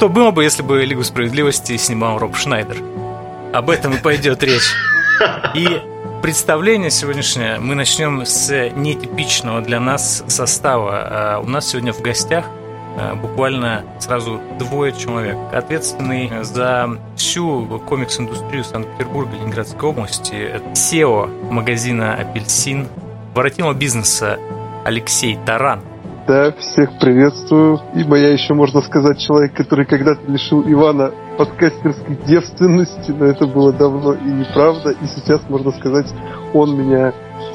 Что 0.00 0.08
было 0.08 0.30
бы, 0.30 0.44
если 0.44 0.62
бы 0.62 0.82
Лигу 0.82 1.04
справедливости 1.04 1.76
снимал 1.76 2.16
Роб 2.16 2.34
Шнайдер? 2.34 2.78
Об 3.52 3.68
этом 3.68 3.92
и 3.92 3.98
пойдет 3.98 4.42
речь. 4.42 4.72
И 5.54 5.82
представление 6.22 6.90
сегодняшнее 6.90 7.58
мы 7.58 7.74
начнем 7.74 8.24
с 8.24 8.70
нетипичного 8.70 9.60
для 9.60 9.78
нас 9.78 10.24
состава. 10.26 10.92
А 10.94 11.40
у 11.40 11.46
нас 11.46 11.68
сегодня 11.68 11.92
в 11.92 12.00
гостях 12.00 12.46
а, 12.96 13.14
буквально 13.14 13.84
сразу 13.98 14.40
двое 14.58 14.94
человек, 14.94 15.36
ответственный 15.52 16.44
за 16.44 16.98
всю 17.16 17.66
комикс-индустрию 17.86 18.64
Санкт-Петербурга 18.64 19.36
Ленинградской 19.36 19.86
области, 19.86 20.62
SEO 20.72 21.52
магазина 21.52 22.14
«Апельсин», 22.14 22.88
воротила 23.34 23.74
бизнеса 23.74 24.38
Алексей 24.86 25.38
Таран. 25.44 25.82
Да, 26.30 26.52
всех 26.52 26.96
приветствую. 27.00 27.80
Ибо 27.92 28.14
я 28.16 28.28
еще, 28.28 28.54
можно 28.54 28.80
сказать, 28.82 29.18
человек, 29.18 29.52
который 29.52 29.84
когда-то 29.84 30.20
лишил 30.30 30.62
Ивана 30.64 31.10
подкастерской 31.36 32.14
девственности, 32.24 33.10
но 33.10 33.26
это 33.26 33.46
было 33.46 33.72
давно 33.72 34.12
и 34.12 34.28
неправда. 34.28 34.90
И 34.90 35.06
сейчас, 35.06 35.40
можно 35.48 35.72
сказать, 35.72 36.06
он 36.54 36.76
меня 36.76 37.12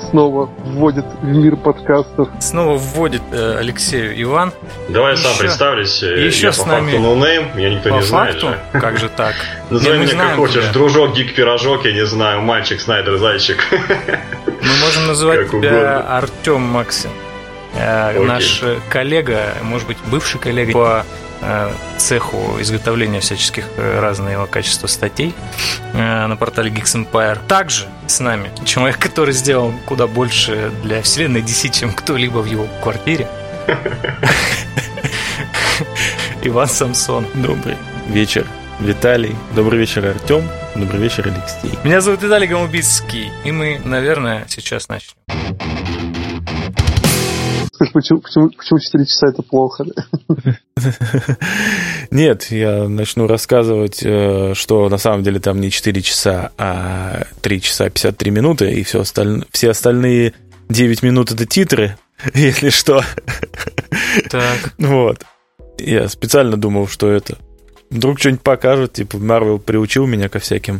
снова 0.09 0.49
вводит 0.65 1.05
в 1.21 1.25
мир 1.25 1.55
подкастов. 1.55 2.27
Снова 2.41 2.75
вводит 2.75 3.21
э, 3.31 3.59
Алексею 3.59 4.21
Иван. 4.21 4.51
Давай 4.89 5.11
я 5.11 5.17
сам 5.19 5.37
представлюсь. 5.39 6.03
Еще 6.03 6.47
я 6.47 6.51
с 6.51 6.57
по 6.59 6.67
нами... 6.67 6.91
факту 6.91 6.99
no 6.99 7.15
name, 7.15 7.55
меня 7.55 7.69
никто 7.75 7.89
по 7.91 7.93
не 7.93 8.01
факту? 8.01 8.39
знает. 8.41 8.59
Же. 8.73 8.79
Как 8.81 8.97
же 8.97 9.07
так? 9.07 9.35
Назови 9.69 9.99
меня 9.99 10.25
как 10.25 10.35
хочешь. 10.35 10.63
тебя. 10.63 10.73
Дружок, 10.73 11.15
гик, 11.15 11.33
пирожок, 11.33 11.85
я 11.85 11.93
не 11.93 12.05
знаю, 12.05 12.41
мальчик, 12.41 12.81
снайдер, 12.81 13.19
зайчик. 13.19 13.65
Мы 13.71 14.85
можем 14.85 15.07
называть 15.07 15.39
Как 15.39 15.51
тебя 15.51 15.59
угодно. 15.59 16.17
Артем 16.17 16.61
Максим. 16.61 17.11
Э, 17.75 18.09
Окей. 18.11 18.25
Наш 18.25 18.63
коллега, 18.89 19.53
может 19.61 19.87
быть, 19.87 19.97
бывший 20.07 20.39
коллега 20.39 20.71
по 20.71 21.05
э, 21.41 21.71
цеху 21.97 22.57
изготовления 22.59 23.19
всяческих 23.19 23.65
э, 23.77 23.99
разного 23.99 24.45
качества 24.45 24.87
статей 24.87 25.33
на 25.93 26.35
портале 26.37 26.71
Geeks 26.71 27.05
Empire. 27.05 27.39
Также 27.47 27.85
с 28.07 28.19
нами 28.19 28.51
человек, 28.65 28.99
который 28.99 29.33
сделал 29.33 29.73
куда 29.85 30.07
больше 30.07 30.71
для 30.83 31.01
вселенной 31.01 31.41
DC, 31.41 31.69
чем 31.71 31.93
кто-либо 31.93 32.39
в 32.39 32.45
его 32.45 32.67
квартире. 32.81 33.27
Иван 36.43 36.67
Самсон. 36.67 37.25
Добрый 37.33 37.77
вечер, 38.07 38.45
Виталий. 38.79 39.35
Добрый 39.55 39.79
вечер, 39.79 40.05
Артем. 40.05 40.47
Добрый 40.75 41.01
вечер, 41.01 41.27
Алексей. 41.27 41.77
Меня 41.83 42.01
зовут 42.01 42.21
Виталий 42.21 42.47
Голубицкий, 42.47 43.31
и 43.43 43.51
мы, 43.51 43.81
наверное, 43.83 44.45
сейчас 44.47 44.89
начнем. 44.89 45.15
Скажи, 47.75 47.91
почему, 47.91 48.21
почему, 48.21 48.49
почему 48.51 48.79
4 48.79 49.05
часа 49.05 49.27
это 49.27 49.43
плохо? 49.43 49.83
Нет, 52.09 52.43
я 52.49 52.87
начну 52.87 53.27
рассказывать, 53.27 54.01
э, 54.01 54.53
что 54.53 54.87
на 54.87 54.97
самом 54.97 55.23
деле 55.23 55.41
там 55.41 55.59
не 55.59 55.69
4 55.69 56.01
часа, 56.01 56.53
а 56.57 57.25
3 57.41 57.61
часа 57.61 57.89
53 57.89 58.31
минуты, 58.31 58.71
и 58.71 58.83
все, 58.83 59.01
осталь... 59.01 59.43
все 59.51 59.71
остальные 59.71 60.33
9 60.69 61.03
минут 61.03 61.31
это 61.31 61.45
титры, 61.45 61.97
если 62.33 62.69
что. 62.69 63.01
Так, 64.29 64.73
Вот. 64.77 65.25
Я 65.77 66.07
специально 66.07 66.55
думал, 66.55 66.87
что 66.87 67.09
это 67.09 67.37
вдруг 67.89 68.19
что-нибудь 68.19 68.41
покажут, 68.41 68.93
типа 68.93 69.17
Марвел 69.17 69.59
приучил 69.59 70.07
меня 70.07 70.29
ко 70.29 70.39
всяким 70.39 70.79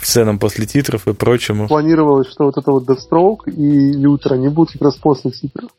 сценам 0.00 0.38
после 0.38 0.66
титров 0.66 1.08
и 1.08 1.14
прочему. 1.14 1.66
Планировалось, 1.66 2.28
что 2.28 2.44
вот 2.44 2.56
это 2.56 2.70
вот 2.70 2.84
Deathstroke 2.88 3.50
и 3.50 3.92
Лютер, 3.92 4.34
они 4.34 4.48
будут 4.48 4.72
как 4.72 4.82
раз 4.82 4.96
после 4.96 5.30
титров. 5.32 5.70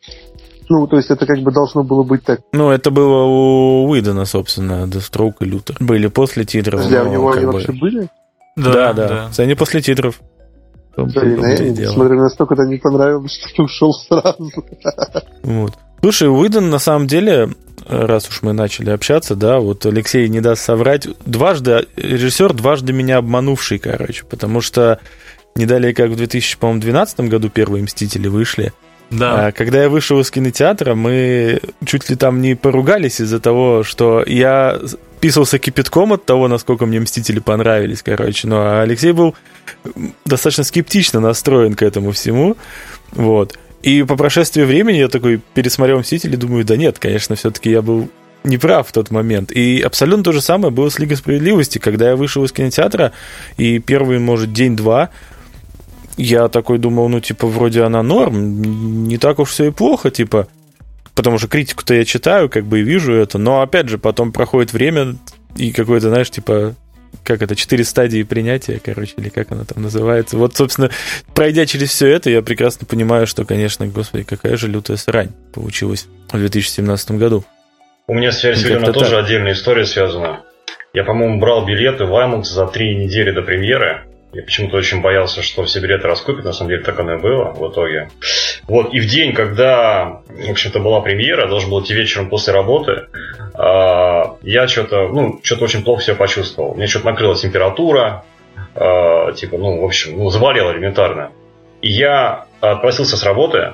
Ну, 0.69 0.85
то 0.87 0.97
есть 0.97 1.09
это 1.09 1.25
как 1.25 1.39
бы 1.39 1.51
должно 1.51 1.83
было 1.83 2.03
быть 2.03 2.23
так. 2.23 2.41
Ну, 2.51 2.71
это 2.71 2.91
было 2.91 3.23
у 3.23 3.89
Уидона, 3.89 4.25
собственно, 4.25 4.85
Deathstroke 4.85 5.35
и 5.41 5.45
Лютер. 5.45 5.77
Были 5.79 6.07
после 6.07 6.43
титров. 6.45 6.83
Подожди, 6.83 6.95
а 6.97 7.03
у 7.03 7.11
него 7.11 7.31
они 7.31 7.45
бы- 7.45 7.51
вообще 7.53 7.71
были? 7.71 8.09
Да, 8.55 8.93
да. 8.93 9.31
Они 9.37 9.55
после 9.55 9.81
титров. 9.81 10.19
Блин, 10.97 11.75
я, 11.75 11.91
смотрю, 11.91 12.19
настолько 12.19 12.55
это 12.55 12.63
не 12.63 12.77
понравилось, 12.77 13.39
что 13.53 13.63
ушел 13.63 13.93
сразу. 13.93 14.51
Вот. 15.43 15.73
Слушай, 16.01 16.29
Уидон, 16.29 16.69
на 16.69 16.79
самом 16.79 17.07
деле, 17.07 17.49
раз 17.87 18.27
уж 18.29 18.41
мы 18.41 18.53
начали 18.53 18.89
общаться, 18.89 19.35
да, 19.35 19.59
вот 19.59 19.85
Алексей 19.85 20.27
не 20.27 20.41
даст 20.41 20.63
соврать, 20.63 21.07
дважды, 21.25 21.85
режиссер 21.95 22.53
дважды 22.53 22.93
меня 22.93 23.17
обманувший, 23.17 23.77
короче, 23.79 24.23
потому 24.25 24.61
что 24.61 24.99
не 25.55 25.65
далее, 25.65 25.93
как 25.93 26.09
в 26.09 26.15
2012 26.15 27.19
году 27.21 27.49
первые 27.49 27.83
«Мстители» 27.83 28.27
вышли, 28.27 28.73
Да. 29.09 29.47
А 29.47 29.51
когда 29.51 29.83
я 29.83 29.89
вышел 29.89 30.19
из 30.19 30.29
кинотеатра, 30.31 30.95
мы 30.95 31.61
чуть 31.85 32.09
ли 32.09 32.15
там 32.15 32.41
не 32.41 32.55
поругались 32.55 33.21
из-за 33.21 33.39
того, 33.39 33.83
что 33.83 34.23
я 34.25 34.79
писался 35.19 35.59
кипятком 35.59 36.13
от 36.13 36.25
того, 36.25 36.47
насколько 36.47 36.85
мне 36.85 36.99
«Мстители» 36.99 37.39
понравились, 37.39 38.03
короче. 38.03 38.47
А 38.51 38.81
Алексей 38.81 39.11
был 39.11 39.35
достаточно 40.25 40.63
скептично 40.63 41.19
настроен 41.19 41.73
к 41.73 41.81
этому 41.81 42.11
всему. 42.11 42.57
Вот. 43.11 43.57
И 43.81 44.03
по 44.03 44.15
прошествии 44.15 44.63
времени 44.63 44.97
я 44.97 45.07
такой 45.07 45.41
пересмотрел 45.53 45.99
«Мстители» 45.99 46.35
думаю, 46.35 46.65
да 46.65 46.75
нет, 46.75 46.99
конечно, 46.99 47.35
все-таки 47.35 47.71
я 47.71 47.81
был 47.81 48.09
неправ 48.43 48.87
в 48.87 48.91
тот 48.91 49.11
момент. 49.11 49.51
И 49.51 49.81
абсолютно 49.81 50.23
то 50.23 50.31
же 50.31 50.41
самое 50.41 50.71
было 50.71 50.89
с 50.89 50.99
«Лигой 50.99 51.17
справедливости». 51.17 51.77
Когда 51.79 52.09
я 52.09 52.15
вышел 52.15 52.43
из 52.43 52.51
кинотеатра, 52.51 53.13
и 53.57 53.79
первый, 53.79 54.19
может, 54.19 54.53
день-два 54.53 55.09
я 56.17 56.47
такой 56.47 56.79
думал, 56.79 57.09
ну, 57.09 57.19
типа, 57.19 57.47
вроде 57.47 57.83
она 57.83 58.03
норм, 58.03 59.03
не 59.07 59.17
так 59.17 59.39
уж 59.39 59.49
все 59.49 59.65
и 59.65 59.71
плохо, 59.71 60.09
типа, 60.09 60.47
потому 61.15 61.37
что 61.37 61.47
критику-то 61.47 61.93
я 61.93 62.05
читаю, 62.05 62.49
как 62.49 62.65
бы 62.65 62.79
и 62.79 62.83
вижу 62.83 63.13
это, 63.13 63.37
но, 63.37 63.61
опять 63.61 63.87
же, 63.87 63.97
потом 63.97 64.31
проходит 64.31 64.73
время, 64.73 65.15
и 65.55 65.71
какое-то, 65.71 66.09
знаешь, 66.09 66.29
типа, 66.29 66.75
как 67.23 67.41
это, 67.41 67.55
четыре 67.55 67.83
стадии 67.83 68.23
принятия, 68.23 68.79
короче, 68.83 69.13
или 69.17 69.29
как 69.29 69.51
оно 69.51 69.63
там 69.65 69.83
называется. 69.83 70.37
Вот, 70.37 70.55
собственно, 70.55 70.89
пройдя 71.33 71.65
через 71.65 71.89
все 71.89 72.07
это, 72.07 72.29
я 72.29 72.41
прекрасно 72.41 72.85
понимаю, 72.85 73.27
что, 73.27 73.45
конечно, 73.45 73.87
господи, 73.87 74.23
какая 74.23 74.57
же 74.57 74.67
лютая 74.67 74.97
срань 74.97 75.31
получилась 75.53 76.07
в 76.31 76.37
2017 76.37 77.11
году. 77.11 77.43
У 78.07 78.13
меня 78.13 78.31
с 78.31 78.41
Как-то 78.41 78.93
тоже 78.93 79.11
так. 79.11 79.25
отдельная 79.25 79.53
история 79.53 79.85
связана. 79.85 80.43
Я, 80.93 81.03
по-моему, 81.03 81.39
брал 81.39 81.65
билеты 81.65 82.05
в 82.05 82.13
IMAX 82.13 82.43
за 82.43 82.65
три 82.67 82.95
недели 82.95 83.31
до 83.31 83.41
премьеры. 83.41 84.06
Я 84.33 84.43
почему-то 84.43 84.77
очень 84.77 85.01
боялся, 85.01 85.41
что 85.41 85.63
все 85.63 85.79
билеты 85.79 86.07
раскупят. 86.07 86.43
На 86.43 86.51
самом 86.51 86.69
деле 86.69 86.83
так 86.83 86.99
оно 86.99 87.15
и 87.15 87.17
было 87.17 87.53
в 87.53 87.71
итоге. 87.71 88.09
Вот, 88.67 88.93
и 88.93 88.99
в 88.99 89.05
день, 89.07 89.33
когда, 89.33 90.21
в 90.27 90.51
общем-то, 90.51 90.79
была 90.79 91.01
премьера, 91.01 91.47
должен 91.47 91.69
был 91.69 91.81
идти 91.81 91.93
вечером 91.93 92.29
после 92.29 92.53
работы, 92.53 93.07
а, 93.53 94.35
я 94.41 94.67
что-то, 94.67 95.07
ну, 95.07 95.39
что-то 95.43 95.63
очень 95.63 95.83
плохо 95.83 96.03
себя 96.03 96.15
почувствовал. 96.15 96.75
Мне 96.75 96.87
что-то 96.87 97.05
накрыла 97.05 97.35
температура, 97.35 98.25
а, 98.75 99.31
типа, 99.31 99.57
ну, 99.57 99.81
в 99.81 99.85
общем, 99.85 100.17
ну, 100.17 100.29
заболел 100.29 100.71
элементарно. 100.73 101.31
И 101.81 101.91
я 101.91 102.45
отпросился 102.59 103.15
с 103.15 103.23
работы, 103.23 103.73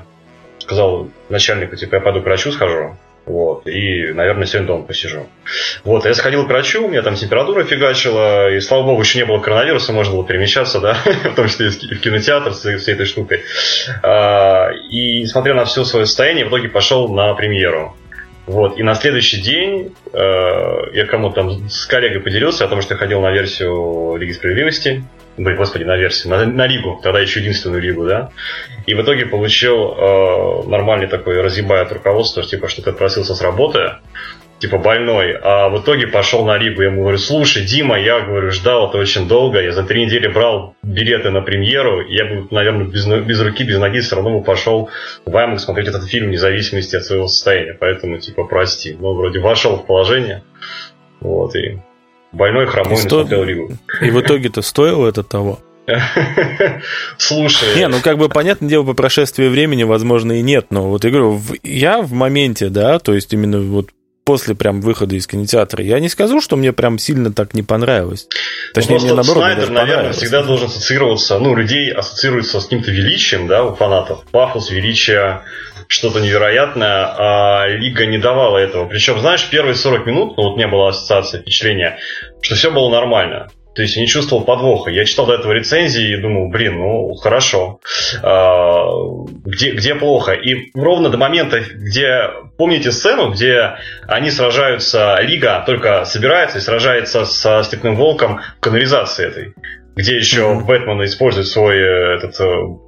сказал 0.60 1.10
начальнику, 1.30 1.76
типа, 1.76 1.96
я 1.96 2.02
пойду 2.02 2.22
к 2.22 2.26
врачу 2.26 2.52
схожу, 2.52 2.96
вот, 3.26 3.68
и, 3.68 4.12
наверное, 4.14 4.46
сегодня 4.46 4.68
дома 4.68 4.84
посижу. 4.86 5.28
Вот, 5.84 6.06
я 6.06 6.14
сходил 6.14 6.46
к 6.46 6.50
врачу, 6.50 6.86
у 6.86 6.90
меня 6.90 7.02
там 7.02 7.16
температура 7.16 7.64
фигачила, 7.64 8.52
и, 8.52 8.60
слава 8.60 8.84
богу, 8.84 9.02
еще 9.02 9.20
не 9.20 9.26
было 9.26 9.40
коронавируса, 9.40 9.94
можно 9.94 10.14
было 10.16 10.26
перемещаться, 10.26 10.80
да, 10.80 10.94
в 11.32 11.36
том 11.36 11.48
числе 11.48 11.68
и 11.68 11.70
в 11.70 11.80
ки- 11.80 11.96
в 11.96 12.02
кинотеатр 12.02 12.54
с 12.54 12.78
всей 12.80 12.94
этой 12.96 13.06
штукой. 13.06 13.44
А, 14.02 14.72
И, 14.90 15.22
несмотря 15.22 15.54
на 15.54 15.66
все 15.66 15.84
свое 15.86 16.06
состояние, 16.06 16.46
в 16.46 16.50
итоге 16.50 16.68
пошел 16.70 17.08
на 17.14 17.34
премьеру. 17.34 17.96
Вот, 18.46 18.78
и 18.78 18.84
на 18.84 18.94
следующий 18.94 19.42
день 19.42 19.96
э, 20.12 20.18
я 20.94 21.06
кому-то 21.06 21.36
там 21.36 21.70
с 21.70 21.86
коллегой 21.86 22.20
поделился 22.20 22.66
о 22.66 22.68
том, 22.68 22.82
что 22.82 22.96
я 22.96 22.98
ходил 22.98 23.22
на 23.22 23.32
версию 23.32 24.18
Лиги 24.18 24.34
Справедливости. 24.34 25.06
Блин, 25.36 25.58
господи, 25.58 25.84
на 25.84 25.98
версию, 25.98 26.32
на, 26.32 26.46
на 26.46 26.68
Лигу, 26.68 27.00
тогда 27.02 27.20
еще 27.20 27.40
единственную 27.40 27.82
Лигу, 27.82 28.06
да. 28.06 28.30
И 28.86 28.94
в 28.94 29.02
итоге 29.02 29.26
получил 29.26 29.92
э, 29.92 30.70
нормальный 30.70 31.08
такой 31.08 31.42
разъебай 31.42 31.82
от 31.82 31.92
руководства, 31.92 32.44
типа, 32.44 32.68
что 32.68 32.84
ты 32.84 32.92
отпросился 32.92 33.34
с 33.34 33.42
работы, 33.42 33.94
типа 34.60 34.78
больной, 34.78 35.36
а 35.42 35.70
в 35.70 35.82
итоге 35.82 36.08
пошел 36.08 36.46
на 36.46 36.58
Лигу. 36.58 36.84
Я 36.84 36.90
ему 36.90 37.02
говорю, 37.02 37.18
слушай, 37.18 37.66
Дима, 37.66 38.00
я 38.00 38.22
говорю, 38.22 38.52
ждал 38.52 38.90
это 38.90 39.00
очень 39.00 39.28
долго, 39.28 39.60
я 39.60 39.72
за 39.72 39.84
три 39.84 40.06
недели 40.06 40.28
брал 40.28 40.76
билеты 40.84 41.32
на 41.32 41.42
премьеру, 41.42 42.08
я 42.08 42.26
бы, 42.26 42.48
наверное, 42.52 42.86
без, 42.86 43.06
без 43.08 43.42
руки, 43.42 43.64
без 43.64 43.80
ноги 43.80 44.00
все 44.00 44.16
равно 44.16 44.38
бы 44.38 44.44
пошел 44.44 44.90
в 45.26 45.36
IMAX 45.36 45.58
смотреть 45.58 45.88
этот 45.88 46.08
фильм 46.08 46.28
вне 46.28 46.38
зависимости 46.38 46.96
от 46.96 47.04
своего 47.04 47.28
состояния, 47.28 47.76
поэтому, 47.78 48.20
типа, 48.20 48.46
прости. 48.46 48.96
Ну, 49.00 49.16
вроде 49.16 49.40
вошел 49.40 49.78
в 49.78 49.86
положение, 49.86 50.44
вот, 51.20 51.56
и 51.56 51.80
больной, 52.34 52.66
хромой, 52.68 52.94
И 52.94 52.98
сто- 52.98 53.22
не 53.22 53.28
смотрел 53.28 53.44
Лигу. 53.44 53.78
И 54.02 54.10
в 54.10 54.20
итоге-то 54.22 54.62
стоило 54.62 55.08
это 55.08 55.24
того. 55.24 55.60
Слушай, 57.18 57.76
Не, 57.76 57.88
ну 57.88 58.00
как 58.02 58.18
бы 58.18 58.30
понятное 58.30 58.70
дело, 58.70 58.84
по 58.84 58.94
прошествии 58.94 59.48
времени, 59.48 59.84
возможно, 59.84 60.34
и 60.34 60.42
нет, 60.42 60.68
но 60.70 60.90
вот 60.90 61.04
я 61.04 61.10
говорю, 61.10 61.32
в- 61.34 61.54
я 61.64 62.02
в 62.02 62.12
моменте, 62.14 62.70
да, 62.70 63.00
то 63.00 63.14
есть 63.14 63.34
именно 63.34 63.60
вот 63.60 63.90
после 64.26 64.56
прям 64.56 64.80
выхода 64.80 65.16
из 65.16 65.28
кинотеатра, 65.28 65.84
я 65.84 66.00
не 66.00 66.08
скажу, 66.08 66.40
что 66.40 66.56
мне 66.56 66.72
прям 66.72 66.98
сильно 66.98 67.34
так 67.34 67.54
не 67.54 67.62
понравилось. 67.64 68.28
Точнее, 68.74 68.96
ну, 69.00 69.04
мне 69.04 69.14
наоборот 69.14 69.44
Снайдер, 69.44 69.70
наверное, 69.70 70.14
всегда 70.14 70.44
должен 70.44 70.68
ассоциироваться, 70.68 71.38
ну, 71.40 71.54
людей 71.56 71.92
ассоциируется 71.92 72.62
с 72.62 72.64
каким-то 72.64 72.90
величием, 72.92 73.48
да, 73.48 73.66
у 73.66 73.76
фанатов. 73.76 74.24
Пафос, 74.32 74.72
величие, 74.72 75.42
что-то 75.88 76.20
невероятное, 76.20 77.16
а 77.18 77.68
Лига 77.68 78.06
не 78.06 78.18
давала 78.18 78.58
этого. 78.58 78.86
Причем, 78.88 79.20
знаешь, 79.20 79.50
первые 79.50 79.76
40 79.76 80.06
минут, 80.06 80.38
ну 80.38 80.44
вот 80.44 80.58
не 80.58 80.68
было 80.68 80.90
ассоциации, 80.90 81.40
впечатления, 81.40 81.98
что 82.42 82.56
все 82.56 82.72
было 82.72 82.90
нормально. 82.90 83.50
То 83.76 83.82
есть 83.82 83.96
я 83.96 84.04
не 84.04 84.08
чувствовал 84.08 84.44
подвоха. 84.44 84.92
Я 84.92 85.04
читал 85.06 85.26
до 85.26 85.34
этого 85.34 85.52
рецензии 85.52 86.14
и 86.14 86.22
думал, 86.22 86.50
блин, 86.50 86.78
ну 86.78 87.16
хорошо. 87.16 87.80
А, 88.22 88.86
где, 89.46 89.72
где 89.72 89.96
плохо? 89.96 90.34
И 90.34 90.72
ровно 90.76 91.10
до 91.10 91.18
момента, 91.18 91.60
где... 91.60 92.30
Помните 92.56 92.92
сцену, 92.92 93.32
где 93.32 93.78
они 94.08 94.30
сражаются, 94.30 95.18
Лига 95.22 95.64
только 95.66 96.06
собирается 96.06 96.60
и 96.60 96.62
сражается 96.62 97.26
со 97.26 97.64
Степным 97.64 97.96
Волком 97.96 98.42
в 98.58 98.60
канализации 98.60 99.26
этой 99.26 99.54
где 99.96 100.18
еще 100.18 100.42
mm-hmm. 100.42 100.66
Бэтмен 100.66 101.04
использует 101.06 101.48
свой 101.48 101.78
э, 101.78 102.18
этот 102.18 102.40
э, 102.40 102.46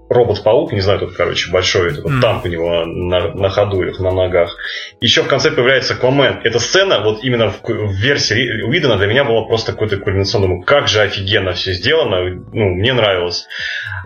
робот-паук, 0.10 0.72
не 0.72 0.81
знаю, 0.81 1.00
тут, 1.00 1.16
короче, 1.16 1.52
большой 1.52 1.92
этот 1.92 2.06
mm-hmm. 2.06 2.22
танк 2.22 2.46
у 2.46 2.48
него 2.48 2.86
на, 2.86 3.34
на 3.34 3.50
ходу 3.50 3.81
или 3.81 3.92
на 3.98 4.12
ногах. 4.12 4.57
Еще 5.02 5.24
в 5.24 5.28
конце 5.28 5.52
появляется 5.52 5.94
Аквамен. 5.94 6.42
Эта 6.44 6.60
сцена, 6.60 7.02
вот 7.02 7.24
именно 7.24 7.50
в, 7.50 7.62
в 7.63 7.92
версии 7.94 8.62
Уидона 8.62 8.98
для 8.98 9.07
меня 9.07 9.24
была 9.24 9.46
просто 9.46 9.72
какой-то 9.72 9.98
кульминационным. 9.98 10.62
Как 10.63 10.88
же 10.88 11.02
офигенно 11.02 11.54
все 11.54 11.74
сделано, 11.74 12.44
ну, 12.54 12.69
мне 12.75 12.94
нравилось. 12.94 13.48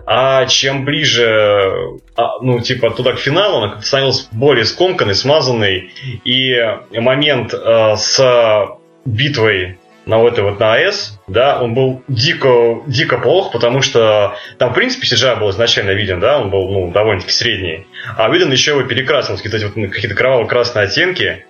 А 0.06 0.46
чем 0.46 0.84
ближе, 0.84 1.70
а, 2.16 2.38
ну, 2.40 2.60
типа, 2.60 2.90
туда 2.90 3.12
к 3.12 3.18
финалу, 3.18 3.62
она 3.62 3.80
становилась 3.82 4.28
более 4.32 4.64
скомканной, 4.64 5.14
смазанной. 5.14 5.92
И 6.24 6.56
момент 6.92 7.52
э, 7.52 7.96
с 7.96 8.78
битвой 9.04 9.79
на 10.06 10.18
вот 10.18 10.32
этой 10.32 10.44
вот 10.44 10.58
на 10.58 10.74
АЭС, 10.74 11.18
да, 11.28 11.60
он 11.60 11.74
был 11.74 12.02
дико, 12.08 12.82
дико 12.86 13.18
плох, 13.18 13.52
потому 13.52 13.82
что 13.82 14.36
там, 14.58 14.70
в 14.70 14.74
принципе, 14.74 15.06
CGI 15.06 15.38
был 15.38 15.50
изначально 15.50 15.90
виден, 15.90 16.20
да, 16.20 16.40
он 16.40 16.50
был, 16.50 16.68
ну, 16.70 16.90
довольно-таки 16.90 17.32
средний. 17.32 17.86
А 18.16 18.28
виден 18.30 18.50
еще 18.50 18.72
его 18.72 18.82
перекрасил, 18.84 19.36
какие-то 19.36 19.58
вот, 19.66 19.90
какие-то 19.92 20.16
кроваво-красные 20.16 20.84
оттенки. 20.86 21.44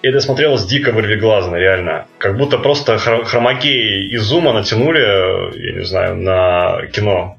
И 0.00 0.08
это 0.08 0.20
смотрелось 0.20 0.64
дико 0.66 0.92
вырвиглазно, 0.92 1.56
реально. 1.56 2.06
Как 2.18 2.36
будто 2.36 2.58
просто 2.58 2.98
хромакей 2.98 4.08
из 4.10 4.22
зума 4.22 4.52
натянули, 4.52 5.58
я 5.58 5.78
не 5.78 5.84
знаю, 5.84 6.16
на 6.16 6.86
кино. 6.92 7.36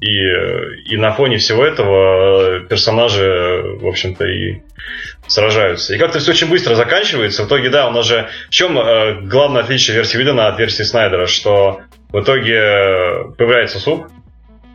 И, 0.00 0.92
и 0.92 0.96
на 0.96 1.12
фоне 1.12 1.36
всего 1.36 1.64
этого 1.64 2.60
персонажи, 2.60 3.62
в 3.80 3.86
общем-то, 3.86 4.26
и 4.26 4.62
сражаются. 5.26 5.94
И 5.94 5.98
как-то 5.98 6.18
все 6.18 6.32
очень 6.32 6.50
быстро 6.50 6.74
заканчивается. 6.74 7.44
В 7.44 7.46
итоге, 7.46 7.70
да, 7.70 7.88
у 7.88 7.92
нас 7.92 8.06
же... 8.06 8.28
В 8.48 8.50
чем 8.50 8.78
э, 8.78 9.20
главное 9.22 9.62
отличие 9.62 9.96
версии 9.96 10.18
Видена 10.18 10.48
от 10.48 10.58
версии 10.58 10.82
Снайдера? 10.82 11.26
Что 11.26 11.80
в 12.12 12.20
итоге 12.20 13.32
появляется 13.38 13.78
суп, 13.78 14.06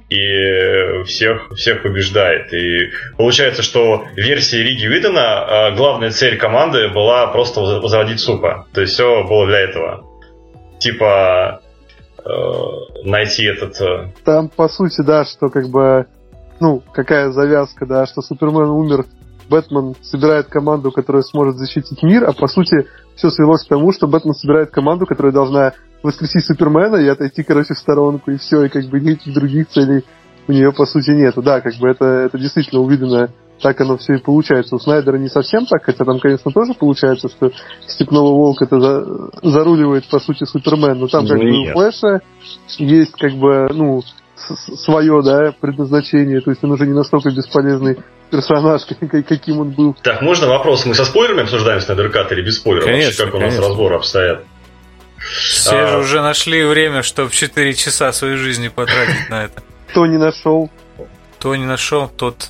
и 0.09 1.03
всех, 1.03 1.49
всех 1.55 1.83
побеждает. 1.83 2.53
И 2.53 2.91
получается, 3.17 3.61
что 3.61 4.05
в 4.13 4.17
версии 4.17 4.57
Риги 4.57 4.85
Видена 4.85 5.69
э, 5.71 5.75
главная 5.75 6.11
цель 6.11 6.37
команды 6.37 6.87
была 6.89 7.27
просто 7.27 7.59
возродить 7.59 8.19
супа. 8.19 8.67
То 8.73 8.81
есть 8.81 8.93
все 8.93 9.23
было 9.25 9.45
для 9.47 9.59
этого. 9.59 10.05
Типа 10.79 11.61
э, 12.23 12.31
найти 13.03 13.45
этот... 13.45 13.81
Э, 13.81 14.11
Там, 14.23 14.49
по 14.49 14.69
сути, 14.69 15.01
да, 15.01 15.25
что 15.25 15.49
как 15.49 15.67
бы... 15.69 16.05
Ну, 16.59 16.81
какая 16.93 17.29
завязка, 17.31 17.85
да, 17.85 18.05
что 18.07 18.21
Супермен 18.21 18.69
умер 18.69 19.05
Бэтмен 19.49 19.95
собирает 20.01 20.47
команду, 20.47 20.91
которая 20.91 21.23
сможет 21.23 21.57
защитить 21.57 22.01
мир, 22.03 22.25
а 22.25 22.33
по 22.33 22.47
сути 22.47 22.87
все 23.15 23.29
свелось 23.29 23.63
к 23.63 23.69
тому, 23.69 23.91
что 23.91 24.07
Бэтмен 24.07 24.33
собирает 24.33 24.71
команду, 24.71 25.05
которая 25.05 25.33
должна 25.33 25.73
воскресить 26.03 26.45
Супермена 26.45 26.97
и 26.97 27.07
отойти, 27.07 27.43
короче, 27.43 27.73
в 27.73 27.77
сторонку, 27.77 28.31
и 28.31 28.37
все, 28.37 28.63
и 28.63 28.69
как 28.69 28.85
бы 28.85 28.99
никаких 28.99 29.33
других 29.33 29.69
целей 29.69 30.03
у 30.47 30.51
нее 30.51 30.71
по 30.71 30.85
сути 30.85 31.11
нету. 31.11 31.41
Да, 31.41 31.61
как 31.61 31.73
бы 31.75 31.89
это, 31.89 32.05
это 32.05 32.37
действительно 32.37 32.81
увидено, 32.81 33.29
так 33.61 33.79
оно 33.81 33.97
все 33.97 34.15
и 34.15 34.21
получается. 34.21 34.75
У 34.75 34.79
Снайдера 34.79 35.17
не 35.17 35.29
совсем 35.29 35.65
так, 35.65 35.83
хотя 35.83 36.05
там, 36.05 36.19
конечно, 36.19 36.51
тоже 36.51 36.73
получается, 36.73 37.27
что 37.29 37.51
Степного 37.87 38.29
Волка 38.29 38.65
это 38.65 38.79
за, 38.79 39.29
заруливает, 39.43 40.07
по 40.09 40.19
сути, 40.19 40.45
Супермен, 40.45 40.99
но 40.99 41.07
там 41.07 41.27
как 41.27 41.37
бы 41.37 41.61
у 41.61 41.71
Флэша 41.73 42.21
есть 42.77 43.13
как 43.13 43.33
бы, 43.33 43.67
ну, 43.73 44.01
свое, 44.55 45.21
да, 45.23 45.53
предназначение, 45.59 46.41
то 46.41 46.51
есть 46.51 46.63
он 46.63 46.71
уже 46.71 46.85
не 46.85 46.93
настолько 46.93 47.29
бесполезный 47.29 47.97
персонаж, 48.29 48.81
каким 49.27 49.59
он 49.59 49.71
был. 49.71 49.95
Так, 50.03 50.21
можно 50.21 50.47
вопрос? 50.47 50.85
Мы 50.85 50.95
со 50.95 51.05
спойлерами 51.05 51.43
обсуждаем 51.43 51.81
Снайдеркат 51.81 52.31
или 52.31 52.41
без 52.41 52.57
спойлеров? 52.57 52.85
Конечно, 52.85 53.07
Вообще, 53.07 53.25
как 53.25 53.33
у 53.33 53.37
конечно. 53.37 53.59
нас 53.59 53.69
разборы 53.69 53.95
обстоят? 53.95 54.43
Все 55.17 55.77
а... 55.77 55.87
же 55.87 55.97
уже 55.97 56.21
нашли 56.21 56.63
время, 56.63 57.03
чтобы 57.03 57.31
4 57.31 57.73
часа 57.73 58.11
своей 58.11 58.35
жизни 58.35 58.67
потратить 58.67 59.29
на 59.29 59.45
это. 59.45 59.61
Кто 59.89 60.05
не 60.05 60.17
нашел? 60.17 60.69
Кто 61.39 61.55
не 61.55 61.65
нашел, 61.65 62.07
тот... 62.07 62.49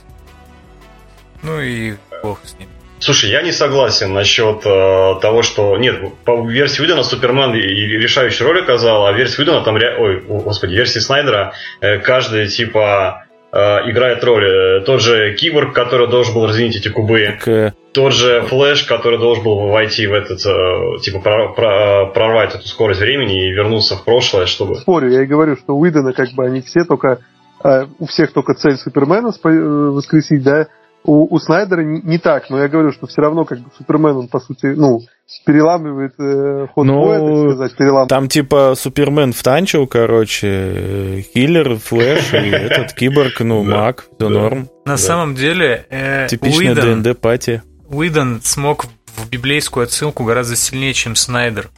Ну 1.44 1.61
и 1.61 1.95
бог 2.23 2.39
с 2.44 2.57
ним. 2.57 2.69
Слушай, 2.99 3.29
я 3.29 3.41
не 3.41 3.51
согласен 3.51 4.13
насчет 4.13 4.65
э, 4.65 5.19
того, 5.21 5.44
что... 5.44 5.77
Нет, 5.77 6.01
по 6.25 6.45
версии 6.47 6.81
Уидона 6.81 7.03
Супермен 7.03 7.53
и, 7.53 7.59
и 7.59 7.97
решающую 7.97 8.47
роль 8.47 8.61
оказал, 8.61 9.05
а 9.05 9.13
версия 9.13 9.41
Уидона 9.41 9.63
там... 9.63 9.75
Ре... 9.77 9.95
Ой, 9.97 10.21
господи, 10.21 10.73
версии 10.73 10.99
Снайдера 10.99 11.53
э, 11.79 11.99
каждый, 11.99 12.47
типа, 12.47 13.25
э, 13.51 13.57
играет 13.91 14.23
роль. 14.23 14.83
Тот 14.83 15.01
же 15.01 15.35
Киборг, 15.35 15.73
который 15.73 16.07
должен 16.07 16.33
был 16.33 16.47
разъединить 16.47 16.77
эти 16.77 16.89
кубы. 16.89 17.38
Так, 17.44 17.75
Тот 17.94 18.13
же 18.13 18.41
Флэш, 18.41 18.83
который 18.83 19.19
должен 19.19 19.44
был 19.44 19.67
войти 19.67 20.07
в 20.07 20.13
этот... 20.13 20.44
Э, 20.45 20.99
типа, 21.01 21.19
про, 21.19 21.53
про, 21.53 22.07
прорвать 22.07 22.55
эту 22.55 22.67
скорость 22.67 22.99
времени 22.99 23.47
и 23.47 23.51
вернуться 23.51 23.95
в 23.95 24.05
прошлое, 24.05 24.47
чтобы... 24.47 24.75
Спорю, 24.77 25.11
я 25.11 25.21
и 25.21 25.27
говорю, 25.27 25.55
что 25.55 25.75
Уидона 25.75 26.13
как 26.13 26.31
бы 26.31 26.45
они 26.45 26.61
все 26.61 26.83
только... 26.83 27.19
Э, 27.63 27.85
у 27.99 28.07
всех 28.07 28.33
только 28.33 28.55
цель 28.55 28.77
Супермена 28.77 29.29
э, 29.29 29.49
воскресить, 29.91 30.41
да, 30.41 30.67
у, 31.07 31.33
у 31.33 31.39
Снайдера 31.39 31.81
не, 31.81 32.01
не 32.01 32.18
так, 32.19 32.50
но 32.50 32.62
я 32.62 32.68
говорю, 32.68 32.92
что 32.92 33.07
все 33.07 33.21
равно 33.21 33.45
как 33.45 33.59
бы 33.59 33.71
Супермен, 33.77 34.18
он 34.18 34.27
по 34.27 34.39
сути, 34.39 34.68
ну, 34.68 35.00
переламывает 35.45 36.13
э, 36.19 36.68
ход 36.74 36.86
Ну, 36.86 37.01
боя, 37.01 37.19
так 37.19 37.54
сказать, 37.56 37.77
переламывает. 37.77 38.09
Там 38.09 38.27
типа 38.27 38.74
Супермен 38.75 39.31
втанчил, 39.31 39.88
короче, 39.88 40.48
э, 40.48 41.21
Киллер, 41.33 41.77
Флэш 41.77 42.33
и 42.33 42.38
этот 42.51 42.94
Киборг, 42.94 43.39
ну. 43.39 43.63
Маг, 43.63 44.06
все 44.18 44.30
норм. 44.30 44.69
На 44.86 44.98
самом 44.98 45.33
деле, 45.33 45.86
э, 45.89 46.27
Типичная 46.30 46.75
DnD-party. 46.75 47.63
Уидон 47.89 48.42
смог 48.44 48.86
в 49.15 49.30
библейскую 49.30 49.86
отсылку 49.86 50.25
гораздо 50.25 50.57
сильнее, 50.57 50.94
чем 50.94 51.15
Снайдер. 51.15 51.69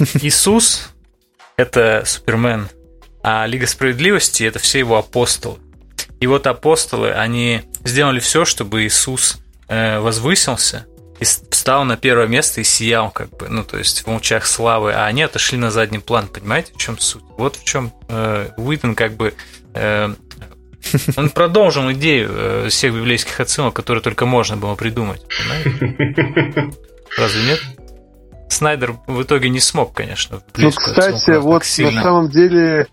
Иисус— 0.22 0.94
это 1.58 2.04
Супермен, 2.06 2.68
а 3.22 3.46
Лига 3.46 3.66
Справедливости— 3.66 4.44
это 4.44 4.58
все 4.58 4.78
его 4.78 4.96
апостолы. 4.96 5.58
И 6.24 6.26
вот 6.26 6.46
апостолы, 6.46 7.12
они 7.12 7.60
сделали 7.84 8.18
все, 8.18 8.46
чтобы 8.46 8.84
Иисус 8.84 9.36
э, 9.68 9.98
возвысился 9.98 10.86
и 11.20 11.24
встал 11.24 11.84
на 11.84 11.98
первое 11.98 12.26
место 12.26 12.62
и 12.62 12.64
сиял, 12.64 13.10
как 13.10 13.28
бы, 13.36 13.48
ну, 13.50 13.62
то 13.62 13.76
есть 13.76 14.06
в 14.06 14.08
лучах 14.08 14.46
славы, 14.46 14.94
а 14.94 15.04
они 15.04 15.20
отошли 15.20 15.58
на 15.58 15.70
задний 15.70 15.98
план, 15.98 16.28
понимаете, 16.28 16.72
в 16.72 16.78
чем 16.78 16.98
суть? 16.98 17.22
Вот 17.36 17.56
в 17.56 17.64
чем 17.64 17.92
э, 18.08 18.48
Уитон 18.56 18.94
как 18.94 19.16
бы 19.18 19.34
э, 19.74 20.14
он 21.18 21.28
продолжил 21.28 21.92
идею 21.92 22.30
э, 22.32 22.68
всех 22.70 22.94
библейских 22.94 23.38
отсылок, 23.38 23.74
которые 23.74 24.00
только 24.00 24.24
можно 24.24 24.56
было 24.56 24.76
придумать. 24.76 25.20
понимаете? 25.28 26.74
Разве 27.18 27.42
нет? 27.42 27.60
Снайдер 28.48 28.94
в 29.06 29.22
итоге 29.22 29.50
не 29.50 29.60
смог, 29.60 29.92
конечно. 29.92 30.38
в 30.38 30.44
Ну, 30.56 30.70
кстати, 30.70 31.36
вот 31.36 31.62
на 31.78 32.02
самом 32.02 32.30
деле 32.30 32.86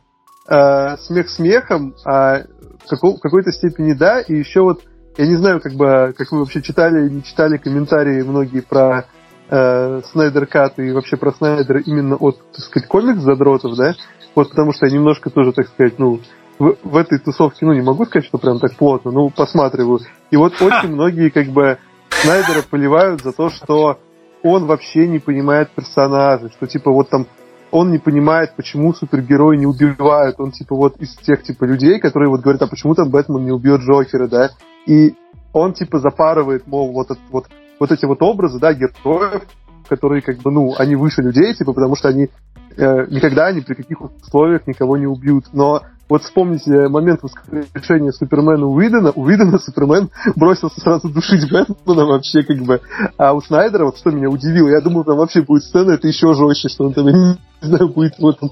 э, 0.50 0.98
смех 0.98 1.30
смехом, 1.30 1.96
а 2.04 2.42
в, 2.86 2.90
како- 2.90 3.16
в 3.16 3.20
какой-то 3.20 3.52
степени 3.52 3.94
да, 3.94 4.22
и 4.22 4.36
еще 4.36 4.62
вот, 4.62 4.82
я 5.18 5.28
не 5.28 5.36
знаю, 5.36 5.60
как 5.62 5.74
бы, 5.74 6.14
как 6.18 6.32
вы 6.32 6.40
вообще 6.40 6.62
читали, 6.62 7.10
не 7.10 7.24
читали 7.24 7.58
комментарии 7.58 8.22
многие 8.22 8.62
про 8.62 9.06
э, 9.50 10.02
Снайдер 10.12 10.46
Кат 10.48 10.80
и 10.80 10.92
вообще 10.92 11.18
про 11.18 11.32
Снайдера 11.32 11.82
именно 11.82 12.16
от, 12.16 12.40
так 12.52 12.66
сказать, 12.66 12.88
комикс-задротов, 12.88 13.76
да, 13.76 13.94
вот 14.36 14.50
потому 14.50 14.74
что 14.74 14.86
я 14.86 14.94
немножко 14.94 15.30
тоже, 15.30 15.52
так 15.52 15.68
сказать, 15.68 16.00
ну, 16.00 16.20
в, 16.60 16.76
в 16.84 16.96
этой 16.98 17.20
тусовке, 17.20 17.66
ну, 17.66 17.74
не 17.74 17.82
могу 17.82 18.06
сказать, 18.06 18.28
что 18.28 18.38
прям 18.38 18.60
так 18.60 18.76
плотно, 18.76 19.12
ну, 19.12 19.30
посматриваю. 19.30 20.00
И 20.30 20.38
вот 20.38 20.54
очень 20.62 20.94
многие, 20.94 21.30
как 21.30 21.48
бы, 21.48 21.80
Снайдера 22.10 22.62
поливают 22.70 23.22
за 23.22 23.32
то, 23.32 23.50
что 23.50 24.00
он 24.44 24.66
вообще 24.66 25.08
не 25.08 25.20
понимает 25.20 25.72
персонажей, 25.72 26.50
что, 26.52 26.68
типа, 26.68 26.92
вот 26.92 27.10
там 27.10 27.26
он 27.72 27.92
не 27.92 27.98
понимает, 27.98 28.56
почему 28.56 28.94
супергерои 28.94 29.58
не 29.58 29.66
убивают. 29.66 30.40
Он, 30.40 30.52
типа, 30.52 30.76
вот 30.76 30.98
из 30.98 31.16
тех, 31.18 31.42
типа, 31.44 31.64
людей, 31.64 32.00
которые 32.00 32.30
вот 32.30 32.42
говорят, 32.42 32.62
а 32.62 32.68
почему 32.68 32.96
там 32.96 33.10
Бэтмен 33.10 33.46
не 33.46 33.52
убьет 33.52 33.82
Джокера, 33.82 34.28
да? 34.28 34.50
И 34.86 35.16
он, 35.54 35.74
типа, 35.74 36.00
запарывает, 36.00 36.68
мол, 36.68 36.92
вот, 36.92 37.12
этот 37.12 37.24
вот, 37.32 37.46
вот 37.80 37.92
эти 37.92 38.06
вот 38.06 38.22
образы, 38.22 38.60
да, 38.60 38.74
героев, 38.74 39.44
которые, 39.88 40.22
как 40.22 40.38
бы, 40.38 40.52
ну, 40.52 40.74
они 40.78 40.96
выше 40.96 41.22
людей, 41.22 41.54
типа, 41.54 41.74
потому 41.74 41.96
что 41.96 42.10
они 42.10 42.30
э, 42.78 43.06
никогда 43.10 43.52
ни 43.52 43.62
при 43.62 43.74
каких 43.74 44.02
условиях 44.02 44.68
никого 44.68 44.98
не 44.98 45.08
убьют. 45.08 45.46
Но 45.54 45.82
вот 46.12 46.24
вспомните 46.24 46.90
момент 46.90 47.22
воскрешения 47.24 48.12
Супермена 48.12 48.68
Уидона. 48.68 49.14
У 49.16 49.22
Уидона 49.22 49.58
Супермен 49.60 50.10
бросился 50.36 50.82
сразу 50.82 51.08
душить 51.08 51.50
Бэтмена 51.50 52.06
вообще 52.06 52.44
как 52.44 52.58
бы. 52.58 52.82
А 53.18 53.32
у 53.32 53.40
Снайдера, 53.40 53.86
вот 53.86 53.98
что 53.98 54.12
меня 54.12 54.28
удивило, 54.28 54.68
я 54.68 54.82
думал, 54.82 55.06
там 55.06 55.16
вообще 55.16 55.42
будет 55.42 55.64
сцена, 55.64 55.92
это 55.92 56.10
еще 56.10 56.34
жестче, 56.34 56.68
что 56.68 56.84
он 56.84 56.94
там, 56.94 57.06
не 57.08 57.38
знаю, 57.62 57.88
будет 57.88 58.20
вот 58.20 58.42
там 58.42 58.50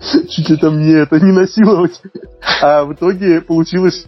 чуть 0.28 0.50
ли 0.50 0.58
там 0.58 0.78
не 0.78 0.90
это, 0.90 1.18
не 1.18 1.32
насиловать. 1.32 2.02
А 2.60 2.84
в 2.84 2.92
итоге 2.92 3.40
получилось, 3.40 4.04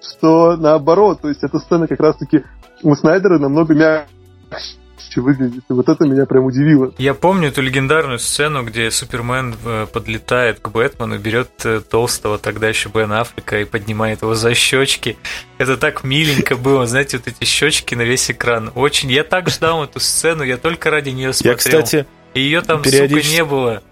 что 0.00 0.56
наоборот, 0.56 1.20
то 1.20 1.28
есть 1.28 1.44
эта 1.44 1.58
сцена 1.58 1.86
как 1.86 2.00
раз-таки 2.00 2.44
у 2.82 2.94
Снайдера 2.94 3.38
намного 3.38 3.74
мягче 3.74 4.78
выглядит. 5.16 5.64
И 5.68 5.72
вот 5.72 5.88
это 5.88 6.04
меня 6.04 6.26
прям 6.26 6.44
удивило. 6.44 6.92
Я 6.98 7.14
помню 7.14 7.48
эту 7.48 7.62
легендарную 7.62 8.18
сцену, 8.18 8.64
где 8.64 8.90
Супермен 8.90 9.54
э, 9.64 9.86
подлетает 9.92 10.60
к 10.60 10.68
Бэтмену, 10.68 11.18
берет 11.18 11.50
э, 11.64 11.80
толстого 11.80 12.38
тогда 12.38 12.68
еще 12.68 12.88
Бен 12.88 13.12
Африка 13.12 13.60
и 13.60 13.64
поднимает 13.64 14.22
его 14.22 14.34
за 14.34 14.54
щечки. 14.54 15.16
Это 15.58 15.76
так 15.76 16.04
миленько 16.04 16.56
было, 16.56 16.86
знаете, 16.86 17.18
вот 17.18 17.26
эти 17.28 17.44
щечки 17.44 17.94
на 17.94 18.02
весь 18.02 18.30
экран. 18.30 18.72
Очень. 18.74 19.10
Я 19.10 19.24
так 19.24 19.48
ждал 19.50 19.84
эту 19.84 20.00
сцену, 20.00 20.42
я 20.42 20.56
только 20.56 20.90
ради 20.90 21.10
нее 21.10 21.32
смотрел. 21.32 21.52
Я, 21.52 21.56
кстати, 21.58 22.06
и 22.34 22.40
ее 22.40 22.60
там, 22.62 22.82
периодически... 22.82 23.26
сука, 23.26 23.36
не 23.36 23.44
было. 23.44 23.82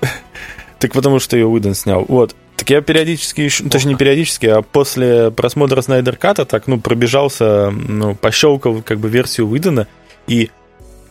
Так 0.78 0.92
потому 0.92 1.20
что 1.20 1.38
ее 1.38 1.46
Уидон 1.46 1.74
снял. 1.74 2.04
Вот. 2.06 2.36
Так 2.56 2.70
я 2.70 2.80
периодически, 2.80 3.50
ну, 3.62 3.70
точнее 3.70 3.92
не 3.92 3.96
периодически, 3.96 4.46
а 4.46 4.62
после 4.62 5.30
просмотра 5.30 5.80
Снайдер 5.80 6.16
Ката 6.16 6.44
так, 6.44 6.66
ну, 6.66 6.80
пробежался, 6.80 7.70
ну, 7.70 8.14
пощелкал 8.14 8.82
как 8.82 8.98
бы 8.98 9.08
версию 9.08 9.48
Уидона, 9.48 9.88
и 10.26 10.50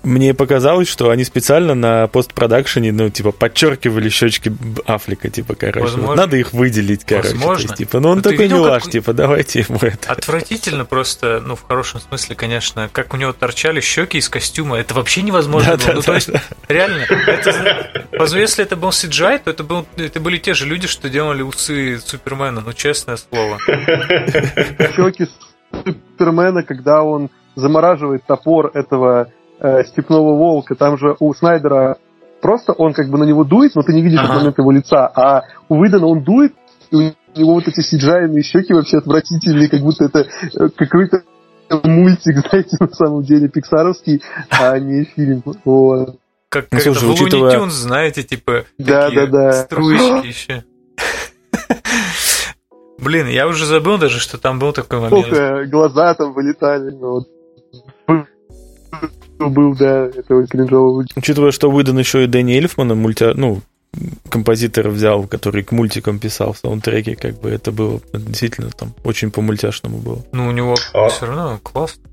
мне 0.06 0.34
показалось, 0.34 0.88
что 0.88 1.10
они 1.10 1.24
специально 1.24 1.74
на 1.74 2.08
постпродакшене, 2.08 2.92
ну, 2.92 3.10
типа, 3.10 3.32
подчеркивали 3.32 4.10
щечки 4.10 4.56
Афлика, 4.86 5.30
типа, 5.30 5.56
короче. 5.56 5.80
Возможно. 5.80 6.08
Вот 6.08 6.16
надо 6.16 6.38
их 6.38 6.54
выделить, 6.54 7.04
короче. 7.04 7.30
Возможно. 7.30 7.62
есть, 7.64 7.76
типа, 7.76 8.00
ну 8.00 8.10
он 8.10 8.18
Но 8.18 8.22
такой 8.22 8.48
милаш, 8.48 8.84
как... 8.84 8.92
типа, 8.92 9.14
давайте 9.14 9.66
ему 9.68 9.80
это. 9.82 10.12
Отвратительно 10.12 10.86
просто, 10.86 11.42
ну, 11.46 11.56
в 11.56 11.64
хорошем 11.64 12.00
смысле, 12.00 12.36
конечно, 12.36 12.90
как 12.92 13.14
у 13.14 13.18
него 13.18 13.34
торчали 13.34 13.82
щеки 13.82 14.20
из 14.20 14.30
костюма. 14.30 14.78
Это 14.78 14.94
вообще 14.94 15.24
невозможно 15.24 15.76
да, 15.76 15.78
было. 15.78 15.88
Да, 15.88 15.94
ну, 15.94 16.00
да, 16.02 16.06
то 16.06 16.14
есть, 16.14 16.32
да. 16.32 16.42
реально, 16.68 17.04
это, 17.04 18.38
если 18.38 18.64
это 18.64 18.76
был 18.76 18.90
CGI, 18.90 19.42
то 19.44 19.50
это, 19.50 19.64
был, 19.64 19.88
это 19.98 20.20
были 20.20 20.38
те 20.38 20.54
же 20.54 20.66
люди, 20.66 20.88
что 20.88 21.10
делали 21.10 21.42
усы 21.42 22.00
Супермена, 22.00 22.62
ну, 22.62 22.74
честное 22.74 23.18
слово. 23.18 23.58
Щеки 24.96 25.28
Супермена, 25.72 26.64
когда 26.64 27.02
он 27.02 27.30
замораживает 27.56 28.24
топор 28.26 28.72
этого 28.74 29.30
э, 29.60 29.84
степного 29.86 30.36
волка, 30.36 30.76
там 30.76 30.98
же 30.98 31.16
у 31.20 31.34
Снайдера 31.34 31.98
просто 32.42 32.74
он 32.74 32.94
как 32.94 33.10
бы 33.10 33.18
на 33.18 33.24
него 33.24 33.44
дует, 33.44 33.74
но 33.76 33.82
ты 33.82 33.94
не 33.94 34.04
видишь 34.04 34.20
ага. 34.20 34.36
момент 34.36 34.58
его 34.58 34.72
лица, 34.72 35.08
а 35.08 35.44
у 35.68 35.78
Выдана 35.78 36.06
он 36.06 36.24
дует, 36.24 36.54
и 36.92 36.96
у 36.96 37.00
него 37.40 37.54
вот 37.54 37.68
эти 37.68 37.82
сиджайные 37.82 38.44
щеки 38.44 38.74
вообще 38.74 38.98
отвратительные, 38.98 39.68
как 39.68 39.82
будто 39.82 40.06
это 40.06 40.20
э, 40.20 40.70
какой-то 40.76 41.24
мультик, 41.84 42.38
знаете, 42.50 42.78
на 42.80 42.90
самом 42.90 43.24
деле, 43.24 43.50
пиксаровский, 43.50 44.22
а 44.50 44.78
не 44.78 45.06
фильм. 45.06 45.42
Вот. 45.64 46.18
Как, 46.50 46.68
ну, 46.72 46.80
слушай, 46.80 47.04
это 47.04 47.24
учитывая... 47.24 47.58
Tunes, 47.58 47.70
знаете, 47.70 48.24
типа 48.24 48.66
да, 48.78 49.08
такие 49.08 49.26
да, 49.26 49.32
да. 49.32 49.52
струечки 49.64 50.28
еще. 50.28 50.64
Блин, 53.00 53.28
я 53.28 53.48
уже 53.48 53.66
забыл 53.66 53.98
даже, 53.98 54.20
что 54.20 54.38
там 54.38 54.58
был 54.60 54.72
такой 54.72 55.00
момент. 55.00 55.26
Сколько 55.26 55.66
глаза 55.66 56.14
там 56.14 56.34
вылетали. 56.34 56.92
Вот 56.96 57.28
был, 59.40 59.76
да, 59.76 60.08
этого 60.08 60.48
кринжового. 60.48 61.06
Учитывая, 61.16 61.52
что 61.52 61.70
выдан 61.70 62.00
еще 62.00 62.24
и 62.24 62.28
Дэнни 62.28 62.56
Эльфмана, 62.58 62.96
мульти... 62.96 63.34
ну, 63.36 63.62
композитор 64.30 64.90
взял, 64.90 65.28
который 65.28 65.64
к 65.64 65.72
мультикам 65.72 66.20
писал 66.20 66.54
в 66.54 66.58
саундтреке, 66.58 67.16
как 67.16 67.40
бы 67.40 67.50
это 67.50 67.72
было 67.72 68.02
действительно 68.14 68.70
там 68.70 68.94
очень 69.04 69.32
по-мультяшному 69.32 69.98
было. 69.98 70.24
Ну, 70.32 70.48
у 70.48 70.52
него 70.52 70.76
а? 70.94 71.10
все 71.10 71.26
равно 71.26 71.60
классно. 71.62 72.04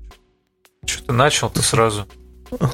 Что 0.85 1.05
ты 1.05 1.13
начал-то 1.13 1.61
сразу? 1.61 2.05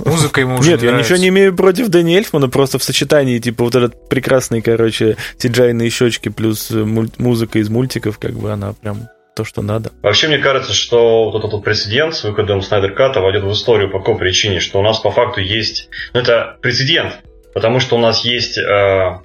Музыка 0.05 0.41
ему 0.41 0.55
уже 0.59 0.71
Нет, 0.71 0.81
не 0.81 0.87
я 0.87 0.97
ничего 0.97 1.17
не 1.17 1.29
имею 1.29 1.55
против 1.55 1.89
Дэнни 1.89 2.15
Эльфмана, 2.15 2.49
просто 2.49 2.79
в 2.79 2.83
сочетании, 2.83 3.39
типа, 3.39 3.63
вот 3.63 3.75
этот 3.75 4.09
прекрасный, 4.09 4.61
короче, 4.61 5.17
тиджайные 5.37 5.89
щечки 5.89 6.29
плюс 6.29 6.69
музыка 6.71 7.59
из 7.59 7.69
мультиков, 7.69 8.17
как 8.17 8.33
бы 8.33 8.51
она 8.51 8.73
прям 8.73 9.07
то, 9.39 9.45
что 9.45 9.61
надо. 9.61 9.91
Вообще, 10.01 10.27
мне 10.27 10.39
кажется, 10.39 10.73
что 10.73 11.31
вот 11.31 11.45
этот 11.45 11.63
прецедент 11.63 12.13
с 12.13 12.25
выходом 12.25 12.61
Снайдер 12.61 12.93
Ката 12.93 13.21
войдет 13.21 13.43
в 13.43 13.51
историю 13.53 13.89
по 13.89 13.99
какой 13.99 14.17
причине, 14.17 14.59
что 14.59 14.79
у 14.79 14.83
нас 14.83 14.99
по 14.99 15.11
факту 15.11 15.39
есть... 15.39 15.87
Ну, 16.13 16.19
это 16.19 16.57
прецедент, 16.61 17.21
потому 17.53 17.79
что 17.79 17.95
у 17.95 17.99
нас 17.99 18.25
есть 18.25 18.57
э, 18.57 19.19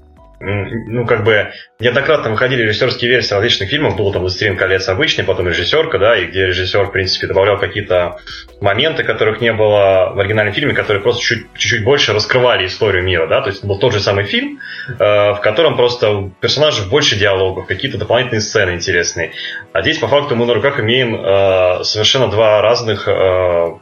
ну, 0.45 1.07
как 1.07 1.25
бы, 1.25 1.53
неоднократно 1.81 2.31
выходили 2.31 2.63
режиссерские 2.63 3.11
версии 3.11 3.33
различных 3.33 3.71
фильмов, 3.71 3.97
был 3.97 4.13
там 4.13 4.23
«Властелин 4.23 4.57
колец» 4.57 4.89
обычный, 4.89 5.25
потом 5.25 5.49
режиссерка, 5.49 5.99
да, 5.99 6.17
и 6.17 6.27
где 6.27 6.47
режиссер, 6.47 6.85
в 6.85 6.93
принципе, 6.93 7.27
добавлял 7.27 7.59
какие-то 7.59 8.19
моменты, 8.61 9.05
которых 9.05 9.41
не 9.41 9.53
было 9.53 10.13
в 10.15 10.21
оригинальном 10.21 10.55
фильме, 10.55 10.75
которые 10.75 11.03
просто 11.03 11.23
чуть-чуть 11.23 11.85
больше 11.85 12.13
раскрывали 12.13 12.67
историю 12.67 13.03
мира, 13.03 13.27
да, 13.27 13.41
то 13.41 13.49
есть 13.49 13.65
был 13.65 13.79
тот 13.79 13.93
же 13.93 14.01
самый 14.01 14.25
фильм, 14.25 14.61
э, 14.89 14.93
в 14.99 15.41
котором 15.43 15.77
просто 15.77 16.11
у 16.11 16.31
персонажей 16.31 16.87
больше 16.89 17.17
диалогов, 17.17 17.67
какие-то 17.67 17.97
дополнительные 17.97 18.41
сцены 18.41 18.73
интересные. 18.73 19.33
А 19.73 19.81
здесь, 19.81 19.99
по 19.99 20.09
факту, 20.09 20.37
мы 20.37 20.47
на 20.47 20.55
руках 20.55 20.79
имеем 20.81 21.15
э, 21.15 21.85
совершенно 21.85 22.29
два 22.29 22.61
разных 22.61 23.09
э, 23.09 23.13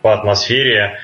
по 0.00 0.12
атмосфере 0.12 1.00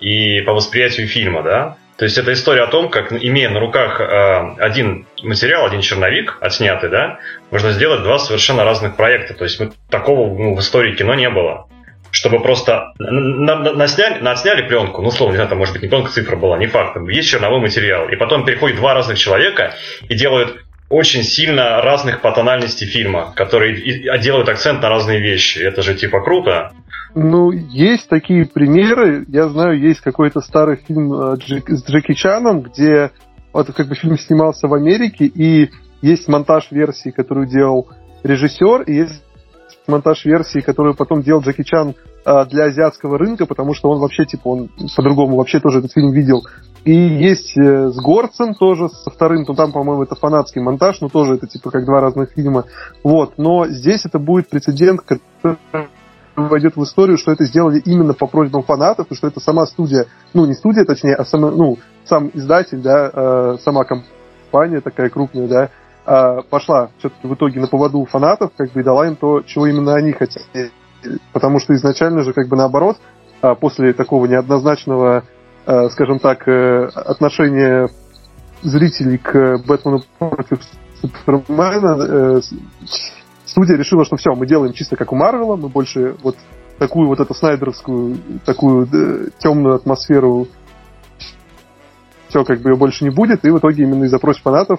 и 0.00 0.40
по 0.42 0.52
восприятию 0.52 1.08
фильма, 1.08 1.42
да, 1.42 1.76
то 2.00 2.04
есть 2.04 2.16
это 2.16 2.32
история 2.32 2.62
о 2.62 2.68
том, 2.68 2.88
как, 2.88 3.12
имея 3.12 3.50
на 3.50 3.60
руках 3.60 4.00
э, 4.00 4.54
один 4.58 5.06
материал, 5.22 5.66
один 5.66 5.82
черновик 5.82 6.38
отснятый, 6.40 6.88
да, 6.88 7.18
можно 7.50 7.72
сделать 7.72 8.02
два 8.04 8.18
совершенно 8.18 8.64
разных 8.64 8.96
проекта. 8.96 9.34
То 9.34 9.44
есть 9.44 9.60
мы, 9.60 9.72
такого 9.90 10.34
ну, 10.34 10.56
в 10.56 10.60
истории 10.60 10.94
кино 10.96 11.12
не 11.12 11.28
было. 11.28 11.68
Чтобы 12.10 12.40
просто 12.40 12.94
на, 12.98 13.56
на, 13.56 13.72
насняли, 13.74 14.18
насняли 14.22 14.66
пленку, 14.66 15.02
ну, 15.02 15.10
словно, 15.10 15.32
не 15.32 15.36
знаю, 15.36 15.50
там, 15.50 15.58
может 15.58 15.74
быть, 15.74 15.82
не 15.82 15.90
пленка, 15.90 16.10
цифра 16.10 16.36
была, 16.36 16.56
не 16.56 16.68
факт, 16.68 16.96
есть 17.06 17.28
черновой 17.28 17.60
материал. 17.60 18.08
И 18.08 18.16
потом 18.16 18.46
переходят 18.46 18.78
два 18.78 18.94
разных 18.94 19.18
человека 19.18 19.74
и 20.08 20.14
делают 20.14 20.64
очень 20.90 21.22
сильно 21.22 21.80
разных 21.80 22.20
по 22.20 22.32
тональности 22.32 22.84
фильма, 22.84 23.32
которые 23.34 23.78
и 23.78 24.18
делают 24.20 24.48
акцент 24.48 24.82
на 24.82 24.90
разные 24.90 25.20
вещи. 25.20 25.58
Это 25.58 25.82
же 25.82 25.94
типа 25.94 26.20
круто. 26.20 26.72
Ну, 27.14 27.50
есть 27.52 28.08
такие 28.08 28.44
примеры. 28.44 29.24
Я 29.28 29.48
знаю, 29.48 29.80
есть 29.80 30.00
какой-то 30.00 30.40
старый 30.40 30.76
фильм 30.76 31.12
э, 31.12 31.36
с 31.36 31.84
Джеки 31.88 32.14
Чаном, 32.14 32.62
где 32.62 33.10
вот 33.52 33.72
как 33.72 33.88
бы 33.88 33.94
фильм 33.94 34.18
снимался 34.18 34.68
в 34.68 34.74
Америке, 34.74 35.24
и 35.24 35.70
есть 36.02 36.28
монтаж 36.28 36.70
версии, 36.70 37.10
которую 37.10 37.46
делал 37.46 37.88
режиссер, 38.22 38.82
и 38.82 38.94
есть 38.94 39.24
монтаж 39.90 40.24
версии, 40.24 40.60
которую 40.60 40.94
потом 40.94 41.22
делал 41.22 41.42
Джеки 41.42 41.62
Чан 41.62 41.94
э, 42.24 42.46
для 42.46 42.64
азиатского 42.64 43.18
рынка, 43.18 43.46
потому 43.46 43.74
что 43.74 43.90
он 43.90 43.98
вообще, 43.98 44.24
типа, 44.24 44.48
он 44.48 44.70
по-другому 44.96 45.36
вообще 45.36 45.60
тоже 45.60 45.80
этот 45.80 45.92
фильм 45.92 46.12
видел. 46.12 46.42
И 46.84 46.92
есть 46.92 47.58
э, 47.58 47.88
с 47.88 48.00
Горцем 48.00 48.54
тоже, 48.54 48.88
со 48.88 49.10
вторым, 49.10 49.44
то 49.44 49.54
там, 49.54 49.72
по-моему, 49.72 50.04
это 50.04 50.14
фанатский 50.14 50.62
монтаж, 50.62 51.00
но 51.00 51.08
тоже 51.08 51.34
это, 51.34 51.46
типа, 51.46 51.70
как 51.70 51.84
два 51.84 52.00
разных 52.00 52.32
фильма. 52.32 52.64
Вот, 53.04 53.34
но 53.36 53.66
здесь 53.66 54.06
это 54.06 54.18
будет 54.18 54.48
прецедент, 54.48 55.02
который 55.02 55.58
войдет 56.36 56.76
в 56.76 56.82
историю, 56.82 57.18
что 57.18 57.32
это 57.32 57.44
сделали 57.44 57.80
именно 57.84 58.14
по 58.14 58.26
просьбам 58.26 58.62
фанатов, 58.62 59.08
и 59.10 59.14
что 59.14 59.26
это 59.26 59.40
сама 59.40 59.66
студия, 59.66 60.06
ну 60.32 60.46
не 60.46 60.54
студия 60.54 60.84
точнее, 60.84 61.14
а 61.14 61.24
сама, 61.24 61.50
ну, 61.50 61.78
сам 62.04 62.30
издатель, 62.32 62.80
да, 62.80 63.10
э, 63.12 63.56
сама 63.62 63.84
компания 63.84 64.80
такая 64.80 65.10
крупная, 65.10 65.48
да, 65.48 65.70
э, 66.06 66.42
пошла 66.48 66.90
все-таки 66.98 67.26
в 67.26 67.34
итоге 67.34 67.60
на 67.60 67.66
поводу 67.66 68.04
фанатов, 68.04 68.52
как 68.56 68.72
бы 68.72 68.80
и 68.80 68.84
дала 68.84 69.06
им 69.06 69.16
то, 69.16 69.42
чего 69.42 69.66
именно 69.66 69.94
они 69.94 70.12
хотели. 70.12 70.70
Потому 71.32 71.58
что 71.60 71.74
изначально 71.74 72.22
же, 72.22 72.32
как 72.32 72.48
бы 72.48 72.56
наоборот, 72.56 72.98
э, 73.42 73.54
после 73.54 73.92
такого 73.92 74.26
неоднозначного, 74.26 75.24
э, 75.66 75.88
скажем 75.90 76.18
так, 76.18 76.46
э, 76.48 76.86
отношения 76.94 77.88
зрителей 78.62 79.18
к 79.18 79.58
Бэтмену 79.66 80.02
против 80.18 80.60
Супермена, 81.00 82.36
э, 82.38 82.40
студия 83.46 83.76
решила, 83.76 84.04
что 84.04 84.16
все, 84.16 84.34
мы 84.34 84.46
делаем 84.46 84.72
чисто 84.72 84.96
как 84.96 85.12
у 85.12 85.16
Марвела, 85.16 85.56
мы 85.56 85.68
больше 85.68 86.16
вот 86.22 86.36
такую 86.78 87.08
вот 87.08 87.20
эту 87.20 87.34
снайдеровскую, 87.34 88.16
такую 88.44 88.86
да, 88.86 89.30
темную 89.38 89.76
атмосферу, 89.76 90.48
все, 92.28 92.44
как 92.44 92.60
бы 92.60 92.70
ее 92.70 92.76
больше 92.76 93.04
не 93.04 93.10
будет, 93.10 93.44
и 93.44 93.50
в 93.50 93.58
итоге 93.58 93.82
именно 93.82 94.04
из-за 94.04 94.18
просьб 94.18 94.42
фанатов 94.42 94.78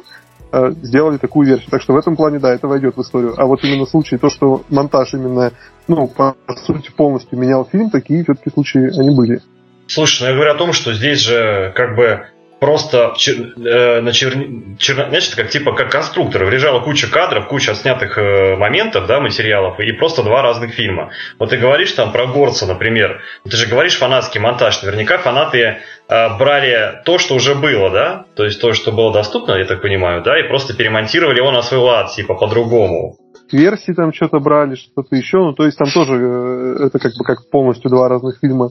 э, 0.51 0.71
сделали 0.81 1.17
такую 1.17 1.47
версию. 1.47 1.69
Так 1.69 1.81
что 1.81 1.93
в 1.93 1.97
этом 1.97 2.15
плане, 2.15 2.39
да, 2.39 2.53
это 2.53 2.67
войдет 2.67 2.95
в 2.97 3.01
историю. 3.01 3.33
А 3.37 3.45
вот 3.45 3.63
именно 3.63 3.85
случаи, 3.85 4.15
то, 4.15 4.29
что 4.29 4.63
монтаж 4.69 5.13
именно, 5.13 5.51
ну, 5.87 6.07
по 6.07 6.35
сути, 6.65 6.91
полностью 6.91 7.37
менял 7.39 7.65
фильм, 7.65 7.89
такие 7.89 8.23
все-таки 8.23 8.49
случаи 8.49 8.99
они 8.99 9.15
были. 9.15 9.41
Слушай, 9.87 10.21
ну 10.23 10.27
я 10.29 10.35
говорю 10.35 10.51
о 10.51 10.57
том, 10.57 10.73
что 10.73 10.93
здесь 10.93 11.19
же 11.19 11.73
как 11.75 11.95
бы 11.95 12.25
просто 12.61 13.15
э, 13.27 14.01
на 14.01 14.13
чер... 14.13 14.33
Чер... 14.77 15.07
значит, 15.09 15.33
как 15.33 15.49
типа 15.49 15.73
как 15.73 15.89
конструктор. 15.89 16.47
Лежала 16.47 16.79
куча 16.79 17.11
кадров, 17.11 17.47
куча 17.47 17.73
снятых 17.73 18.19
э, 18.19 18.55
моментов, 18.55 19.07
да, 19.07 19.19
материалов, 19.19 19.79
и 19.79 19.91
просто 19.93 20.21
два 20.21 20.43
разных 20.43 20.75
фильма. 20.75 21.09
Вот 21.39 21.49
ты 21.49 21.57
говоришь 21.57 21.91
там 21.93 22.11
про 22.11 22.27
Горца, 22.27 22.67
например. 22.67 23.19
Ты 23.49 23.57
же 23.57 23.65
говоришь 23.65 23.97
фанатский 23.97 24.39
монтаж. 24.39 24.83
Наверняка 24.83 25.17
фанаты 25.17 25.57
э, 25.59 26.37
брали 26.37 27.01
то, 27.03 27.17
что 27.17 27.33
уже 27.33 27.55
было, 27.55 27.89
да? 27.89 28.25
То 28.35 28.45
есть 28.45 28.61
то, 28.61 28.73
что 28.73 28.91
было 28.91 29.11
доступно, 29.11 29.53
я 29.53 29.65
так 29.65 29.81
понимаю, 29.81 30.21
да, 30.21 30.39
и 30.39 30.47
просто 30.47 30.75
перемонтировали 30.75 31.37
его 31.37 31.51
на 31.51 31.63
свой 31.63 31.79
лад, 31.79 32.11
типа 32.11 32.35
по-другому. 32.35 33.17
Версии 33.51 33.93
там 33.93 34.13
что-то 34.13 34.39
брали, 34.39 34.75
что-то 34.75 35.15
еще. 35.15 35.37
Ну, 35.37 35.53
то 35.53 35.65
есть 35.65 35.79
там 35.79 35.89
тоже 35.91 36.13
э, 36.13 36.85
это 36.85 36.99
как 36.99 37.13
бы 37.17 37.25
как 37.25 37.49
полностью 37.49 37.89
два 37.89 38.07
разных 38.07 38.37
фильма 38.39 38.69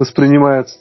воспринимается. 0.00 0.80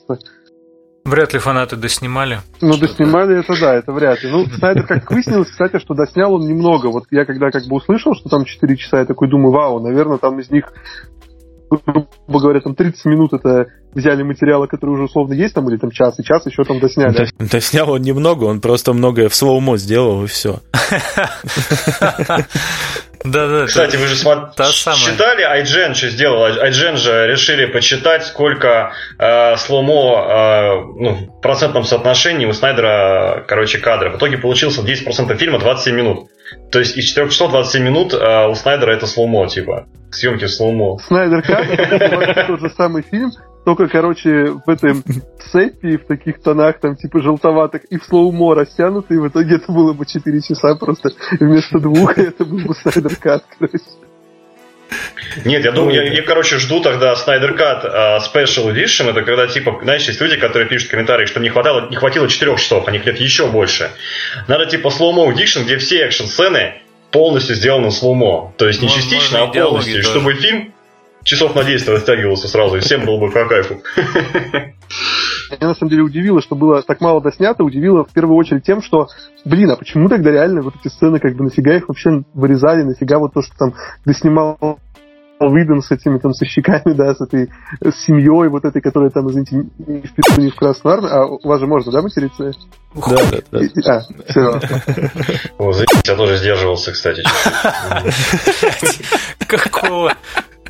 Вряд 1.08 1.32
ли 1.32 1.40
фанаты 1.40 1.78
доснимали. 1.78 2.40
Ну, 2.60 2.78
доснимали 2.78 3.40
это 3.40 3.58
да, 3.58 3.76
это 3.76 3.94
вряд 3.94 4.22
ли. 4.24 4.30
Ну, 4.30 4.46
Снайдер, 4.46 4.86
как 4.86 5.10
выяснилось, 5.10 5.50
кстати, 5.50 5.80
что 5.80 5.94
доснял 5.94 6.34
он 6.34 6.42
немного. 6.42 6.88
Вот 6.88 7.06
я 7.12 7.24
когда 7.24 7.50
как 7.50 7.64
бы 7.66 7.78
услышал, 7.78 8.14
что 8.14 8.28
там 8.28 8.44
4 8.44 8.76
часа, 8.76 9.00
я 9.00 9.06
такой 9.06 9.30
думаю, 9.30 9.54
вау, 9.54 9.80
наверное, 9.80 10.18
там 10.18 10.38
из 10.40 10.52
них 10.52 10.66
грубо 11.69 12.07
говоря, 12.27 12.62
там 12.62 12.75
30 12.75 13.05
минут 13.05 13.33
это 13.33 13.67
взяли 13.93 14.24
материалы, 14.24 14.67
которые 14.67 14.95
уже 14.95 15.03
условно 15.05 15.33
есть 15.33 15.53
там, 15.53 15.69
или 15.69 15.77
там 15.77 15.91
час, 15.91 16.19
и 16.19 16.24
час 16.24 16.45
еще 16.45 16.63
там 16.63 16.79
досняли. 16.79 17.27
Доснял 17.39 17.89
он 17.89 18.01
немного, 18.01 18.45
он 18.45 18.62
просто 18.62 18.93
многое 18.93 19.29
в 19.29 19.36
слоумо 19.36 19.77
сделал, 19.77 20.24
и 20.24 20.27
все. 20.27 20.59
Да, 23.24 23.47
да. 23.47 23.65
Кстати, 23.65 23.97
вы 23.97 24.07
же 24.07 24.15
читали, 24.15 25.62
IGN 25.62 25.95
что 25.95 26.09
сделал? 26.09 26.47
IGN 26.47 26.97
же 26.97 27.27
решили 27.27 27.65
почитать, 27.65 28.25
сколько 28.25 28.93
э, 29.17 29.57
сломо 29.57 30.27
э, 30.29 30.75
ну, 30.97 31.13
в 31.15 31.41
процентном 31.41 31.83
соотношении 31.83 32.45
у 32.45 32.53
Снайдера, 32.53 33.43
короче, 33.47 33.79
кадров. 33.79 34.13
В 34.13 34.17
итоге 34.17 34.38
получился 34.38 34.81
10% 34.81 35.36
фильма 35.36 35.59
27 35.59 35.95
минут. 35.95 36.29
То 36.72 36.80
есть 36.80 36.98
из 36.98 37.06
4 37.06 37.30
часов 37.30 37.51
27 37.51 37.84
минут 37.84 38.13
э, 38.13 38.48
у 38.48 38.56
Снайдера 38.56 38.92
это 38.92 39.08
сломо, 39.08 39.48
типа. 39.48 39.88
Съемки 40.12 40.46
в 40.46 40.51
сломо. 40.51 40.98
Снайдер 41.00 41.39
это 41.50 42.46
тот 42.48 42.60
же 42.62 42.70
самый 42.70 43.04
фильм, 43.04 43.32
только, 43.66 43.89
короче, 43.89 44.54
в 44.66 44.70
этом 44.70 45.04
цепи, 45.51 45.98
в 45.98 46.06
таких 46.06 46.42
тонах, 46.42 46.80
там, 46.80 46.96
типа, 46.96 47.22
желтоватых, 47.22 47.84
и 47.89 47.98
в 47.98 48.06
слоумо 48.06 48.56
растянуты, 48.56 49.16
и 49.16 49.18
в 49.18 49.27
итоге 49.27 49.58
это 49.58 49.72
было 49.74 49.92
бы 49.92 50.06
4 50.06 50.42
часа 50.42 50.75
просто 50.75 51.10
вместо 51.39 51.80
двух, 51.80 52.18
и 52.18 52.22
это 52.22 52.46
был 52.46 52.60
бы 52.60 52.74
Снайдер 52.75 53.16
Кат, 53.18 53.44
короче. 53.60 53.80
Нет, 55.46 55.65
я 55.65 55.72
думаю, 55.72 55.96
я, 55.96 56.12
я, 56.12 56.22
короче, 56.24 56.58
жду 56.58 56.82
тогда 56.82 57.13
Snyder 57.13 57.56
Cut 57.58 57.86
uh, 57.86 58.20
Special 58.20 58.74
Edition. 58.74 59.10
Это 59.10 59.22
когда, 59.22 59.48
типа, 59.48 59.79
знаешь, 59.84 60.03
есть 60.03 60.20
люди, 60.22 60.38
которые 60.38 60.67
пишут 60.67 60.88
в 60.88 60.91
комментариях, 60.91 61.29
что 61.29 61.39
не 61.39 61.50
хватало, 61.50 61.89
не 61.89 61.96
хватило 61.96 62.27
4 62.27 62.56
часов, 62.58 62.88
они 62.88 63.00
хотят 63.00 63.20
еще 63.20 63.48
больше. 63.48 63.91
Надо, 64.48 64.65
типа, 64.65 64.88
Mo 64.88 65.34
Edition, 65.34 65.63
где 65.63 65.77
все 65.77 66.06
экшн-сцены 66.06 66.82
полностью 67.12 67.56
сделаны 67.56 67.91
слоумо. 67.91 68.53
То 68.58 68.67
есть 68.67 68.82
не 68.82 68.88
Можно 68.88 69.01
частично, 69.01 69.44
а 69.44 69.48
полностью. 69.48 70.03
Чтобы 70.03 70.34
фильм 70.36 70.74
часов 71.27 71.55
на 71.55 71.63
10 71.63 71.88
растягивался 71.89 72.48
сразу, 72.48 72.77
и 72.77 72.79
всем 72.79 73.05
было 73.05 73.19
бы 73.19 73.29
по 73.29 73.46
кайфу. 73.46 73.81
Меня 75.51 75.67
на 75.67 75.75
самом 75.75 75.89
деле 75.89 76.03
удивило, 76.03 76.41
что 76.41 76.55
было 76.55 76.81
так 76.81 77.01
мало 77.01 77.22
доснято, 77.22 77.63
удивило 77.63 78.03
в 78.03 78.12
первую 78.12 78.38
очередь 78.38 78.63
тем, 78.63 78.81
что, 78.81 79.07
блин, 79.46 79.72
а 79.72 79.75
почему 79.75 80.10
тогда 80.10 80.31
реально 80.31 80.62
вот 80.62 80.75
эти 80.79 80.91
сцены, 80.91 81.19
как 81.19 81.36
бы 81.36 81.43
нафига 81.43 81.75
их 81.75 81.88
вообще 81.88 82.24
вырезали, 82.34 82.84
нафига 82.84 83.19
вот 83.19 83.34
то, 83.34 83.41
что 83.41 83.53
там 83.57 83.74
доснимал 84.05 84.79
Уидон 85.39 85.81
с 85.81 85.91
этими 85.91 86.17
там 86.17 86.34
со 86.34 86.46
щеками, 86.46 86.93
да, 86.93 87.13
с 87.13 87.22
этой 87.22 87.50
с 87.81 88.05
семьей 88.05 88.50
вот 88.50 88.65
этой, 88.65 88.81
которая 88.81 89.12
там, 89.12 89.29
извините, 89.29 89.57
не 89.77 90.01
в 90.01 90.13
пиццу, 90.15 90.41
не 90.41 90.50
в 90.50 90.55
Красную 90.55 90.96
Армию. 90.96 91.13
А 91.13 91.25
у 91.27 91.48
вас 91.48 91.60
же 91.60 91.67
можно, 91.67 91.91
да, 91.91 92.01
материться? 92.01 92.51
Да, 92.96 93.17
да, 93.31 93.39
да. 93.51 93.60
А, 93.86 94.01
все. 94.27 94.60
О, 95.60 95.72
я 96.05 96.15
тоже 96.15 96.38
сдерживался, 96.38 96.91
кстати. 96.91 97.24
Какого? 99.48 100.13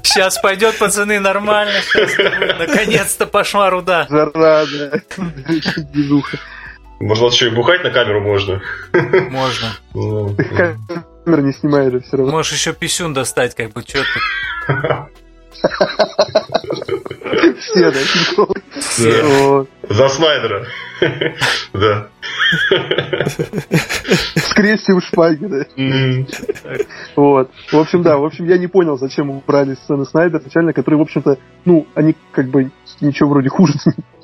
Сейчас 0.08 0.40
пойдет, 0.40 0.78
пацаны, 0.78 1.20
нормально. 1.20 1.74
наконец-то 2.60 3.28
пошла 3.28 3.70
руда. 3.70 4.08
Жара, 4.10 4.66
да. 4.66 4.92
Может, 7.00 7.22
вот 7.22 7.34
еще 7.34 7.48
и 7.48 7.52
бухать 7.52 7.84
на 7.84 7.92
камеру 7.92 8.22
можно? 8.22 8.62
Можно. 8.94 9.68
Ну, 9.94 10.36
камера 11.26 11.42
не 11.42 11.54
снимает 11.54 11.94
же 11.94 12.00
все 12.00 12.18
равно. 12.18 12.32
Можешь 12.32 12.54
еще 12.54 12.74
писюн 12.74 13.14
достать, 13.14 13.54
как 13.54 13.74
бы, 13.74 13.82
что 13.82 14.00
ты. 14.00 15.27
Все, 17.60 17.92
да, 17.92 18.00
Все. 18.80 19.68
За 19.90 20.10
Снайдера. 20.10 20.66
Да. 21.74 22.08
Скрестим 24.38 25.02
шпаги, 25.02 25.46
да. 25.46 25.66
Вот. 27.16 27.52
В 27.72 27.78
общем, 27.78 28.02
да, 28.04 28.18
в 28.18 28.26
общем, 28.26 28.46
я 28.46 28.58
не 28.58 28.68
понял, 28.68 28.98
зачем 28.98 29.30
убрали 29.30 29.76
сцены 29.76 30.06
Снайдера 30.06 30.40
изначально, 30.40 30.74
которые, 30.74 31.00
в 31.00 31.04
общем-то, 31.04 31.38
ну, 31.66 31.88
они 31.94 32.16
как 32.32 32.48
бы 32.48 32.72
ничего 33.02 33.30
вроде 33.30 33.50
хуже 33.50 33.74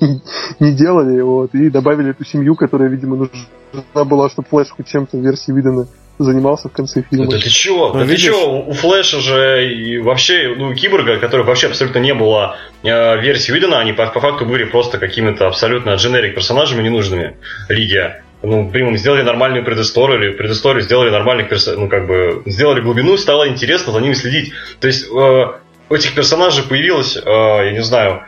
не 0.60 0.72
делали, 0.72 1.20
вот, 1.20 1.54
и 1.54 1.70
добавили 1.70 2.10
эту 2.10 2.24
семью, 2.24 2.56
которая, 2.56 2.88
видимо, 2.88 3.16
нужна 3.16 4.04
была, 4.04 4.28
чтобы 4.30 4.48
хоть 4.50 4.86
чем-то 4.86 5.16
в 5.16 5.20
версии 5.20 5.52
видана 5.52 5.86
занимался 6.18 6.68
в 6.68 6.72
конце 6.72 7.02
фильма. 7.02 7.30
Да 7.30 7.38
ты 7.38 7.48
чё? 7.48 7.92
Ну, 7.92 8.00
да 8.00 8.04
видишь? 8.04 8.24
ты 8.24 8.30
чё? 8.30 8.50
У 8.50 8.72
Флэша 8.72 9.20
же 9.20 9.72
и 9.72 9.98
вообще, 9.98 10.54
ну, 10.56 10.74
Киборга, 10.74 11.18
который 11.18 11.44
вообще 11.44 11.68
абсолютно 11.68 11.98
не 11.98 12.14
было 12.14 12.56
э, 12.82 13.20
версии 13.20 13.52
Уидона, 13.52 13.78
они 13.78 13.92
по, 13.92 14.06
по 14.06 14.20
факту 14.20 14.46
были 14.46 14.64
просто 14.64 14.98
какими-то 14.98 15.46
абсолютно 15.46 15.94
дженерик 15.94 16.34
персонажами 16.34 16.82
ненужными 16.82 17.36
Лиге. 17.68 18.22
Ну, 18.42 18.68
блин, 18.68 18.96
сделали 18.98 19.22
нормальную 19.22 19.64
предысторию, 19.64 20.20
или 20.20 20.36
предысторию 20.36 20.82
сделали 20.82 21.10
нормальных 21.10 21.48
персонажей, 21.48 21.82
ну, 21.82 21.88
как 21.88 22.06
бы, 22.06 22.42
сделали 22.46 22.80
глубину, 22.80 23.16
стало 23.16 23.48
интересно 23.48 23.92
за 23.92 24.00
ними 24.00 24.12
следить. 24.12 24.52
То 24.80 24.86
есть, 24.86 25.06
э, 25.06 25.44
у 25.88 25.94
этих 25.94 26.14
персонажей 26.14 26.64
появилась, 26.64 27.16
э, 27.16 27.20
я 27.24 27.72
не 27.72 27.82
знаю, 27.82 28.24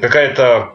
какая-то 0.00 0.74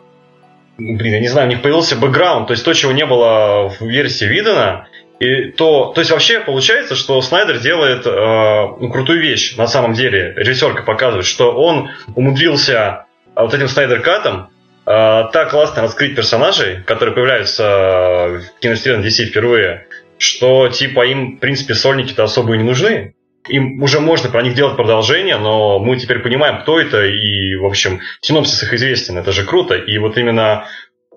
блин, 0.78 1.14
я 1.14 1.20
не 1.20 1.28
знаю, 1.28 1.48
у 1.48 1.52
них 1.52 1.62
появился 1.62 1.96
бэкграунд, 1.96 2.48
то 2.48 2.54
есть 2.54 2.66
то, 2.66 2.74
чего 2.74 2.92
не 2.92 3.06
было 3.06 3.70
в 3.70 3.82
версии 3.82 4.26
Видена, 4.26 4.88
и 5.24 5.52
то, 5.52 5.94
то 5.94 6.02
есть 6.02 6.12
вообще 6.12 6.42
получается, 6.42 6.96
что 6.96 7.22
Снайдер 7.22 7.60
делает 7.60 8.06
э, 8.06 8.10
ну, 8.12 8.90
крутую 8.92 9.22
вещь 9.22 9.56
на 9.56 9.68
самом 9.68 9.94
деле. 9.94 10.34
Режиссерка 10.36 10.84
показывает, 10.84 11.26
что 11.26 11.54
он 11.54 11.92
умудрился 12.14 13.06
э, 13.34 13.42
вот 13.42 13.54
этим 13.54 13.70
Снайдер-катом 13.70 14.50
э, 14.86 14.90
так 15.32 15.52
классно 15.52 15.82
раскрыть 15.82 16.16
персонажей, 16.16 16.84
которые 16.86 17.16
появляются 17.16 17.64
в 17.64 18.60
киновселенной 18.60 19.08
DC 19.08 19.28
впервые, 19.28 19.88
что 20.18 20.68
типа 20.68 21.06
им, 21.06 21.38
в 21.38 21.40
принципе, 21.40 21.74
сольники-то 21.74 22.26
особо 22.26 22.56
и 22.56 22.58
не 22.58 22.66
нужны. 22.66 23.16
Им 23.48 23.82
уже 23.82 24.02
можно 24.02 24.30
про 24.30 24.42
них 24.42 24.56
делать 24.56 24.76
продолжение, 24.76 25.38
но 25.38 25.80
мы 25.80 25.98
теперь 25.98 26.20
понимаем, 26.20 26.62
кто 26.64 26.80
это, 26.82 27.06
и, 27.06 27.56
в 27.56 27.66
общем, 27.66 28.02
синопсис 28.20 28.62
их 28.64 28.74
известен, 28.74 29.18
это 29.18 29.32
же 29.32 29.46
круто. 29.46 29.76
И 29.76 29.98
вот 30.00 30.18
именно 30.18 30.66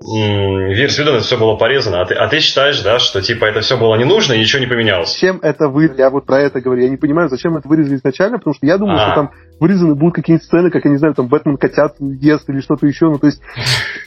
версию 0.01 1.09
это 1.09 1.21
все 1.21 1.39
было 1.39 1.57
порезано, 1.57 2.03
а 2.03 2.05
ты, 2.05 2.15
а 2.15 2.29
ты 2.29 2.41
считаешь, 2.41 2.81
да, 2.83 2.99
что 2.99 3.23
типа 3.23 3.47
это 3.47 3.61
все 3.61 3.79
было 3.79 3.97
не 3.97 4.05
нужно 4.05 4.35
и 4.35 4.41
ничего 4.41 4.61
не 4.61 4.67
поменялось? 4.67 5.13
Зачем 5.13 5.39
это 5.43 5.69
вы? 5.69 5.93
Я 5.97 6.11
вот 6.11 6.27
про 6.27 6.41
это 6.41 6.61
говорю. 6.61 6.83
Я 6.83 6.91
не 6.91 6.97
понимаю, 6.97 7.29
зачем 7.29 7.57
это 7.57 7.69
вырезали 7.69 7.97
изначально, 7.97 8.39
потому 8.39 8.55
что 8.55 8.67
я 8.67 8.79
думаю, 8.79 8.99
А-а-а. 8.99 9.07
что 9.07 9.15
там 9.15 9.31
вырезаны 9.59 9.95
будут 9.95 10.15
какие-нибудь 10.15 10.47
сцены, 10.47 10.71
как, 10.71 10.85
я 10.85 10.91
не 10.91 10.99
знаю, 10.99 11.15
там 11.15 11.29
Бэтмен 11.29 11.57
котят 11.57 11.97
ест 11.99 12.49
или 12.49 12.61
что-то 12.61 12.87
еще. 12.87 13.07
Ну, 13.07 13.19
то 13.19 13.27
есть, 13.27 13.41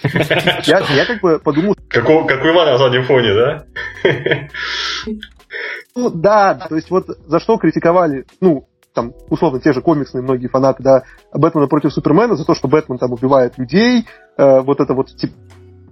я, 0.68 1.06
как 1.06 1.22
бы 1.22 1.40
подумал... 1.40 1.76
Как 1.90 2.08
у 2.08 2.12
Ивана 2.12 2.72
на 2.72 2.78
заднем 2.78 3.04
фоне, 3.04 3.34
да? 3.34 3.66
Ну, 5.96 6.12
да, 6.12 6.54
то 6.70 6.76
есть 6.76 6.92
вот 6.92 7.06
за 7.08 7.40
что 7.40 7.58
критиковали, 7.58 8.26
ну, 8.40 8.68
там, 8.94 9.14
условно, 9.30 9.60
те 9.60 9.74
же 9.74 9.82
комиксные 9.82 10.22
многие 10.22 10.48
фанаты, 10.48 10.84
да, 10.84 11.04
Бэтмена 11.34 11.68
против 11.68 11.94
Супермена, 11.94 12.36
за 12.36 12.46
то, 12.46 12.54
что 12.54 12.68
Бэтмен 12.68 12.98
там 12.98 13.12
убивает 13.12 13.58
людей, 13.58 14.06
э, 14.38 14.60
вот 14.62 14.80
это 14.80 14.94
вот, 14.94 15.08
типа, 15.16 15.34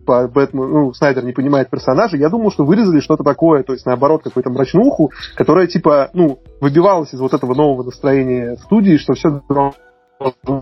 типа 0.08 0.28
Бэтмен, 0.28 0.70
ну, 0.70 0.94
Снайдер 0.94 1.24
не 1.26 1.34
понимает 1.34 1.70
персонажа, 1.70 2.18
я 2.18 2.30
думал, 2.30 2.52
что 2.52 2.66
вырезали 2.66 3.00
что-то 3.00 3.24
такое, 3.24 3.64
то 3.64 3.74
есть 3.74 3.86
наоборот, 3.86 4.24
какую-то 4.24 4.50
мрачнуху, 4.50 5.12
которая 5.36 5.68
типа, 5.68 6.10
ну, 6.14 6.40
выбивалась 6.62 7.14
из 7.14 7.20
вот 7.20 7.34
этого 7.34 7.54
нового 7.54 7.84
настроения 7.84 8.56
студии, 8.64 8.98
что 8.98 9.14
все 9.14 9.42
должно 9.50 9.74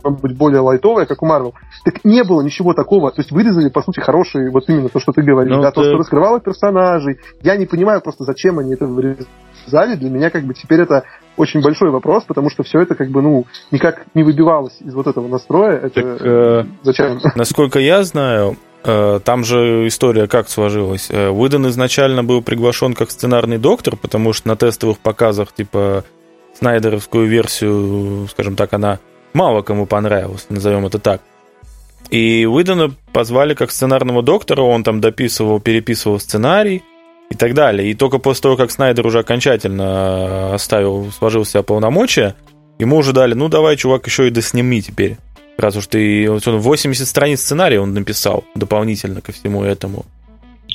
быть 0.04 0.36
более 0.38 0.60
лайтовое, 0.60 1.06
как 1.06 1.22
у 1.24 1.26
Марвел. 1.26 1.54
Так 1.86 2.04
не 2.04 2.24
было 2.24 2.42
ничего 2.42 2.74
такого. 2.74 3.12
То 3.12 3.22
есть 3.22 3.32
вырезали, 3.32 3.70
по 3.70 3.82
сути, 3.82 4.02
хорошие, 4.02 4.52
вот 4.52 4.68
именно 4.68 4.90
то, 4.90 5.00
что 5.00 5.14
ты 5.14 5.22
говоришь, 5.22 5.56
ну, 5.56 5.62
да, 5.62 5.70
ты... 5.70 5.76
то, 5.76 5.84
что 5.84 5.98
раскрывало 5.98 6.42
персонажей. 6.42 7.20
Я 7.42 7.56
не 7.56 7.66
понимаю 7.66 8.02
просто, 8.02 8.26
зачем 8.26 8.60
они 8.60 8.74
это 8.74 8.86
вырезали. 8.86 9.96
Для 9.96 10.10
меня, 10.10 10.30
как 10.30 10.44
бы, 10.44 10.54
теперь 10.54 10.82
это 10.82 11.06
очень 11.38 11.62
большой 11.62 11.90
вопрос, 11.90 12.26
потому 12.26 12.50
что 12.50 12.64
все 12.64 12.82
это, 12.82 12.96
как 12.96 13.10
бы, 13.10 13.22
ну, 13.22 13.46
никак 13.72 14.06
не 14.14 14.24
выбивалось 14.24 14.76
из 14.82 14.94
вот 14.94 15.08
этого 15.08 15.30
настроя. 15.30 15.78
Это 15.78 16.02
так, 16.02 16.22
э, 16.22 16.64
зачем? 16.84 17.20
Насколько 17.36 17.80
я 17.80 18.04
знаю, 18.04 18.58
там 19.24 19.44
же 19.44 19.88
история 19.88 20.28
как 20.28 20.48
сложилась. 20.48 21.08
Э, 21.10 21.30
Уидон 21.30 21.68
изначально 21.70 22.24
был 22.24 22.42
приглашен 22.42 22.94
как 22.94 23.10
сценарный 23.10 23.58
доктор, 23.58 23.96
потому 23.96 24.32
что 24.34 24.48
на 24.48 24.56
тестовых 24.56 25.00
показах, 25.00 25.54
типа, 25.54 26.04
Снайдеровскую 26.58 27.28
версию, 27.28 28.28
скажем 28.30 28.56
так, 28.56 28.74
она 28.74 29.00
мало 29.34 29.62
кому 29.62 29.86
понравилась, 29.86 30.46
назовем 30.50 30.86
это 30.86 31.00
так. 31.00 31.22
И 32.10 32.46
Уидона 32.46 32.92
позвали 33.12 33.56
как 33.56 33.72
сценарного 33.72 34.22
доктора, 34.22 34.62
он 34.62 34.84
там 34.84 35.02
дописывал, 35.02 35.60
переписывал 35.60 36.20
сценарий 36.20 36.84
и 37.30 37.36
так 37.36 37.56
далее. 37.56 37.90
И 37.90 37.96
только 37.96 38.20
после 38.20 38.44
того, 38.44 38.56
как 38.56 38.72
Снайдер 38.72 39.06
уже 39.08 39.20
окончательно 39.20 40.54
оставил, 40.54 41.12
сложил 41.12 41.44
себя 41.46 41.64
полномочия, 41.64 42.36
ему 42.78 42.98
уже 42.98 43.14
дали, 43.14 43.34
ну 43.34 43.50
давай, 43.50 43.76
чувак, 43.78 44.06
еще 44.06 44.28
и 44.28 44.32
досними 44.32 44.82
теперь. 44.82 45.18
Раз 45.58 45.76
уж 45.76 45.88
ты... 45.88 46.30
Вот 46.30 46.46
он 46.48 46.58
80 46.60 47.08
страниц 47.08 47.42
сценария 47.42 47.80
он 47.80 47.94
написал 47.94 48.44
дополнительно 48.56 49.22
ко 49.22 49.32
всему 49.32 49.64
этому. 49.64 50.06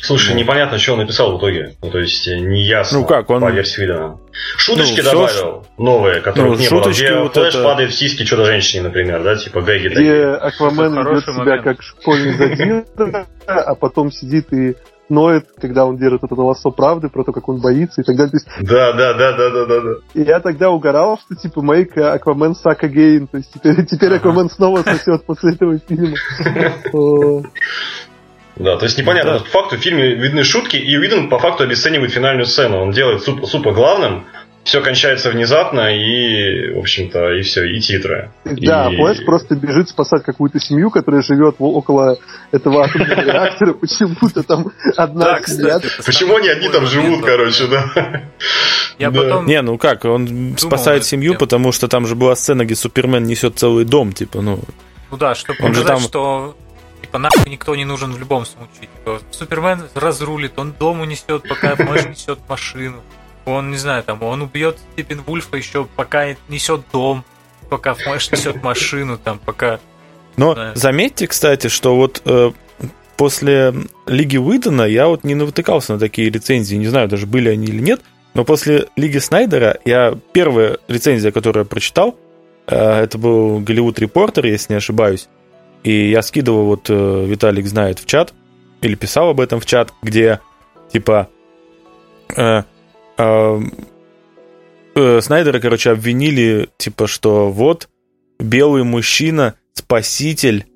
Слушай, 0.02 0.32
Ну. 0.32 0.38
непонятно, 0.40 0.78
что 0.78 0.94
он 0.94 1.00
написал 1.00 1.36
в 1.36 1.38
итоге. 1.38 1.74
Ну, 1.82 1.90
то 1.90 1.98
есть, 1.98 2.26
э, 2.26 2.38
не 2.38 2.62
ясно 2.64 3.00
Ну, 3.00 3.04
как, 3.04 3.28
он- 3.28 3.42
по 3.42 3.50
версии 3.50 3.82
Видана. 3.82 4.18
Шуточки 4.56 5.00
Ну, 5.00 5.10
добавил 5.10 5.66
новые, 5.76 6.20
которых 6.22 6.52
Ну, 6.52 6.56
не 6.58 6.70
было. 6.70 6.88
Где 6.90 7.14
вот 7.18 7.34
Флэш 7.34 7.54
это- 7.54 7.64
падает 7.64 7.90
в 7.90 7.94
сиськи 7.94 8.24
чудо-женщине, 8.24 8.84
например, 8.84 9.22
да, 9.22 9.36
типа 9.36 9.60
гэги 9.60 9.88
Где. 9.88 10.22
Аквамен 10.24 10.94
ведет 11.06 11.24
себя 11.24 11.32
момент. 11.34 11.64
как 11.64 11.82
школьный 11.82 12.32
задира, 12.38 13.26
а 13.46 13.74
потом 13.74 14.10
сидит 14.10 14.50
и 14.54 14.74
ноет, 15.10 15.46
когда 15.60 15.84
он 15.84 15.96
держит 15.96 16.24
это 16.24 16.34
лосо 16.34 16.70
правды 16.70 17.08
про 17.08 17.24
то, 17.24 17.32
как 17.32 17.48
он 17.48 17.60
боится 17.60 18.00
и 18.00 18.04
так 18.04 18.16
далее. 18.16 18.30
То 18.30 18.36
есть 18.36 18.68
Да, 18.68 18.92
да, 18.92 19.14
да, 19.14 19.32
да, 19.32 19.50
да, 19.50 19.66
да, 19.66 19.80
да. 19.80 19.90
и 20.14 20.22
я 20.22 20.40
тогда 20.40 20.70
угорал, 20.70 21.18
что 21.18 21.34
типа 21.34 21.60
make 21.60 22.00
Аквамен 22.00 22.52
suck 22.52 22.80
again. 22.82 23.26
То 23.30 23.38
есть 23.38 23.52
теперь, 23.52 23.84
теперь 23.86 24.14
Аквамен 24.14 24.48
снова 24.50 24.82
сосет 24.82 25.24
после 25.26 25.54
этого 25.54 25.78
фильма. 25.78 26.16
Да, 28.56 28.76
то 28.76 28.84
есть 28.84 28.98
непонятно. 28.98 29.34
Да. 29.34 29.38
По 29.38 29.44
факту 29.46 29.76
в 29.76 29.80
фильме 29.80 30.14
видны 30.16 30.44
шутки, 30.44 30.76
и 30.76 30.96
Уидон 30.98 31.30
по 31.30 31.38
факту 31.38 31.64
обесценивает 31.64 32.12
финальную 32.12 32.44
сцену. 32.44 32.82
Он 32.82 32.90
делает 32.90 33.22
суп, 33.22 33.46
супа 33.46 33.72
главным, 33.72 34.26
все 34.70 34.80
кончается 34.82 35.30
внезапно, 35.30 35.92
и, 35.92 36.72
в 36.74 36.78
общем-то, 36.78 37.32
и 37.32 37.42
все, 37.42 37.64
и 37.64 37.80
титры. 37.80 38.30
Да, 38.44 38.88
И- 38.88 38.96
Флэш 38.96 39.24
просто 39.24 39.56
бежит 39.56 39.88
спасать 39.88 40.22
какую-то 40.22 40.60
семью, 40.60 40.90
которая 40.90 41.22
живет 41.22 41.56
около 41.58 42.18
этого 42.52 42.84
атомного 42.84 43.20
реактора. 43.24 43.72
Почему-то 43.72 44.44
там 44.44 44.70
одна 44.96 45.40
Да, 45.58 45.80
Почему 46.06 46.36
они 46.36 46.48
одни 46.48 46.68
там 46.68 46.86
живут, 46.86 47.24
короче, 47.24 47.66
да. 47.66 48.22
Я 49.00 49.10
потом... 49.10 49.46
Не, 49.46 49.60
ну 49.60 49.76
как, 49.76 50.04
он 50.04 50.54
спасает 50.56 51.04
семью, 51.04 51.36
потому 51.36 51.72
что 51.72 51.88
там 51.88 52.06
же 52.06 52.14
была 52.14 52.36
сцена, 52.36 52.64
где 52.64 52.76
Супермен 52.76 53.24
несет 53.24 53.58
целый 53.58 53.84
дом, 53.84 54.12
типа, 54.12 54.40
ну... 54.40 54.60
Ну 55.10 55.16
да, 55.16 55.34
чтобы 55.34 55.58
показать, 55.58 56.00
что 56.02 56.54
типа 57.00 57.18
нахуй 57.18 57.50
никто 57.50 57.74
не 57.74 57.84
нужен 57.84 58.12
в 58.12 58.20
любом 58.20 58.46
случае. 58.46 58.82
Типа, 58.82 59.20
Супермен 59.32 59.82
разрулит, 59.96 60.56
он 60.60 60.72
дом 60.78 61.00
унесет, 61.00 61.42
пока 61.48 61.74
Флэш 61.74 62.06
несет 62.06 62.38
машину. 62.48 63.02
Он, 63.50 63.70
не 63.70 63.76
знаю, 63.76 64.02
там, 64.02 64.22
он 64.22 64.42
убьет 64.42 64.78
Степен 64.92 65.22
Вульфа 65.26 65.56
еще, 65.56 65.86
пока 65.96 66.36
несет 66.48 66.82
дом, 66.92 67.24
пока 67.68 67.94
Флэш 67.94 68.30
несет 68.32 68.62
машину, 68.62 69.18
там, 69.18 69.38
пока... 69.38 69.80
Но 70.36 70.54
Да. 70.54 70.72
заметьте, 70.74 71.26
кстати, 71.26 71.68
что 71.68 71.96
вот 71.96 72.22
э, 72.24 72.52
после 73.16 73.74
Лиги 74.06 74.36
Уидона 74.38 74.82
я 74.82 75.08
вот 75.08 75.24
не 75.24 75.34
натыкался 75.34 75.94
на 75.94 75.98
такие 75.98 76.30
рецензии, 76.30 76.76
не 76.76 76.86
знаю, 76.86 77.08
даже 77.08 77.26
были 77.26 77.48
они 77.50 77.66
или 77.66 77.80
нет, 77.80 78.00
но 78.34 78.44
после 78.44 78.86
Лиги 78.96 79.18
Снайдера 79.18 79.78
я 79.84 80.16
первая 80.32 80.78
рецензия, 80.88 81.32
которую 81.32 81.64
я 81.64 81.68
прочитал, 81.68 82.16
э, 82.66 82.76
это 82.76 83.18
был 83.18 83.60
Голливуд 83.60 83.98
Репортер, 83.98 84.46
если 84.46 84.72
не 84.72 84.78
ошибаюсь, 84.78 85.28
и 85.82 86.10
я 86.10 86.22
скидывал, 86.22 86.66
вот 86.66 86.86
э, 86.88 87.24
Виталик 87.26 87.66
знает, 87.66 87.98
в 87.98 88.06
чат, 88.06 88.32
или 88.82 88.94
писал 88.94 89.30
об 89.30 89.40
этом 89.40 89.60
в 89.60 89.66
чат, 89.66 89.92
где 90.02 90.40
типа 90.92 91.28
э, 92.36 92.62
Снайдера, 95.20 95.60
короче, 95.60 95.90
обвинили, 95.90 96.68
типа, 96.76 97.06
что 97.06 97.50
вот 97.50 97.88
белый 98.38 98.84
мужчина, 98.84 99.54
спаситель, 99.74 100.66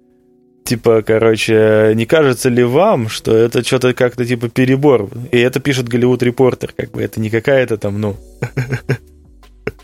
типа, 0.65 1.03
короче, 1.03 1.93
не 1.95 2.07
кажется 2.07 2.49
ли 2.49 2.63
вам, 2.63 3.09
что 3.09 3.35
это 3.35 3.65
что-то 3.65 3.93
как-то 3.95 4.25
типа 4.25 4.49
перебор? 4.49 5.09
И 5.33 5.39
это 5.39 5.61
пишет 5.61 5.89
Голливуд 5.89 6.23
Репортер, 6.23 6.73
как 6.77 6.93
бы 6.93 7.03
это 7.03 7.21
не 7.21 7.31
какая-то 7.31 7.77
там, 7.77 8.01
ну, 8.01 8.17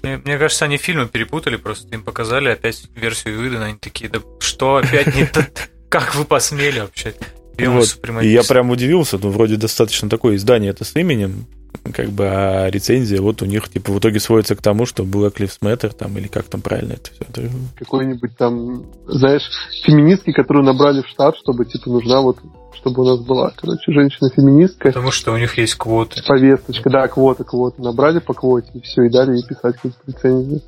Мне, 0.03 0.17
мне 0.25 0.39
кажется, 0.39 0.65
они 0.65 0.79
фильмы 0.79 1.07
перепутали, 1.07 1.57
просто 1.57 1.95
им 1.95 2.03
показали 2.03 2.49
опять 2.49 2.89
версию 2.95 3.41
Уидона, 3.41 3.67
они 3.67 3.79
такие, 3.79 4.09
да 4.11 4.21
что 4.39 4.77
опять 4.77 5.15
не 5.15 5.27
то? 5.27 5.47
Как 5.89 6.15
вы 6.15 6.25
посмели 6.25 6.81
вообще? 6.81 7.15
Белый 7.57 7.81
вот. 7.81 8.23
И 8.23 8.29
я 8.29 8.43
прям 8.43 8.71
удивился, 8.71 9.19
ну, 9.19 9.29
вроде 9.31 9.57
достаточно 9.57 10.09
такое 10.09 10.37
издание 10.37 10.71
это 10.71 10.85
с 10.85 10.97
именем, 10.97 11.47
как 11.93 12.11
бы, 12.11 12.27
а 12.27 12.71
рецензия 12.71 13.21
вот 13.21 13.43
у 13.43 13.47
них, 13.47 13.69
типа, 13.69 13.93
в 13.93 13.99
итоге 13.99 14.21
сводится 14.21 14.57
к 14.57 14.63
тому, 14.63 14.87
что 14.87 15.03
Black 15.05 15.37
Lives 15.37 15.59
Matter, 15.61 15.95
там, 15.95 16.17
или 16.19 16.29
как 16.29 16.45
там 16.45 16.61
правильно 16.61 16.95
это 16.95 17.11
все. 17.13 17.51
Какой-нибудь 17.79 18.37
там, 18.37 18.87
знаешь, 19.07 19.43
феминистки, 19.85 20.33
которую 20.33 20.65
набрали 20.65 21.03
в 21.03 21.09
штат, 21.09 21.37
чтобы, 21.37 21.65
типа, 21.65 21.91
нужна 21.91 22.21
вот, 22.21 22.39
чтобы 22.75 23.03
у 23.03 23.07
нас 23.07 23.21
была, 23.21 23.53
короче, 23.57 23.93
женщина-феминистка. 23.93 24.89
Потому 24.89 25.11
что 25.11 25.33
у 25.33 25.39
них 25.39 25.57
есть 25.59 25.75
квоты. 25.75 26.23
Повесточка, 26.27 26.91
да, 26.91 27.09
квота, 27.09 27.45
квота. 27.45 27.83
Набрали 27.83 28.19
по 28.19 28.35
квоте, 28.35 28.71
и 28.75 28.81
все, 28.81 29.03
и 29.03 29.11
дали 29.11 29.37
ей 29.37 29.47
писать 29.47 29.77
какие-то 29.77 29.99
рецензии. 30.07 30.63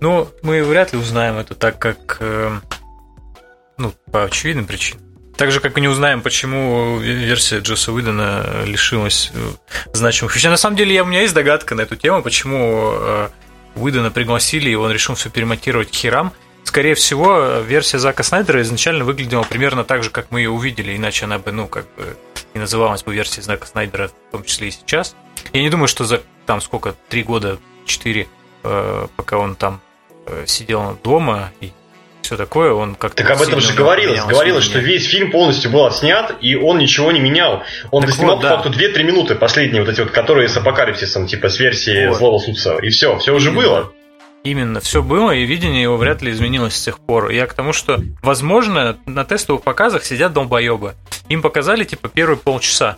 Ну, 0.00 0.28
мы 0.42 0.62
вряд 0.62 0.92
ли 0.92 0.98
узнаем 0.98 1.36
это 1.36 1.54
так, 1.54 1.78
как... 1.78 2.18
э, 2.20 2.50
ну, 3.78 3.92
по 4.10 4.24
очевидным 4.24 4.66
причинам. 4.66 5.05
Так 5.36 5.52
же, 5.52 5.60
как 5.60 5.76
и 5.76 5.80
не 5.82 5.88
узнаем, 5.88 6.22
почему 6.22 6.98
версия 6.98 7.58
Джосса 7.58 7.92
Уидона 7.92 8.64
лишилась 8.64 9.30
э, 9.34 9.50
значимых 9.92 10.34
вещей. 10.34 10.48
На 10.48 10.56
самом 10.56 10.76
деле, 10.76 10.94
я, 10.94 11.02
у 11.02 11.06
меня 11.06 11.20
есть 11.20 11.34
догадка 11.34 11.74
на 11.74 11.82
эту 11.82 11.94
тему, 11.94 12.22
почему 12.22 12.92
э, 12.94 13.28
Уидона 13.74 14.10
пригласили, 14.10 14.70
и 14.70 14.74
он 14.74 14.90
решил 14.90 15.14
все 15.14 15.28
перемонтировать 15.28 15.90
к 15.90 15.94
херам. 15.94 16.32
Скорее 16.64 16.94
всего, 16.94 17.58
версия 17.60 17.98
Зака 17.98 18.22
Снайдера 18.22 18.62
изначально 18.62 19.04
выглядела 19.04 19.42
примерно 19.42 19.84
так 19.84 20.02
же, 20.02 20.10
как 20.10 20.30
мы 20.30 20.40
ее 20.40 20.50
увидели, 20.50 20.96
иначе 20.96 21.26
она 21.26 21.38
бы, 21.38 21.52
ну, 21.52 21.68
как 21.68 21.84
бы 21.96 22.16
и 22.54 22.58
называлась 22.58 23.02
бы 23.02 23.14
версией 23.14 23.42
Зака 23.42 23.66
Снайдера, 23.66 24.08
в 24.08 24.32
том 24.32 24.42
числе 24.42 24.68
и 24.68 24.70
сейчас. 24.70 25.14
Я 25.52 25.60
не 25.60 25.68
думаю, 25.68 25.86
что 25.86 26.04
за 26.06 26.22
там 26.46 26.62
сколько, 26.62 26.94
три 27.10 27.22
года, 27.22 27.58
четыре, 27.84 28.26
э, 28.62 29.06
пока 29.16 29.36
он 29.36 29.54
там 29.54 29.82
сидел 30.46 30.98
дома 31.04 31.52
и 31.60 31.70
все 32.26 32.36
такое, 32.36 32.72
он 32.72 32.94
как-то... 32.94 33.22
Так 33.22 33.30
об 33.30 33.42
этом 33.42 33.60
же 33.60 33.72
говорилось. 33.72 34.20
Говорилось, 34.24 34.64
что 34.64 34.78
весь 34.78 35.06
фильм 35.06 35.30
полностью 35.30 35.70
был 35.70 35.86
отснят, 35.86 36.34
и 36.40 36.56
он 36.56 36.78
ничего 36.78 37.12
не 37.12 37.20
менял. 37.20 37.62
Он 37.90 38.02
Так 38.02 38.10
доснимал 38.10 38.36
вот, 38.36 38.42
по 38.42 38.48
да. 38.48 38.62
факту 38.62 38.70
2-3 38.78 39.02
минуты 39.04 39.34
последние, 39.36 39.82
вот 39.82 39.90
эти 39.90 40.00
вот, 40.00 40.10
которые 40.10 40.48
с 40.48 40.56
апокалипсисом, 40.56 41.26
типа 41.26 41.48
с 41.48 41.58
версии 41.58 42.08
Вот. 42.08 42.18
злого 42.18 42.38
супца. 42.38 42.76
И 42.82 42.90
все, 42.90 43.16
все 43.18 43.32
уже 43.32 43.50
Именно. 43.50 43.62
было. 43.62 43.92
Именно, 44.42 44.80
все 44.80 45.02
было, 45.02 45.32
и 45.32 45.44
видение 45.44 45.82
его 45.82 45.96
вряд 45.96 46.22
ли 46.22 46.30
изменилось 46.30 46.76
с 46.76 46.84
тех 46.84 46.98
пор. 47.00 47.30
Я 47.30 47.46
к 47.46 47.54
тому, 47.54 47.72
что, 47.72 48.00
возможно, 48.22 48.96
на 49.06 49.24
тестовых 49.24 49.62
показах 49.62 50.04
сидят 50.04 50.32
долбоебы. 50.32 50.94
Им 51.28 51.42
показали, 51.42 51.84
типа, 51.84 52.08
первые 52.08 52.36
полчаса. 52.36 52.96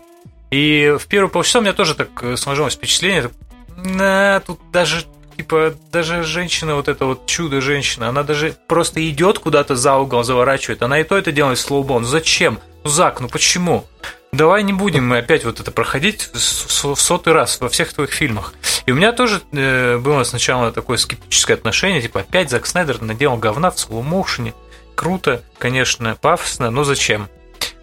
И 0.50 0.94
в 0.98 1.06
первые 1.06 1.30
полчаса 1.30 1.58
у 1.58 1.62
меня 1.62 1.72
тоже 1.72 1.94
так 1.94 2.08
э, 2.22 2.36
сложилось 2.36 2.74
впечатление, 2.74 3.30
на, 3.76 4.40
тут 4.46 4.58
даже, 4.72 5.04
типа, 5.38 5.74
даже 5.92 6.24
женщина, 6.24 6.74
вот 6.74 6.88
эта 6.88 7.06
вот 7.06 7.26
чудо-женщина, 7.26 8.08
она 8.08 8.24
даже 8.24 8.56
просто 8.66 9.08
идет 9.08 9.38
куда-то 9.38 9.76
за 9.76 9.96
угол, 9.96 10.24
заворачивает, 10.24 10.82
она 10.82 10.98
и 11.00 11.04
то 11.04 11.16
это 11.16 11.30
делает 11.30 11.58
слоубон. 11.58 12.02
Ну 12.02 12.08
зачем? 12.08 12.58
Ну, 12.82 12.90
Зак, 12.90 13.20
ну 13.20 13.28
почему? 13.28 13.86
Давай 14.32 14.64
не 14.64 14.72
будем 14.72 15.06
мы 15.06 15.18
опять 15.18 15.44
вот 15.44 15.60
это 15.60 15.70
проходить 15.70 16.28
в 16.34 16.96
сотый 16.96 17.32
раз 17.32 17.60
во 17.60 17.68
всех 17.68 17.92
твоих 17.92 18.10
фильмах. 18.10 18.52
И 18.84 18.92
у 18.92 18.96
меня 18.96 19.12
тоже 19.12 19.40
э, 19.52 19.96
было 19.98 20.24
сначала 20.24 20.72
такое 20.72 20.98
скептическое 20.98 21.56
отношение, 21.56 22.02
типа 22.02 22.20
опять 22.20 22.50
Зак 22.50 22.66
Снайдер 22.66 23.00
наделал 23.00 23.36
говна 23.36 23.70
в 23.70 23.78
слоумоушене. 23.78 24.54
Круто, 24.96 25.42
конечно, 25.56 26.16
пафосно, 26.20 26.70
но 26.70 26.82
зачем? 26.82 27.28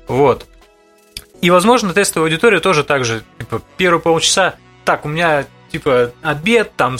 Вот. 0.09 0.45
И, 1.41 1.49
возможно, 1.49 1.93
тестовая 1.93 2.29
аудитория 2.29 2.59
тоже 2.59 2.83
так 2.83 3.05
же, 3.05 3.23
типа, 3.39 3.61
первые 3.77 4.01
полчаса, 4.01 4.55
так, 4.83 5.05
у 5.05 5.09
меня, 5.09 5.45
типа, 5.71 6.11
обед 6.21 6.73
там 6.75 6.97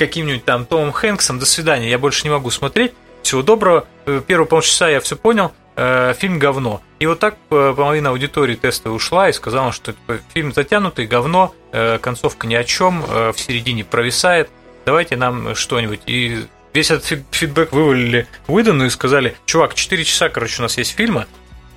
каким-нибудь 0.00 0.44
там 0.44 0.66
Томом 0.66 0.92
Хэнксом, 0.92 1.38
до 1.38 1.46
свидания, 1.46 1.88
я 1.88 1.98
больше 1.98 2.24
не 2.24 2.30
могу 2.30 2.50
смотреть, 2.50 2.92
всего 3.22 3.42
доброго, 3.42 3.86
Э, 4.10 4.20
первые 4.26 4.46
полчаса 4.48 4.88
я 4.88 5.00
все 5.00 5.14
понял, 5.16 5.52
э, 5.76 6.14
фильм 6.18 6.38
говно. 6.38 6.82
И 6.98 7.06
вот 7.06 7.20
так 7.20 7.36
э, 7.50 7.74
половина 7.76 8.10
аудитории 8.10 8.56
теста 8.56 8.90
ушла 8.90 9.28
и 9.28 9.32
сказала, 9.32 9.72
что 9.72 9.92
типа, 9.92 10.18
фильм 10.34 10.52
затянутый, 10.52 11.06
говно, 11.06 11.54
концовка 12.00 12.48
ни 12.48 12.54
о 12.56 12.64
чем, 12.64 13.02
в 13.02 13.34
середине 13.36 13.84
провисает, 13.84 14.50
давайте 14.84 15.14
нам 15.14 15.54
что-нибудь. 15.54 16.00
И 16.06 16.46
весь 16.74 16.90
этот 16.90 17.04
фид- 17.04 17.24
фидбэк 17.30 17.70
вывалили 17.70 18.26
Уидону 18.48 18.86
и 18.86 18.90
сказали, 18.90 19.36
чувак, 19.46 19.74
4 19.74 20.04
часа, 20.04 20.28
короче, 20.28 20.58
у 20.58 20.62
нас 20.62 20.76
есть 20.78 20.96
фильма, 20.96 21.26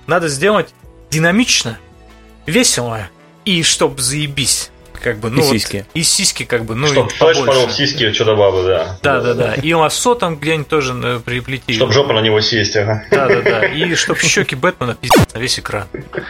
надо 0.07 0.29
сделать 0.29 0.73
динамично, 1.11 1.77
весело 2.47 3.07
и 3.45 3.61
чтоб 3.61 3.99
заебись. 3.99 4.71
Как 5.03 5.17
бы, 5.17 5.29
ну, 5.29 5.39
И 5.39 5.41
вот, 5.41 5.51
сиськи. 5.51 5.85
и 5.93 6.01
сиськи, 6.01 6.45
как 6.45 6.63
бы, 6.63 6.75
ну, 6.75 6.87
Чтоб 6.87 7.11
и 7.11 7.17
побольше. 7.19 7.45
порол 7.45 7.69
сиськи 7.69 8.09
чудо-бабы, 8.13 8.63
да. 8.63 8.97
Да, 9.03 9.19
да, 9.21 9.33
да. 9.33 9.53
И 9.55 9.73
лассо 9.73 10.15
там 10.15 10.37
где-нибудь 10.37 10.69
тоже 10.69 10.93
э, 11.03 11.19
приплети. 11.19 11.73
Чтоб 11.73 11.91
жопа 11.91 12.13
на 12.13 12.21
него 12.21 12.39
сесть, 12.39 12.77
ага. 12.77 13.03
Да, 13.11 13.27
да, 13.27 13.41
да. 13.41 13.65
И 13.65 13.93
чтоб 13.95 14.17
щеки 14.17 14.55
Бэтмена 14.55 14.95
пиздец 14.95 15.33
на 15.33 15.39
весь 15.39 15.59
экран. 15.59 15.87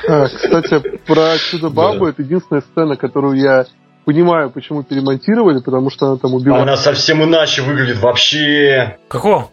А, 0.08 0.26
кстати, 0.28 0.80
про 1.06 1.38
Чудо-бабу, 1.38 2.06
Да. 2.06 2.10
это 2.10 2.24
единственная 2.24 2.64
сцена, 2.64 2.96
которую 2.96 3.38
я 3.40 3.66
понимаю, 4.06 4.50
почему 4.50 4.82
перемонтировали, 4.84 5.60
потому 5.62 5.92
что 5.92 6.08
она 6.08 6.18
там 6.18 6.32
А 6.34 6.36
убивает. 6.38 6.64
она 6.64 6.76
совсем 6.76 7.24
иначе 7.24 7.62
выглядит 7.62 8.00
вообще. 8.00 8.98
Какого? 9.08 9.52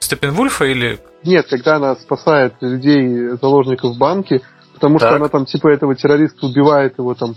Степенвульфа 0.00 0.64
или... 0.64 0.98
Нет, 1.24 1.46
когда 1.48 1.76
она 1.76 1.94
спасает 1.94 2.54
людей, 2.60 3.36
заложников 3.40 3.94
в 3.94 3.98
банке, 3.98 4.40
потому 4.74 4.98
что 4.98 5.08
Так. 5.10 5.16
она 5.18 5.28
там 5.28 5.46
типа 5.46 5.68
этого 5.68 5.94
террориста 5.94 6.44
убивает, 6.46 6.98
его 6.98 7.14
там 7.14 7.34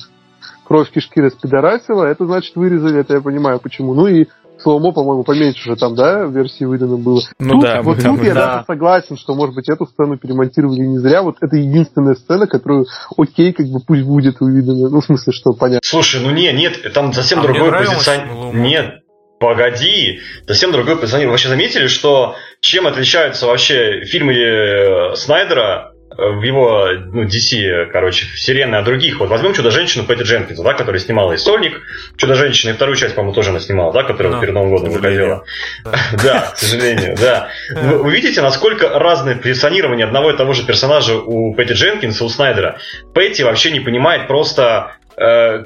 кровь 0.66 0.92
кишки 0.92 1.22
распидорасила, 1.22 2.06
это 2.06 2.26
значит 2.26 2.56
вырезали, 2.56 3.00
это 3.00 3.16
я 3.16 3.22
понимаю 3.22 3.60
почему. 3.60 3.94
Ну 3.94 4.08
и 4.08 4.26
слоумо, 4.60 4.92
по-моему, 4.92 5.24
поменьше 5.24 5.70
уже 5.70 5.78
там, 5.78 5.96
да, 5.96 6.26
версии 6.26 6.64
выдано 6.64 6.98
было. 6.98 7.22
Ну 7.40 7.54
тут, 7.54 7.62
да, 7.62 7.82
вот 7.82 8.02
там, 8.02 8.18
тут 8.18 8.26
я 8.26 8.34
да. 8.34 8.46
даже 8.48 8.66
согласен, 8.66 9.18
что, 9.18 9.36
может 9.36 9.56
быть, 9.56 9.70
эту 9.70 9.86
сцену 9.86 10.18
перемонтировали 10.18 10.80
не 10.80 10.98
зря. 11.00 11.22
Вот 11.22 11.38
это 11.42 11.56
единственная 11.56 12.16
сцена, 12.16 12.48
которую, 12.48 12.86
окей, 13.18 13.54
как 13.54 13.68
бы 13.68 13.80
пусть 13.86 14.04
будет 14.04 14.42
увидена. 14.42 14.90
Ну, 14.90 15.02
в 15.02 15.06
смысле, 15.06 15.34
что 15.34 15.54
понятно. 15.54 15.82
Слушай, 15.84 16.22
ну 16.22 16.32
не, 16.32 16.52
нет, 16.54 16.94
там 16.94 17.14
совсем 17.14 17.40
А 17.40 17.44
другой. 17.44 17.72
Лумо. 18.34 18.58
Нет, 18.58 19.02
погоди, 19.40 20.20
совсем 20.48 20.72
другой 20.72 20.98
позиционер. 20.98 21.28
Вы 21.28 21.32
вообще 21.32 21.50
заметили, 21.50 21.88
что 21.88 22.36
чем 22.62 22.88
отличаются 22.88 23.48
вообще 23.48 24.04
фильмы 24.06 24.34
э, 24.34 25.16
Снайдера 25.16 25.95
в 26.18 26.42
его, 26.42 26.88
ну, 27.12 27.24
DC, 27.26 27.88
короче, 27.92 28.26
вселенной 28.28 28.80
от 28.80 28.86
других. 28.86 29.20
Вот 29.20 29.30
возьмем 29.30 29.54
Чудо-женщину 29.54 30.06
Пэтти 30.06 30.24
Дженкинса, 30.24 30.64
да, 30.64 30.74
которая 30.74 31.00
снимала 31.00 31.34
и 31.34 31.38
Сольник, 31.38 31.82
Чудо-женщина, 32.18 32.72
и 32.72 32.74
вторую 32.74 32.96
часть, 32.96 33.16
по-моему, 33.16 33.34
тоже 33.34 33.50
она 33.50 33.60
снимала, 33.60 33.92
да, 33.92 34.04
которая 34.04 34.34
Да, 34.34 34.40
перед 34.40 34.54
Новым 34.54 34.70
годом 34.72 34.92
выходила. 34.92 35.44
Да, 36.24 36.52
к 36.54 36.58
сожалению, 36.58 37.16
да. 37.20 37.50
Вы, 37.70 38.12
видите, 38.12 38.42
насколько 38.42 38.88
разное 38.90 39.36
позиционирование 39.36 40.06
одного 40.06 40.32
и 40.32 40.38
того 40.38 40.54
же 40.54 40.66
персонажа 40.66 41.16
у 41.16 41.54
Пэтти 41.54 41.74
Дженкинса, 41.74 42.24
у 42.24 42.30
Снайдера. 42.30 42.80
Пэтти 43.14 43.42
вообще 43.44 43.72
не 43.72 43.80
понимает 43.80 44.28
просто, 44.28 44.96
э, 45.18 45.64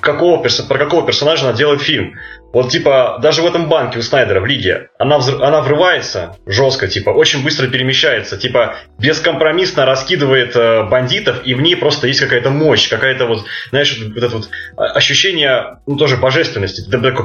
какого, 0.00 0.42
про 0.42 0.78
какого 0.78 1.06
персонажа 1.06 1.48
она 1.48 1.56
делает 1.56 1.82
фильм. 1.82 2.14
Вот, 2.52 2.70
типа, 2.70 3.18
даже 3.22 3.42
в 3.42 3.46
этом 3.46 3.68
банке 3.68 3.98
у 3.98 4.02
Снайдера 4.02 4.40
в 4.40 4.46
лиге, 4.46 4.88
она, 4.98 5.18
взр- 5.18 5.42
она 5.42 5.60
врывается 5.60 6.36
жестко, 6.46 6.88
типа, 6.88 7.10
очень 7.10 7.44
быстро 7.44 7.68
перемещается, 7.68 8.36
типа, 8.36 8.76
бескомпромиссно 8.98 9.86
раскидывает 9.86 10.56
э, 10.56 10.82
бандитов, 10.84 11.42
и 11.44 11.54
в 11.54 11.60
ней 11.60 11.76
просто 11.76 12.08
есть 12.08 12.20
какая-то 12.20 12.50
мощь, 12.50 12.88
какая-то 12.88 13.26
вот, 13.26 13.44
знаешь, 13.70 13.96
вот, 13.98 14.14
вот 14.14 14.22
это 14.24 14.36
вот 14.36 14.48
а, 14.76 14.86
ощущение, 14.86 15.78
ну, 15.86 15.96
тоже 15.96 16.16
божественности. 16.16 16.82
Ты 16.82 16.98
такой, 16.98 17.24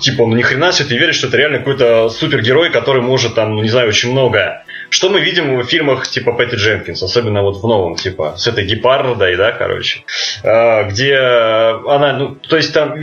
типа, 0.00 0.26
ну, 0.26 0.36
ни 0.36 0.42
хрена 0.42 0.72
себе, 0.72 0.90
ты 0.90 0.98
веришь, 0.98 1.16
что 1.16 1.28
это 1.28 1.38
реально 1.38 1.58
какой-то 1.58 2.10
супергерой, 2.10 2.70
который 2.70 3.00
может, 3.00 3.34
там, 3.34 3.54
ну, 3.54 3.62
не 3.62 3.70
знаю, 3.70 3.88
очень 3.88 4.12
многое. 4.12 4.65
Что 4.90 5.08
мы 5.08 5.20
видим 5.20 5.58
в 5.58 5.64
фильмах 5.64 6.06
типа 6.06 6.32
Пэтти 6.32 6.56
Дженкинс, 6.56 7.02
особенно 7.02 7.42
вот 7.42 7.62
в 7.62 7.66
новом, 7.66 7.96
типа, 7.96 8.34
с 8.36 8.46
этой 8.46 8.64
гепардой, 8.64 9.36
да, 9.36 9.52
короче, 9.52 10.04
а, 10.44 10.84
где 10.84 11.16
она, 11.16 12.12
ну, 12.18 12.34
то 12.36 12.56
есть 12.56 12.72
там 12.72 12.94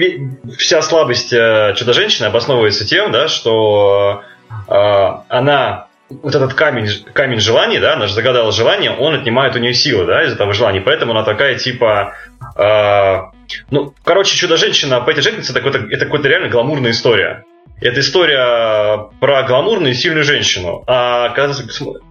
вся 0.58 0.82
слабость 0.82 1.34
э, 1.34 1.74
Чудо-женщины 1.76 2.28
обосновывается 2.28 2.86
тем, 2.86 3.12
да, 3.12 3.28
что 3.28 4.24
а, 4.68 5.26
она 5.30 5.88
вот 6.10 6.36
этот 6.36 6.54
камень, 6.54 6.90
камень 7.14 7.40
желаний, 7.40 7.80
да, 7.80 7.94
она 7.94 8.08
же 8.08 8.14
загадала 8.14 8.52
желание, 8.52 8.92
он 8.92 9.16
отнимает 9.16 9.56
у 9.56 9.60
нее 9.60 9.74
силы, 9.74 10.06
да, 10.06 10.24
из 10.24 10.34
этого 10.34 10.54
желания, 10.54 10.82
поэтому 10.82 11.12
она 11.12 11.24
такая, 11.24 11.56
типа, 11.56 12.14
а, 12.56 13.32
ну, 13.72 13.94
короче, 14.04 14.38
Чудо-женщина 14.38 15.02
Пэтти 15.02 15.22
Дженкинс 15.22 15.50
это 15.50 15.62
какой-то, 15.62 15.88
это 15.90 16.06
какая-то 16.06 16.28
реально 16.28 16.50
гламурная 16.50 16.92
история. 16.92 17.46
Это 17.84 18.00
история 18.00 19.10
про 19.20 19.44
гламурную 19.44 19.92
и 19.92 19.96
сильную 19.96 20.24
женщину. 20.24 20.84
А 20.88 21.30
ты 21.30 21.54
см- 21.54 22.02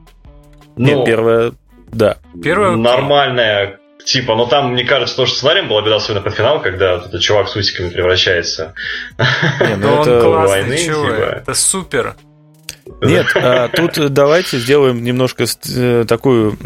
Нет, 0.77 0.99
ну, 0.99 1.05
первое, 1.07 1.53
да. 1.91 2.19
Окей. 2.75 2.83
нормальная, 2.83 3.79
типа, 4.05 4.35
но 4.37 4.47
там, 4.47 4.73
мне 4.73 4.85
кажется, 4.85 5.17
тоже 5.17 5.33
сценарием 5.33 5.69
была 5.69 5.81
беда, 5.83 5.97
особенно 5.97 6.21
под 6.21 6.35
финал, 6.35 6.61
когда 6.61 6.97
вот 6.97 7.07
этот 7.07 7.21
чувак 7.23 7.49
с 7.49 7.57
усиками 7.57 7.89
превращается. 7.89 8.75
Не, 9.61 9.77
ну 9.77 9.95
он 10.01 10.05
классный 10.21 10.63
войны, 10.63 10.79
чувак, 10.85 11.15
типа. 11.17 11.25
это 11.37 11.55
супер. 11.55 12.17
Нет, 13.01 13.27
а, 13.35 13.69
тут 13.69 14.13
давайте 14.13 14.59
сделаем 14.59 15.03
немножко 15.03 15.45
э, 15.75 16.05
такую... 16.07 16.59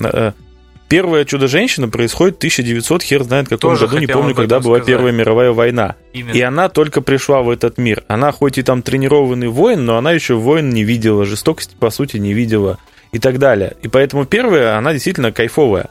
Первое 0.88 1.25
«Чудо-женщина» 1.25 1.88
происходит 1.88 2.37
в 2.37 2.38
1900, 2.38 3.03
хер 3.03 3.25
знает 3.25 3.49
каком 3.49 3.72
Тоже 3.72 3.87
году, 3.87 3.99
не 3.99 4.07
помню, 4.07 4.35
когда 4.35 4.61
была 4.61 4.77
сказать. 4.77 4.87
Первая 4.87 5.12
мировая 5.12 5.51
война. 5.51 5.96
Именно. 6.12 6.33
И 6.33 6.40
она 6.40 6.68
только 6.68 7.01
пришла 7.01 7.42
в 7.42 7.51
этот 7.51 7.77
мир. 7.77 8.05
Она 8.07 8.31
хоть 8.31 8.59
и 8.59 8.62
там 8.62 8.83
тренированный 8.83 9.49
воин, 9.49 9.85
но 9.85 9.96
она 9.96 10.12
еще 10.12 10.35
воин 10.35 10.70
не 10.70 10.85
видела, 10.85 11.25
жестокости, 11.25 11.75
по 11.79 11.90
сути, 11.90 12.18
не 12.18 12.33
видела 12.33 12.79
и 13.11 13.18
так 13.18 13.38
далее. 13.38 13.75
И 13.83 13.88
поэтому 13.88 14.27
первая, 14.27 14.77
она 14.77 14.92
действительно 14.92 15.33
кайфовая. 15.33 15.88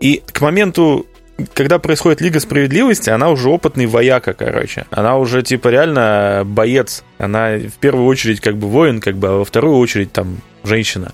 И 0.00 0.22
к 0.32 0.40
моменту, 0.40 1.06
когда 1.54 1.78
происходит 1.78 2.20
Лига 2.20 2.40
Справедливости, 2.40 3.10
она 3.10 3.30
уже 3.30 3.48
опытный 3.48 3.86
вояка, 3.86 4.32
короче. 4.32 4.86
Она 4.90 5.18
уже, 5.18 5.42
типа, 5.42 5.68
реально 5.68 6.42
боец. 6.44 7.04
Она 7.18 7.56
в 7.58 7.78
первую 7.78 8.06
очередь 8.06 8.40
как 8.40 8.56
бы 8.56 8.66
воин, 8.66 9.00
как 9.00 9.16
бы, 9.16 9.28
а 9.28 9.32
во 9.38 9.44
вторую 9.44 9.76
очередь 9.76 10.12
там 10.12 10.38
женщина. 10.64 11.12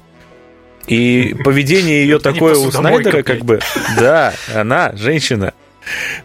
И 0.86 1.34
поведение 1.44 2.02
ее 2.02 2.18
такое 2.18 2.56
у 2.56 2.70
Снайдера, 2.70 3.22
как 3.22 3.44
бы, 3.44 3.60
да, 3.98 4.32
она 4.54 4.92
женщина. 4.96 5.54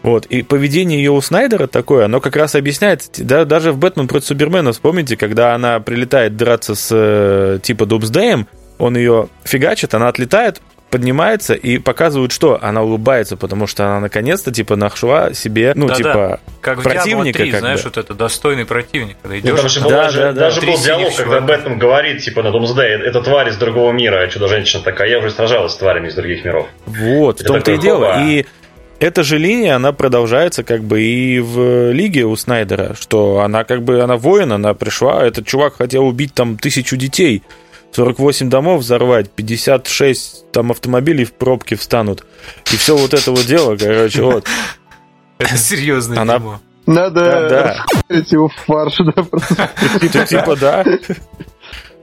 Вот, 0.02 0.26
и 0.26 0.42
поведение 0.42 0.98
ее 0.98 1.10
у 1.10 1.20
Снайдера 1.20 1.66
такое, 1.66 2.04
оно 2.04 2.20
как 2.20 2.36
раз 2.36 2.54
объясняет, 2.54 3.08
да, 3.16 3.44
даже 3.44 3.72
в 3.72 3.78
«Бэтмен 3.78 4.06
против 4.06 4.28
Супермена», 4.28 4.72
вспомните, 4.72 5.16
когда 5.16 5.54
она 5.54 5.80
прилетает 5.80 6.36
драться 6.36 6.74
с 6.74 6.88
э, 6.92 7.58
типа 7.62 7.84
Дубсдеем, 7.84 8.46
он 8.78 8.96
ее 8.96 9.28
фигачит, 9.44 9.94
она 9.94 10.08
отлетает, 10.08 10.60
поднимается 10.90 11.54
и 11.54 11.78
показывают, 11.78 12.32
что 12.32 12.58
она 12.62 12.82
улыбается, 12.82 13.36
потому 13.36 13.66
что 13.66 13.84
она 13.86 14.00
наконец-то 14.00 14.50
типа 14.50 14.76
нашла 14.76 15.34
себе, 15.34 15.72
ну, 15.74 15.86
Да-да. 15.86 15.96
типа, 15.96 16.40
Как 16.60 16.78
в 16.78 16.82
противника, 16.82 17.38
Diablo 17.40 17.42
3, 17.42 17.50
как 17.50 17.60
знаешь, 17.60 17.78
бы. 17.82 17.84
вот 17.84 17.96
это 17.98 18.14
достойный 18.14 18.64
противник, 18.64 19.16
когда 19.22 19.34
Ну, 19.36 19.40
идешь. 19.40 19.60
там 19.60 19.68
же 19.68 19.74
там- 19.80 19.84
был, 19.84 19.90
Да, 19.90 20.02
даже, 20.04 20.18
да, 20.20 20.32
да. 20.32 20.40
даже 20.40 20.60
был 20.62 20.78
диалог, 20.78 21.14
когда. 21.16 21.40
Бэтмен 21.42 21.78
говорит, 21.78 22.22
типа, 22.22 22.42
на 22.42 22.50
Думсдэй, 22.52 23.02
это 23.02 23.20
тварь 23.22 23.48
из 23.50 23.56
другого 23.56 23.92
мира, 23.92 24.22
а 24.22 24.28
Чудо-женщина 24.28 24.82
такая, 24.82 25.08
я 25.10 25.18
уже 25.18 25.30
сражалась 25.30 25.72
с 25.72 25.76
тварями 25.76 26.08
из 26.08 26.14
других 26.14 26.44
миров. 26.44 26.66
Вот, 26.86 27.38
в 27.38 27.40
Это 27.42 27.52
том-то 27.52 27.72
и 27.72 27.78
дело. 27.78 28.12
хоба. 28.14 28.24
И 28.26 28.46
эта 29.00 29.22
же 29.22 29.38
линия, 29.38 29.76
она 29.76 29.92
продолжается 29.92 30.64
как 30.64 30.82
бы 30.82 31.00
и 31.02 31.38
в 31.38 31.92
Лиге 31.92 32.24
у 32.24 32.34
Снайдера, 32.34 32.94
что 32.98 33.40
она 33.40 33.64
как 33.64 33.82
бы, 33.82 34.00
она 34.00 34.16
воин, 34.16 34.52
она 34.52 34.74
пришла, 34.74 35.22
этот 35.24 35.46
чувак 35.46 35.76
хотел 35.76 36.06
убить 36.06 36.34
там 36.34 36.56
тысячу 36.56 36.96
детей, 36.96 37.42
48 37.92 38.48
домов 38.50 38.80
взорвать, 38.82 39.30
56 39.30 40.50
там 40.52 40.70
автомобилей 40.70 41.24
в 41.24 41.32
пробке 41.32 41.76
встанут. 41.76 42.24
И 42.72 42.76
все 42.76 42.96
вот 42.96 43.14
это 43.14 43.30
вот 43.30 43.44
дело, 43.46 43.76
короче, 43.76 44.22
вот. 44.22 44.46
Это 45.38 45.56
серьезное 45.56 46.18
Она- 46.20 46.38
дерьмо. 46.38 46.60
Надо 46.86 47.20
Да, 47.24 47.48
да. 47.48 47.84
его 48.08 48.48
в 48.48 48.54
фарш, 48.66 48.96
да, 49.14 49.22
просто. 49.22 49.70
Ты 50.00 50.26
типа, 50.26 50.56
да. 50.56 50.84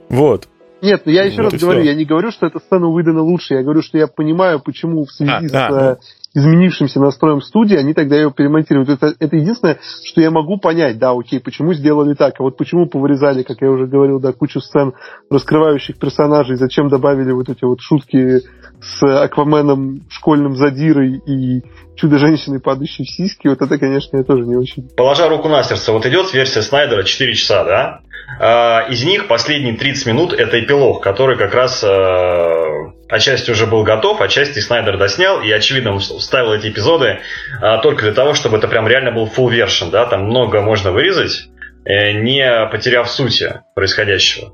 Вот. 0.08 0.48
Нет, 0.82 1.02
ну 1.06 1.12
я 1.12 1.24
еще 1.24 1.42
Вот 1.42 1.52
раз 1.54 1.60
говорю, 1.60 1.80
всё. 1.80 1.90
я 1.90 1.96
не 1.96 2.04
говорю, 2.04 2.30
что 2.30 2.46
эта 2.46 2.60
сцена 2.60 2.86
выдана 2.88 3.22
лучше, 3.22 3.54
я 3.54 3.62
говорю, 3.62 3.82
что 3.82 3.98
я 3.98 4.06
понимаю, 4.06 4.60
почему 4.60 5.04
в 5.04 5.10
связи 5.10 5.32
А, 5.32 5.40
с 5.48 5.50
да, 5.50 5.68
э, 5.92 5.96
изменившимся 6.36 7.00
настроем 7.00 7.40
студии 7.40 7.76
они 7.76 7.94
тогда 7.94 8.16
ее 8.16 8.30
перемонтируют. 8.30 8.90
Это, 8.90 9.14
это 9.18 9.36
единственное, 9.36 9.78
что 10.04 10.20
я 10.20 10.30
могу 10.30 10.58
понять, 10.58 10.98
да, 10.98 11.12
окей, 11.12 11.40
почему 11.40 11.72
сделали 11.72 12.14
так, 12.14 12.34
а 12.38 12.42
вот 12.42 12.58
почему 12.58 12.86
повырезали, 12.86 13.42
как 13.42 13.62
я 13.62 13.70
уже 13.70 13.86
говорил, 13.86 14.20
да, 14.20 14.34
кучу 14.34 14.60
сцен, 14.60 14.92
раскрывающих 15.30 15.98
персонажей, 15.98 16.56
зачем 16.56 16.88
добавили 16.88 17.32
вот 17.32 17.48
эти 17.48 17.64
вот 17.64 17.80
шутки 17.80 18.42
с 18.86 19.02
Акваменом, 19.02 20.02
школьным 20.10 20.54
задирой 20.54 21.20
и 21.26 21.62
Чудо-женщиной, 21.96 22.60
падающей 22.60 23.04
в 23.04 23.10
сиськи, 23.10 23.48
вот 23.48 23.62
это, 23.62 23.78
конечно, 23.78 24.18
я 24.18 24.22
тоже 24.22 24.42
не 24.42 24.54
очень. 24.54 24.88
Положа 24.96 25.28
руку 25.28 25.48
на 25.48 25.62
сердце, 25.62 25.92
вот 25.92 26.04
идет 26.06 26.32
версия 26.34 26.62
Снайдера 26.62 27.02
4 27.02 27.34
часа, 27.34 27.64
да? 27.64 28.00
А, 28.38 28.86
из 28.90 29.02
них 29.02 29.28
последние 29.28 29.76
30 29.76 30.06
минут 30.06 30.32
это 30.34 30.60
эпилог, 30.60 31.02
который 31.02 31.38
как 31.38 31.54
раз 31.54 31.82
э, 31.82 32.92
отчасти 33.08 33.50
уже 33.50 33.66
был 33.66 33.82
готов, 33.82 34.20
отчасти 34.20 34.58
Снайдер 34.58 34.98
доснял, 34.98 35.40
и 35.40 35.50
очевидно 35.50 35.98
вставил 35.98 36.52
эти 36.52 36.68
эпизоды 36.68 37.20
а, 37.62 37.78
только 37.78 38.02
для 38.02 38.12
того, 38.12 38.34
чтобы 38.34 38.58
это 38.58 38.68
прям 38.68 38.86
реально 38.86 39.12
был 39.12 39.26
full 39.26 39.48
version, 39.48 39.90
да? 39.90 40.06
Там 40.06 40.24
много 40.24 40.60
можно 40.60 40.92
вырезать, 40.92 41.48
э, 41.86 42.12
не 42.12 42.68
потеряв 42.70 43.08
сути 43.08 43.62
происходящего. 43.74 44.52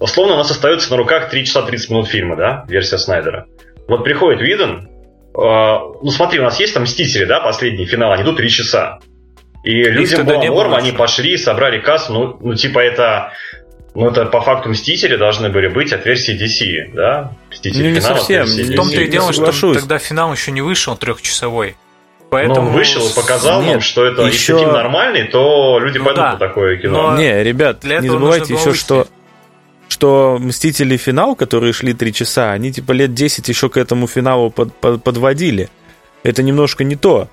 Условно 0.00 0.34
у 0.34 0.36
нас 0.38 0.50
остается 0.50 0.90
на 0.90 0.96
руках 0.96 1.28
3 1.28 1.44
часа 1.44 1.62
30 1.62 1.90
минут 1.90 2.08
фильма, 2.08 2.34
да? 2.34 2.64
Версия 2.68 2.98
Снайдера. 2.98 3.46
Вот 3.86 4.02
приходит 4.02 4.40
Виден, 4.40 4.88
э, 5.34 5.38
ну 5.38 6.10
смотри, 6.10 6.40
у 6.40 6.42
нас 6.42 6.58
есть 6.58 6.72
там 6.72 6.84
Мстители, 6.84 7.26
да, 7.26 7.40
последний 7.40 7.84
финал, 7.84 8.12
они 8.12 8.22
идут 8.22 8.38
3 8.38 8.48
часа. 8.48 8.98
И 9.62 9.82
людям 9.84 10.20
тогда 10.20 10.34
было 10.34 10.42
не 10.42 10.48
норм, 10.48 10.70
было 10.70 10.78
они 10.78 10.92
пошли, 10.92 11.36
собрали 11.36 11.80
кассу, 11.80 12.12
ну, 12.12 12.38
ну 12.40 12.54
типа 12.54 12.78
это... 12.80 13.32
Ну, 13.92 14.08
это 14.08 14.24
по 14.26 14.40
факту 14.40 14.68
Мстители 14.68 15.16
должны 15.16 15.48
были 15.48 15.66
быть 15.66 15.92
от 15.92 16.06
версии 16.06 16.34
DC, 16.34 16.94
да? 16.94 17.32
Мстители 17.50 17.82
Ну, 17.82 17.94
не 17.94 18.00
финал 18.00 18.16
совсем, 18.16 18.46
В 18.46 18.76
том-то 18.76 19.00
и 19.00 19.08
дело, 19.08 19.32
что 19.32 19.74
тогда 19.74 19.98
финал 19.98 20.32
еще 20.32 20.52
не 20.52 20.62
вышел 20.62 20.96
трехчасовой. 20.96 21.70
Но 21.70 22.26
Поэтому 22.30 22.68
он 22.68 22.72
вышел 22.72 23.04
и 23.04 23.12
показал 23.12 23.60
нам, 23.60 23.70
Нет, 23.74 23.82
что 23.82 24.06
это, 24.06 24.22
еще- 24.22 24.52
если 24.52 24.58
фильм 24.58 24.72
нормальный, 24.72 25.24
то 25.24 25.80
люди 25.80 25.98
Ну 25.98 26.04
пойдут 26.04 26.22
да. 26.22 26.32
на 26.34 26.38
такое 26.38 26.76
кино. 26.76 27.10
Но- 27.10 27.18
Не, 27.18 27.42
ребят, 27.42 27.80
для 27.80 27.98
не 27.98 28.08
забывайте 28.08 28.54
еще, 28.54 28.72
что 28.72 28.94
выяснить. 28.94 29.19
Что 29.90 30.38
Мстители 30.40 30.96
финал, 30.96 31.34
которые 31.36 31.72
шли 31.72 31.92
три 31.94 32.12
часа, 32.12 32.52
они 32.52 32.72
типа 32.72 32.92
лет 32.92 33.14
10 33.14 33.48
еще 33.48 33.68
к 33.68 33.76
этому 33.76 34.06
финалу 34.06 34.50
под- 34.50 34.72
под- 34.74 35.02
подводили. 35.02 35.68
Это 36.22 36.42
немножко 36.42 36.84
не 36.84 36.96
то. 36.96 37.28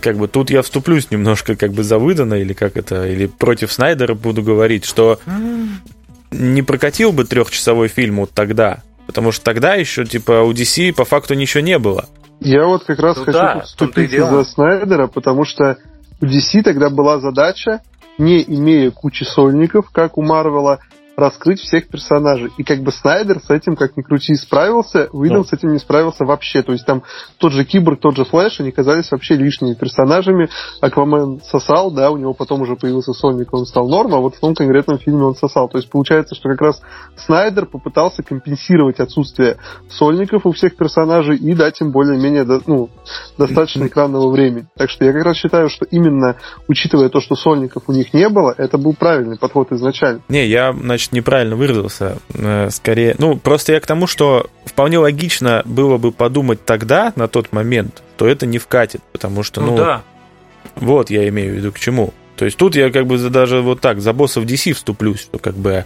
Как 0.00 0.16
бы 0.18 0.28
тут 0.28 0.50
я 0.50 0.62
вступлюсь 0.62 1.10
немножко 1.10 1.56
как 1.56 1.72
бы 1.72 1.82
за 1.82 1.98
выдано, 1.98 2.34
или 2.34 2.52
как 2.52 2.76
это, 2.76 3.06
или 3.08 3.26
против 3.26 3.72
Снайдера 3.72 4.14
буду 4.14 4.42
говорить, 4.42 4.84
что 4.84 5.18
не 6.30 6.62
прокатил 6.62 7.12
бы 7.12 7.24
трехчасовой 7.24 7.88
фильм 7.88 8.16
вот 8.16 8.30
тогда. 8.32 8.82
Потому 9.06 9.32
что 9.32 9.44
тогда 9.44 9.74
еще, 9.74 10.04
типа, 10.04 10.42
у 10.42 10.52
DC 10.52 10.92
по 10.94 11.04
факту 11.04 11.34
ничего 11.34 11.60
не 11.62 11.78
было. 11.78 12.08
Я 12.40 12.66
вот 12.66 12.84
как 12.84 12.98
раз 12.98 13.16
Ну 13.18 13.24
хочу 13.24 13.38
да, 13.38 13.46
в 13.48 13.52
том-то 13.52 13.62
и 13.62 13.66
вступиться 14.06 14.16
дело. 14.16 14.44
за 14.44 14.50
Снайдера, 14.50 15.06
потому 15.06 15.44
что 15.44 15.76
у 16.20 16.24
DC 16.26 16.62
тогда 16.62 16.90
была 16.90 17.20
задача 17.20 17.80
не 18.18 18.42
имея 18.42 18.90
кучи 18.90 19.24
сольников, 19.24 19.90
как 19.90 20.16
у 20.18 20.22
Марвела, 20.22 20.78
раскрыть 21.16 21.60
всех 21.60 21.88
персонажей. 21.88 22.50
И 22.58 22.64
как 22.64 22.80
бы 22.80 22.92
Снайдер 22.92 23.40
с 23.40 23.50
этим, 23.50 23.76
как 23.76 23.96
ни 23.96 24.02
крути, 24.02 24.34
справился, 24.34 25.08
Уидон 25.12 25.38
ну. 25.38 25.44
с 25.44 25.52
этим 25.52 25.72
не 25.72 25.78
справился 25.78 26.24
вообще. 26.24 26.62
То 26.62 26.72
есть 26.72 26.84
там 26.86 27.02
тот 27.38 27.52
же 27.52 27.64
Киборг, 27.64 28.00
тот 28.00 28.16
же 28.16 28.24
Флэш, 28.24 28.60
они 28.60 28.72
казались 28.72 29.10
вообще 29.10 29.36
лишними 29.36 29.74
персонажами. 29.74 30.48
Аквамен 30.80 31.40
сосал, 31.44 31.90
да, 31.90 32.10
у 32.10 32.16
него 32.16 32.34
потом 32.34 32.62
уже 32.62 32.76
появился 32.76 33.12
Соник, 33.12 33.52
он 33.52 33.66
стал 33.66 33.88
норм, 33.88 34.14
а 34.14 34.18
вот 34.18 34.34
в 34.36 34.40
том 34.40 34.54
конкретном 34.54 34.98
фильме 34.98 35.24
он 35.24 35.34
сосал. 35.34 35.68
То 35.68 35.78
есть 35.78 35.90
получается, 35.90 36.34
что 36.34 36.48
как 36.48 36.60
раз 36.60 36.80
Снайдер 37.16 37.66
попытался 37.66 38.22
компенсировать 38.22 39.00
отсутствие 39.00 39.56
сольников 39.88 40.46
у 40.46 40.52
всех 40.52 40.76
персонажей 40.76 41.36
и 41.36 41.54
дать 41.54 41.80
им 41.80 41.92
более-менее 41.92 42.44
ну, 42.66 42.90
достаточно 43.38 43.86
экранного 43.86 44.30
времени. 44.30 44.66
Так 44.76 44.90
что 44.90 45.04
я 45.04 45.12
как 45.12 45.24
раз 45.24 45.36
считаю, 45.36 45.68
что 45.68 45.84
именно 45.84 46.36
учитывая 46.68 47.08
то, 47.08 47.20
что 47.20 47.36
сольников 47.36 47.84
у 47.88 47.92
них 47.92 48.12
не 48.12 48.28
было, 48.28 48.54
это 48.56 48.78
был 48.78 48.94
правильный 48.94 49.38
подход 49.38 49.72
изначально. 49.72 50.22
Не, 50.28 50.46
я, 50.46 50.72
значит, 50.72 51.03
значит, 51.04 51.12
неправильно 51.12 51.56
выразился. 51.56 52.18
Э, 52.34 52.68
скорее, 52.70 53.14
ну, 53.18 53.36
просто 53.36 53.72
я 53.72 53.80
к 53.80 53.86
тому, 53.86 54.06
что 54.06 54.50
вполне 54.64 54.98
логично 54.98 55.62
было 55.64 55.98
бы 55.98 56.12
подумать 56.12 56.64
тогда, 56.64 57.12
на 57.16 57.28
тот 57.28 57.52
момент, 57.52 58.02
то 58.16 58.26
это 58.26 58.46
не 58.46 58.58
вкатит, 58.58 59.02
потому 59.12 59.42
что, 59.42 59.60
ну, 59.60 59.72
ну 59.72 59.76
да. 59.76 60.02
вот 60.76 61.10
я 61.10 61.28
имею 61.28 61.52
в 61.52 61.56
виду 61.56 61.72
к 61.72 61.78
чему. 61.78 62.12
То 62.36 62.44
есть 62.46 62.56
тут 62.56 62.74
я 62.74 62.90
как 62.90 63.06
бы 63.06 63.16
даже 63.18 63.60
вот 63.60 63.80
так 63.80 64.00
за 64.00 64.12
боссов 64.12 64.44
DC 64.44 64.72
вступлюсь, 64.72 65.20
что 65.20 65.38
как 65.38 65.54
бы 65.54 65.84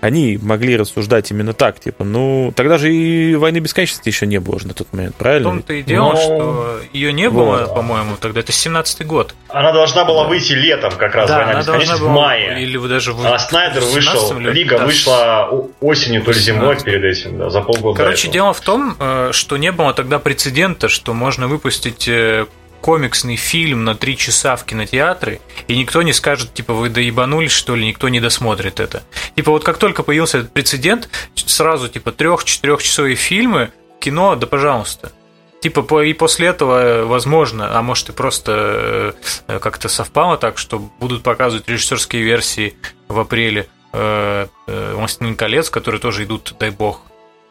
они 0.00 0.38
могли 0.40 0.76
рассуждать 0.76 1.30
именно 1.30 1.52
так, 1.52 1.80
типа, 1.80 2.04
ну, 2.04 2.52
тогда 2.54 2.78
же 2.78 2.92
и 2.92 3.34
войны 3.34 3.58
бесконечности 3.58 4.08
еще 4.08 4.26
не 4.26 4.38
было 4.38 4.56
уже 4.56 4.68
на 4.68 4.74
тот 4.74 4.92
момент, 4.92 5.16
правильно? 5.16 5.48
В 5.48 5.52
том-то 5.52 5.72
и 5.74 5.82
дело, 5.82 6.12
Но... 6.12 6.16
что 6.16 6.80
ее 6.92 7.12
не 7.12 7.28
было, 7.28 7.66
вот. 7.66 7.74
по-моему, 7.74 8.16
тогда, 8.20 8.40
это 8.40 8.52
17-й 8.52 9.04
год. 9.04 9.34
Она 9.48 9.72
должна 9.72 10.04
была 10.04 10.24
да. 10.24 10.28
выйти 10.28 10.52
летом 10.52 10.92
как 10.96 11.14
раз, 11.14 11.28
да, 11.28 11.44
война 11.44 11.60
бесконечности, 11.60 12.02
в 12.02 12.08
мае. 12.08 12.62
Или 12.62 12.78
даже 12.88 13.12
в 13.12 13.26
А 13.26 13.38
Снайдер 13.38 13.82
вышел, 13.82 14.38
или... 14.38 14.50
Лига 14.50 14.78
да. 14.78 14.86
вышла 14.86 15.50
осенью, 15.80 16.22
то 16.22 16.32
ли 16.32 16.38
зимой 16.38 16.80
перед 16.82 17.04
этим, 17.04 17.38
да, 17.38 17.50
за 17.50 17.60
полгода 17.60 17.96
Короче, 17.96 18.28
дело 18.28 18.52
в 18.52 18.60
том, 18.60 18.96
э, 18.98 19.30
что 19.32 19.56
не 19.56 19.72
было 19.72 19.92
тогда 19.94 20.18
прецедента, 20.18 20.88
что 20.88 21.14
можно 21.14 21.48
выпустить 21.48 22.08
э, 22.08 22.46
комиксный 22.80 23.36
фильм 23.36 23.84
на 23.84 23.94
три 23.94 24.16
часа 24.16 24.56
в 24.56 24.64
кинотеатры, 24.64 25.40
и 25.66 25.76
никто 25.76 26.02
не 26.02 26.12
скажет, 26.12 26.54
типа, 26.54 26.72
вы 26.72 26.88
доебанулись, 26.88 27.52
что 27.52 27.74
ли, 27.74 27.86
никто 27.86 28.08
не 28.08 28.20
досмотрит 28.20 28.80
это. 28.80 29.02
Типа, 29.36 29.50
вот 29.52 29.64
как 29.64 29.78
только 29.78 30.02
появился 30.02 30.38
этот 30.38 30.52
прецедент, 30.52 31.08
сразу, 31.34 31.88
типа, 31.88 32.12
трех-четырехчасовые 32.12 33.16
фильмы, 33.16 33.70
кино, 34.00 34.36
да 34.36 34.46
пожалуйста. 34.46 35.12
Типа, 35.60 36.02
и 36.02 36.12
после 36.12 36.48
этого, 36.48 37.04
возможно, 37.04 37.76
а 37.76 37.82
может 37.82 38.10
и 38.10 38.12
просто 38.12 39.14
э, 39.48 39.58
как-то 39.58 39.88
совпало 39.88 40.36
так, 40.38 40.56
что 40.56 40.78
будут 40.78 41.24
показывать 41.24 41.68
режиссерские 41.68 42.22
версии 42.22 42.76
в 43.08 43.18
апреле 43.18 43.66
э, 43.92 44.46
э, 44.68 44.94
«Властелин 44.94 45.34
колец», 45.34 45.68
которые 45.68 46.00
тоже 46.00 46.24
идут, 46.24 46.54
дай 46.60 46.70
бог. 46.70 47.02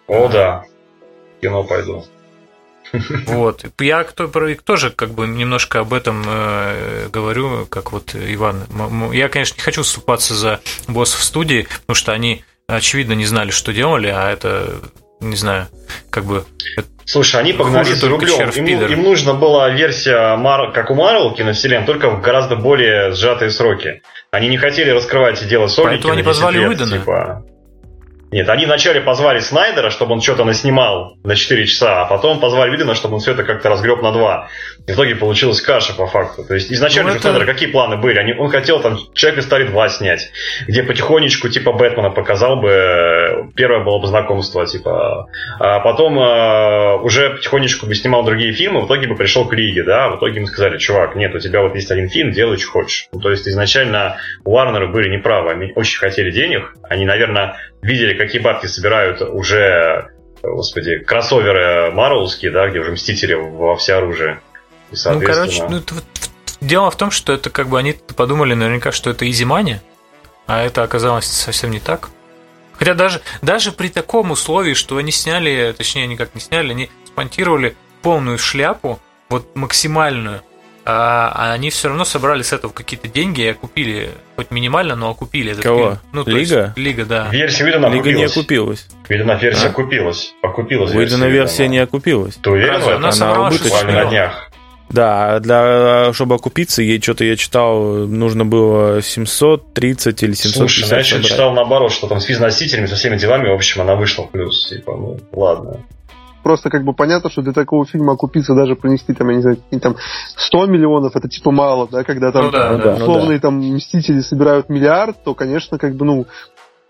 О, 0.07 0.29
да. 0.29 0.63
Кино 1.41 1.65
пойду. 1.65 2.05
Вот. 3.28 3.65
Я 3.80 4.04
кто, 4.04 4.28
тоже 4.63 4.91
как 4.91 5.12
бы 5.12 5.28
немножко 5.28 5.80
об 5.80 5.93
этом 5.93 6.23
э, 6.28 7.10
говорю, 7.12 7.65
как 7.65 7.91
вот 7.91 8.15
Иван. 8.15 8.63
Я, 9.13 9.30
конечно, 9.30 9.56
не 9.56 9.62
хочу 9.62 9.84
вступаться 9.84 10.34
за 10.34 10.60
боссов 10.88 11.23
студии, 11.23 11.67
потому 11.82 11.95
что 11.95 12.13
они, 12.13 12.43
очевидно, 12.67 13.13
не 13.13 13.26
знали, 13.26 13.52
что 13.52 13.73
делали, 13.73 14.08
а 14.08 14.32
это, 14.32 14.80
не 15.19 15.36
знаю, 15.36 15.67
как 16.10 16.26
бы... 16.26 16.45
Слушай, 17.06 17.39
они 17.39 17.54
погнали 17.54 17.93
за 17.93 18.10
рублем. 18.10 18.50
Им, 18.50 18.67
им 18.67 19.04
нужно 19.04 19.34
была 19.34 19.69
версия, 19.69 20.36
Мар, 20.36 20.73
как 20.73 20.91
у 20.91 20.95
Марвел 20.95 21.34
киновселен, 21.34 21.86
только 21.86 22.10
в 22.10 22.21
гораздо 22.21 22.58
более 22.58 23.13
сжатые 23.13 23.50
сроки. 23.52 24.02
Они 24.32 24.50
не 24.50 24.58
хотели 24.58 24.89
раскрывать 24.89 25.41
и 25.41 25.45
делать 25.45 25.71
сольники 25.71 25.93
Поэтому 25.93 26.13
они 26.13 26.23
позвали 26.23 26.60
лет, 26.60 26.69
Уидона. 26.69 26.91
Типа... 26.91 27.45
Нет, 28.31 28.49
они 28.49 28.65
вначале 28.65 29.01
позвали 29.01 29.39
Снайдера, 29.39 29.89
чтобы 29.89 30.13
он 30.13 30.21
что-то 30.21 30.43
наснимал 30.43 31.17
на 31.23 31.35
4 31.35 31.65
часа, 31.65 32.01
а 32.01 32.05
потом 32.05 32.39
позвали 32.39 32.71
Видена, 32.71 32.93
чтобы 32.93 33.15
он 33.15 33.19
все 33.21 33.31
это 33.31 33.43
как-то 33.43 33.69
разгреб 33.69 34.01
на 34.01 34.11
2. 34.11 34.49
И 34.87 34.91
в 34.91 34.95
итоге 34.95 35.15
получилась 35.15 35.61
каша 35.61 35.93
по 35.93 36.07
факту. 36.07 36.43
То 36.43 36.53
есть 36.53 36.71
изначально 36.71 37.11
ну, 37.11 37.15
это... 37.15 37.29
Снайдера 37.29 37.45
какие 37.45 37.69
планы 37.69 37.97
были? 37.97 38.19
Они, 38.19 38.33
он 38.33 38.49
хотел 38.49 38.81
там 38.81 38.97
Человек 39.13 39.39
из 39.39 39.45
Стали 39.45 39.65
2 39.67 39.89
снять, 39.89 40.31
где 40.67 40.83
потихонечку 40.83 41.47
типа 41.47 41.71
Бэтмена 41.71 42.09
показал 42.09 42.57
бы, 42.57 43.49
первое 43.55 43.83
было 43.85 43.99
бы 43.99 44.07
знакомство, 44.07 44.65
типа, 44.65 45.27
а 45.59 45.79
потом 45.79 46.19
э, 46.19 46.97
уже 47.01 47.29
потихонечку 47.29 47.85
бы 47.85 47.95
снимал 47.95 48.25
другие 48.25 48.51
фильмы, 48.51 48.81
в 48.81 48.87
итоге 48.87 49.07
бы 49.07 49.15
пришел 49.15 49.47
к 49.47 49.53
Лиге, 49.53 49.83
да, 49.83 50.09
в 50.09 50.17
итоге 50.17 50.37
ему 50.37 50.47
сказали, 50.47 50.77
чувак, 50.77 51.15
нет, 51.15 51.33
у 51.33 51.39
тебя 51.39 51.61
вот 51.61 51.75
есть 51.75 51.91
один 51.91 52.09
фильм, 52.09 52.31
делай, 52.31 52.57
что 52.57 52.71
хочешь. 52.71 53.07
Ну, 53.13 53.21
то 53.21 53.31
есть 53.31 53.47
изначально 53.47 54.17
Уарнеры 54.43 54.87
были 54.87 55.09
неправы, 55.09 55.51
они 55.51 55.71
очень 55.75 55.97
хотели 55.97 56.31
денег, 56.31 56.73
они, 56.83 57.05
наверное, 57.05 57.57
видели, 57.81 58.17
какие 58.17 58.41
бабки 58.41 58.67
собирают 58.67 59.21
уже, 59.21 60.11
господи, 60.41 60.99
кроссоверы 60.99 61.91
Марвелские, 61.91 62.51
да, 62.51 62.69
где 62.69 62.79
уже 62.79 62.91
Мстители 62.91 63.33
во 63.33 63.75
всеоружие. 63.75 64.39
И, 64.91 64.95
Ну, 65.05 65.21
короче, 65.21 65.63
ну, 65.69 65.77
это, 65.77 65.95
дело 66.61 66.91
в 66.91 66.95
том, 66.95 67.11
что 67.11 67.33
это 67.33 67.49
как 67.49 67.67
бы 67.67 67.77
они 67.79 67.93
подумали 68.15 68.53
наверняка, 68.53 68.91
что 68.91 69.09
это 69.09 69.29
изимания, 69.29 69.81
а 70.45 70.63
это 70.63 70.83
оказалось 70.83 71.25
совсем 71.25 71.71
не 71.71 71.79
так. 71.79 72.09
Хотя 72.77 72.93
даже, 72.93 73.21
даже 73.41 73.71
при 73.71 73.89
таком 73.89 74.31
условии, 74.31 74.73
что 74.73 74.97
они 74.97 75.11
сняли, 75.11 75.73
точнее, 75.75 76.03
они 76.03 76.15
как 76.15 76.35
не 76.35 76.41
сняли, 76.41 76.71
они 76.71 76.89
спонтировали 77.05 77.75
полную 78.01 78.37
шляпу, 78.37 78.99
вот 79.29 79.55
максимальную, 79.55 80.41
а, 80.89 81.32
а 81.36 81.52
они 81.52 81.69
все 81.69 81.89
равно 81.89 82.06
собрали 82.06 82.43
с 82.43 82.54
этого 82.54 82.71
какие-то 82.71 83.10
деньги 83.10 83.41
и 83.41 83.47
окупили, 83.47 84.10
хоть 84.38 84.52
минимально, 84.52 84.95
но 84.95 85.10
окупили 85.10 85.52
этот 85.52 85.63
Кого? 85.63 85.78
фильм. 85.80 86.00
Ну, 86.13 86.23
Лига? 86.26 86.73
Есть, 86.76 86.78
Лига, 86.78 87.06
да. 87.06 87.28
Версия 87.30 87.65
Уидона 87.65 87.88
Лига 87.88 88.13
не 88.13 88.23
окупилась. 88.23 88.88
Уидона 89.10 89.34
версия 89.34 89.67
а? 89.67 89.69
окупилась. 89.71 90.34
Окупилась 90.41 90.95
Уидона 90.95 91.26
версия 91.26 91.67
не 91.67 91.80
окупилась. 91.80 92.36
Ты 92.41 92.52
уверен 92.52 92.76
Разве? 92.76 92.93
Она, 92.93 93.10
она 93.10 93.47
убыточная. 93.47 94.06
на 94.06 94.06
днях. 94.06 94.50
Да, 94.89 95.41
для, 95.41 96.13
чтобы 96.13 96.36
окупиться, 96.36 96.82
ей 96.82 97.02
что-то 97.02 97.26
я 97.26 97.36
читал, 97.36 98.08
нужно 98.08 98.45
было 98.45 99.02
730 99.02 100.23
или 100.23 100.32
750 100.32 100.58
Слушай, 100.58 100.89
я 100.89 101.00
еще 101.00 101.21
читал 101.21 101.52
наоборот, 101.52 101.91
что 101.91 102.08
там 102.08 102.21
с 102.21 102.23
физносителями, 102.23 102.86
со 102.86 102.95
всеми 102.95 103.17
делами, 103.17 103.50
в 103.50 103.56
общем, 103.56 103.82
она 103.82 103.95
вышла 103.95 104.23
в 104.23 104.32
плюс. 104.32 104.69
Типа, 104.69 104.95
ну, 104.95 105.19
ладно 105.34 105.82
просто 106.47 106.69
как 106.69 106.86
бы 106.86 106.93
понятно, 106.93 107.29
что 107.29 107.41
для 107.41 107.51
такого 107.51 107.86
фильма 107.86 108.13
окупиться 108.13 108.55
даже 108.55 108.77
принести 108.77 109.13
там, 109.13 109.29
я 109.31 109.36
не 109.36 109.41
знаю, 109.41 109.57
там 109.81 109.97
100 110.38 110.65
миллионов, 110.67 111.13
это 111.13 111.27
типа 111.27 111.51
мало, 111.51 111.89
да, 111.91 112.05
когда 112.05 112.31
там 112.31 112.45
ну, 112.45 112.51
да, 112.51 112.93
условные 112.93 113.38
да. 113.39 113.49
там 113.49 113.57
Мстители 113.57 114.21
собирают 114.21 114.69
миллиард, 114.69 115.21
то, 115.25 115.33
конечно, 115.33 115.77
как 115.77 115.95
бы, 115.95 116.05
ну, 116.05 116.25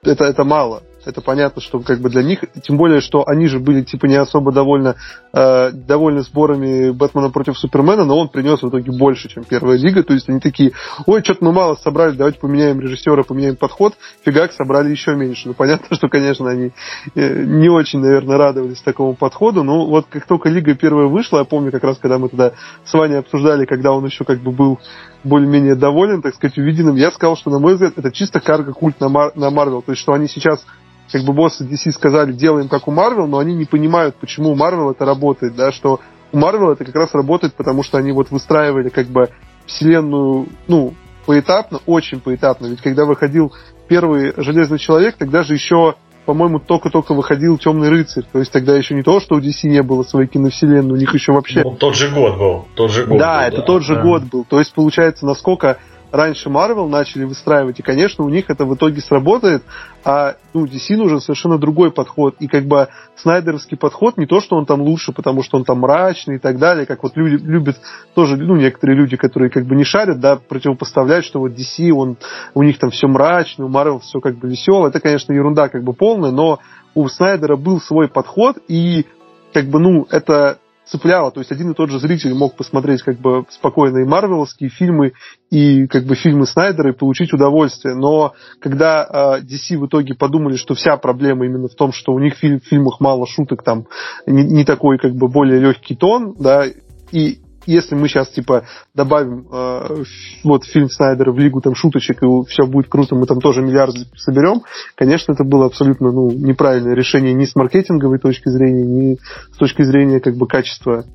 это, 0.03 0.25
это 0.25 0.43
мало 0.43 0.83
это 1.07 1.21
понятно, 1.21 1.61
что 1.61 1.79
как 1.79 1.99
бы 1.99 2.09
для 2.09 2.21
них, 2.21 2.43
тем 2.61 2.77
более, 2.77 3.01
что 3.01 3.23
они 3.27 3.47
же 3.47 3.59
были 3.59 3.81
типа 3.81 4.05
не 4.05 4.15
особо 4.15 4.51
довольны, 4.51 4.95
э, 5.33 5.71
довольны 5.71 6.21
сборами 6.21 6.91
Бэтмена 6.91 7.29
против 7.29 7.57
Супермена, 7.57 8.03
но 8.03 8.19
он 8.19 8.29
принес 8.29 8.61
в 8.61 8.69
итоге 8.69 8.91
больше, 8.91 9.29
чем 9.29 9.43
Первая 9.43 9.77
Лига, 9.77 10.03
то 10.03 10.13
есть 10.13 10.29
они 10.29 10.39
такие, 10.39 10.73
ой, 11.05 11.23
что-то 11.23 11.45
мы 11.45 11.53
мало 11.53 11.75
собрали, 11.75 12.15
давайте 12.15 12.39
поменяем 12.39 12.79
режиссера, 12.79 13.23
поменяем 13.23 13.55
подход, 13.55 13.93
фигак, 14.23 14.51
собрали 14.51 14.89
еще 14.89 15.15
меньше. 15.15 15.47
Ну, 15.47 15.53
понятно, 15.53 15.95
что, 15.95 16.09
конечно, 16.09 16.49
они 16.49 16.71
э, 17.15 17.43
не 17.43 17.69
очень, 17.69 17.99
наверное, 17.99 18.37
радовались 18.37 18.81
такому 18.81 19.15
подходу, 19.15 19.63
но 19.63 19.85
вот 19.85 20.07
как 20.09 20.27
только 20.27 20.49
Лига 20.49 20.75
первая 20.75 21.07
вышла, 21.07 21.39
я 21.39 21.45
помню 21.45 21.71
как 21.71 21.83
раз, 21.83 21.97
когда 21.97 22.17
мы 22.17 22.29
тогда 22.29 22.51
с 22.85 22.93
Ваней 22.93 23.19
обсуждали, 23.19 23.65
когда 23.65 23.93
он 23.93 24.05
еще 24.05 24.25
как 24.25 24.39
бы 24.39 24.51
был 24.51 24.79
более-менее 25.23 25.75
доволен, 25.75 26.21
так 26.21 26.35
сказать, 26.35 26.57
увиденным, 26.57 26.95
я 26.95 27.11
сказал, 27.11 27.35
что, 27.35 27.49
на 27.49 27.59
мой 27.59 27.73
взгляд, 27.73 27.93
это 27.95 28.11
чисто 28.11 28.39
карго-культ 28.39 28.99
на, 28.99 29.09
Мар- 29.09 29.31
на 29.35 29.49
Марвел, 29.49 29.81
то 29.81 29.91
есть, 29.91 30.01
что 30.01 30.13
они 30.13 30.27
сейчас 30.27 30.65
как 31.11 31.23
бы 31.23 31.33
боссы 31.33 31.63
DC 31.63 31.91
сказали, 31.91 32.31
делаем 32.31 32.67
как 32.67 32.87
у 32.87 32.91
Marvel, 32.91 33.27
но 33.27 33.39
они 33.39 33.53
не 33.53 33.65
понимают, 33.65 34.15
почему 34.15 34.51
у 34.51 34.55
Marvel 34.55 34.91
это 34.91 35.05
работает, 35.05 35.55
да, 35.55 35.71
что 35.71 35.99
у 36.31 36.37
Marvel 36.37 36.73
это 36.73 36.85
как 36.85 36.95
раз 36.95 37.13
работает, 37.13 37.53
потому 37.53 37.83
что 37.83 37.97
они 37.97 38.11
вот 38.11 38.31
выстраивали 38.31 38.89
как 38.89 39.07
бы 39.07 39.29
вселенную, 39.65 40.47
ну, 40.67 40.93
поэтапно, 41.25 41.79
очень 41.85 42.19
поэтапно. 42.19 42.67
Ведь 42.67 42.81
когда 42.81 43.05
выходил 43.05 43.53
первый 43.87 44.33
Железный 44.37 44.79
Человек, 44.79 45.15
тогда 45.17 45.43
же 45.43 45.53
еще, 45.53 45.95
по-моему, 46.25 46.59
только-только 46.59 47.13
выходил 47.13 47.57
Темный 47.57 47.89
Рыцарь. 47.89 48.25
То 48.31 48.39
есть 48.39 48.51
тогда 48.51 48.75
еще 48.75 48.95
не 48.95 49.03
то, 49.03 49.19
что 49.19 49.35
у 49.35 49.39
DC 49.39 49.67
не 49.67 49.83
было 49.83 50.03
своей 50.03 50.27
киновселенной, 50.27 50.93
у 50.93 50.97
них 50.97 51.13
еще 51.13 51.33
вообще... 51.33 51.63
Ну, 51.63 51.75
тот 51.75 51.95
же 51.95 52.09
год 52.09 52.37
был. 52.37 52.67
Тот 52.75 52.91
же 52.91 53.05
год 53.05 53.19
да, 53.19 53.39
был, 53.39 53.47
это 53.47 53.57
да. 53.57 53.63
тот 53.63 53.83
же 53.83 53.95
да. 53.95 54.01
год 54.01 54.23
был. 54.23 54.45
То 54.45 54.59
есть, 54.59 54.73
получается, 54.73 55.25
насколько 55.25 55.77
раньше 56.11 56.49
Marvel 56.49 56.87
начали 56.87 57.23
выстраивать, 57.23 57.79
и, 57.79 57.83
конечно, 57.83 58.23
у 58.23 58.29
них 58.29 58.49
это 58.49 58.65
в 58.65 58.75
итоге 58.75 59.01
сработает, 59.01 59.63
а 60.03 60.35
ну, 60.53 60.65
DC 60.65 60.95
нужен 60.95 61.19
совершенно 61.19 61.57
другой 61.57 61.91
подход. 61.91 62.35
И 62.39 62.47
как 62.47 62.65
бы 62.65 62.87
снайдеровский 63.15 63.77
подход 63.77 64.17
не 64.17 64.25
то, 64.25 64.39
что 64.39 64.55
он 64.55 64.65
там 64.65 64.81
лучше, 64.81 65.11
потому 65.11 65.43
что 65.43 65.57
он 65.57 65.65
там 65.65 65.79
мрачный 65.79 66.35
и 66.35 66.39
так 66.39 66.59
далее, 66.59 66.85
как 66.85 67.03
вот 67.03 67.15
люди 67.15 67.43
любят 67.43 67.77
тоже, 68.13 68.37
ну, 68.37 68.55
некоторые 68.55 68.97
люди, 68.97 69.17
которые 69.17 69.49
как 69.49 69.65
бы 69.65 69.75
не 69.75 69.83
шарят, 69.83 70.19
да, 70.19 70.37
противопоставлять, 70.37 71.25
что 71.25 71.39
вот 71.39 71.51
DC, 71.51 71.91
он, 71.91 72.17
у 72.53 72.63
них 72.63 72.79
там 72.79 72.89
все 72.89 73.07
мрачно, 73.07 73.65
у 73.65 73.69
Marvel 73.69 73.99
все 73.99 74.19
как 74.19 74.37
бы 74.37 74.47
весело. 74.47 74.87
Это, 74.87 74.99
конечно, 74.99 75.33
ерунда 75.33 75.69
как 75.69 75.83
бы 75.83 75.93
полная, 75.93 76.31
но 76.31 76.59
у 76.95 77.07
Снайдера 77.09 77.57
был 77.57 77.81
свой 77.81 78.07
подход, 78.07 78.57
и 78.67 79.05
как 79.53 79.65
бы, 79.65 79.79
ну, 79.79 80.07
это 80.09 80.59
цепляло. 80.89 81.31
То 81.31 81.39
есть 81.39 81.51
один 81.51 81.71
и 81.71 81.73
тот 81.73 81.89
же 81.89 81.99
зритель 81.99 82.33
мог 82.33 82.55
посмотреть 82.55 83.01
как 83.03 83.19
бы 83.19 83.45
спокойно 83.49 83.99
и 83.99 84.05
марвеловские 84.05 84.69
фильмы, 84.69 85.13
и 85.49 85.87
как 85.87 86.05
бы 86.05 86.15
фильмы 86.15 86.45
Снайдера 86.45 86.91
и 86.91 86.97
получить 86.97 87.33
удовольствие. 87.33 87.95
Но 87.95 88.33
когда 88.59 89.39
э, 89.39 89.41
DC 89.41 89.77
в 89.77 89.87
итоге 89.87 90.15
подумали, 90.15 90.55
что 90.55 90.73
вся 90.73 90.97
проблема 90.97 91.45
именно 91.45 91.67
в 91.67 91.75
том, 91.75 91.91
что 91.91 92.13
у 92.13 92.19
них 92.19 92.35
в 92.35 92.59
фильмах 92.59 92.99
мало 92.99 93.27
шуток, 93.27 93.63
там 93.63 93.85
не, 94.25 94.43
не 94.43 94.65
такой 94.65 94.97
как 94.97 95.13
бы 95.13 95.27
более 95.27 95.59
легкий 95.59 95.95
тон, 95.95 96.35
да, 96.39 96.65
и 97.11 97.39
если 97.67 97.95
мы 97.95 98.07
сейчас 98.07 98.29
типа 98.29 98.65
добавим 98.95 99.47
э, 99.51 100.03
вот 100.43 100.65
фильм 100.65 100.89
Снайдера 100.89 101.31
в 101.31 101.37
лигу 101.37 101.61
там 101.61 101.75
шуточек 101.75 102.23
и 102.23 102.25
все 102.49 102.65
будет 102.65 102.89
круто, 102.89 103.15
мы 103.15 103.27
там 103.27 103.39
тоже 103.39 103.61
миллиард 103.61 103.95
соберем, 104.15 104.63
конечно, 104.95 105.33
это 105.33 105.43
было 105.43 105.65
абсолютно 105.65 106.11
ну, 106.11 106.31
неправильное 106.31 106.95
решение 106.95 107.33
ни 107.33 107.45
с 107.45 107.55
маркетинговой 107.55 108.19
точки 108.19 108.49
зрения, 108.49 108.83
ни 108.83 109.17
с 109.53 109.57
точки 109.57 109.83
зрения 109.83 110.19
как 110.19 110.35
бы 110.35 110.47
качества 110.47 111.05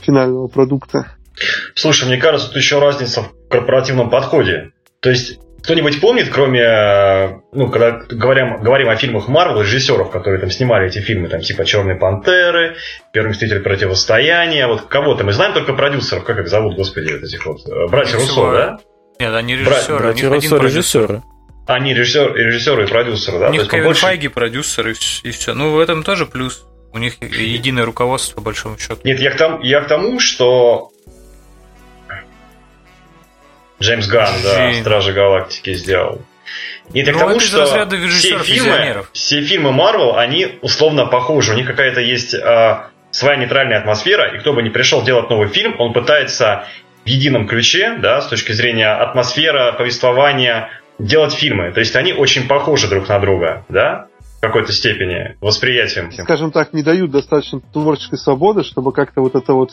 финального 0.00 0.48
продукта. 0.48 1.16
Слушай, 1.74 2.08
мне 2.08 2.18
кажется, 2.18 2.48
тут 2.48 2.56
еще 2.56 2.78
разница 2.78 3.22
в 3.22 3.48
корпоративном 3.48 4.10
подходе. 4.10 4.72
То 5.00 5.10
есть 5.10 5.40
кто-нибудь 5.62 6.00
помнит, 6.00 6.28
кроме, 6.28 6.60
э, 6.60 7.40
ну, 7.52 7.70
когда 7.70 7.92
говорим, 8.08 8.60
говорим 8.62 8.88
о 8.88 8.96
фильмах 8.96 9.28
Марвел, 9.28 9.62
режиссеров, 9.62 10.10
которые 10.10 10.40
там 10.40 10.50
снимали 10.50 10.88
эти 10.88 10.98
фильмы, 10.98 11.28
там, 11.28 11.40
типа 11.40 11.64
«Черные 11.64 11.96
пантеры», 11.96 12.76
«Первый 13.12 13.30
мститель 13.30 13.60
противостояния», 13.60 14.66
вот 14.66 14.82
кого-то. 14.82 15.24
Мы 15.24 15.32
знаем 15.32 15.54
только 15.54 15.72
продюсеров, 15.74 16.24
как 16.24 16.38
их 16.38 16.48
зовут, 16.48 16.76
господи, 16.76 17.12
вот 17.12 17.22
этих 17.22 17.46
вот, 17.46 17.60
э, 17.66 17.88
братья 17.88 18.16
Руссо, 18.16 18.52
да? 18.52 18.78
Нет, 19.20 19.34
они 19.34 19.56
режиссеры. 19.56 19.98
Бра... 19.98 20.06
Братья 20.06 20.28
Руссо 20.30 20.56
режиссеры. 20.56 21.22
Они 21.66 21.94
режиссер, 21.94 22.34
режиссеры 22.34 22.84
и 22.84 22.86
продюсеры, 22.88 23.38
да? 23.38 23.48
У 23.48 23.52
них 23.52 23.70
Кевин 23.70 23.84
больше... 23.84 24.02
Файги 24.02 24.28
продюсер 24.28 24.88
и, 24.88 24.94
и 25.22 25.30
все. 25.30 25.54
Ну, 25.54 25.70
в 25.70 25.78
этом 25.78 26.02
тоже 26.02 26.26
плюс. 26.26 26.64
У 26.92 26.98
них 26.98 27.22
единое 27.22 27.86
руководство, 27.86 28.36
по 28.36 28.42
большому 28.42 28.78
счету. 28.78 28.98
Нет, 29.04 29.20
я 29.20 29.30
к, 29.30 29.36
тому, 29.36 29.62
я 29.62 29.80
к 29.80 29.88
тому, 29.88 30.20
что 30.20 30.91
Джеймс 33.82 34.06
Ганн, 34.06 34.34
да, 34.42 34.72
Стражи 34.74 35.12
Галактики 35.12 35.74
сделал. 35.74 36.22
И 36.92 37.00
это 37.00 37.12
ну, 37.12 37.18
тому, 37.18 37.40
что 37.40 37.66
все 38.10 38.38
фильмы, 38.38 39.04
все 39.12 39.42
фильмы 39.42 39.72
Марвел, 39.72 40.16
они 40.16 40.58
условно 40.62 41.06
похожи. 41.06 41.52
У 41.52 41.56
них 41.56 41.66
какая-то 41.66 42.00
есть 42.00 42.34
э, 42.34 42.80
своя 43.10 43.36
нейтральная 43.36 43.78
атмосфера, 43.78 44.34
и 44.34 44.38
кто 44.40 44.52
бы 44.52 44.62
ни 44.62 44.68
пришел 44.68 45.02
делать 45.02 45.30
новый 45.30 45.48
фильм, 45.48 45.74
он 45.78 45.92
пытается 45.92 46.66
в 47.04 47.08
едином 47.08 47.46
ключе, 47.46 47.98
да, 48.00 48.20
с 48.20 48.28
точки 48.28 48.52
зрения 48.52 48.88
атмосферы, 48.88 49.72
повествования, 49.76 50.70
делать 50.98 51.32
фильмы. 51.32 51.72
То 51.72 51.80
есть 51.80 51.96
они 51.96 52.12
очень 52.12 52.46
похожи 52.46 52.88
друг 52.88 53.08
на 53.08 53.18
друга, 53.18 53.64
да, 53.68 54.06
в 54.38 54.40
какой-то 54.40 54.72
степени, 54.72 55.36
восприятием. 55.40 56.12
Скажем 56.12 56.52
так, 56.52 56.72
не 56.72 56.82
дают 56.82 57.10
достаточно 57.10 57.60
творческой 57.60 58.18
свободы, 58.18 58.64
чтобы 58.64 58.92
как-то 58.92 59.20
вот 59.20 59.34
это 59.34 59.52
вот... 59.52 59.72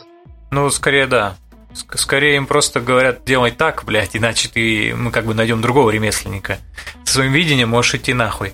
Ну, 0.51 0.69
скорее 0.69 1.05
да. 1.05 1.35
Скорее 1.73 2.37
им 2.37 2.47
просто 2.47 2.79
говорят, 2.79 3.23
делай 3.25 3.51
так, 3.51 3.83
блядь, 3.85 4.15
иначе 4.15 4.49
ты, 4.49 4.93
мы 4.95 5.11
как 5.11 5.25
бы 5.25 5.33
найдем 5.33 5.61
другого 5.61 5.91
ремесленника. 5.91 6.57
Со 7.05 7.15
своим 7.15 7.31
видением 7.31 7.69
можешь 7.69 7.95
идти 7.95 8.13
нахуй. 8.13 8.53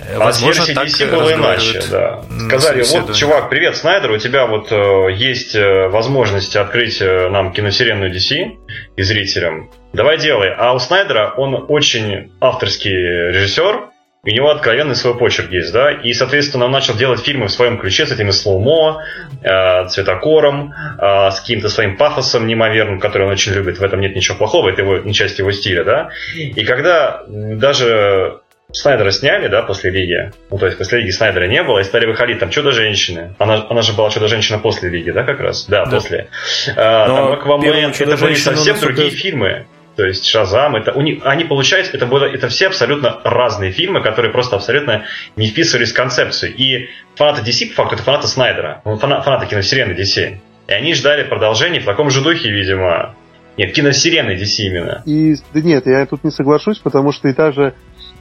Э, 0.00 0.18
возможно, 0.18 0.64
а 0.64 0.74
так 0.74 0.88
DC 0.88 1.10
было 1.10 1.32
иначе, 1.32 1.82
да. 1.90 2.24
Сказали, 2.46 2.82
вот, 2.82 3.14
чувак, 3.14 3.50
привет, 3.50 3.76
Снайдер, 3.76 4.12
у 4.12 4.18
тебя 4.18 4.46
вот 4.46 4.70
э, 4.70 5.12
есть 5.14 5.54
э, 5.54 5.88
возможность 5.88 6.56
открыть 6.56 7.00
э, 7.00 7.28
нам 7.28 7.52
киновселенную 7.52 8.12
DC 8.12 8.56
и 8.96 9.02
зрителям. 9.02 9.70
Давай 9.92 10.18
делай. 10.18 10.52
А 10.56 10.74
у 10.74 10.78
Снайдера 10.78 11.34
он 11.36 11.66
очень 11.68 12.32
авторский 12.40 12.92
режиссер, 12.92 13.88
у 14.26 14.30
него 14.30 14.50
откровенный 14.50 14.94
свой 14.94 15.16
почерк 15.16 15.50
есть, 15.50 15.72
да, 15.72 15.92
и, 15.92 16.12
соответственно, 16.12 16.66
он 16.66 16.70
начал 16.70 16.94
делать 16.94 17.20
фильмы 17.20 17.46
в 17.46 17.50
своем 17.50 17.78
ключе 17.78 18.06
с 18.06 18.12
этими 18.12 18.30
слоумо, 18.30 19.02
э, 19.42 19.88
цветокором, 19.88 20.72
э, 20.72 21.30
с 21.30 21.40
каким-то 21.40 21.68
своим 21.68 21.96
пафосом 21.96 22.46
неимоверным, 22.46 23.00
который 23.00 23.26
он 23.26 23.32
очень 23.32 23.52
любит, 23.52 23.78
в 23.78 23.82
этом 23.82 24.00
нет 24.00 24.16
ничего 24.16 24.36
плохого, 24.36 24.70
это 24.70 24.82
его, 24.82 24.98
не 24.98 25.12
часть 25.12 25.38
его 25.38 25.52
стиля, 25.52 25.84
да, 25.84 26.08
и 26.34 26.64
когда 26.64 27.22
даже 27.28 28.40
Снайдера 28.74 29.12
сняли, 29.12 29.46
да, 29.46 29.62
после 29.62 29.90
Лиги. 29.90 30.32
Ну, 30.50 30.58
то 30.58 30.66
есть 30.66 30.76
после 30.78 30.98
Лиги 30.98 31.10
Снайдера 31.10 31.46
не 31.46 31.62
было, 31.62 31.78
и 31.78 31.84
стали 31.84 32.06
выходить 32.06 32.40
там 32.40 32.50
Чудо-женщины. 32.50 33.36
Она, 33.38 33.64
она 33.68 33.82
же 33.82 33.92
была 33.92 34.10
Чудо-женщина 34.10 34.58
после 34.58 34.90
Лиги, 34.90 35.10
да, 35.10 35.22
как 35.22 35.38
раз? 35.38 35.66
Да, 35.66 35.84
да. 35.84 35.90
после. 35.92 36.28
А, 36.76 37.06
там 37.06 37.32
Аквамен, 37.32 37.92
это 37.96 38.16
были 38.16 38.34
совсем 38.34 38.78
другие 38.80 39.10
фильмы. 39.10 39.66
То 39.96 40.04
есть 40.04 40.26
Шазам, 40.26 40.74
это 40.74 40.92
у 40.92 41.00
них, 41.00 41.20
они 41.24 41.44
получают, 41.44 41.94
это, 41.94 42.06
было, 42.06 42.24
это 42.24 42.48
все 42.48 42.66
абсолютно 42.66 43.20
разные 43.22 43.70
фильмы, 43.70 44.02
которые 44.02 44.32
просто 44.32 44.56
абсолютно 44.56 45.04
не 45.36 45.46
вписывались 45.46 45.92
в 45.92 45.96
концепцию. 45.96 46.54
И 46.54 46.88
фанаты 47.14 47.42
DC, 47.48 47.68
по 47.68 47.82
факту, 47.82 47.94
это 47.94 48.04
фанаты 48.04 48.26
Снайдера, 48.26 48.82
ну, 48.84 48.96
фанаты 48.96 49.46
киновселенной 49.46 49.94
DC. 49.94 50.38
И 50.66 50.72
они 50.72 50.94
ждали 50.94 51.28
продолжения 51.28 51.80
в 51.80 51.84
таком 51.84 52.10
же 52.10 52.22
духе, 52.22 52.50
видимо. 52.50 53.14
Нет, 53.56 53.72
киновселенной 53.72 54.36
DC 54.36 54.64
именно. 54.64 55.02
И, 55.06 55.36
да 55.52 55.60
нет, 55.60 55.86
я 55.86 56.04
тут 56.06 56.24
не 56.24 56.30
соглашусь, 56.30 56.78
потому 56.78 57.12
что 57.12 57.28
и 57.28 57.32
та 57.32 57.52
же 57.52 57.74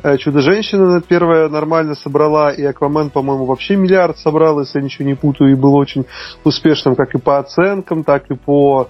э, 0.03 0.17
Чудо-женщина 0.17 1.01
первая 1.01 1.49
нормально 1.49 1.95
собрала, 1.95 2.51
и 2.51 2.63
Аквамен, 2.63 3.09
по-моему, 3.09 3.45
вообще 3.45 3.75
миллиард 3.75 4.19
собрал, 4.19 4.59
если 4.59 4.77
я 4.77 4.85
ничего 4.85 5.07
не 5.07 5.15
путаю, 5.15 5.51
и 5.51 5.55
был 5.55 5.73
очень 5.73 6.05
успешным 6.43 6.95
как 6.95 7.15
и 7.15 7.17
по 7.17 7.39
оценкам, 7.39 8.03
так 8.03 8.29
и 8.29 8.35
по 8.35 8.89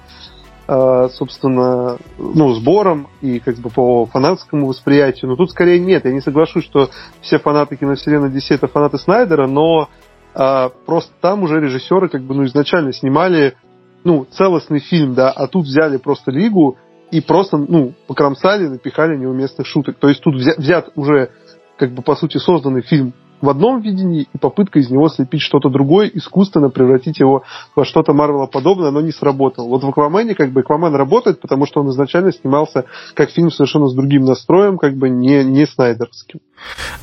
собственно, 0.66 1.98
ну, 2.18 2.54
сбором 2.54 3.08
и 3.22 3.40
как 3.40 3.58
бы 3.58 3.70
по 3.70 4.06
фанатскому 4.06 4.68
восприятию. 4.68 5.30
Но 5.30 5.36
тут 5.36 5.52
скорее 5.52 5.80
нет. 5.80 6.06
Я 6.06 6.12
не 6.12 6.22
соглашусь, 6.22 6.64
что 6.64 6.90
все 7.22 7.38
фанаты 7.38 7.76
киновселенной 7.76 8.30
DC 8.30 8.56
это 8.56 8.68
фанаты 8.68 8.98
Снайдера, 8.98 9.48
но 9.48 9.90
а, 10.34 10.70
просто 10.70 11.12
там 11.20 11.44
уже 11.44 11.60
режиссеры 11.60 12.08
как 12.10 12.24
бы 12.24 12.34
ну, 12.34 12.46
изначально 12.46 12.94
снимали 12.94 13.56
ну, 14.04 14.26
целостный 14.26 14.80
фильм, 14.80 15.14
да, 15.14 15.32
а 15.32 15.48
тут 15.48 15.66
взяли 15.66 15.98
просто 15.98 16.32
Лигу 16.32 16.78
и 17.12 17.22
просто, 17.22 17.58
ну, 17.58 17.94
покромсали, 18.08 18.68
напихали 18.68 19.16
неуместных 19.16 19.68
шуток. 19.68 19.98
То 20.00 20.10
есть 20.10 20.22
тут 20.22 20.36
взят, 20.36 20.58
взят 20.58 20.90
уже, 20.96 21.30
как 21.78 21.92
бы, 21.92 22.02
по 22.02 22.16
сути, 22.16 22.38
созданный 22.38 22.82
фильм 22.82 23.14
в 23.44 23.50
одном 23.50 23.82
видении 23.82 24.30
и 24.34 24.38
попытка 24.38 24.80
из 24.80 24.90
него 24.90 25.10
слепить 25.10 25.42
что-то 25.42 25.68
другое, 25.68 26.10
искусственно 26.14 26.70
превратить 26.70 27.20
его 27.20 27.44
во 27.76 27.84
что-то 27.84 28.14
Марвела 28.14 28.48
подобное, 28.48 28.90
но 28.90 29.02
не 29.02 29.12
сработало. 29.12 29.68
Вот 29.68 29.84
в 29.84 29.90
Аквамене 29.90 30.34
как 30.34 30.52
бы 30.52 30.62
Аквамен 30.62 30.96
работает, 30.96 31.42
потому 31.42 31.66
что 31.66 31.82
он 31.82 31.90
изначально 31.90 32.32
снимался 32.32 32.86
как 33.16 33.32
фильм 33.32 33.52
совершенно 33.52 33.90
с 33.90 33.94
другим 33.94 34.24
настроем, 34.24 34.78
как 34.78 34.96
бы 34.96 35.10
не, 35.10 35.44
не 35.44 35.68
снайдерским. 35.68 36.40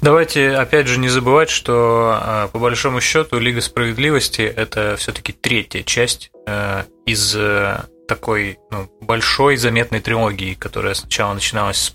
Давайте 0.01 0.53
опять 0.53 0.87
же 0.87 0.99
не 0.99 1.09
забывать, 1.09 1.51
что 1.51 2.17
а, 2.19 2.49
по 2.49 2.59
большому 2.59 3.03
счету 3.03 3.39
Лига 3.39 3.61
справедливости 3.61 4.41
это 4.41 4.97
все-таки 4.97 5.35
третья 5.35 5.83
часть 5.83 6.31
э, 6.47 6.85
из 7.05 7.37
э, 7.37 7.83
такой 8.09 8.59
ну, 8.71 8.89
большой 9.03 9.59
заметной 9.59 10.01
трилогии, 10.01 10.55
которая 10.55 10.95
сначала 10.95 11.35
начиналась 11.35 11.77
с, 11.77 11.93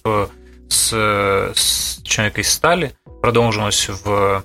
с, 0.70 1.54
с 1.56 2.02
Человека 2.04 2.42
из 2.42 2.52
стали, 2.52 2.94
продолжилась 3.22 3.90
в 3.90 4.44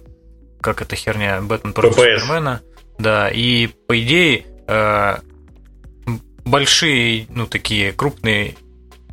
как 0.61 0.83
эта 0.83 0.97
херня 0.97 1.41
Бэтмен 1.41 1.73
против 1.73 1.95
Супермена. 1.95 2.61
Да, 2.99 3.29
и 3.31 3.67
по 3.67 3.99
идее 3.99 4.45
э, 4.67 5.17
большие, 6.45 7.27
ну 7.31 7.47
такие 7.47 7.93
крупные 7.93 8.57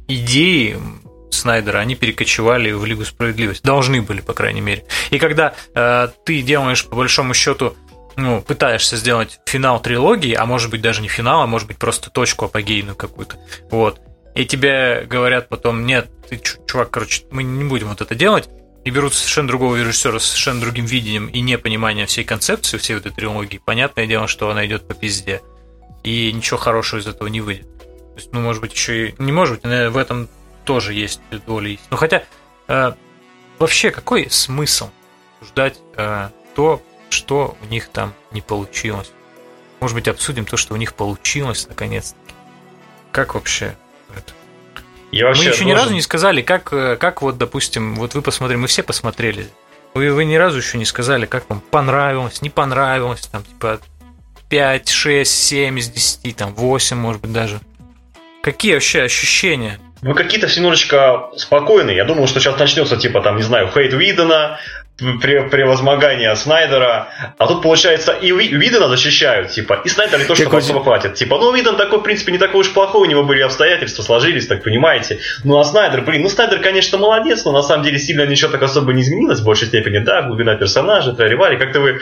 идеи 0.07 0.77
Снайдера, 1.31 1.79
они 1.79 1.95
перекочевали 1.95 2.71
в 2.71 2.85
Лигу 2.85 3.05
Справедливости. 3.05 3.65
Должны 3.65 4.01
были, 4.01 4.21
по 4.21 4.33
крайней 4.33 4.61
мере. 4.61 4.85
И 5.11 5.19
когда 5.19 5.53
э, 5.73 6.07
ты 6.25 6.41
делаешь, 6.41 6.85
по 6.85 6.95
большому 6.95 7.33
счету, 7.33 7.75
ну, 8.15 8.41
пытаешься 8.41 8.97
сделать 8.97 9.39
финал 9.45 9.81
трилогии, 9.81 10.33
а 10.33 10.45
может 10.45 10.71
быть 10.71 10.81
даже 10.81 11.01
не 11.01 11.07
финал, 11.07 11.43
а 11.43 11.47
может 11.47 11.67
быть 11.67 11.77
просто 11.77 12.09
точку 12.09 12.45
апогейную 12.45 12.95
какую-то, 12.95 13.37
вот, 13.69 14.01
и 14.37 14.45
тебе 14.45 15.07
говорят 15.09 15.49
потом, 15.49 15.87
нет, 15.87 16.11
ты, 16.29 16.39
чувак, 16.67 16.91
короче, 16.91 17.23
мы 17.31 17.41
не 17.41 17.63
будем 17.63 17.87
вот 17.87 18.01
это 18.01 18.13
делать, 18.13 18.47
и 18.85 18.91
берут 18.91 19.15
совершенно 19.15 19.47
другого 19.47 19.75
режиссера 19.75 20.19
с 20.19 20.25
совершенно 20.25 20.61
другим 20.61 20.85
видением 20.85 21.25
и 21.25 21.41
непониманием 21.41 22.05
всей 22.05 22.23
концепции, 22.23 22.77
всей 22.77 22.93
вот 22.93 23.07
этой 23.07 23.15
трилогии, 23.15 23.57
понятное 23.57 24.05
дело, 24.05 24.27
что 24.27 24.51
она 24.51 24.63
идет 24.67 24.87
по 24.87 24.93
пизде. 24.93 25.41
И 26.03 26.31
ничего 26.31 26.57
хорошего 26.57 26.99
из 26.99 27.07
этого 27.07 27.27
не 27.29 27.41
выйдет. 27.41 27.67
То 27.79 28.13
есть, 28.15 28.31
ну, 28.31 28.41
может 28.41 28.61
быть, 28.61 28.73
еще 28.73 29.09
и... 29.09 29.15
Не 29.17 29.31
может 29.31 29.55
быть, 29.55 29.63
наверное, 29.63 29.89
в 29.89 29.97
этом 29.97 30.29
тоже 30.65 30.93
есть 30.93 31.19
доля 31.47 31.75
Ну, 31.89 31.97
хотя, 31.97 32.23
э, 32.67 32.93
вообще, 33.57 33.89
какой 33.89 34.29
смысл 34.29 34.91
ждать 35.41 35.79
э, 35.95 36.29
то, 36.55 36.83
что 37.09 37.57
у 37.59 37.65
них 37.65 37.89
там 37.89 38.13
не 38.31 38.41
получилось? 38.41 39.11
Может 39.79 39.95
быть, 39.95 40.07
обсудим 40.07 40.45
то, 40.45 40.57
что 40.57 40.75
у 40.75 40.77
них 40.77 40.93
получилось, 40.93 41.67
наконец-таки. 41.67 42.35
Как 43.11 43.33
вообще 43.33 43.75
я 45.11 45.25
вообще 45.25 45.43
мы 45.43 45.47
еще 45.49 45.59
должен... 45.59 45.67
ни 45.67 45.71
разу 45.71 45.93
не 45.93 46.01
сказали, 46.01 46.41
как, 46.41 46.73
э, 46.73 46.97
как 46.97 47.21
вот, 47.21 47.37
допустим, 47.37 47.95
вот 47.95 48.13
вы 48.13 48.21
посмотрели, 48.21 48.59
мы 48.59 48.67
все 48.67 48.83
посмотрели. 48.83 49.47
Вы, 49.93 50.11
вы 50.11 50.25
ни 50.25 50.35
разу 50.35 50.57
еще 50.57 50.77
не 50.77 50.85
сказали, 50.85 51.25
как 51.25 51.49
вам 51.49 51.61
понравилось, 51.61 52.41
не 52.41 52.49
понравилось, 52.49 53.27
там, 53.27 53.43
типа 53.43 53.79
5, 54.49 54.89
6, 54.89 55.31
7 55.31 55.79
из 55.79 55.89
10, 55.89 56.35
там, 56.35 56.53
8, 56.53 56.97
может 56.97 57.21
быть, 57.21 57.33
даже. 57.33 57.59
Какие 58.41 58.75
вообще 58.75 59.03
ощущения? 59.03 59.79
Ну, 60.01 60.13
какие-то 60.13 60.47
все 60.47 60.59
немножечко 60.59 61.31
спокойные. 61.35 61.95
Я 61.95 62.05
думал, 62.05 62.27
что 62.27 62.39
сейчас 62.39 62.57
начнется, 62.59 62.97
типа, 62.97 63.21
там, 63.21 63.37
не 63.37 63.43
знаю, 63.43 63.69
хейт 63.73 63.93
Видена, 63.93 64.59
превозмогание 64.97 66.35
Снайдера, 66.35 67.09
а 67.37 67.47
тут, 67.47 67.61
получается, 67.61 68.13
и 68.13 68.31
Видена 68.31 68.87
защищают, 68.87 69.51
типа, 69.51 69.81
и 69.83 69.89
Снайдер 69.89 70.19
не 70.19 70.25
то, 70.25 70.35
что 70.35 70.57
особо 70.57 70.83
хватит. 70.83 71.15
Типа, 71.15 71.37
ну, 71.37 71.53
Виден 71.53 71.75
такой, 71.75 71.99
в 71.99 72.01
принципе, 72.01 72.31
не 72.31 72.37
такой 72.37 72.61
уж 72.61 72.71
плохой, 72.71 73.01
у 73.01 73.05
него 73.05 73.23
были 73.23 73.41
обстоятельства, 73.41 74.01
сложились, 74.01 74.47
так 74.47 74.63
понимаете. 74.63 75.19
Ну, 75.43 75.57
а 75.59 75.63
Снайдер, 75.63 76.01
блин, 76.01 76.23
ну, 76.23 76.29
Снайдер, 76.29 76.59
конечно, 76.59 76.97
молодец, 76.97 77.45
но 77.45 77.51
на 77.51 77.61
самом 77.61 77.83
деле 77.83 77.99
сильно 77.99 78.25
ничего 78.25 78.51
так 78.51 78.63
особо 78.63 78.93
не 78.93 79.03
изменилось 79.03 79.39
в 79.39 79.45
большей 79.45 79.67
степени, 79.67 79.99
да, 79.99 80.23
глубина 80.23 80.55
персонажа, 80.55 81.13
Траривари, 81.13 81.57
как-то 81.57 81.79
вы 81.79 81.99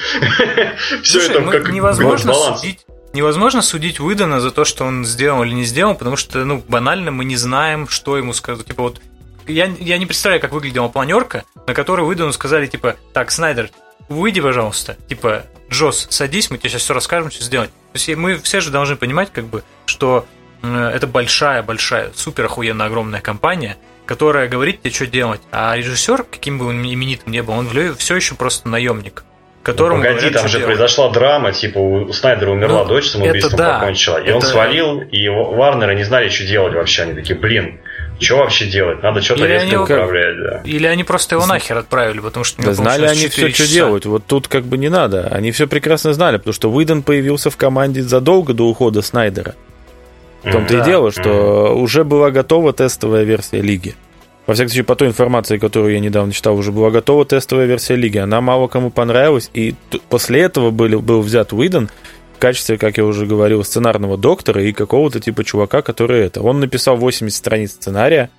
все 1.03 1.19
это 1.19 1.41
ну, 1.41 1.51
как 1.51 1.69
невозможно 1.69 2.33
судить 2.33 2.85
невозможно 3.13 3.61
судить 3.61 3.99
Уидона 3.99 4.41
за 4.41 4.51
то, 4.51 4.65
что 4.65 4.83
он 4.83 5.05
сделал 5.05 5.43
или 5.43 5.53
не 5.53 5.63
сделал, 5.63 5.95
потому 5.95 6.17
что, 6.17 6.43
ну, 6.43 6.63
банально 6.67 7.11
мы 7.11 7.23
не 7.23 7.37
знаем, 7.37 7.87
что 7.87 8.17
ему 8.17 8.33
сказать. 8.33 8.65
Типа 8.65 8.83
вот 8.83 8.99
я, 9.47 9.65
я 9.79 9.97
не 9.97 10.05
представляю, 10.05 10.41
как 10.41 10.51
выглядела 10.51 10.87
планерка, 10.87 11.45
на 11.67 11.73
которой 11.73 12.01
Уидону 12.01 12.33
сказали, 12.33 12.67
типа, 12.67 12.95
так, 13.13 13.31
Снайдер, 13.31 13.69
выйди, 14.09 14.41
пожалуйста. 14.41 14.97
Типа, 15.07 15.45
Джос, 15.69 16.07
садись, 16.09 16.49
мы 16.51 16.57
тебе 16.57 16.69
сейчас 16.69 16.83
все 16.83 16.93
расскажем, 16.93 17.31
что 17.31 17.43
сделать. 17.43 17.69
То 17.69 17.97
есть 17.97 18.07
мы 18.15 18.37
все 18.37 18.59
же 18.59 18.71
должны 18.71 18.95
понимать, 18.95 19.31
как 19.31 19.45
бы, 19.45 19.63
что 19.85 20.25
это 20.61 21.07
большая-большая, 21.07 22.11
супер 22.15 22.45
охуенно 22.45 22.85
огромная 22.85 23.21
компания, 23.21 23.77
которая 24.05 24.47
говорит 24.47 24.81
тебе, 24.81 24.91
что 24.91 25.07
делать. 25.07 25.41
А 25.51 25.75
режиссер, 25.75 26.23
каким 26.23 26.59
бы 26.59 26.67
он 26.67 26.81
именитым 26.83 27.31
не 27.31 27.41
был, 27.41 27.53
он 27.53 27.69
все 27.97 28.15
еще 28.15 28.35
просто 28.35 28.67
наемник. 28.69 29.23
Которому 29.63 29.97
ну, 29.97 30.03
погоди, 30.03 30.19
говорят, 30.19 30.41
там 30.41 30.47
же 30.47 30.59
делать. 30.59 30.77
произошла 30.77 31.09
драма, 31.09 31.51
типа 31.51 31.79
у 31.79 32.13
Снайдера 32.13 32.51
умерла 32.51 32.83
ну, 32.83 32.89
дочь, 32.89 33.09
самоубийством 33.09 33.57
да, 33.57 33.79
покончила. 33.79 34.17
И 34.17 34.25
это... 34.25 34.35
он 34.35 34.41
свалил, 34.43 35.01
и 35.01 35.27
Варнеры 35.27 35.95
не 35.95 36.03
знали, 36.03 36.29
что 36.29 36.45
делать 36.45 36.75
вообще. 36.75 37.01
Они 37.01 37.13
такие, 37.13 37.37
блин, 37.37 37.79
что 38.19 38.37
вообще 38.37 38.65
делать? 38.65 39.01
Надо 39.03 39.21
что-то 39.21 39.45
резко 39.45 39.67
они, 39.67 39.77
управлять, 39.77 40.37
да. 40.37 40.61
Или 40.63 40.87
они 40.87 41.03
просто 41.03 41.35
его 41.35 41.45
нахер 41.45 41.77
отправили, 41.77 42.19
потому 42.19 42.43
что... 42.43 42.61
Да 42.61 42.73
знали 42.73 43.05
они 43.05 43.27
все, 43.27 43.49
часа. 43.49 43.63
что 43.63 43.73
делать. 43.73 44.05
Вот 44.05 44.25
тут 44.25 44.47
как 44.47 44.65
бы 44.65 44.77
не 44.77 44.89
надо. 44.89 45.27
Они 45.31 45.51
все 45.51 45.67
прекрасно 45.67 46.13
знали, 46.13 46.37
потому 46.37 46.53
что 46.53 46.71
Уидон 46.71 47.03
появился 47.03 47.49
в 47.49 47.57
команде 47.57 48.01
задолго 48.03 48.53
до 48.53 48.67
ухода 48.67 49.01
Снайдера. 49.01 49.55
В 50.43 50.51
том-то 50.51 50.75
mm-hmm. 50.75 50.81
и 50.81 50.85
дело, 50.85 51.11
что 51.11 51.29
mm-hmm. 51.29 51.73
уже 51.75 52.03
была 52.03 52.31
готова 52.31 52.71
тестовая 52.73 53.23
версия 53.23 53.61
лиги. 53.61 53.95
Во 54.45 54.53
всяком 54.53 54.69
случае, 54.69 54.83
по 54.83 54.95
той 54.95 55.07
информации, 55.07 55.57
которую 55.57 55.93
я 55.93 55.99
недавно 55.99 56.31
читал, 56.31 56.55
уже 56.55 56.71
была 56.71 56.91
готова 56.91 57.25
тестовая 57.25 57.65
версия 57.65 57.95
лиги. 57.95 58.19
Она 58.19 58.41
мало 58.41 58.67
кому 58.67 58.91
понравилась, 58.91 59.49
и 59.53 59.73
после 60.09 60.41
этого 60.41 60.69
был, 60.69 61.01
был 61.01 61.21
взят 61.21 61.51
Уидон 61.51 61.89
в 62.35 62.37
качестве, 62.37 62.77
как 62.77 62.97
я 62.97 63.05
уже 63.05 63.25
говорил, 63.25 63.63
сценарного 63.63 64.17
доктора 64.17 64.61
и 64.63 64.73
какого-то 64.73 65.19
типа 65.19 65.43
чувака, 65.43 65.81
который 65.81 66.21
это. 66.21 66.41
Он 66.41 66.59
написал 66.59 66.97
80 66.97 67.35
страниц 67.35 67.71
сценария, 67.71 68.29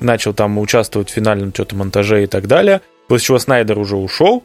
начал 0.00 0.32
там 0.32 0.58
участвовать 0.58 1.10
в 1.10 1.12
финальном 1.12 1.52
что-то 1.52 1.76
монтаже 1.76 2.24
и 2.24 2.26
так 2.26 2.46
далее, 2.46 2.80
после 3.06 3.26
чего 3.26 3.38
Снайдер 3.38 3.78
уже 3.78 3.96
ушел, 3.96 4.44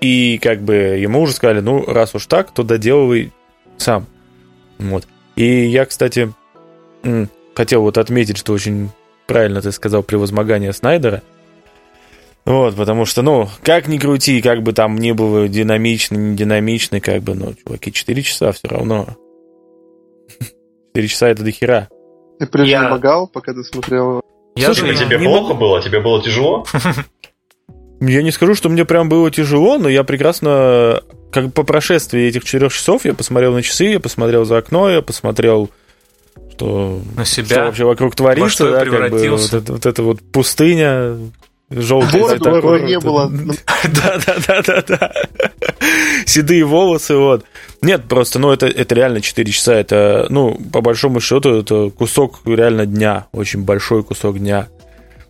и 0.00 0.38
как 0.42 0.62
бы 0.62 0.74
ему 0.74 1.20
уже 1.20 1.32
сказали, 1.32 1.60
ну, 1.60 1.84
раз 1.86 2.14
уж 2.14 2.26
так, 2.26 2.50
то 2.50 2.62
доделывай 2.62 3.32
сам. 3.78 4.06
Вот. 4.78 5.06
И 5.36 5.66
я, 5.66 5.86
кстати, 5.86 6.32
хотел 7.54 7.82
вот 7.82 7.96
отметить, 7.96 8.38
что 8.38 8.52
очень 8.52 8.90
правильно 9.26 9.62
ты 9.62 9.72
сказал, 9.72 10.02
превозмогание 10.02 10.72
Снайдера– 10.72 11.22
вот, 12.44 12.76
потому 12.76 13.06
что, 13.06 13.22
ну, 13.22 13.48
как 13.62 13.88
ни 13.88 13.98
крути, 13.98 14.42
как 14.42 14.62
бы 14.62 14.72
там 14.72 14.96
ни 14.96 15.12
было 15.12 15.48
динамично, 15.48 16.16
не 16.16 16.36
динамично, 16.36 17.00
как 17.00 17.22
бы, 17.22 17.34
ну, 17.34 17.54
чуваки, 17.54 17.92
4 17.92 18.22
часа 18.22 18.52
все 18.52 18.68
равно. 18.68 19.06
4 20.94 21.08
часа 21.08 21.28
это 21.28 21.42
дохера. 21.42 21.88
Ты 22.38 22.46
превозмогал, 22.46 23.22
я... 23.22 23.26
пока 23.28 23.54
ты 23.54 23.62
смотрел? 23.64 24.20
Я 24.56 24.66
Слушай, 24.66 24.94
же 24.94 25.04
тебе 25.06 25.18
не 25.18 25.24
плохо 25.24 25.54
было? 25.54 25.82
Тебе 25.82 26.00
было 26.00 26.22
тяжело? 26.22 26.66
Я 28.00 28.22
не 28.22 28.32
скажу, 28.32 28.54
что 28.54 28.68
мне 28.68 28.84
прям 28.84 29.08
было 29.08 29.30
тяжело, 29.30 29.78
но 29.78 29.88
я 29.88 30.04
прекрасно, 30.04 31.02
как 31.32 31.52
по 31.54 31.62
прошествии 31.62 32.26
этих 32.26 32.44
четырех 32.44 32.72
часов, 32.72 33.04
я 33.04 33.14
посмотрел 33.14 33.52
на 33.52 33.62
часы, 33.62 33.84
я 33.84 34.00
посмотрел 34.00 34.44
за 34.44 34.58
окно, 34.58 34.90
я 34.90 35.00
посмотрел, 35.00 35.70
что, 36.52 37.00
на 37.16 37.24
себя, 37.24 37.46
что 37.46 37.64
вообще 37.64 37.84
вокруг 37.84 38.14
творится, 38.14 38.70
да, 38.70 38.84
как 38.84 39.10
бы, 39.10 39.28
вот, 39.30 39.52
это, 39.52 39.72
вот 39.72 39.86
эта 39.86 40.02
вот 40.02 40.20
пустыня, 40.20 41.16
желтый 41.70 42.38
Бороду 42.38 42.78
не 42.78 42.98
было. 42.98 43.30
Да, 43.84 44.18
да, 44.26 44.36
да, 44.46 44.62
да, 44.62 44.82
да. 44.86 45.12
Седые 46.24 46.64
волосы, 46.64 47.16
вот. 47.16 47.44
Нет, 47.82 48.04
просто, 48.08 48.38
ну, 48.38 48.50
это, 48.50 48.66
это 48.66 48.94
реально 48.94 49.20
4 49.20 49.52
часа. 49.52 49.74
Это, 49.74 50.26
ну, 50.30 50.58
по 50.72 50.80
большому 50.80 51.20
счету, 51.20 51.60
это 51.60 51.90
кусок 51.90 52.40
реально 52.46 52.86
дня. 52.86 53.26
Очень 53.32 53.62
большой 53.62 54.02
кусок 54.02 54.38
дня. 54.38 54.68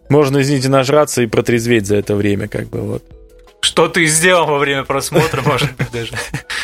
Можно, 0.09 0.41
извините, 0.43 0.69
нажраться 0.69 1.23
и 1.23 1.27
протрезветь 1.27 1.87
за 1.87 1.97
это 1.97 2.15
время, 2.15 2.47
как 2.47 2.69
бы, 2.69 2.81
вот. 2.81 3.03
Что 3.61 3.89
ты 3.89 4.05
сделал 4.05 4.47
во 4.47 4.59
время 4.59 4.85
просмотра, 4.85 5.43
может 5.43 5.75
быть, 5.77 5.91
даже. 5.91 6.13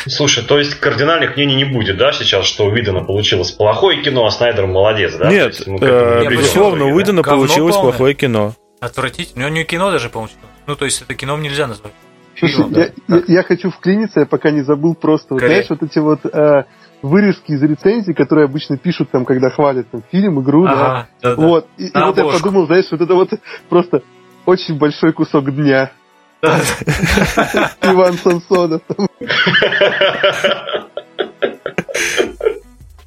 Слушай, 0.07 0.43
то 0.43 0.59
есть 0.59 0.75
кардинальных 0.75 1.35
мнений 1.35 1.55
не 1.55 1.65
будет, 1.65 1.97
да, 1.97 2.13
сейчас, 2.13 2.45
что 2.45 2.65
у 2.65 2.67
Уидона 2.67 3.03
получилось 3.03 3.51
плохое 3.51 4.01
кино, 4.01 4.25
а 4.25 4.31
Снайдер 4.31 4.67
молодец, 4.67 5.15
да? 5.15 5.29
Нет, 5.29 5.61
ну, 5.65 5.79
э, 5.81 6.27
безусловно, 6.29 6.85
у 6.85 6.95
Уидона 6.95 7.23
получилось 7.23 7.75
плохое 7.75 8.13
кино. 8.13 8.55
Отвратительно. 8.81 9.45
У 9.45 9.49
него 9.49 9.59
не 9.59 9.63
кино 9.63 9.91
даже 9.91 10.09
получилось. 10.09 10.41
Ну, 10.65 10.75
то 10.75 10.85
есть 10.85 11.03
это 11.03 11.13
кином 11.13 11.43
нельзя 11.43 11.67
назвать. 11.67 11.93
Фильмом, 12.33 12.71
я, 12.71 12.89
да. 13.07 13.17
я, 13.17 13.23
я 13.27 13.43
хочу 13.43 13.69
вклиниться, 13.69 14.21
я 14.21 14.25
пока 14.25 14.49
не 14.49 14.63
забыл 14.63 14.95
просто. 14.95 15.35
Вот, 15.35 15.39
знаешь, 15.39 15.69
вот 15.69 15.83
эти 15.83 15.99
вот 15.99 16.25
э, 16.25 16.63
вырезки 17.03 17.51
из 17.51 17.61
рецензий, 17.61 18.15
которые 18.15 18.45
обычно 18.45 18.79
пишут 18.79 19.11
там, 19.11 19.23
когда 19.23 19.51
хвалят 19.51 19.87
там, 19.91 20.01
фильм, 20.11 20.41
игру, 20.41 20.65
ага, 20.65 21.07
да, 21.21 21.35
да, 21.35 21.35
Вот. 21.35 21.67
И, 21.77 21.85
и 21.85 21.91
вот 21.93 22.17
я 22.17 22.23
подумал, 22.23 22.65
знаешь, 22.65 22.87
вот 22.89 23.01
это 23.01 23.13
вот 23.13 23.29
просто 23.69 24.01
очень 24.47 24.79
большой 24.79 25.13
кусок 25.13 25.53
дня. 25.53 25.91
Иван 26.41 28.13
Самсонов. 28.13 28.81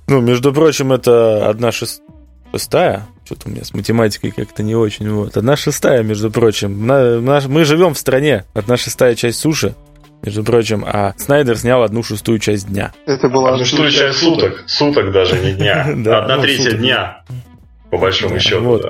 Ну, 0.06 0.20
между 0.20 0.52
прочим, 0.52 0.92
это 0.92 1.48
одна 1.48 1.72
шестая 1.72 3.08
что-то 3.24 3.48
у 3.48 3.50
меня 3.50 3.64
с 3.64 3.72
математикой 3.72 4.30
как-то 4.30 4.62
не 4.62 4.74
очень. 4.74 5.08
Вот. 5.10 5.36
Одна 5.36 5.56
шестая, 5.56 6.02
между 6.02 6.30
прочим. 6.30 6.86
На, 6.86 7.20
на, 7.20 7.40
мы 7.48 7.64
живем 7.64 7.94
в 7.94 7.98
стране. 7.98 8.44
Одна 8.54 8.76
шестая 8.76 9.14
часть 9.14 9.38
суши, 9.38 9.74
между 10.22 10.44
прочим, 10.44 10.84
а 10.86 11.14
Снайдер 11.16 11.56
снял 11.56 11.82
одну 11.82 12.02
шестую 12.02 12.38
часть 12.38 12.68
дня. 12.68 12.92
Это 13.06 13.28
была 13.28 13.52
одну 13.52 13.64
шестую 13.64 13.90
часть 13.90 14.18
суток. 14.18 14.64
Суток 14.66 15.12
даже, 15.12 15.38
не 15.38 15.52
дня. 15.52 15.82
Одна 15.88 16.36
ну, 16.36 16.42
третья 16.42 16.72
дня. 16.72 17.24
По 17.90 17.98
большому 17.98 18.38
счету. 18.38 18.80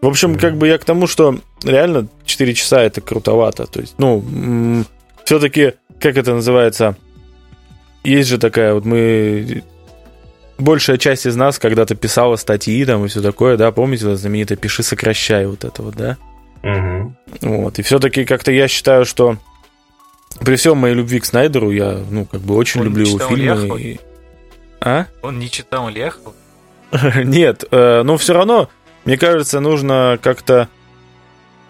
В 0.00 0.06
общем, 0.06 0.36
как 0.36 0.56
бы 0.56 0.66
я 0.66 0.78
к 0.78 0.84
тому, 0.84 1.06
что 1.06 1.38
реально 1.62 2.08
4 2.24 2.54
часа 2.54 2.82
это 2.82 3.00
крутовато. 3.00 3.66
То 3.66 3.80
есть, 3.80 3.94
ну, 3.98 4.84
все-таки, 5.24 5.74
как 6.00 6.16
это 6.16 6.34
называется, 6.34 6.96
есть 8.02 8.28
же 8.28 8.38
такая, 8.38 8.74
вот 8.74 8.84
мы 8.84 9.62
большая 10.58 10.98
часть 10.98 11.26
из 11.26 11.36
нас 11.36 11.58
когда-то 11.58 11.94
писала 11.94 12.36
статьи 12.36 12.84
там 12.84 13.04
и 13.04 13.08
все 13.08 13.20
такое, 13.20 13.56
да, 13.56 13.72
помните, 13.72 14.06
вот 14.06 14.18
знаменитое 14.18 14.56
«пиши, 14.56 14.82
сокращай» 14.82 15.46
вот 15.46 15.64
это 15.64 15.82
вот, 15.82 15.94
да? 15.94 16.16
Угу. 16.62 17.14
Вот, 17.42 17.78
и 17.78 17.82
все-таки 17.82 18.24
как-то 18.24 18.52
я 18.52 18.68
считаю, 18.68 19.04
что 19.04 19.36
при 20.40 20.56
всем 20.56 20.78
моей 20.78 20.94
любви 20.94 21.20
к 21.20 21.24
Снайдеру, 21.24 21.70
я, 21.70 21.98
ну, 22.08 22.24
как 22.24 22.40
бы 22.40 22.56
очень 22.56 22.80
Он 22.80 22.86
люблю 22.86 23.06
его 23.06 23.18
фильмы. 23.18 23.80
И... 23.80 24.00
А? 24.80 25.06
Он 25.22 25.38
не 25.38 25.50
читал 25.50 25.88
Лехова? 25.88 26.34
Нет, 27.24 27.64
э, 27.70 28.02
но 28.02 28.16
все 28.16 28.34
равно, 28.34 28.68
мне 29.04 29.16
кажется, 29.16 29.60
нужно 29.60 30.18
как-то... 30.22 30.68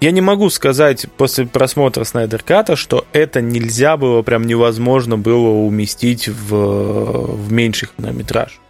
Я 0.00 0.10
не 0.10 0.20
могу 0.20 0.50
сказать 0.50 1.06
после 1.16 1.46
просмотра 1.46 2.02
Снайдер 2.02 2.42
Ката, 2.42 2.74
что 2.74 3.06
это 3.12 3.40
нельзя 3.40 3.96
было, 3.96 4.22
прям 4.22 4.44
невозможно 4.44 5.16
было 5.16 5.50
уместить 5.50 6.26
в, 6.26 7.36
в 7.36 7.52
меньший 7.52 7.88
хронометраж. 7.88 8.61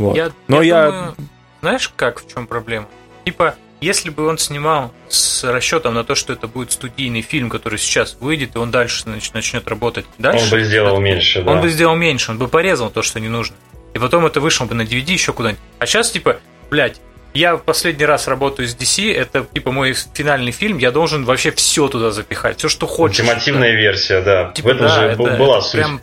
Вот. 0.00 0.16
Я, 0.16 0.32
Но 0.48 0.62
я, 0.62 0.84
я 0.84 0.86
думаю, 0.86 1.14
знаешь, 1.60 1.92
как 1.94 2.22
в 2.22 2.32
чем 2.32 2.46
проблема? 2.46 2.88
Типа, 3.26 3.54
если 3.82 4.08
бы 4.08 4.26
он 4.26 4.38
снимал 4.38 4.94
с 5.08 5.44
расчетом 5.44 5.92
на 5.92 6.04
то, 6.04 6.14
что 6.14 6.32
это 6.32 6.46
будет 6.48 6.72
студийный 6.72 7.20
фильм, 7.20 7.50
который 7.50 7.78
сейчас 7.78 8.16
выйдет, 8.18 8.56
и 8.56 8.58
он 8.58 8.70
дальше 8.70 9.04
начнет 9.34 9.68
работать 9.68 10.06
дальше. 10.16 10.44
Он 10.44 10.50
бы 10.50 10.64
сделал 10.64 10.94
это, 10.94 11.02
меньше, 11.02 11.42
да. 11.42 11.50
Он 11.52 11.60
бы 11.60 11.68
сделал 11.68 11.96
меньше, 11.96 12.30
он 12.30 12.38
бы 12.38 12.48
порезал 12.48 12.88
то, 12.88 13.02
что 13.02 13.20
не 13.20 13.28
нужно. 13.28 13.56
И 13.92 13.98
потом 13.98 14.24
это 14.24 14.40
вышло 14.40 14.64
бы 14.64 14.74
на 14.74 14.82
DVD 14.82 15.12
еще 15.12 15.34
куда-нибудь. 15.34 15.60
А 15.78 15.84
сейчас, 15.84 16.10
типа, 16.10 16.40
блядь, 16.70 16.98
я 17.34 17.56
последний 17.58 18.06
раз 18.06 18.26
работаю 18.26 18.66
с 18.66 18.74
DC, 18.74 19.14
это 19.14 19.44
типа 19.44 19.70
мой 19.70 19.94
финальный 20.14 20.52
фильм, 20.52 20.78
я 20.78 20.90
должен 20.90 21.24
вообще 21.24 21.52
все 21.52 21.88
туда 21.88 22.10
запихать, 22.10 22.58
все, 22.58 22.68
что 22.68 22.86
хочешь. 22.86 23.20
Ультимативная 23.20 23.72
версия, 23.72 24.22
да. 24.22 24.50
Типа, 24.52 24.68
в 24.68 24.72
этом 24.72 24.86
да, 24.88 24.94
же 24.94 25.02
это, 25.02 25.22
была 25.22 25.58
это 25.58 25.60
суть. 25.60 25.72
Прям 25.72 26.00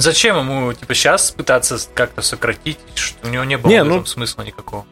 Зачем 0.00 0.38
ему, 0.38 0.72
типа, 0.72 0.94
сейчас 0.94 1.30
пытаться 1.30 1.76
как-то 1.94 2.22
сократить, 2.22 2.78
что 2.94 3.28
у 3.28 3.30
него 3.30 3.44
не 3.44 3.58
было 3.58 3.70
не, 3.70 3.82
в 3.82 3.86
этом 3.86 3.98
ну, 3.98 4.06
смысла 4.06 4.42
никакого? 4.42 4.86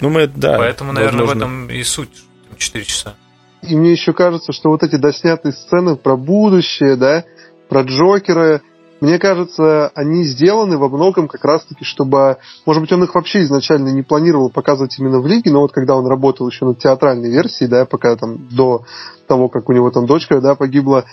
Ну, 0.00 0.08
мы, 0.08 0.26
да. 0.26 0.56
Поэтому, 0.58 0.92
наверное, 0.92 1.26
возможно. 1.26 1.46
в 1.46 1.48
этом 1.48 1.70
и 1.70 1.82
суть 1.82 2.24
4 2.56 2.84
часа. 2.84 3.14
И 3.62 3.76
мне 3.76 3.92
еще 3.92 4.12
кажется, 4.12 4.52
что 4.52 4.70
вот 4.70 4.82
эти 4.82 4.96
доснятые 4.96 5.52
сцены 5.52 5.96
про 5.96 6.16
будущее, 6.16 6.96
да, 6.96 7.24
про 7.68 7.82
Джокера, 7.82 8.62
мне 9.00 9.18
кажется, 9.18 9.88
они 9.94 10.24
сделаны 10.24 10.78
во 10.78 10.88
многом 10.88 11.28
как 11.28 11.44
раз-таки, 11.44 11.84
чтобы... 11.84 12.38
Может 12.64 12.82
быть, 12.82 12.92
он 12.92 13.04
их 13.04 13.14
вообще 13.14 13.42
изначально 13.42 13.88
не 13.88 14.02
планировал 14.02 14.48
показывать 14.48 14.98
именно 14.98 15.20
в 15.20 15.26
лиге, 15.26 15.50
но 15.50 15.60
вот 15.60 15.72
когда 15.72 15.96
он 15.96 16.06
работал 16.06 16.48
еще 16.48 16.64
над 16.64 16.78
театральной 16.78 17.30
версией, 17.30 17.68
да, 17.68 17.84
пока 17.84 18.16
там 18.16 18.48
до 18.48 18.86
того, 19.26 19.48
как 19.48 19.68
у 19.68 19.72
него 19.72 19.90
там 19.90 20.06
дочка, 20.06 20.40
да, 20.40 20.54
погибла, 20.54 21.04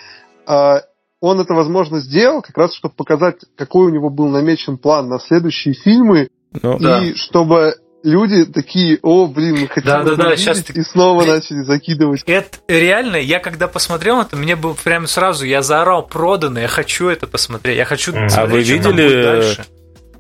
а, 0.46 0.84
он 1.24 1.40
это, 1.40 1.54
возможно, 1.54 2.02
сделал 2.02 2.42
как 2.42 2.58
раз, 2.58 2.76
чтобы 2.76 2.96
показать, 2.96 3.38
какой 3.56 3.86
у 3.86 3.90
него 3.90 4.10
был 4.10 4.28
намечен 4.28 4.78
план 4.78 5.08
на 5.08 5.20
следующие 5.20 5.74
фильмы, 5.74 6.28
ну, 6.62 6.76
и 6.76 6.84
да. 6.84 7.02
чтобы 7.16 7.76
люди 8.04 8.44
такие, 8.44 9.00
о, 9.02 9.28
блин, 9.28 9.62
мы 9.62 9.68
хотим 9.70 9.90
да, 9.90 10.04
да, 10.04 10.16
да, 10.16 10.36
сейчас 10.36 10.70
и 10.70 10.82
снова 10.82 11.24
начали 11.24 11.64
закидывать. 11.64 12.24
Это 12.26 12.58
реально, 12.68 13.16
я 13.16 13.40
когда 13.40 13.70
посмотрел 13.70 14.20
это, 14.20 14.36
мне 14.36 14.58
было 14.58 14.74
прямо 14.74 15.08
сразу, 15.08 15.46
я 15.46 15.62
заорал, 15.62 16.06
продано, 16.06 16.60
я 16.60 16.68
хочу 16.68 17.08
это 17.08 17.26
посмотреть, 17.26 17.78
я 17.78 17.86
хочу 17.86 18.12
mm. 18.12 18.28
А 18.36 18.46
вы 18.46 18.62
видели... 18.62 19.56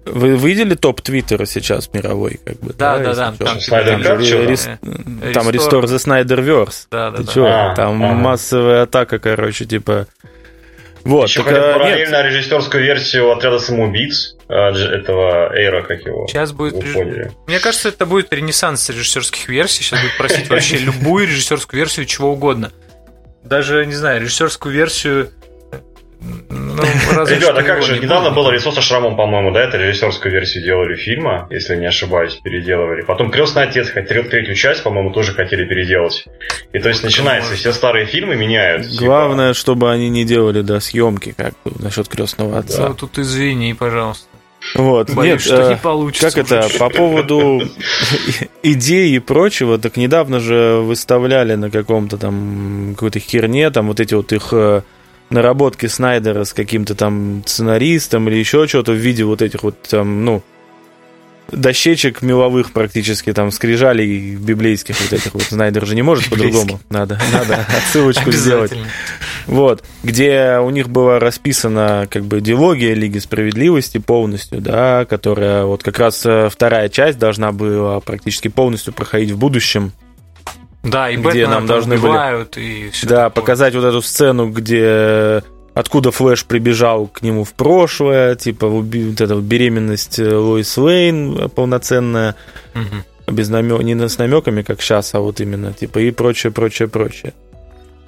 Вы 0.06 0.36
видели 0.36 0.76
топ 0.76 1.02
Твиттера 1.02 1.46
сейчас 1.46 1.90
мировой, 1.94 2.38
как 2.44 2.60
бы? 2.60 2.74
Да, 2.74 2.98
да, 2.98 3.16
да. 3.16 3.34
Там, 3.40 3.58
там, 3.60 4.02
там, 4.02 4.20
рес, 4.20 4.70
там 5.34 5.48
Restore 5.48 5.84
the 5.84 5.96
Snyderverse. 5.98 6.88
Да, 6.92 7.12
да, 7.12 7.18
Ты 7.18 7.24
да. 7.24 7.32
Чё? 7.32 7.46
А, 7.46 7.74
там 7.74 8.04
ага. 8.04 8.14
массовая 8.14 8.84
атака, 8.84 9.20
короче, 9.20 9.64
типа 9.64 10.08
вот, 11.04 11.28
Еще 11.28 11.44
хотят 11.44 11.74
параллельно 11.74 12.24
нет. 12.24 12.26
режиссерскую 12.28 12.84
версию 12.84 13.32
отряда 13.32 13.60
самоубийц 13.60 14.36
а, 14.48 14.72
этого 14.72 15.54
Эйра, 15.54 15.84
как 15.84 16.06
его. 16.06 16.28
Сейчас 16.28 16.54
будет. 16.54 16.82
Реж... 16.82 17.32
Мне 17.46 17.60
кажется, 17.60 17.90
это 17.90 18.06
будет 18.06 18.32
ренессанс 18.32 18.90
режиссерских 18.90 19.50
версий. 19.50 19.84
Сейчас 19.84 20.02
будет 20.02 20.18
просить 20.18 20.50
вообще 20.50 20.78
любую 20.80 21.28
режиссерскую 21.28 21.78
версию 21.78 22.06
чего 22.06 22.32
угодно. 22.32 22.72
Даже, 23.44 23.86
не 23.86 23.94
знаю, 23.94 24.22
режиссерскую 24.22 24.74
версию 24.74 25.32
ну, 26.50 26.84
Ребята, 27.26 27.60
а 27.60 27.64
как 27.64 27.84
же, 27.84 28.00
недавно 28.00 28.32
было 28.32 28.52
лицо 28.52 28.72
со 28.72 28.82
шрамом, 28.82 29.16
по-моему, 29.16 29.52
да, 29.52 29.62
это 29.62 29.78
режиссерскую 29.78 30.32
версию 30.32 30.64
делали 30.64 30.96
фильма, 30.96 31.48
если 31.50 31.76
не 31.76 31.86
ошибаюсь, 31.86 32.36
переделывали. 32.36 33.02
Потом 33.02 33.32
Крестный 33.32 33.64
отец, 33.64 33.90
хотел 33.90 34.24
третью 34.24 34.56
часть, 34.56 34.84
по-моему, 34.84 35.12
тоже 35.12 35.34
хотели 35.34 35.66
переделать. 35.66 36.26
И 36.72 36.80
то 36.80 36.90
есть 36.90 37.04
начинается, 37.04 37.54
все 37.56 37.74
старые 37.74 38.06
фильмы 38.06 38.36
меняют. 38.36 38.90
Типа. 38.90 39.06
Главное, 39.06 39.50
типа... 39.50 39.60
чтобы 39.60 39.92
они 39.92 40.10
не 40.10 40.26
делали, 40.26 40.62
да, 40.62 40.80
съемки, 40.80 41.34
как 41.36 41.54
бы, 41.64 41.72
насчет 41.80 42.08
крестного 42.08 42.60
отца. 42.60 42.90
Да. 42.90 42.94
Тут 42.94 43.18
извини, 43.20 43.74
пожалуйста. 43.74 44.28
Вот, 44.76 45.12
Боюсь, 45.12 45.34
нет, 45.34 45.42
что 45.42 45.62
э, 45.62 45.70
не 45.72 45.76
получится. 45.76 46.32
Как 46.32 46.46
уже. 46.46 46.56
это, 46.56 46.80
по 46.80 46.90
поводу 46.90 47.62
идей 48.64 49.16
и 49.16 49.20
прочего, 49.20 49.78
так 49.78 49.98
недавно 49.98 50.40
же 50.40 50.80
выставляли 50.82 51.56
на 51.56 51.70
каком-то 51.70 52.18
там 52.18 52.94
какой-то 52.96 53.20
херне, 53.20 53.70
там 53.70 53.88
вот 53.88 54.00
эти 54.00 54.14
вот 54.14 54.32
их 54.32 54.50
э, 54.52 54.82
наработки 55.34 55.88
Снайдера 55.88 56.46
с 56.46 56.54
каким-то 56.54 56.96
там 56.96 57.44
сценаристом 57.46 58.30
или 58.30 58.38
еще 58.38 58.68
что-то 58.68 58.94
в 58.94 58.96
виде 58.96 59.24
вот 59.24 59.42
этих 59.42 59.64
вот 59.64 59.82
там, 59.82 60.24
ну, 60.24 60.44
дощечек 61.52 62.22
меловых 62.22 62.72
практически, 62.72 63.34
там, 63.34 63.52
скрижалей 63.52 64.36
библейских 64.36 65.00
вот 65.02 65.14
этих 65.14 65.34
вот. 65.34 65.44
Снайдер 65.44 65.86
же 65.86 65.96
не 65.96 66.02
может 66.02 66.30
по-другому. 66.30 66.80
Надо, 66.90 67.20
надо 67.32 67.66
отсылочку 67.78 68.32
сделать. 68.32 68.74
Вот. 69.46 69.84
Где 70.04 70.58
у 70.62 70.70
них 70.70 70.90
была 70.90 71.20
расписана 71.20 72.08
как 72.10 72.24
бы 72.24 72.42
диалогия 72.42 72.94
Лиги 72.94 73.20
Справедливости 73.20 73.98
полностью, 73.98 74.62
да, 74.62 75.06
которая 75.06 75.66
вот 75.66 75.84
как 75.84 76.00
раз 76.00 76.26
э, 76.26 76.50
вторая 76.50 76.90
часть 76.90 77.20
должна 77.20 77.52
была 77.52 78.00
практически 78.00 78.48
полностью 78.48 78.94
проходить 78.94 79.32
в 79.32 79.38
будущем. 79.38 79.92
Да, 80.84 81.10
и 81.10 81.16
где 81.16 81.48
нам 81.48 81.66
должны 81.66 81.98
были 81.98 82.60
и 82.60 82.90
все 82.90 83.08
да, 83.08 83.16
такое. 83.16 83.30
показать 83.30 83.74
вот 83.76 83.86
эту 83.86 84.02
сцену, 84.02 84.50
где 84.50 85.42
откуда 85.74 86.12
Флэш 86.12 86.46
прибежал 86.46 87.08
к 87.08 87.22
нему 87.22 87.46
в 87.46 87.54
прошлое, 87.54 88.36
типа 88.36 88.68
вот 88.68 88.94
эта 88.94 89.36
вот 89.36 89.44
беременность 89.44 90.20
э, 90.20 90.36
Лоис 90.36 90.78
Лейн 90.78 91.50
полноценная, 91.50 92.36
угу. 92.76 93.34
без 93.34 93.50
намек, 93.50 93.82
не 93.82 93.96
с 93.96 94.18
намеками, 94.18 94.62
как 94.62 94.82
сейчас, 94.82 95.14
а 95.16 95.22
вот 95.22 95.40
именно, 95.40 95.74
типа, 95.74 96.00
и 96.00 96.12
прочее, 96.12 96.52
прочее, 96.52 96.90
прочее. 96.90 97.34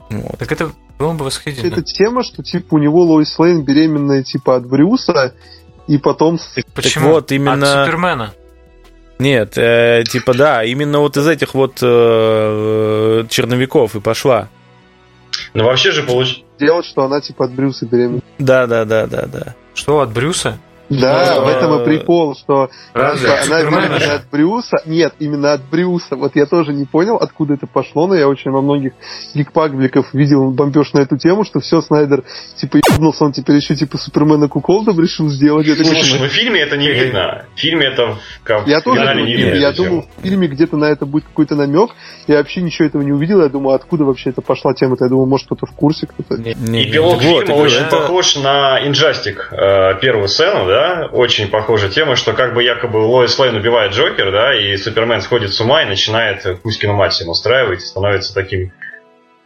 Вот. 0.09 0.37
Так 0.37 0.51
это 0.51 0.71
было 0.99 1.13
бы 1.13 1.25
восхитительно. 1.25 1.71
Это 1.71 1.81
тема, 1.81 2.23
что, 2.23 2.43
типа, 2.43 2.75
у 2.75 2.77
него 2.77 3.03
Лоис 3.03 3.37
Лейн 3.39 3.63
беременная, 3.63 4.23
типа, 4.23 4.57
от 4.57 4.67
Брюса, 4.67 5.33
и 5.87 5.97
потом... 5.97 6.37
Так 6.37 6.65
почему? 6.73 7.05
Так 7.05 7.13
вот, 7.13 7.31
именно... 7.31 7.81
От 7.81 7.87
Супермена. 7.87 8.33
Нет, 9.17 9.57
э, 9.57 10.03
типа 10.07 10.33
да, 10.33 10.63
именно 10.63 10.99
вот 10.99 11.15
из 11.17 11.27
этих 11.27 11.53
вот 11.53 11.79
э, 11.81 13.25
черновиков 13.29 13.95
и 13.95 14.01
пошла. 14.01 14.49
Ну 15.53 15.65
вообще 15.65 15.91
же 15.91 16.03
получилось. 16.03 16.43
Делать, 16.59 16.85
что 16.85 17.03
она 17.03 17.19
типа 17.21 17.45
от 17.45 17.51
Брюса 17.51 17.85
беременна. 17.85 18.21
Да, 18.39 18.67
да, 18.67 18.85
да, 18.85 19.07
да, 19.07 19.25
да. 19.25 19.55
Что, 19.73 19.99
от 19.99 20.11
Брюса? 20.11 20.57
Да, 20.89 21.41
в 21.41 21.47
этом 21.47 21.81
и 21.81 21.85
прикол, 21.85 22.35
что 22.35 22.69
Разве? 22.93 23.29
она 23.29 23.63
беременна 23.63 24.15
от 24.15 24.29
Брюса. 24.29 24.77
Нет, 24.85 25.13
именно 25.19 25.53
от 25.53 25.63
Брюса. 25.63 26.15
Вот 26.15 26.35
я 26.35 26.45
тоже 26.45 26.73
не 26.73 26.85
понял, 26.85 27.15
откуда 27.15 27.55
это 27.55 27.67
пошло, 27.67 28.07
но 28.07 28.15
я 28.15 28.27
очень 28.27 28.51
во 28.51 28.61
многих 28.61 28.93
гикпабликов 29.33 30.13
видел 30.13 30.51
бомбеж 30.51 30.93
на 30.93 30.99
эту 30.99 31.17
тему, 31.17 31.43
что 31.43 31.59
все, 31.59 31.81
Снайдер, 31.81 32.23
типа, 32.55 32.77
ебнулся, 32.77 33.25
он 33.25 33.31
теперь 33.31 33.55
еще, 33.55 33.75
типа, 33.75 33.97
Супермена 33.97 34.47
Куколдом 34.47 34.99
решил 34.99 35.29
сделать. 35.29 35.65
Я 35.67 35.75
Слушай, 35.75 36.19
ну 36.19 36.25
в 36.25 36.29
фильме 36.29 36.61
это 36.61 36.77
не 36.77 36.91
видно. 36.91 37.45
В 37.55 37.59
фильме 37.59 37.87
это 37.87 38.17
в 38.43 38.67
Я 38.67 38.81
тоже 38.81 39.15
не 39.15 39.35
видно. 39.35 39.55
Я 39.55 39.71
думал, 39.71 40.05
в 40.17 40.21
фильме 40.21 40.47
где-то 40.47 40.77
на 40.77 40.85
это 40.85 41.05
будет 41.05 41.25
какой-то 41.25 41.55
намек. 41.55 41.91
Я 42.27 42.37
вообще 42.37 42.61
ничего 42.61 42.87
этого 42.87 43.01
не 43.01 43.11
увидел. 43.11 43.41
Я 43.41 43.49
думаю, 43.49 43.75
откуда 43.75 44.03
вообще 44.03 44.29
это 44.29 44.41
пошла 44.41 44.73
тема-то? 44.73 45.05
Я 45.05 45.09
думаю, 45.09 45.27
может, 45.27 45.47
кто-то 45.47 45.65
в 45.65 45.71
курсе, 45.71 46.07
кто-то. 46.07 46.41
И 46.41 46.91
пилот 46.91 47.21
фильма 47.21 47.53
очень 47.55 47.89
похож 47.89 48.35
на 48.35 48.85
Инжастик, 48.85 49.49
э, 49.51 49.99
первую 49.99 50.27
сцену, 50.27 50.67
да? 50.67 50.74
Да, 50.75 51.09
очень 51.09 51.47
похожая 51.47 51.89
тема, 51.89 52.17
что 52.17 52.33
как 52.33 52.53
бы 52.53 52.61
якобы 52.61 52.97
Лоис 52.97 53.39
Лейн 53.39 53.55
убивает 53.55 53.93
Джокер, 53.93 54.29
да, 54.29 54.53
и 54.53 54.75
Супермен 54.75 55.21
сходит 55.21 55.53
с 55.53 55.61
ума 55.61 55.83
и 55.83 55.85
начинает 55.85 56.59
Кузькину 56.61 56.93
мать 56.93 57.13
всем 57.13 57.29
устраивать, 57.29 57.81
становится 57.81 58.33
таким, 58.33 58.73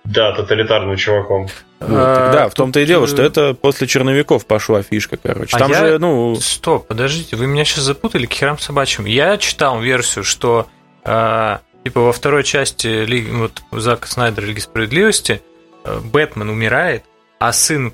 да, 0.04 0.34
тоталитарным 0.34 0.96
чуваком. 0.96 1.44
Вот, 1.80 1.90
а, 1.92 2.34
да, 2.34 2.50
в 2.50 2.56
том-то 2.56 2.80
и 2.80 2.86
дело, 2.86 3.06
что 3.06 3.22
это 3.22 3.54
после 3.54 3.86
черновиков 3.86 4.48
пошла 4.48 4.82
фишка, 4.82 5.18
короче. 5.18 5.56
А 5.56 5.60
Там 5.60 5.72
я... 5.72 5.78
же, 5.78 6.00
ну... 6.00 6.36
Стоп, 6.36 6.88
подождите, 6.88 7.36
вы 7.36 7.46
меня 7.46 7.64
сейчас 7.64 7.84
запутали 7.84 8.26
к 8.26 8.34
херам 8.34 8.58
собачьим. 8.58 9.06
Я 9.06 9.38
читал 9.38 9.80
версию, 9.80 10.24
что 10.24 10.66
э, 11.06 11.58
типа 11.84 12.02
во 12.02 12.12
второй 12.12 12.44
части 12.44 13.06
Лиги, 13.06 13.30
вот 13.30 13.62
Зака 13.72 14.08
Снайдера 14.08 14.46
Лиги 14.46 14.60
Справедливости 14.60 15.44
э, 15.86 16.00
Бэтмен 16.00 16.50
умирает, 16.50 17.04
а 17.38 17.54
сын 17.54 17.94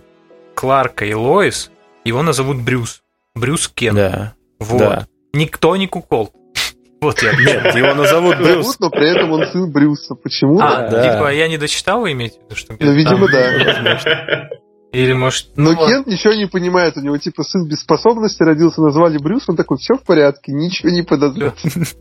Кларка 0.55 1.03
и 1.03 1.13
Лоис 1.13 1.69
его 2.05 2.23
назовут 2.23 2.57
Брюс. 2.61 3.01
Брюс 3.35 3.67
Кен. 3.67 3.95
Да. 3.95 4.33
Вот. 4.59 4.79
Да. 4.79 5.07
Никто 5.33 5.75
не 5.75 5.87
кукол. 5.87 6.33
Вот 7.01 7.21
я. 7.21 7.33
Нет, 7.33 7.75
его 7.75 7.93
назовут 7.93 8.37
Брюс. 8.37 8.79
Но 8.79 8.89
при 8.89 9.15
этом 9.15 9.31
он 9.31 9.45
сын 9.47 9.71
Брюса. 9.71 10.15
Почему? 10.15 10.59
А, 10.59 10.87
да. 10.89 11.03
типа 11.13 11.31
я 11.33 11.47
не 11.47 11.57
дочитал, 11.57 12.01
вы 12.01 12.13
имеете 12.13 12.39
в 12.39 12.43
виду, 12.45 12.55
что 12.55 12.75
Ну, 12.79 12.93
видимо, 12.93 13.27
да. 13.27 14.49
Или 14.95 15.11
может... 15.11 15.47
Но 15.57 15.73
ну, 15.73 15.87
Кент 15.87 16.07
ничего 16.07 16.33
не 16.33 16.45
понимает, 16.45 16.95
у 16.95 17.01
него 17.01 17.17
типа 17.17 17.43
сын 17.43 17.67
без 17.67 17.81
способности 17.81 18.41
родился, 18.43 18.81
назвали 18.81 19.17
Брюс, 19.17 19.43
он 19.49 19.57
такой, 19.57 19.77
все 19.77 19.95
в 19.95 20.03
порядке, 20.03 20.53
ничего 20.53 20.89
не 20.89 21.01
подозревает. 21.01 21.57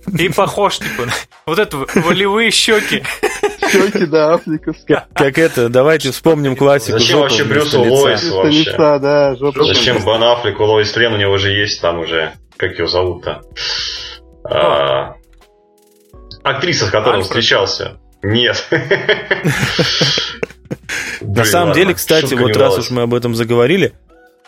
И 0.16 0.28
похож, 0.28 0.78
типа, 0.78 1.08
вот 1.44 1.58
это 1.58 1.76
волевые 1.96 2.52
щеки. 2.52 3.02
Щеки, 3.72 4.06
да, 4.06 4.34
африковские. 4.34 5.06
Как 5.12 5.38
это, 5.38 5.68
давайте 5.68 6.12
вспомним 6.12 6.54
классику. 6.54 6.98
Зачем 6.98 7.18
вообще 7.18 7.42
Брюсу 7.42 7.82
Лоис 7.82 8.30
вообще? 8.30 8.76
Да. 8.76 9.34
Зачем 9.34 10.04
Бен 10.04 10.22
Аффлек, 10.22 10.60
Лоис 10.60 10.94
Лен, 10.94 11.14
у 11.14 11.16
него 11.16 11.36
же 11.38 11.50
есть 11.50 11.80
там 11.80 11.98
уже, 11.98 12.34
как 12.56 12.78
его 12.78 12.86
зовут-то? 12.86 13.42
А, 14.44 15.16
актриса, 16.44 16.86
с 16.86 16.90
которой 16.90 17.16
он 17.16 17.22
встречался. 17.24 17.98
Нет. 18.22 18.68
На 21.20 21.44
самом 21.44 21.74
деле, 21.74 21.94
кстати, 21.94 22.34
вот 22.34 22.56
раз 22.56 22.78
уж 22.78 22.90
мы 22.90 23.02
об 23.02 23.14
этом 23.14 23.34
заговорили, 23.34 23.92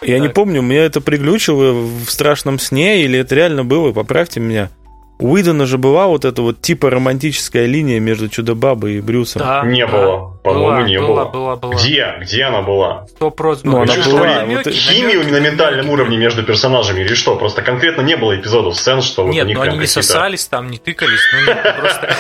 я 0.03 0.19
не 0.19 0.29
помню, 0.29 0.63
меня 0.63 0.85
это 0.85 1.01
приглючило 1.01 1.73
в 1.73 2.11
страшном 2.11 2.59
сне, 2.59 3.03
или 3.03 3.19
это 3.19 3.35
реально 3.35 3.65
было, 3.65 3.93
поправьте 3.93 4.41
меня. 4.41 4.71
У 5.19 5.33
Уидона 5.33 5.65
же 5.65 5.79
была 5.79 6.07
вот 6.09 6.27
эта 6.27 6.43
вот 6.43 6.61
типа 6.61 6.91
романтическая 6.91 7.65
линия 7.67 7.99
между 8.01 8.29
Чудо-бабой 8.29 8.97
и 8.97 9.01
Брюсом. 9.01 9.41
Да, 9.41 9.63
не 9.65 9.87
да. 9.87 9.93
было. 9.93 10.39
По-моему, 10.43 10.87
не 10.87 10.99
была, 10.99 11.25
было. 11.25 11.31
Была, 11.31 11.57
была. 11.57 11.75
Где? 11.75 12.15
Где 12.21 12.45
она 12.45 12.61
была? 12.61 13.07
Сто 13.09 13.31
процентов. 13.31 13.73
Ну, 13.73 13.83
она 13.83 13.95
была. 14.05 14.45
Вот... 14.45 14.67
Химию 14.73 15.29
на 15.31 15.41
ментальном 15.41 15.89
уровне 15.89 16.19
между 16.19 16.43
персонажами 16.43 17.01
или 17.01 17.15
что? 17.15 17.37
Просто 17.37 17.63
конкретно 17.63 18.03
не 18.03 18.17
было 18.17 18.39
эпизодов 18.39 18.77
сцен, 18.77 19.01
что 19.01 19.25
вот 19.25 19.33
Нет, 19.33 19.49
ну 19.49 19.61
они 19.63 19.79
не 19.79 19.87
сосались 19.87 20.45
там, 20.47 20.71
не 20.71 20.79
тыкались. 20.79 21.21
Ну, 21.47 21.55
просто... 21.81 22.17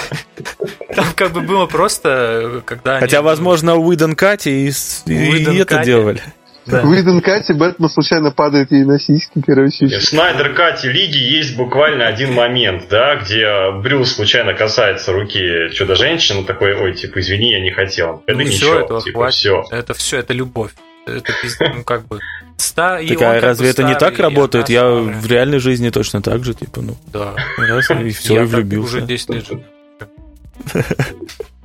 Там 0.95 1.07
как 1.15 1.33
бы 1.33 1.43
было 1.43 1.67
просто, 1.67 2.63
когда... 2.65 3.01
Хотя, 3.01 3.21
возможно, 3.21 3.77
Уидон 3.77 4.17
Кати 4.17 4.69
и 4.69 5.59
это 5.59 5.85
делали. 5.85 6.23
Да. 6.67 6.83
В 6.83 6.93
Иден 6.95 7.21
Кате 7.21 7.55
Бэтмен 7.55 7.89
случайно 7.89 8.33
падает 8.33 8.73
ей 8.73 8.85
на 8.85 8.99
сиськи, 8.99 9.41
короче. 9.45 9.87
В 9.87 10.03
Снайдер 10.03 10.53
Кате 10.55 10.91
Лиги 10.91 11.19
есть 11.19 11.57
буквально 11.57 12.07
один 12.07 12.33
момент, 12.33 12.89
да, 12.91 13.17
где 13.17 13.71
Брюс 13.83 14.15
случайно 14.15 14.53
касается 14.55 15.13
руки 15.13 15.71
чудо-женщины, 15.73 16.45
такой, 16.45 16.75
ой, 16.75 16.95
типа, 16.95 17.21
извини, 17.21 17.53
я 17.53 17.61
не 17.61 17.71
хотел. 17.71 18.23
Это 18.27 18.39
ну, 18.39 18.45
ничего, 18.45 18.73
все, 18.73 18.81
этого 18.81 19.01
типа, 19.01 19.19
хватит. 19.19 19.37
все. 19.37 19.65
Это 19.71 19.95
все, 19.95 20.19
это 20.19 20.33
любовь. 20.33 20.73
это 21.07 21.33
пиздец, 21.41 21.71
ну 21.75 21.85
как 21.85 22.07
бы. 22.07 22.19
Ста, 22.57 22.99
и 23.01 23.15
так, 23.15 23.23
а 23.23 23.41
разве 23.41 23.71
это 23.71 23.85
не 23.85 23.95
так 23.95 24.19
работает? 24.19 24.69
Я 24.69 24.89
в 24.89 25.27
реальной 25.27 25.59
жизни 25.59 25.91
точно 25.91 26.23
так 26.23 26.45
же, 26.45 26.55
типа, 26.55 26.81
ну. 26.81 26.97
Да. 27.13 27.35
Раз, 27.59 27.91
и 27.91 28.11
все, 28.11 28.43
и 28.43 28.47
влюбился. 28.47 28.97
уже 28.97 29.07
10 29.07 29.31
лет 29.31 29.45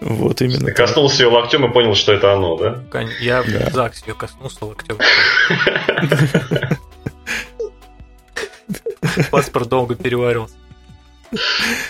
Вот 0.00 0.40
именно. 0.40 0.66
Ты 0.66 0.72
коснулся 0.72 1.24
ее 1.24 1.28
локтем 1.28 1.64
и 1.66 1.72
понял, 1.72 1.94
что 1.94 2.12
это 2.12 2.32
оно, 2.32 2.56
да? 2.56 2.82
Я 3.20 3.42
да. 3.42 3.70
в 3.70 3.72
ЗАГСе 3.72 4.04
ее 4.08 4.14
коснулся 4.14 4.64
локтем. 4.64 4.98
Паспорт 9.30 9.68
долго 9.68 9.94
переваривался. 9.94 10.54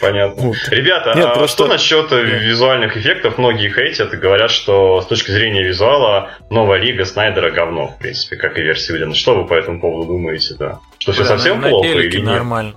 Понятно. 0.00 0.42
Вот. 0.42 0.56
Ребята, 0.70 1.14
Нет, 1.14 1.26
а 1.26 1.34
просто... 1.34 1.64
что 1.64 1.66
насчет 1.66 2.10
визуальных 2.10 2.96
эффектов? 2.96 3.38
Многие 3.38 3.72
хейтят 3.72 4.12
и 4.12 4.16
говорят, 4.16 4.50
что 4.50 5.00
с 5.00 5.06
точки 5.06 5.30
зрения 5.30 5.62
визуала 5.62 6.30
новая 6.50 6.78
лига 6.78 7.04
Снайдера 7.04 7.50
говно, 7.50 7.88
в 7.88 7.98
принципе, 7.98 8.36
как 8.36 8.58
и 8.58 8.62
версия 8.62 8.92
Уидона. 8.92 9.14
Что 9.14 9.34
вы 9.40 9.46
по 9.46 9.54
этому 9.54 9.80
поводу 9.80 10.08
думаете, 10.08 10.56
да? 10.58 10.80
Что 10.98 11.12
все 11.12 11.24
совсем 11.24 11.60
на, 11.60 11.70
плохо 11.70 11.88
на 11.88 11.92
или 11.92 12.16
нет? 12.16 12.26
нормально. 12.26 12.74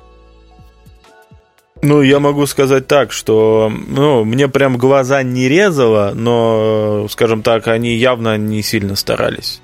Ну, 1.84 2.02
я 2.02 2.20
могу 2.20 2.46
сказать 2.46 2.88
так, 2.88 3.12
что 3.12 3.70
ну, 3.88 4.24
мне 4.24 4.48
прям 4.48 4.78
глаза 4.78 5.22
не 5.22 5.50
резало, 5.50 6.14
но, 6.16 7.08
скажем 7.10 7.44
так, 7.44 7.68
они 7.68 7.96
явно 7.96 8.38
не 8.38 8.64
сильно 8.64 8.96
старались. 8.96 9.62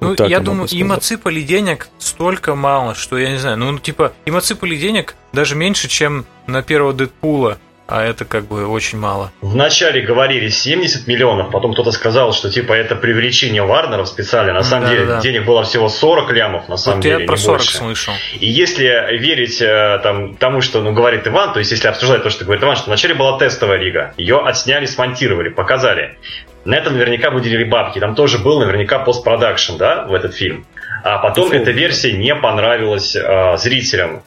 Ну, 0.00 0.08
вот 0.08 0.20
я 0.26 0.40
думаю, 0.40 0.66
им 0.68 0.90
отсыпали 0.90 1.42
денег 1.42 1.88
столько 1.98 2.54
мало, 2.54 2.94
что 2.94 3.18
я 3.18 3.30
не 3.30 3.36
знаю. 3.36 3.58
Ну, 3.58 3.78
типа, 3.78 4.14
им 4.24 4.36
отсыпали 4.36 4.74
денег 4.74 5.14
даже 5.34 5.54
меньше, 5.54 5.86
чем 5.86 6.24
на 6.46 6.62
первого 6.62 6.94
Дэдпула 6.94 7.58
а 7.86 8.02
это 8.02 8.24
как 8.24 8.46
бы 8.46 8.66
очень 8.66 8.98
мало. 8.98 9.32
Вначале 9.40 10.02
говорили 10.02 10.48
70 10.48 11.06
миллионов, 11.06 11.50
потом 11.50 11.72
кто-то 11.72 11.92
сказал, 11.92 12.32
что 12.32 12.50
типа 12.50 12.72
это 12.72 12.94
привлечение 12.94 13.62
Варнеров 13.62 14.08
специально. 14.08 14.52
На 14.52 14.62
самом 14.62 14.86
да, 14.86 14.90
деле 14.90 15.06
да. 15.06 15.20
денег 15.20 15.44
было 15.44 15.62
всего 15.64 15.88
40 15.88 16.32
лямов, 16.32 16.68
на 16.68 16.76
самом 16.76 16.98
вот 16.98 17.02
деле. 17.02 17.20
Я 17.20 17.26
про 17.26 17.36
40 17.36 17.58
больше. 17.58 17.76
слышал. 17.76 18.14
И 18.38 18.46
если 18.46 18.84
верить 19.18 19.60
э, 19.60 20.00
там, 20.02 20.36
тому, 20.36 20.60
что 20.60 20.80
ну, 20.80 20.92
говорит 20.92 21.26
Иван, 21.26 21.52
то 21.52 21.58
есть 21.58 21.70
если 21.70 21.88
обсуждать 21.88 22.22
то, 22.22 22.30
что 22.30 22.44
говорит 22.44 22.62
Иван, 22.62 22.76
что 22.76 22.86
вначале 22.86 23.14
была 23.14 23.38
тестовая 23.38 23.78
лига, 23.78 24.14
ее 24.16 24.38
отсняли, 24.38 24.86
смонтировали, 24.86 25.48
показали. 25.48 26.16
На 26.64 26.76
это 26.76 26.90
наверняка 26.90 27.30
выделили 27.30 27.64
бабки. 27.64 27.98
Там 27.98 28.14
тоже 28.14 28.38
был 28.38 28.60
наверняка 28.60 29.00
постпродакшн, 29.00 29.76
да, 29.76 30.06
в 30.06 30.14
этот 30.14 30.34
фильм. 30.34 30.64
А 31.02 31.18
потом 31.18 31.50
эта 31.50 31.72
версия 31.72 32.12
не 32.12 32.34
понравилась 32.34 33.16
э, 33.16 33.56
зрителям. 33.56 34.22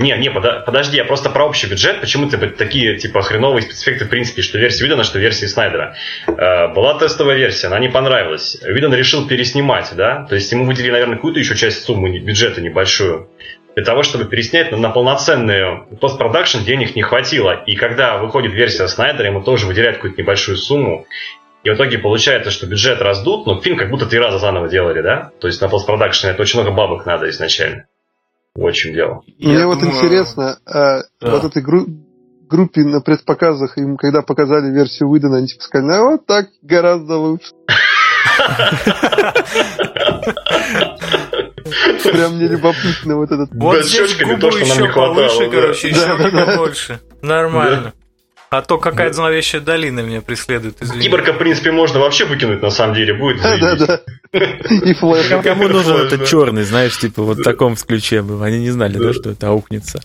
Не, 0.00 0.16
не, 0.16 0.30
подожди, 0.30 0.96
я 0.96 1.04
просто 1.04 1.28
про 1.28 1.44
общий 1.44 1.68
бюджет. 1.68 2.00
Почему-то 2.00 2.38
такие, 2.48 2.96
типа, 2.96 3.20
хреновые 3.20 3.60
спецэффекты, 3.60 4.06
в 4.06 4.08
принципе, 4.08 4.40
что 4.40 4.56
версия 4.56 4.84
Видона, 4.84 5.04
что 5.04 5.18
версия 5.18 5.46
Снайдера. 5.46 5.94
Э, 6.26 6.68
была 6.68 6.98
тестовая 6.98 7.36
версия, 7.36 7.66
она 7.66 7.78
не 7.78 7.90
понравилась. 7.90 8.56
Видон 8.62 8.94
решил 8.94 9.28
переснимать, 9.28 9.92
да? 9.94 10.24
То 10.26 10.36
есть 10.36 10.50
ему 10.52 10.64
выделили, 10.64 10.92
наверное, 10.92 11.16
какую-то 11.16 11.38
еще 11.38 11.54
часть 11.54 11.84
суммы 11.84 12.18
бюджета 12.18 12.62
небольшую. 12.62 13.28
Для 13.76 13.84
того, 13.84 14.02
чтобы 14.02 14.24
переснять 14.24 14.72
на 14.72 14.88
полноценную 14.88 15.86
постпродакшн 16.00 16.60
денег 16.60 16.96
не 16.96 17.02
хватило. 17.02 17.62
И 17.66 17.76
когда 17.76 18.16
выходит 18.16 18.54
версия 18.54 18.88
Снайдера, 18.88 19.26
ему 19.26 19.42
тоже 19.42 19.66
выделяют 19.66 19.96
какую-то 19.96 20.22
небольшую 20.22 20.56
сумму. 20.56 21.06
И 21.62 21.68
в 21.68 21.74
итоге 21.74 21.98
получается, 21.98 22.50
что 22.50 22.66
бюджет 22.66 23.02
раздут, 23.02 23.44
но 23.44 23.60
фильм 23.60 23.76
как 23.76 23.90
будто 23.90 24.06
три 24.06 24.18
раза 24.18 24.38
заново 24.38 24.66
делали, 24.70 25.02
да? 25.02 25.30
То 25.40 25.46
есть 25.46 25.60
на 25.60 25.68
постпродакшене 25.68 26.32
это 26.32 26.40
очень 26.40 26.58
много 26.58 26.74
бабок 26.74 27.04
надо 27.04 27.28
изначально. 27.28 27.84
Вот 28.60 28.74
в 28.74 28.76
чем 28.76 28.92
дело. 28.92 29.22
Мне 29.38 29.54
Я 29.54 29.66
вот 29.66 29.78
думаю... 29.78 29.96
интересно, 29.96 30.58
а, 30.66 31.00
да. 31.18 31.30
вот 31.30 31.44
этой 31.44 31.62
гру- 31.62 31.86
группе 32.46 32.82
на 32.82 33.00
предпоказах, 33.00 33.78
им 33.78 33.96
когда 33.96 34.20
показали 34.20 34.70
версию 34.70 35.08
Уидона, 35.08 35.38
они 35.38 35.46
типа 35.46 35.62
сказали, 35.64 35.96
а 35.98 36.02
вот 36.02 36.26
так 36.26 36.48
гораздо 36.60 37.16
лучше. 37.16 37.52
Прям 42.12 42.36
мне 42.36 42.48
любопытно 42.48 43.16
вот 43.16 43.30
этот... 43.32 43.48
Вот 43.52 43.82
здесь 43.82 44.18
губы 44.18 44.48
еще 44.48 44.92
повыше, 44.92 45.48
короче, 45.50 45.88
еще 45.88 46.30
побольше. 46.30 47.00
Нормально. 47.22 47.94
А 48.50 48.60
то 48.62 48.78
какая-то 48.78 49.14
зловещая 49.14 49.62
долина 49.62 50.00
меня 50.00 50.20
преследует, 50.20 50.82
извини. 50.82 51.04
Киборга, 51.04 51.32
в 51.32 51.38
принципе, 51.38 51.70
можно 51.70 52.00
вообще 52.00 52.26
выкинуть, 52.26 52.60
на 52.60 52.70
самом 52.70 52.94
деле, 52.96 53.14
будет 53.14 53.40
Да, 53.40 53.76
да. 53.76 54.00
И 54.32 54.94
флэш. 54.94 55.42
Кому 55.42 55.66
нужен 55.66 56.06
этот 56.06 56.24
черный, 56.26 56.62
знаешь, 56.62 56.96
типа 56.96 57.22
вот 57.22 57.38
в 57.38 57.42
таком 57.42 57.74
ключе. 57.74 58.20
Они 58.20 58.60
не 58.60 58.70
знали, 58.70 58.96
да, 58.96 59.12
что 59.12 59.30
это 59.30 59.48
аукнется. 59.48 60.00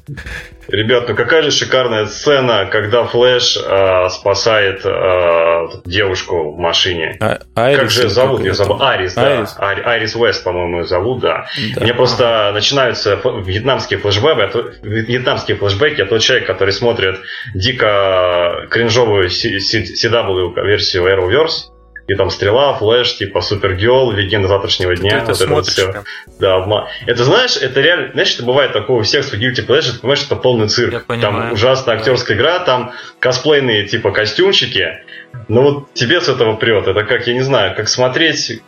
Ребят, 0.67 1.07
ну 1.07 1.15
какая 1.15 1.43
же 1.43 1.51
шикарная 1.51 2.07
сцена, 2.07 2.67
когда 2.71 3.03
Флэш 3.03 3.55
э, 3.57 4.09
спасает 4.09 4.83
э, 4.83 5.81
девушку 5.85 6.53
в 6.53 6.57
машине. 6.57 7.15
А, 7.19 7.41
Айрис 7.53 7.79
как 7.79 7.89
же 7.91 8.09
зовут 8.09 8.39
ее? 8.39 8.55
Забыл. 8.55 8.81
Арис, 8.81 9.15
Айрис. 9.15 9.53
да. 9.53 9.67
Арис 9.67 10.15
Уэст, 10.15 10.43
по-моему, 10.43 10.79
ее 10.79 10.85
зовут, 10.85 11.21
да. 11.21 11.45
да. 11.75 11.81
Мне 11.83 11.93
просто 11.93 12.49
начинаются 12.51 13.21
вьетнамские 13.23 13.99
флешбеки, 13.99 14.81
вьетнамские 14.81 15.55
флешбеки. 15.57 15.99
Я 15.99 16.07
тот 16.07 16.21
человек, 16.21 16.47
который 16.47 16.73
смотрит 16.73 17.19
дико 17.53 18.65
кринжовую 18.71 19.29
CW 19.29 20.65
версию 20.65 21.03
Arrowverse 21.03 21.74
и 22.07 22.13
там 22.15 22.29
Стрела, 22.29 22.73
Флэш, 22.75 23.17
типа 23.17 23.41
Супергерл, 23.41 24.11
Легенда 24.11 24.47
завтрашнего 24.47 24.95
дня. 24.95 25.21
Ты 25.21 25.31
вот 25.31 25.41
это 25.41 25.53
вот 25.53 25.67
все. 25.67 26.03
Да, 26.39 26.55
обма... 26.57 26.87
Это 27.05 27.23
знаешь, 27.23 27.57
это 27.57 27.81
реально, 27.81 28.11
знаешь, 28.13 28.35
это 28.35 28.43
бывает 28.43 28.73
такого 28.73 28.99
у 28.99 29.03
всех 29.03 29.23
с 29.23 29.33
Guilty 29.33 29.65
Pleasure, 29.65 29.93
ты 29.93 29.99
понимаешь, 29.99 30.23
это 30.23 30.35
полный 30.35 30.67
цирк. 30.67 31.05
Там 31.07 31.53
ужасная 31.53 31.95
актерская 31.95 32.37
игра, 32.37 32.59
там 32.59 32.93
косплейные 33.19 33.87
типа 33.87 34.11
костюмчики. 34.11 34.99
Но 35.47 35.61
вот 35.61 35.93
тебе 35.93 36.21
с 36.21 36.29
этого 36.29 36.55
прет. 36.55 36.87
Это 36.87 37.03
как, 37.03 37.27
я 37.27 37.33
не 37.33 37.41
знаю, 37.41 37.75
как 37.75 37.87
смотреть 37.87 38.61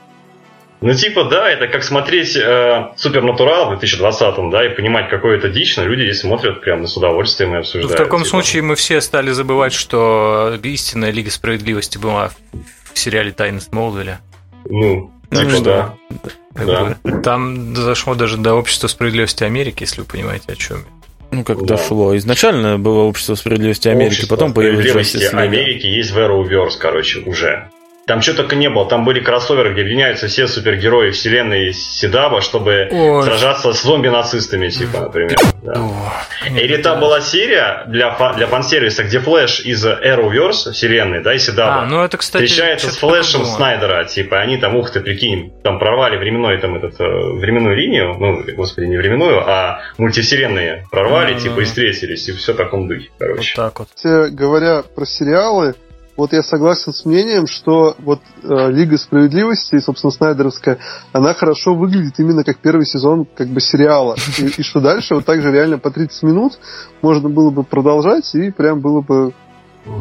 ну, 0.79 0.93
типа, 0.93 1.23
да, 1.23 1.49
это 1.49 1.67
как 1.67 1.83
смотреть 1.83 2.35
э, 2.35 2.89
Супернатурал 2.97 3.75
в 3.75 3.79
2020-м, 3.79 4.51
да, 4.51 4.63
и 4.63 4.69
понимать, 4.69 5.09
какое 5.09 5.37
это 5.37 5.49
дичь, 5.49 5.75
но 5.75 5.83
люди 5.83 6.03
здесь 6.03 6.21
смотрят 6.21 6.61
прямо 6.61 6.85
с 6.85 6.95
удовольствием 6.95 7.55
и 7.55 7.57
обсуждают. 7.57 7.93
В 7.93 8.03
таком 8.03 8.19
типа. 8.19 8.29
случае 8.29 8.61
мы 8.61 8.75
все 8.75 9.01
стали 9.01 9.31
забывать, 9.31 9.73
что 9.73 10.55
истинная 10.61 11.09
Лига 11.09 11.31
Справедливости 11.31 11.97
была 11.97 12.31
в 12.97 12.99
сериале 12.99 13.31
«Тайны 13.31 13.61
Смолвиля». 13.61 14.19
Ну, 14.65 15.11
так 15.29 15.43
ну, 15.45 15.49
что 15.49 15.63
да. 15.63 15.93
да. 16.65 16.97
Бы, 17.03 17.21
там 17.21 17.75
зашло 17.75 18.15
даже 18.15 18.37
до 18.37 18.53
Общества 18.55 18.87
Справедливости 18.87 19.43
Америки, 19.43 19.83
если 19.83 20.01
вы 20.01 20.07
понимаете, 20.07 20.51
о 20.53 20.55
чем 20.55 20.77
я. 20.77 20.83
Ну, 21.31 21.43
как 21.43 21.59
да. 21.59 21.75
дошло. 21.75 22.15
Изначально 22.17 22.79
было 22.79 23.01
Общество 23.01 23.35
Справедливости 23.35 23.89
Америки, 23.89 24.13
Общество 24.13 24.35
потом 24.35 24.53
появилось 24.53 24.89
Справедливости 25.09 25.35
Америки 25.35 25.85
есть 25.85 26.11
в 26.11 26.17
Arrowverse, 26.17 26.77
короче, 26.79 27.19
уже. 27.19 27.69
Там 28.07 28.21
что 28.21 28.33
только 28.35 28.55
не 28.55 28.69
было. 28.69 28.87
Там 28.87 29.03
были 29.03 29.19
кроссоверы, 29.19 29.73
где 29.73 29.81
объединяются 29.81 30.27
все 30.27 30.47
супергерои 30.47 31.11
вселенной 31.11 31.73
Седаба, 31.73 32.39
чтобы 32.39 32.87
Ой. 32.89 33.23
сражаться 33.23 33.73
с 33.73 33.83
зомби-нацистами, 33.83 34.69
типа, 34.69 35.01
например. 35.01 35.37
Да. 35.61 35.75
Или 36.49 36.77
там 36.77 37.01
была 37.01 37.19
серия 37.19 37.83
для, 37.87 38.15
для 38.37 38.47
фан-сервиса, 38.47 39.03
где 39.03 39.19
Флэш 39.19 39.59
из 39.59 39.85
Arrowverse 39.85 40.71
вселенной, 40.71 41.21
да, 41.21 41.33
и 41.33 41.39
Седаба 41.39 41.81
а, 41.81 41.85
ну 41.85 42.01
это, 42.01 42.17
кстати, 42.17 42.45
встречается 42.45 42.91
с 42.91 42.97
Флэшем 42.97 43.43
Снайдера, 43.43 44.05
типа, 44.05 44.39
они 44.39 44.57
там, 44.57 44.77
ух 44.77 44.89
ты, 44.91 45.01
прикинь, 45.01 45.51
там 45.63 45.77
прорвали 45.77 46.15
временной, 46.15 46.59
там, 46.59 46.75
этот, 46.75 46.99
э, 47.01 47.03
временную 47.03 47.75
линию, 47.75 48.15
ну, 48.17 48.43
господи, 48.55 48.85
не 48.85 48.95
временную, 48.95 49.43
а 49.45 49.81
мультивселенные 49.97 50.87
прорвали, 50.89 51.33
а, 51.33 51.39
типа, 51.39 51.59
и 51.59 51.65
встретились, 51.65 52.29
и 52.29 52.31
все 52.31 52.53
в 52.53 52.55
таком 52.55 52.87
духе, 52.87 53.09
короче. 53.19 53.53
Вот 53.57 53.65
так 53.65 53.79
вот. 53.79 54.31
Говоря 54.31 54.83
про 54.83 55.05
сериалы, 55.05 55.75
вот 56.17 56.33
я 56.33 56.41
согласен 56.41 56.91
с 56.93 57.05
мнением, 57.05 57.45
что 57.45 57.95
вот 57.99 58.19
э, 58.43 58.71
Лига 58.71 58.97
справедливости, 58.97 59.79
собственно, 59.79 60.11
Снайдеровская, 60.11 60.79
она 61.13 61.35
хорошо 61.35 61.75
выглядит 61.75 62.19
именно 62.19 62.43
как 62.43 62.57
первый 62.57 62.85
сезон 62.85 63.25
как 63.35 63.47
бы 63.47 63.61
сериала. 63.61 64.15
И, 64.39 64.47
и 64.57 64.63
что 64.63 64.79
дальше, 64.79 65.13
вот 65.15 65.25
так 65.25 65.41
же 65.41 65.51
реально 65.51 65.77
по 65.77 65.91
30 65.91 66.23
минут 66.23 66.53
можно 67.03 67.29
было 67.29 67.51
бы 67.51 67.63
продолжать, 67.63 68.33
и 68.33 68.49
прям 68.49 68.81
было 68.81 69.01
бы 69.01 69.33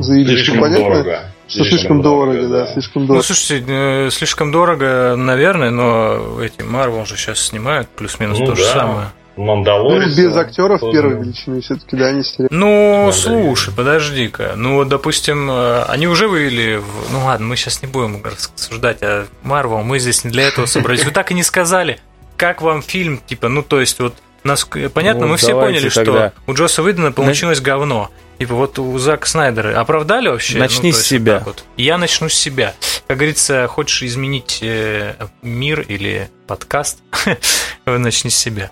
заебись. 0.00 0.44
Слишком 0.44 0.60
понятно, 0.60 0.84
дорого. 0.84 1.20
Что 1.46 1.58
слишком, 1.58 1.78
слишком 1.78 2.02
дорого, 2.02 2.32
дорого 2.32 2.48
да, 2.48 2.64
да, 2.64 2.72
слишком 2.72 3.02
дорого. 3.06 3.16
Ну, 3.16 3.22
слушайте, 3.22 3.64
э, 3.68 4.10
слишком 4.10 4.52
дорого, 4.52 5.14
наверное, 5.16 5.70
но 5.70 6.42
эти 6.42 6.62
Марвел 6.62 7.04
же 7.04 7.16
сейчас 7.16 7.40
снимают 7.40 7.88
плюс-минус 7.90 8.38
ну, 8.40 8.46
то 8.46 8.52
да. 8.52 8.56
же 8.56 8.64
самое. 8.64 9.06
Мандалорец. 9.36 10.16
Ну, 10.16 10.22
без 10.22 10.36
актеров 10.36 10.80
тоже... 10.80 10.92
первой 10.92 11.20
величины 11.20 11.60
все-таки, 11.60 11.96
да, 11.96 12.06
они 12.06 12.22
сериал. 12.22 12.48
Ну, 12.50 13.10
слушай, 13.12 13.72
подожди-ка. 13.74 14.54
Ну, 14.56 14.84
допустим, 14.84 15.50
э, 15.50 15.82
они 15.84 16.06
уже 16.06 16.28
вывели... 16.28 16.76
В... 16.76 17.12
Ну 17.12 17.24
ладно, 17.24 17.46
мы 17.46 17.56
сейчас 17.56 17.82
не 17.82 17.88
будем 17.88 18.22
рассуждать 18.24 19.02
о 19.02 19.26
Марвел, 19.42 19.82
мы 19.82 19.98
здесь 19.98 20.24
не 20.24 20.30
для 20.30 20.48
этого 20.48 20.66
собрались. 20.66 21.04
Вы 21.04 21.10
так 21.10 21.30
и 21.30 21.34
не 21.34 21.42
сказали, 21.42 22.00
как 22.36 22.62
вам 22.62 22.82
фильм, 22.82 23.20
типа, 23.24 23.48
ну, 23.48 23.62
то 23.62 23.80
есть, 23.80 23.98
вот, 24.00 24.14
нас, 24.42 24.64
понятно, 24.94 25.26
ну, 25.26 25.32
мы 25.32 25.36
все 25.36 25.52
поняли, 25.52 25.88
тогда. 25.88 26.30
что 26.30 26.32
у 26.46 26.54
Джоса 26.54 26.82
Уидона 26.82 27.12
получилось 27.12 27.58
На... 27.58 27.64
говно. 27.64 28.10
Типа 28.38 28.54
вот 28.54 28.78
у 28.78 28.98
Зака 28.98 29.26
Снайдера 29.26 29.80
оправдали 29.80 30.28
вообще? 30.28 30.58
Начни 30.58 30.90
ну, 30.90 30.96
с 30.96 31.02
себя. 31.02 31.42
Вот. 31.44 31.64
Я 31.76 31.96
начну 31.96 32.28
с 32.28 32.34
себя. 32.34 32.74
Как 33.08 33.16
говорится, 33.16 33.66
хочешь 33.66 34.02
изменить 34.02 34.58
э, 34.62 35.14
мир 35.42 35.80
или 35.80 36.28
подкаст, 36.46 36.98
начни 37.86 38.30
с 38.30 38.36
себя. 38.36 38.70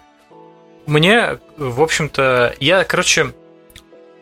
Мне, 0.87 1.39
в 1.57 1.83
общем-то, 1.83 2.55
я, 2.61 2.85
короче, 2.85 3.33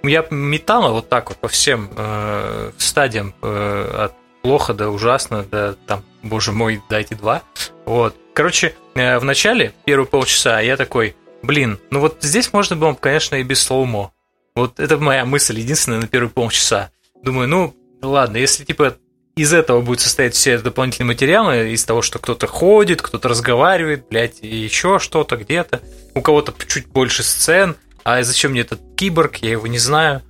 я 0.03 0.27
метала 0.31 0.93
вот 0.93 1.09
так 1.09 1.29
вот 1.31 1.39
по 1.39 1.49
всем 1.49 1.91
э, 1.97 2.73
стадиям 2.77 3.35
э, 3.43 4.05
от 4.05 4.13
плохо, 4.43 4.75
да 4.75 4.91
ужасно, 4.91 5.45
да 5.51 5.75
там, 5.87 6.03
боже 6.23 6.53
мой, 6.53 6.81
дайте 6.89 7.15
два. 7.15 7.43
Вот. 7.85 8.17
Короче, 8.35 8.75
э, 8.95 9.19
в 9.19 9.25
начале, 9.25 9.73
первые 9.85 10.07
полчаса, 10.07 10.61
я 10.61 10.77
такой, 10.77 11.17
блин, 11.43 11.79
ну 11.91 12.01
вот 12.01 12.19
здесь 12.21 12.53
можно 12.53 12.77
было, 12.77 12.95
конечно, 12.95 13.37
и 13.37 13.43
без 13.43 13.63
слоумо. 13.63 14.13
Вот 14.55 14.81
это 14.81 14.99
моя 14.99 15.25
мысль 15.25 15.59
единственная 15.59 16.01
на 16.01 16.07
первые 16.07 16.31
полчаса. 16.31 16.91
Думаю, 17.23 17.49
ну, 17.49 17.75
ладно, 18.03 18.37
если 18.37 18.65
типа 18.65 18.97
из 19.35 19.53
этого 19.53 19.81
будет 19.81 20.01
состоять 20.01 20.35
все 20.35 20.59
дополнительные 20.59 21.09
материалы, 21.09 21.73
из 21.73 21.85
того, 21.85 22.03
что 22.03 22.19
кто-то 22.19 22.47
ходит, 22.47 23.01
кто-то 23.01 23.29
разговаривает, 23.29 24.07
блядь, 24.09 24.41
и 24.43 24.47
еще 24.47 24.99
что-то 24.99 25.37
где-то. 25.37 25.81
У 26.15 26.21
кого-то 26.21 26.55
чуть 26.67 26.87
больше 26.89 27.23
сцен. 27.23 27.77
А 28.05 28.23
зачем 28.23 28.51
мне 28.51 28.61
этот 28.61 28.81
киборг, 28.97 29.37
я 29.37 29.53
его 29.53 29.67
не 29.67 29.79
знаю. 29.79 30.23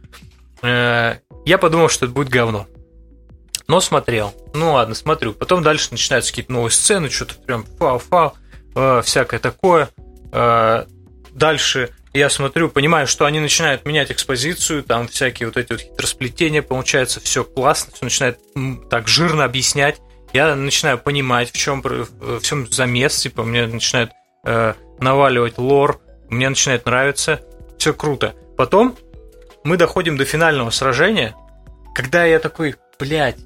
Э, 0.63 1.17
я 1.45 1.59
подумал, 1.59 1.89
что 1.89 2.07
это 2.07 2.15
будет 2.15 2.29
говно. 2.29 2.67
Но 3.67 3.81
смотрел. 3.81 4.35
Ну 4.55 4.73
ладно, 4.75 4.95
смотрю. 4.95 5.33
Потом 5.33 5.63
дальше 5.63 5.89
начинаются 5.91 6.31
какие-то 6.31 6.53
новые 6.53 6.71
сцены, 6.71 7.11
что-то 7.11 7.35
прям 7.35 7.65
фау-фау, 7.79 8.35
э, 8.75 9.03
всякое 9.05 9.41
такое. 9.41 9.89
Э, 10.33 10.85
дальше 11.33 11.91
я 12.15 12.29
смотрю, 12.29 12.69
понимаю, 12.69 13.07
что 13.07 13.25
они 13.25 13.41
начинают 13.41 13.87
менять 13.87 14.13
экспозицию, 14.13 14.83
там 14.83 15.09
всякие 15.09 15.47
вот 15.47 15.57
эти 15.57 15.73
вот 15.73 15.81
хитросплетения, 15.81 16.63
получается, 16.63 17.21
все 17.21 17.43
классно, 17.45 17.93
все 17.95 18.05
начинает 18.05 18.39
так 18.91 19.09
жирно 19.09 19.45
объяснять. 19.45 20.01
Я 20.33 20.55
начинаю 20.55 20.99
понимать, 20.99 21.51
в 21.51 21.57
чем, 21.57 21.83
в 21.83 22.41
чем 22.43 22.71
замес, 22.71 23.17
типа, 23.17 23.45
мне 23.45 23.67
начинает 23.67 24.11
э, 24.45 24.75
наваливать 24.99 25.59
лор, 25.59 26.01
мне 26.29 26.49
начинает 26.49 26.87
нравиться, 26.87 27.41
все 27.79 27.93
круто. 27.95 28.35
Потом 28.57 28.97
мы 29.65 29.77
доходим 29.77 30.17
до 30.17 30.25
финального 30.25 30.71
сражения, 30.71 31.35
когда 31.95 32.25
я 32.25 32.39
такой, 32.39 32.77
блядь, 32.99 33.37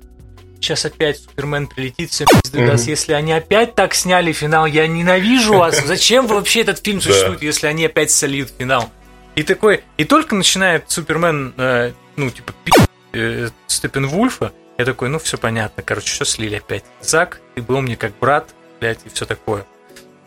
сейчас 0.61 0.85
опять 0.85 1.19
Супермен 1.19 1.67
прилетит, 1.67 2.11
все 2.11 2.25
пизды 2.25 2.67
даст. 2.67 2.87
Если 2.87 3.13
они 3.13 3.33
опять 3.33 3.75
так 3.75 3.95
сняли 3.95 4.33
финал, 4.33 4.67
я 4.67 4.87
ненавижу 4.87 5.55
вас. 5.55 5.81
Зачем 5.85 6.27
вообще 6.27 6.61
этот 6.61 6.85
фильм 6.85 7.01
существует, 7.01 7.43
если 7.43 7.67
они 7.67 7.85
опять 7.85 8.11
сольют 8.11 8.51
финал? 8.59 8.91
И 9.37 9.43
такой, 9.43 9.83
и 9.99 10.05
только 10.05 10.35
начинает 10.35 10.91
Супермен, 10.91 11.53
э, 11.59 11.93
ну, 12.17 12.31
типа, 12.31 12.55
пи*** 12.65 12.73
э, 13.13 13.51
Вульфа, 13.95 14.53
я 14.79 14.85
такой, 14.85 15.11
ну, 15.11 15.19
все 15.19 15.37
понятно, 15.37 15.83
короче, 15.83 16.09
все 16.09 16.25
слили 16.25 16.57
опять. 16.57 16.85
Зак, 17.03 17.41
ты 17.55 17.61
был 17.61 17.83
мне 17.83 17.97
как 17.97 18.13
брат, 18.19 18.49
блядь, 18.81 19.01
и 19.05 19.11
все 19.11 19.27
такое. 19.27 19.67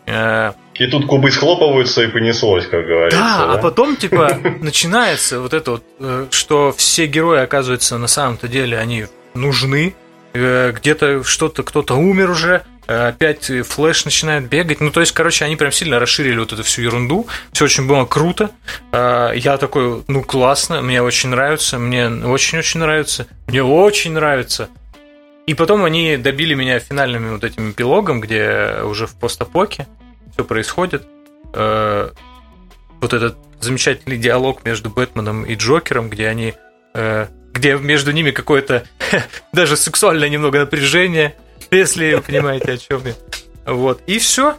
Э, 0.06 0.52
и 0.74 0.86
тут 0.86 1.06
кубы 1.06 1.32
схлопываются 1.32 2.04
и 2.04 2.06
понеслось, 2.06 2.66
как 2.66 2.86
говорится. 2.86 3.18
Да, 3.18 3.38
да? 3.38 3.52
а 3.54 3.58
потом, 3.58 3.96
типа, 3.96 4.38
начинается 4.60 5.40
вот 5.40 5.54
это 5.54 5.72
вот, 5.72 6.32
что 6.32 6.72
все 6.72 7.06
герои, 7.06 7.40
оказывается, 7.40 7.98
на 7.98 8.06
самом-то 8.06 8.46
деле, 8.46 8.78
они 8.78 9.06
нужны, 9.34 9.94
где-то 10.32 11.24
что-то, 11.24 11.62
кто-то 11.62 11.94
умер 11.94 12.30
уже, 12.30 12.62
э, 12.86 13.08
опять 13.08 13.50
флэш 13.66 14.04
начинает 14.04 14.48
бегать. 14.48 14.80
Ну, 14.80 14.90
то 14.90 15.00
есть, 15.00 15.12
короче, 15.12 15.44
они 15.44 15.56
прям 15.56 15.72
сильно 15.72 15.98
расширили 15.98 16.38
вот 16.38 16.52
эту 16.52 16.62
всю 16.62 16.82
ерунду. 16.82 17.26
Все 17.52 17.64
очень 17.64 17.86
было 17.86 18.04
круто. 18.04 18.50
Э, 18.92 19.32
я 19.34 19.58
такой, 19.58 20.04
ну, 20.06 20.22
классно, 20.22 20.82
мне 20.82 21.02
очень 21.02 21.30
нравится, 21.30 21.78
мне 21.78 22.08
очень-очень 22.08 22.80
нравится, 22.80 23.26
мне 23.48 23.62
очень 23.62 24.12
нравится. 24.12 24.68
И 25.46 25.54
потом 25.54 25.84
они 25.84 26.16
добили 26.16 26.54
меня 26.54 26.78
финальным 26.78 27.32
вот 27.32 27.44
этим 27.44 27.72
эпилогом, 27.72 28.20
где 28.20 28.82
уже 28.84 29.08
в 29.08 29.14
постапоке 29.16 29.88
все 30.32 30.44
происходит. 30.44 31.06
Вот 31.52 32.14
этот 33.00 33.36
замечательный 33.58 34.16
диалог 34.16 34.64
между 34.64 34.90
Бэтменом 34.90 35.42
и 35.44 35.56
Джокером, 35.56 36.08
где 36.08 36.28
они 36.28 36.54
где 37.52 37.76
между 37.76 38.12
ними 38.12 38.30
какое-то 38.30 38.84
даже 39.52 39.76
сексуальное 39.76 40.28
немного 40.28 40.60
напряжение, 40.60 41.36
если 41.70 42.14
вы 42.14 42.22
понимаете, 42.22 42.72
о 42.72 42.78
чем 42.78 43.02
я. 43.06 43.14
Вот. 43.66 44.02
И 44.06 44.18
все. 44.18 44.56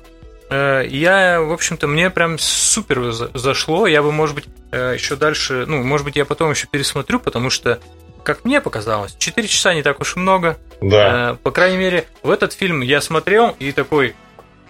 Э, 0.50 0.86
я, 0.88 1.42
в 1.42 1.52
общем-то, 1.52 1.88
мне 1.88 2.10
прям 2.10 2.38
супер 2.38 3.12
зашло. 3.12 3.88
Я 3.88 4.04
бы, 4.04 4.12
может 4.12 4.36
быть, 4.36 4.46
э, 4.72 4.96
еще 4.96 5.16
дальше, 5.16 5.66
ну, 5.68 5.84
может 5.84 6.06
быть, 6.06 6.16
я 6.16 6.26
потом 6.26 6.52
еще 6.52 6.68
пересмотрю, 6.68 7.20
потому 7.20 7.50
что, 7.50 7.80
как 8.24 8.46
мне 8.46 8.62
показалось, 8.62 9.16
4 9.18 9.48
часа 9.48 9.74
не 9.74 9.84
так 9.84 10.00
уж 10.00 10.16
и 10.16 10.20
много. 10.20 10.58
Да. 10.82 11.32
Э, 11.32 11.36
по 11.42 11.52
крайней 11.52 11.78
мере, 11.78 12.06
в 12.24 12.30
этот 12.30 12.54
фильм 12.54 12.82
я 12.82 13.02
смотрел 13.02 13.56
и 13.60 13.72
такой, 13.72 14.16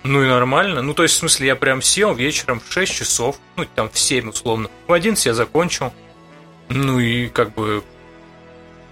ну 0.03 0.23
и 0.23 0.27
нормально. 0.27 0.81
Ну, 0.81 0.93
то 0.93 1.03
есть, 1.03 1.15
в 1.15 1.19
смысле, 1.19 1.47
я 1.47 1.55
прям 1.55 1.81
сел 1.81 2.13
вечером 2.13 2.59
в 2.59 2.71
6 2.71 2.93
часов, 2.93 3.37
ну, 3.55 3.65
там, 3.75 3.89
в 3.89 3.97
7 3.97 4.29
условно. 4.29 4.69
В 4.87 4.93
11 4.93 5.25
я 5.25 5.33
закончил. 5.33 5.93
Ну 6.69 6.99
и 6.99 7.27
как 7.27 7.53
бы 7.53 7.83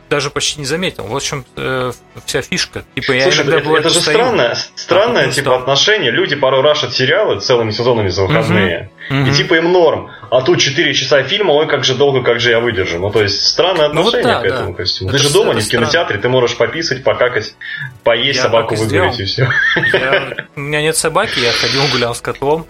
даже 0.10 0.30
почти 0.30 0.60
не 0.60 0.66
заметил. 0.66 1.06
В 1.06 1.16
общем, 1.16 1.46
э, 1.56 1.92
вся 2.26 2.42
фишка. 2.42 2.84
Типа, 2.96 3.12
я 3.12 3.24
Слушай, 3.24 3.46
иногда 3.46 3.60
это, 3.60 3.76
это 3.76 3.90
же 3.90 4.02
странное, 4.02 4.58
странное 4.76 5.28
а 5.28 5.32
типа 5.32 5.56
отношение. 5.56 6.12
Люди 6.12 6.36
порой 6.36 6.62
рашат 6.62 6.94
сериалы 6.94 7.40
целыми 7.40 7.72
сезонами 7.72 8.10
за 8.10 8.24
выходные. 8.24 8.90
Угу, 9.10 9.30
и 9.30 9.32
типа 9.32 9.56
им 9.56 9.72
норм. 9.72 10.12
А 10.30 10.42
тут 10.42 10.60
4 10.60 10.94
часа 10.94 11.24
фильма, 11.24 11.52
ой, 11.54 11.68
как 11.68 11.84
же 11.84 11.96
долго, 11.96 12.22
как 12.22 12.40
же 12.40 12.52
я 12.52 12.60
выдержу. 12.60 13.00
Ну, 13.00 13.10
то 13.12 13.22
есть, 13.22 13.48
странное 13.48 13.88
отношение 13.88 14.28
ну, 14.28 14.34
вот 14.34 14.42
да, 14.42 14.42
к 14.42 14.46
этому 14.46 14.72
да. 14.72 14.78
ко 14.78 14.84
всему. 14.84 15.10
Это, 15.10 15.18
ты 15.18 15.24
же 15.24 15.34
дома, 15.34 15.54
не 15.54 15.62
в 15.62 15.68
кинотеатре, 15.68 16.20
ты 16.20 16.30
можешь 16.30 16.58
пописать, 16.58 17.04
покакать, 17.04 17.56
поесть, 18.04 18.38
я 18.38 18.44
собаку 18.44 18.76
выгулять 18.76 19.20
и 19.20 19.26
все. 19.26 19.50
Я, 19.94 20.34
у 20.56 20.60
меня 20.60 20.82
нет 20.82 20.96
собаки, 20.96 21.40
я 21.40 21.52
ходил, 21.52 21.82
гулял 21.92 22.14
с 22.14 22.22
котом. 22.22 22.68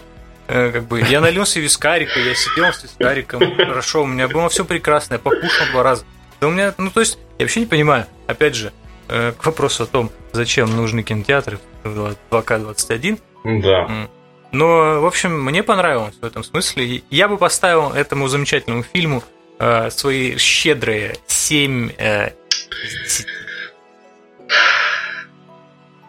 Э, 0.48 0.72
как 0.72 0.88
бы, 0.88 1.02
я 1.02 1.22
налился 1.22 1.60
вискарика, 1.60 2.20
я 2.20 2.34
сидел 2.34 2.74
с 2.74 2.84
вискариком, 2.84 3.56
хорошо, 3.56 4.04
у 4.04 4.08
меня 4.08 4.28
было 4.28 4.50
все 4.50 4.66
прекрасно, 4.66 5.16
я 5.16 5.20
покушал 5.20 5.68
два 5.72 5.84
раза. 5.84 6.06
Да 6.42 6.48
у 6.48 6.52
меня, 6.52 6.74
ну 6.78 6.90
то 6.90 7.02
есть, 7.02 7.20
я 7.40 7.46
вообще 7.46 7.62
не 7.62 7.66
понимаю, 7.66 8.06
опять 8.28 8.54
же, 8.54 8.74
э, 9.08 9.32
к 9.32 9.46
вопросу 9.46 9.84
о 9.84 9.86
том, 9.86 10.12
зачем 10.34 10.76
нужны 10.76 11.04
кинотеатры 11.04 11.58
в 11.86 12.16
2К21. 12.30 13.18
Да. 13.62 14.10
Но, 14.52 15.00
в 15.00 15.06
общем, 15.06 15.42
мне 15.42 15.64
понравилось 15.64 16.16
в 16.22 16.26
этом 16.26 16.44
смысле. 16.44 17.02
Я 17.10 17.30
бы 17.30 17.38
поставил 17.38 17.92
этому 17.92 18.28
замечательному 18.28 18.84
фильму 18.84 19.24
э, 19.58 19.90
свои 19.90 20.38
щедрые 20.38 21.16
7 21.28 21.92
э, 21.98 22.32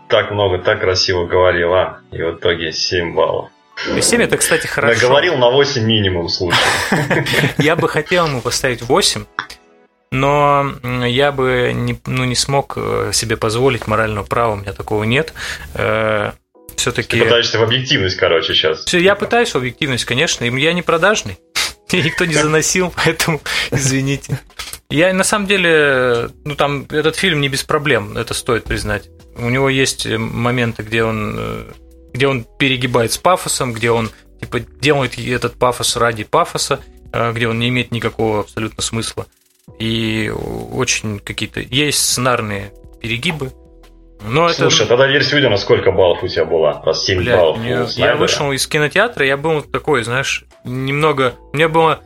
Так 0.09 0.33
много, 0.33 0.59
так 0.59 0.81
красиво 0.81 1.27
говорил, 1.27 1.73
а? 1.75 2.01
И 2.11 2.21
в 2.21 2.35
итоге 2.37 2.73
7 2.73 3.15
баллов. 3.15 3.51
7 4.01 4.23
это, 4.23 4.37
кстати, 4.37 4.67
хорошо. 4.67 5.01
Наговорил 5.01 5.37
на 5.37 5.51
8 5.51 5.85
минимум, 5.85 6.29
слушай. 6.29 6.59
Я 7.59 7.77
бы 7.77 7.89
хотел 7.89 8.27
ему 8.27 8.41
поставить 8.41 8.83
8, 8.83 9.25
но 10.11 10.73
я 11.07 11.31
бы 11.31 11.73
не, 11.75 11.99
ну, 12.07 12.25
не 12.25 12.35
смог 12.35 12.75
э, 12.77 13.11
себе 13.13 13.37
позволить 13.37 13.87
морального 13.87 14.25
права, 14.25 14.55
у 14.55 14.57
меня 14.57 14.73
такого 14.73 15.05
нет. 15.05 15.33
Э, 15.75 16.33
Все-таки... 16.77 17.19
Ты 17.19 17.25
пытаешься 17.25 17.59
в 17.59 17.63
объективность, 17.63 18.17
короче, 18.17 18.55
сейчас. 18.55 18.85
Все, 18.85 18.99
я 18.99 19.15
пытаюсь 19.15 19.51
в 19.51 19.57
объективность, 19.57 20.05
конечно, 20.05 20.45
и 20.45 20.61
я 20.61 20.73
не 20.73 20.83
продажный. 20.83 21.39
Меня 21.93 22.03
никто 22.03 22.25
не 22.25 22.35
заносил, 22.35 22.93
поэтому 23.05 23.41
извините. 23.71 24.41
Я 24.89 25.13
на 25.15 25.23
самом 25.23 25.47
деле, 25.47 26.31
ну 26.45 26.57
там 26.57 26.87
этот 26.91 27.15
фильм 27.15 27.41
не 27.41 27.49
без 27.49 27.63
проблем, 27.63 28.17
это 28.17 28.35
стоит 28.35 28.65
признать. 28.65 29.09
У 29.37 29.49
него 29.49 29.69
есть 29.69 30.07
моменты, 30.07 30.83
где 30.83 31.05
он, 31.05 31.37
э, 31.39 31.73
где 32.13 32.27
он 32.27 32.45
перегибает 32.59 33.13
с 33.13 33.19
пафосом, 33.19 33.73
где 33.73 33.93
он 33.93 34.11
типа 34.41 34.59
делает 34.59 35.17
этот 35.21 35.57
пафос 35.57 35.95
ради 35.97 36.25
пафоса, 36.25 36.81
где 37.13 37.47
он 37.47 37.59
не 37.59 37.69
имеет 37.69 37.93
никакого 37.93 38.41
абсолютно 38.41 38.83
смысла 38.83 39.27
и 39.79 40.31
очень 40.31 41.19
какие-то 41.19 41.61
есть 41.61 42.05
сценарные 42.05 42.73
перегибы. 43.01 43.53
Но 44.23 44.49
Слушай, 44.51 44.81
это... 44.81 44.91
тогда 44.91 45.07
версия 45.07 45.37
видео, 45.37 45.49
на 45.49 45.57
сколько 45.57 45.93
баллов 45.93 46.23
у 46.23 46.29
тебя 46.29 46.45
была? 46.45 46.83
Раз 46.85 47.05
7 47.05 47.19
Бля, 47.19 47.37
баллов. 47.37 47.59
Мне, 47.59 47.85
я 47.97 48.17
вышел 48.17 48.53
из 48.53 48.67
кинотеатра, 48.67 49.25
я 49.25 49.37
был 49.37 49.63
такой, 49.63 50.05
знаешь, 50.05 50.45
немного... 50.65 51.35
Мне 51.53 51.69
было... 51.69 52.01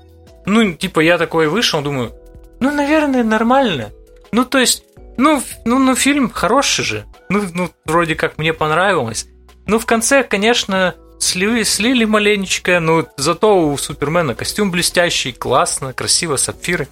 Ну, 0.46 0.72
типа, 0.74 1.00
я 1.00 1.18
такой 1.18 1.48
вышел, 1.48 1.80
думаю, 1.80 2.12
ну, 2.60 2.70
наверное, 2.70 3.24
нормально. 3.24 3.90
Ну, 4.30 4.44
то 4.44 4.58
есть, 4.58 4.84
ну, 5.16 5.42
ну, 5.64 5.78
ну 5.78 5.96
фильм 5.96 6.30
хороший 6.30 6.84
же. 6.84 7.04
Ну, 7.28 7.42
ну, 7.52 7.70
вроде 7.84 8.14
как 8.14 8.38
мне 8.38 8.52
понравилось. 8.52 9.26
Ну, 9.66 9.78
в 9.78 9.86
конце, 9.86 10.22
конечно, 10.22 10.94
слили, 11.18 11.62
слили 11.62 12.04
маленечко, 12.04 12.80
но 12.80 13.06
зато 13.16 13.58
у 13.58 13.76
Супермена 13.76 14.34
костюм 14.34 14.70
блестящий, 14.70 15.32
классно, 15.32 15.92
красиво, 15.92 16.36
сапфиры. 16.36 16.88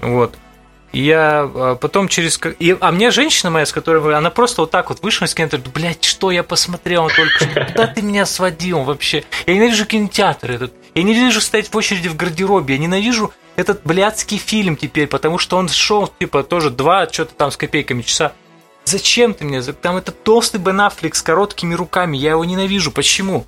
Вот. 0.00 0.36
Я 0.92 1.48
а, 1.54 1.74
потом 1.76 2.08
через... 2.08 2.40
И, 2.58 2.76
а 2.80 2.90
мне 2.90 3.10
женщина 3.10 3.50
моя, 3.50 3.64
с 3.64 3.72
которой... 3.72 4.16
Она 4.16 4.30
просто 4.30 4.62
вот 4.62 4.70
так 4.70 4.88
вот 4.88 5.02
вышла 5.02 5.26
из 5.26 5.34
кинотеатра, 5.34 5.70
блядь, 5.70 6.04
что 6.04 6.30
я 6.30 6.42
посмотрел 6.42 7.08
только 7.08 7.44
что? 7.44 7.64
Куда 7.66 7.86
ты 7.86 8.02
меня 8.02 8.26
сводил 8.26 8.82
вообще? 8.82 9.24
Я 9.46 9.54
ненавижу 9.54 9.86
кинотеатр 9.86 10.50
этот. 10.50 10.74
Я 10.94 11.02
ненавижу 11.04 11.40
стоять 11.40 11.68
в 11.68 11.76
очереди 11.76 12.08
в 12.08 12.16
гардеробе. 12.16 12.74
Я 12.74 12.80
ненавижу 12.80 13.32
этот 13.54 13.82
блядский 13.84 14.38
фильм 14.38 14.76
теперь, 14.76 15.06
потому 15.06 15.38
что 15.38 15.56
он 15.58 15.68
шел, 15.68 16.08
типа, 16.08 16.42
тоже 16.42 16.70
два, 16.70 17.08
что-то 17.08 17.34
там 17.34 17.52
с 17.52 17.56
копейками 17.56 18.02
часа. 18.02 18.32
Зачем 18.84 19.34
ты 19.34 19.44
мне? 19.44 19.62
Там 19.62 19.96
это 19.96 20.10
толстый 20.10 20.56
Бен 20.56 20.80
Аффлек 20.80 21.14
с 21.14 21.22
короткими 21.22 21.74
руками. 21.74 22.16
Я 22.16 22.30
его 22.30 22.44
ненавижу. 22.44 22.90
Почему? 22.90 23.46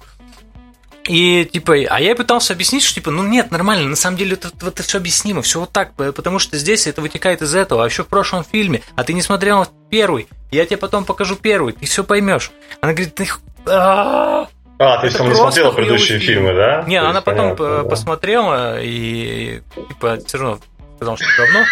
И 1.04 1.44
типа, 1.44 1.74
а 1.88 2.00
я 2.00 2.14
пытался 2.14 2.52
объяснить, 2.52 2.84
что 2.84 2.94
типа, 2.94 3.10
ну 3.10 3.24
нет, 3.24 3.50
нормально, 3.50 3.88
на 3.88 3.96
самом 3.96 4.16
деле 4.16 4.34
это, 4.34 4.50
это 4.64 4.82
все 4.82 4.98
объяснимо, 4.98 5.42
все 5.42 5.60
вот 5.60 5.72
так, 5.72 5.94
потому 5.94 6.38
что 6.38 6.56
здесь 6.56 6.86
это 6.86 7.00
вытекает 7.00 7.42
из 7.42 7.54
этого, 7.54 7.82
а 7.82 7.86
еще 7.86 8.04
в 8.04 8.08
прошлом 8.08 8.44
фильме, 8.44 8.82
а 8.94 9.02
ты 9.02 9.12
не 9.12 9.22
смотрел 9.22 9.66
первый, 9.90 10.28
я 10.52 10.64
тебе 10.64 10.76
потом 10.76 11.04
покажу 11.04 11.34
первый, 11.34 11.72
ты 11.72 11.86
все 11.86 12.04
поймешь. 12.04 12.52
Она 12.80 12.92
говорит, 12.92 13.14
ты 13.16 13.26
а, 13.66 14.46
а, 14.78 15.00
ты 15.00 15.10
сам 15.10 15.28
не 15.28 15.34
смотрела 15.34 15.72
предыдущие 15.72 16.18
фильм. 16.18 16.46
фильмы, 16.46 16.54
да? 16.54 16.84
Не, 16.86 16.96
она 16.96 17.20
потом 17.20 17.56
понятно, 17.56 17.88
посмотрела 17.88 18.80
и 18.80 19.60
типа 19.88 20.18
все 20.26 20.38
равно 20.38 20.60
сказала, 20.96 21.16
что 21.16 21.26
говно. 21.36 21.64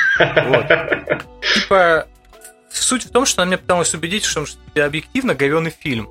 Вот. 0.49 0.67
Типа, 1.55 2.07
суть 2.71 3.05
в 3.05 3.11
том, 3.11 3.27
что 3.27 3.43
она 3.43 3.51
меня 3.51 3.59
пыталась 3.59 3.95
убедить, 3.95 4.25
что 4.25 4.45
это 4.75 4.87
объективно 4.87 5.35
говенный 5.35 5.71
фильм. 5.77 6.09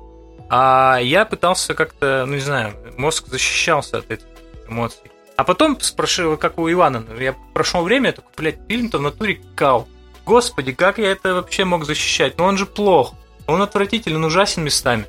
А 0.50 0.98
я 1.00 1.24
пытался 1.24 1.74
как-то, 1.74 2.24
ну 2.26 2.34
не 2.34 2.40
знаю, 2.40 2.74
мозг 2.98 3.28
защищался 3.28 3.98
от 3.98 4.10
этих 4.10 4.26
эмоций. 4.68 5.10
А 5.36 5.44
потом 5.44 5.80
спрашивал, 5.80 6.36
как 6.36 6.58
у 6.58 6.70
Ивана, 6.70 7.04
я 7.18 7.34
прошло 7.54 7.82
время, 7.82 8.08
я 8.08 8.12
такой, 8.12 8.32
блядь, 8.36 8.58
фильм-то 8.68 8.98
в 8.98 9.02
натуре 9.02 9.40
кал. 9.54 9.88
Господи, 10.26 10.72
как 10.72 10.98
я 10.98 11.12
это 11.12 11.34
вообще 11.34 11.64
мог 11.64 11.84
защищать? 11.84 12.36
Ну 12.36 12.44
он 12.44 12.58
же 12.58 12.66
плох. 12.66 13.14
Он 13.46 13.62
отвратителен, 13.62 14.22
ужасен 14.24 14.64
местами. 14.64 15.06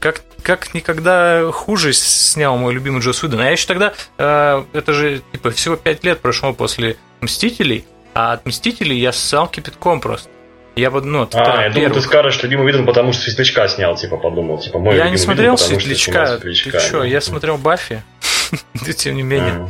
Как, 0.00 0.22
как 0.42 0.74
никогда 0.74 1.50
хуже 1.52 1.92
снял 1.92 2.56
мой 2.56 2.72
любимый 2.72 3.00
Джо 3.00 3.10
Уидон. 3.10 3.40
А 3.40 3.44
я 3.44 3.50
еще 3.50 3.66
тогда, 3.66 3.94
э, 4.16 4.64
это 4.72 4.92
же 4.92 5.22
типа 5.32 5.50
всего 5.50 5.76
пять 5.76 6.02
лет 6.02 6.20
прошло 6.20 6.52
после 6.54 6.96
Мстителей, 7.20 7.84
а 8.14 8.32
от 8.32 8.46
Мстителей 8.46 8.98
я 8.98 9.12
ссал 9.12 9.48
кипятком 9.48 10.00
просто. 10.00 10.30
Я 10.78 10.92
бы, 10.92 11.02
ну, 11.02 11.28
а, 11.32 11.64
я 11.64 11.70
думал, 11.70 11.90
ты 11.90 12.00
скажешь 12.00 12.40
любимый 12.44 12.70
Виден, 12.70 12.86
потому 12.86 13.12
что 13.12 13.22
Светлячка 13.22 13.66
снял, 13.66 13.96
типа, 13.96 14.16
подумал. 14.16 14.58
Типа, 14.58 14.78
мой 14.78 14.96
я 14.96 15.10
не 15.10 15.16
смотрел 15.16 15.56
Виден, 15.56 15.66
Светлячка. 15.66 16.38
Светлячка. 16.38 16.70
Ты 16.70 16.80
что, 16.80 17.02
я 17.02 17.20
смотрел 17.20 17.58
Баффи. 17.58 18.04
Тем 18.96 19.16
не 19.16 19.24
менее. 19.24 19.68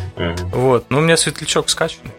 Вот. 0.52 0.90
Но 0.90 0.98
у 0.98 1.00
меня 1.00 1.16
Светлячок 1.16 1.70
скачанный. 1.70 2.12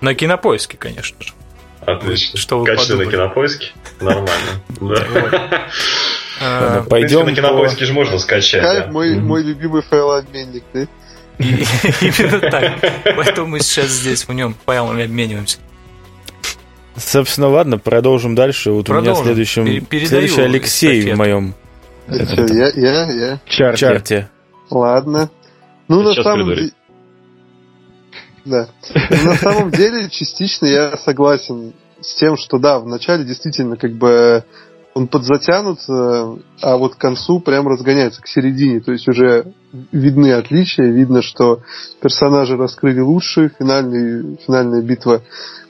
На 0.00 0.14
кинопоиске, 0.14 0.76
конечно 0.76 1.20
же. 1.20 1.32
Отлично. 1.80 2.38
Что 2.38 2.60
вы 2.60 2.66
Качественно 2.66 3.04
на 3.04 3.10
кинопоиске? 3.10 3.72
Нормально. 4.00 4.30
Да. 4.80 5.68
А, 6.40 6.82
Пойдем. 6.82 7.26
На 7.26 7.34
кинопоиске 7.34 7.86
же 7.86 7.92
можно 7.92 8.18
скачать. 8.18 8.88
Мой 8.92 9.42
любимый 9.42 9.82
файлообменник, 9.82 10.62
да? 10.72 10.86
Именно 11.38 12.38
так. 12.50 12.72
Поэтому 13.16 13.48
мы 13.48 13.60
сейчас 13.60 13.86
здесь 13.86 14.28
в 14.28 14.32
нем 14.32 14.54
файлами 14.64 15.04
обмениваемся. 15.04 15.58
Собственно, 16.96 17.48
ладно, 17.48 17.78
продолжим 17.78 18.34
дальше. 18.34 18.70
Вот 18.70 18.86
продолжим. 18.86 19.12
у 19.12 19.16
меня 19.16 19.24
следующим, 19.24 19.86
следующий 20.06 20.40
Алексей 20.40 21.00
эстафету. 21.00 21.14
в 21.14 21.18
моем 21.18 21.54
это, 22.06 22.54
я, 22.54 22.68
я, 22.74 23.10
я. 23.10 23.40
Чарте. 23.46 23.78
чарте. 23.78 24.28
Ладно. 24.70 25.30
Ну, 25.88 26.02
на 26.02 26.14
самом 26.14 26.46
деле... 26.46 26.70
Да. 28.44 28.68
Ну, 29.10 29.24
на 29.24 29.36
самом 29.36 29.70
деле, 29.70 30.08
частично 30.10 30.66
я 30.66 30.96
согласен 30.98 31.72
с 32.00 32.14
тем, 32.16 32.36
что 32.36 32.58
да, 32.58 32.78
вначале 32.78 33.24
действительно 33.24 33.76
как 33.76 33.92
бы 33.94 34.44
он 34.92 35.08
подзатянут, 35.08 35.80
а 35.88 36.76
вот 36.76 36.94
к 36.94 36.98
концу 36.98 37.40
прям 37.40 37.66
разгоняется 37.66 38.20
к 38.20 38.28
середине. 38.28 38.80
То 38.80 38.92
есть 38.92 39.08
уже 39.08 39.54
видны 39.92 40.32
отличия, 40.32 40.86
видно, 40.86 41.22
что 41.22 41.62
персонажи 42.00 42.56
раскрыли 42.56 43.00
лучше, 43.00 43.52
финальный, 43.58 44.36
финальная 44.46 44.82
битва 44.82 45.22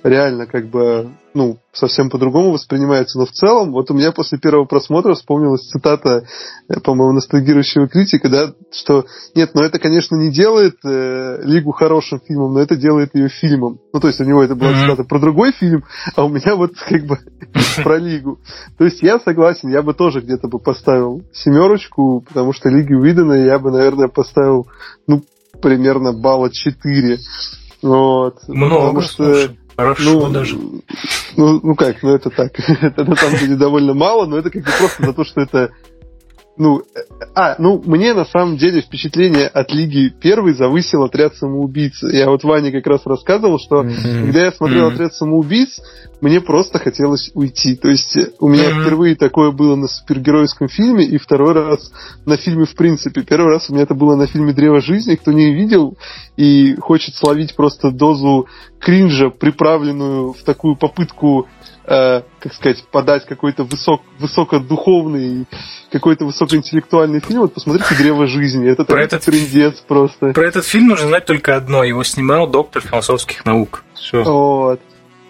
реально 0.03 0.47
как 0.47 0.67
бы 0.67 1.11
ну, 1.35 1.59
совсем 1.73 2.11
по-другому 2.11 2.53
воспринимается. 2.53 3.19
Но 3.19 3.27
в 3.27 3.33
целом, 3.33 3.73
вот 3.73 3.91
у 3.91 3.95
меня 3.95 4.13
после 4.13 4.39
первого 4.39 4.67
просмотра 4.67 5.15
вспомнилась 5.15 5.67
цитата, 5.69 6.25
э, 6.69 6.81
по-моему, 6.81 7.15
ностальгирующего 7.15 7.89
критика, 7.89 8.29
да, 8.29 8.53
что 8.71 9.05
нет, 9.35 9.51
ну 9.55 9.63
это, 9.63 9.81
конечно, 9.81 10.15
не 10.15 10.31
делает 10.31 10.77
э, 10.85 11.43
Лигу 11.43 11.73
хорошим 11.73 12.21
фильмом, 12.21 12.55
но 12.55 12.61
это 12.61 12.77
делает 12.77 13.15
ее 13.15 13.29
фильмом. 13.29 13.81
Ну, 13.93 13.99
то 13.99 14.07
есть 14.07 14.21
у 14.21 14.25
него 14.25 14.45
это 14.45 14.55
была 14.55 14.75
цитата 14.75 15.03
про 15.03 15.19
другой 15.19 15.53
фильм, 15.53 15.85
а 16.15 16.25
у 16.25 16.29
меня 16.29 16.55
вот 16.55 16.73
как 16.77 17.05
бы 17.05 17.19
про 17.83 17.99
Лигу. 17.99 18.39
То 18.79 18.85
есть 18.85 19.03
я 19.03 19.19
согласен, 19.19 19.71
я 19.71 19.83
бы 19.83 19.93
тоже 19.93 20.21
где-то 20.21 20.47
бы 20.47 20.61
поставил 20.61 21.25
семерочку, 21.33 22.25
потому 22.29 22.53
что 22.53 22.69
Лиги 22.69 22.95
Уидона 22.95 23.33
я 23.33 23.59
бы, 23.59 23.73
наверное, 23.73 23.94
поставил, 24.09 24.69
ну, 25.07 25.23
примерно 25.61 26.13
балла 26.13 26.51
4. 26.51 27.19
Вот. 27.83 28.49
Много, 28.49 28.75
потому 28.75 29.01
что... 29.01 29.25
Слушай. 29.25 29.59
Хорошо 29.77 30.03
ну, 30.05 30.31
даже. 30.31 30.57
Ну, 31.37 31.61
ну 31.61 31.75
как, 31.75 32.01
ну 32.03 32.15
это 32.15 32.31
так. 32.31 32.53
это 32.83 33.05
на 33.05 33.17
самом 33.17 33.39
деле 33.39 33.57
довольно 33.57 33.93
мало, 33.93 34.25
но 34.27 34.39
это 34.39 34.51
как 34.51 34.63
бы 34.63 34.71
просто 34.79 35.07
за 35.07 35.13
то, 35.13 35.25
что 35.25 35.41
это 35.41 35.71
ну, 36.57 36.83
а, 37.35 37.57
ну, 37.59 37.83
мне 37.85 38.15
на 38.15 38.25
самом 38.25 38.57
деле 38.57 38.81
впечатление 38.81 39.49
от 39.49 39.73
Лиги 39.73 40.09
Первой 40.09 40.55
завысил 40.55 41.03
отряд 41.03 41.35
самоубийц. 41.35 42.01
Я 42.03 42.31
вот 42.31 42.45
Ване 42.45 42.71
как 42.71 42.87
раз 42.87 43.05
рассказывал, 43.05 43.59
что 43.59 43.83
mm-hmm. 43.83 44.25
когда 44.27 44.45
я 44.45 44.53
смотрел 44.53 44.89
mm-hmm. 44.89 44.95
отряд 44.95 45.15
самоубийц, 45.15 45.81
мне 46.21 46.41
просто 46.41 46.79
хотелось 46.79 47.33
уйти. 47.35 47.75
То 47.75 47.89
есть 47.89 48.17
у 48.39 48.49
меня 48.49 48.71
mm-hmm. 48.71 48.83
впервые 48.83 49.17
такое 49.17 49.51
было 49.51 49.75
на 49.75 49.89
супергеройском 49.89 50.69
фильме, 50.69 51.05
и 51.05 51.19
второй 51.19 51.55
раз 51.55 51.91
на 52.25 52.37
фильме 52.37 52.67
в 52.67 52.75
принципе. 52.77 53.23
Первый 53.23 53.53
раз 53.53 53.69
у 53.69 53.73
меня 53.73 53.83
это 53.83 53.95
было 53.95 54.15
на 54.15 54.29
фильме 54.29 54.53
Древо 54.53 54.81
жизни, 54.81 55.17
кто 55.17 55.33
не 55.33 55.53
видел 55.53 55.99
и 56.37 56.77
хочет 56.77 57.17
словить 57.17 57.57
просто 57.57 57.91
дозу 57.91 58.47
кринжа, 58.79 59.31
приправленную 59.31 60.35
в 60.35 60.43
такую 60.45 60.77
попытку 60.77 61.49
э, 61.87 62.23
как 62.41 62.55
сказать, 62.55 62.85
подать 62.91 63.27
какой-то 63.27 63.65
высок, 63.65 64.03
высокодуховный, 64.19 65.47
какой-то 65.91 66.25
высокоинтеллектуальный 66.25 67.21
фильм, 67.21 67.41
вот 67.41 67.55
посмотрите 67.55 67.95
«Древо 67.97 68.27
жизни». 68.27 68.69
Это 68.69 68.85
про 68.85 69.03
этот 69.03 69.25
трендец 69.25 69.81
просто. 69.87 70.33
Про 70.33 70.47
этот 70.47 70.65
фильм 70.65 70.89
нужно 70.89 71.09
знать 71.09 71.27
только 71.27 71.57
одно. 71.57 71.85
Его 71.85 72.05
снимал 72.05 72.47
доктор 72.47 72.83
философских 72.83 73.45
наук. 73.45 73.85
Все. 73.95 74.23
Вот. 74.23 74.81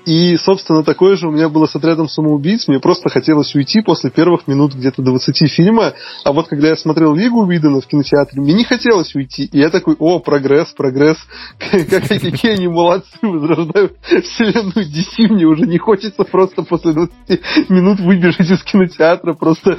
И, 0.07 0.37
собственно, 0.37 0.85
такое 0.85 1.17
же 1.17 1.29
у 1.29 1.31
меня 1.31 1.49
было 1.49 1.67
с 1.67 1.75
отрядом 1.75 2.09
самоубийц. 2.09 2.69
Мне 2.69 2.79
просто 2.79 3.09
хотелось 3.09 3.55
уйти 3.55 3.81
после 3.81 4.11
первых 4.11 4.47
минут 4.47 4.75
где-то 4.75 5.03
20 5.03 5.51
фильма. 5.51 5.95
А 6.25 6.33
вот 6.33 6.49
когда 6.49 6.69
я 6.69 6.77
смотрел 6.77 7.15
Лигу 7.15 7.47
Видена 7.47 7.81
в 7.81 7.87
кинотеатре, 7.87 8.41
мне 8.41 8.53
не 8.53 8.65
хотелось 8.65 9.15
уйти. 9.15 9.45
И 9.45 9.59
я 9.59 9.71
такой, 9.71 9.97
о, 9.99 10.19
прогресс, 10.19 10.73
прогресс. 10.73 11.17
Какие 11.59 12.53
они 12.53 12.69
молодцы, 12.69 13.19
возрождают 13.23 13.97
вселенную 14.03 14.87
DC. 14.87 15.33
Мне 15.33 15.47
уже 15.47 15.67
не 15.67 15.79
хочется 15.79 16.25
просто 16.25 16.63
после 16.63 16.93
20 16.93 17.71
минут 17.71 18.01
выбежать 18.01 18.51
из 18.51 18.63
кинотеатра, 18.63 19.33
просто 19.33 19.79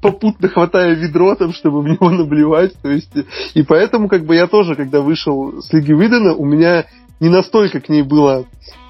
попутно 0.00 0.48
хватая 0.48 0.94
ведро 0.94 1.34
там, 1.34 1.52
чтобы 1.52 1.82
в 1.82 1.88
него 1.88 2.10
наблевать. 2.10 2.72
То 2.82 2.90
есть, 2.90 3.12
и 3.54 3.62
поэтому, 3.62 4.08
как 4.08 4.24
бы 4.26 4.34
я 4.34 4.46
тоже, 4.46 4.74
когда 4.74 5.00
вышел 5.00 5.62
с 5.62 5.72
Лиги 5.72 5.92
Видена, 5.92 6.34
у 6.34 6.44
меня 6.44 6.84
не 7.20 7.28
настолько 7.28 7.80
к 7.80 7.88
ней 7.88 8.02
было 8.02 8.46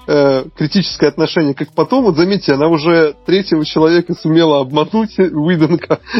э, 0.07 0.45
критическое 0.55 1.07
отношение, 1.07 1.53
как 1.53 1.71
потом, 1.73 2.05
вот 2.05 2.15
заметьте, 2.15 2.53
она 2.53 2.67
уже 2.67 3.15
третьего 3.25 3.65
человека 3.65 4.13
сумела 4.13 4.61
обмануть, 4.61 5.17
Уидон 5.17 5.79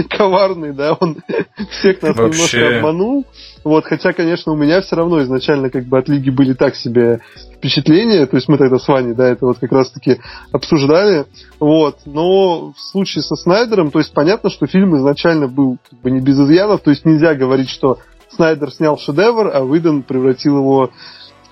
коварный, 0.09 0.73
да, 0.73 0.93
он 0.99 1.17
всех 1.71 2.01
нас 2.01 2.15
Вообще... 2.15 2.57
немножко 2.57 2.77
обманул, 2.77 3.25
вот, 3.63 3.85
хотя, 3.85 4.13
конечно, 4.13 4.51
у 4.51 4.55
меня 4.55 4.81
все 4.81 4.95
равно 4.95 5.21
изначально 5.23 5.69
как 5.69 5.85
бы 5.85 5.97
от 5.97 6.07
Лиги 6.09 6.29
были 6.29 6.53
так 6.53 6.75
себе 6.75 7.21
впечатления, 7.55 8.25
то 8.25 8.35
есть 8.35 8.47
мы 8.47 8.57
тогда 8.57 8.77
с 8.77 8.87
Ваней, 8.87 9.13
да, 9.13 9.27
это 9.27 9.45
вот 9.45 9.59
как 9.59 9.71
раз-таки 9.71 10.19
обсуждали, 10.51 11.25
вот, 11.59 11.99
но 12.05 12.73
в 12.73 12.79
случае 12.79 13.23
со 13.23 13.35
Снайдером, 13.35 13.91
то 13.91 13.99
есть 13.99 14.13
понятно, 14.13 14.49
что 14.49 14.67
фильм 14.67 14.95
изначально 14.97 15.47
был 15.47 15.77
как 15.89 15.99
бы 15.99 16.11
не 16.11 16.19
без 16.19 16.39
изъянов, 16.39 16.81
то 16.81 16.89
есть 16.89 17.05
нельзя 17.05 17.35
говорить, 17.35 17.69
что 17.69 17.99
Снайдер 18.35 18.71
снял 18.71 18.97
шедевр, 18.97 19.51
а 19.53 19.61
Уидон 19.61 20.03
превратил 20.03 20.57
его 20.57 20.89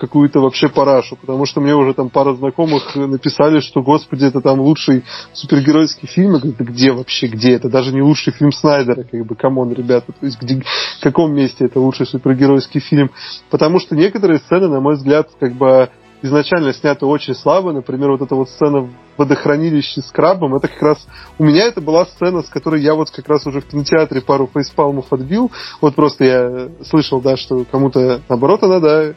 какую-то 0.02 0.40
вообще 0.40 0.68
парашу, 0.68 1.16
потому 1.16 1.46
что 1.46 1.62
мне 1.62 1.76
уже 1.76 1.94
там 1.94 2.10
пара 2.10 2.34
знакомых 2.34 2.96
написали, 2.96 3.60
что, 3.60 3.84
господи, 3.84 4.26
это 4.26 4.42
там 4.42 4.60
лучший 4.60 5.04
супергеройский 5.32 6.08
фильм. 6.08 6.34
Я 6.34 6.40
говорю, 6.40 6.56
где 6.58 6.92
вообще, 6.92 7.28
где? 7.28 7.54
Это 7.54 7.70
даже 7.70 7.94
не 7.94 8.02
лучший 8.02 8.34
фильм 8.34 8.52
Снайдера, 8.52 9.04
как 9.04 9.26
бы, 9.28 9.36
come 9.36 9.56
on, 9.56 9.72
ребята. 9.74 10.12
То 10.12 10.26
есть, 10.26 10.42
где, 10.42 10.60
в 11.00 11.04
каком 11.04 11.36
месте 11.36 11.66
это 11.66 11.80
лучший 11.80 12.08
супергеройский 12.08 12.82
фильм? 12.82 13.12
Потому 13.52 13.80
что 13.80 13.96
некоторые 13.96 14.40
сцены, 14.40 14.70
на 14.70 14.80
мой 14.80 14.96
взгляд, 14.96 15.30
как 15.40 15.54
бы 15.54 15.90
изначально 16.24 16.74
сняты 16.74 17.06
очень 17.06 17.36
слабо. 17.36 17.72
Например, 17.72 18.12
вот 18.12 18.22
эта 18.22 18.34
вот 18.34 18.50
сцена 18.50 18.82
в 18.82 18.90
водохранилище 19.18 20.02
с 20.02 20.12
крабом, 20.12 20.56
это 20.56 20.68
как 20.68 20.82
раз... 20.82 21.08
У 21.38 21.44
меня 21.44 21.66
это 21.66 21.80
была 21.82 22.06
сцена, 22.06 22.42
с 22.42 22.50
которой 22.50 22.82
я 22.82 22.96
вот 22.96 23.12
как 23.12 23.28
раз 23.28 23.46
уже 23.46 23.62
в 23.62 23.68
кинотеатре 23.68 24.22
пару 24.22 24.50
фейспалмов 24.52 25.14
отбил. 25.14 25.52
Вот 25.80 25.94
просто 25.94 26.24
я 26.24 26.70
слышал, 26.86 27.22
да, 27.22 27.38
что 27.38 27.66
кому-то 27.66 28.22
наоборот 28.30 28.64
она, 28.64 28.80
да, 28.80 29.14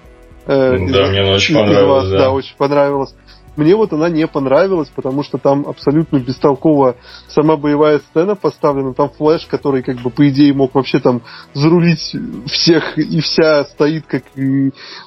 Э, 0.46 0.76
да, 0.76 1.04
из, 1.04 1.10
мне 1.10 1.22
очень 1.32 1.54
понравилось. 1.54 2.04
Вас, 2.04 2.10
да. 2.10 2.18
да, 2.18 2.30
очень 2.30 2.56
понравилось. 2.56 3.14
мне 3.56 3.74
вот 3.74 3.92
она 3.92 4.08
не 4.08 4.26
понравилась, 4.26 4.90
потому 4.94 5.22
что 5.22 5.38
там 5.38 5.66
абсолютно 5.66 6.18
бестолково 6.18 6.96
сама 7.28 7.56
боевая 7.56 8.00
сцена 8.00 8.34
поставлена, 8.34 8.94
там 8.94 9.10
флэш, 9.10 9.46
который 9.46 9.82
как 9.82 9.96
бы 10.00 10.10
по 10.10 10.28
идее 10.28 10.52
мог 10.52 10.74
вообще 10.74 10.98
там 10.98 11.22
зарулить 11.54 12.14
всех 12.46 12.98
и 12.98 13.20
вся 13.20 13.64
стоит 13.64 14.06
как 14.06 14.24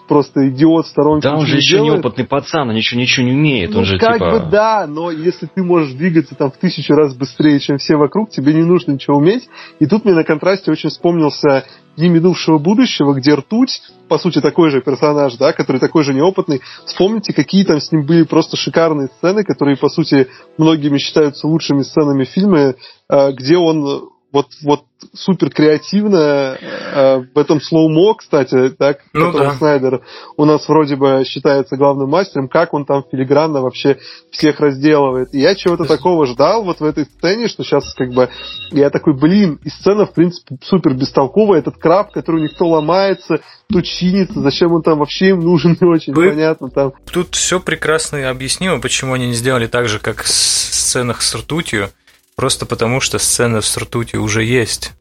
просто 0.07 0.49
идиот 0.49 0.85
в 0.85 0.89
сторонке. 0.89 1.27
Да, 1.27 1.35
он 1.35 1.45
же 1.45 1.57
еще 1.57 1.77
делает. 1.77 1.95
неопытный 1.95 2.25
пацан, 2.25 2.69
он 2.69 2.75
еще 2.75 2.97
ничего 2.97 3.25
не 3.25 3.33
умеет, 3.33 3.71
ну, 3.71 3.79
он 3.79 3.85
же 3.85 3.99
как 3.99 4.13
типа... 4.13 4.31
бы 4.31 4.49
да, 4.49 4.87
но 4.87 5.11
если 5.11 5.45
ты 5.45 5.63
можешь 5.63 5.93
двигаться 5.93 6.35
там 6.35 6.51
в 6.51 6.57
тысячу 6.57 6.93
раз 6.93 7.13
быстрее, 7.15 7.59
чем 7.59 7.77
все 7.77 7.95
вокруг, 7.95 8.29
тебе 8.29 8.53
не 8.53 8.63
нужно 8.63 8.93
ничего 8.93 9.17
уметь. 9.17 9.47
И 9.79 9.85
тут 9.85 10.05
мне 10.05 10.13
на 10.13 10.23
контрасте 10.23 10.71
очень 10.71 10.89
вспомнился 10.89 11.65
Дни 11.97 12.09
минувшего 12.09 12.59
будущего, 12.59 13.13
где 13.13 13.33
ртуть, 13.33 13.81
по 14.07 14.19
сути, 14.19 14.39
такой 14.39 14.69
же 14.69 14.81
персонаж, 14.81 15.35
да, 15.37 15.51
который 15.51 15.79
такой 15.79 16.03
же 16.03 16.13
неопытный. 16.13 16.61
Вспомните, 16.85 17.33
какие 17.33 17.63
там 17.63 17.81
с 17.81 17.91
ним 17.91 18.05
были 18.05 18.21
просто 18.21 18.55
шикарные 18.55 19.09
сцены, 19.17 19.43
которые, 19.43 19.77
по 19.77 19.89
сути, 19.89 20.27
многими 20.59 20.99
считаются 20.99 21.47
лучшими 21.47 21.81
сценами 21.81 22.23
фильма, 22.23 22.75
э, 23.09 23.31
где 23.31 23.57
он 23.57 24.09
вот, 24.31 24.47
вот 24.63 24.81
супер 25.13 25.49
креативно 25.49 26.57
э, 26.59 27.17
в 27.33 27.37
этом 27.37 27.61
слоумо, 27.61 28.15
кстати, 28.15 28.69
так, 28.69 28.99
ну, 29.13 29.31
да. 29.31 29.53
Снайдер 29.53 30.01
у 30.35 30.45
нас 30.45 30.67
вроде 30.67 30.95
бы 30.95 31.23
считается 31.25 31.77
главным 31.77 32.09
мастером, 32.09 32.49
как 32.49 32.73
он 32.73 32.85
там 32.85 33.03
филигранно 33.09 33.61
вообще 33.61 33.97
всех 34.31 34.59
разделывает. 34.59 35.33
И 35.33 35.39
я 35.39 35.55
чего-то 35.55 35.85
такого 35.85 36.25
ждал 36.25 36.63
вот 36.63 36.79
в 36.79 36.83
этой 36.83 37.05
сцене, 37.05 37.47
что 37.47 37.63
сейчас 37.63 37.93
как 37.93 38.09
бы 38.11 38.29
я 38.71 38.89
такой, 38.89 39.13
блин, 39.13 39.59
и 39.63 39.69
сцена 39.69 40.05
в 40.05 40.13
принципе 40.13 40.57
супер 40.63 40.93
бестолковая, 40.93 41.59
этот 41.59 41.77
краб, 41.77 42.11
который 42.11 42.41
никто 42.41 42.67
ломается, 42.67 43.41
тут 43.69 43.85
чинится, 43.85 44.41
зачем 44.41 44.73
он 44.73 44.81
там 44.81 44.99
вообще 44.99 45.29
им 45.29 45.39
нужен, 45.39 45.77
не 45.79 45.87
очень 45.87 46.13
Вы... 46.13 46.29
понятно 46.29 46.69
там. 46.69 46.93
Тут 47.11 47.35
все 47.35 47.59
прекрасно 47.59 48.29
объяснимо, 48.29 48.81
почему 48.81 49.13
они 49.13 49.27
не 49.27 49.33
сделали 49.33 49.67
так 49.67 49.87
же, 49.87 49.99
как 49.99 50.23
в 50.23 50.27
сценах 50.27 51.21
с 51.21 51.33
ртутью. 51.33 51.89
Просто 52.37 52.67
потому, 52.67 53.01
что 53.01 53.17
сцена 53.17 53.61
с 53.61 53.77
ртутью 53.77 54.21
уже 54.21 54.43
есть. 54.43 54.93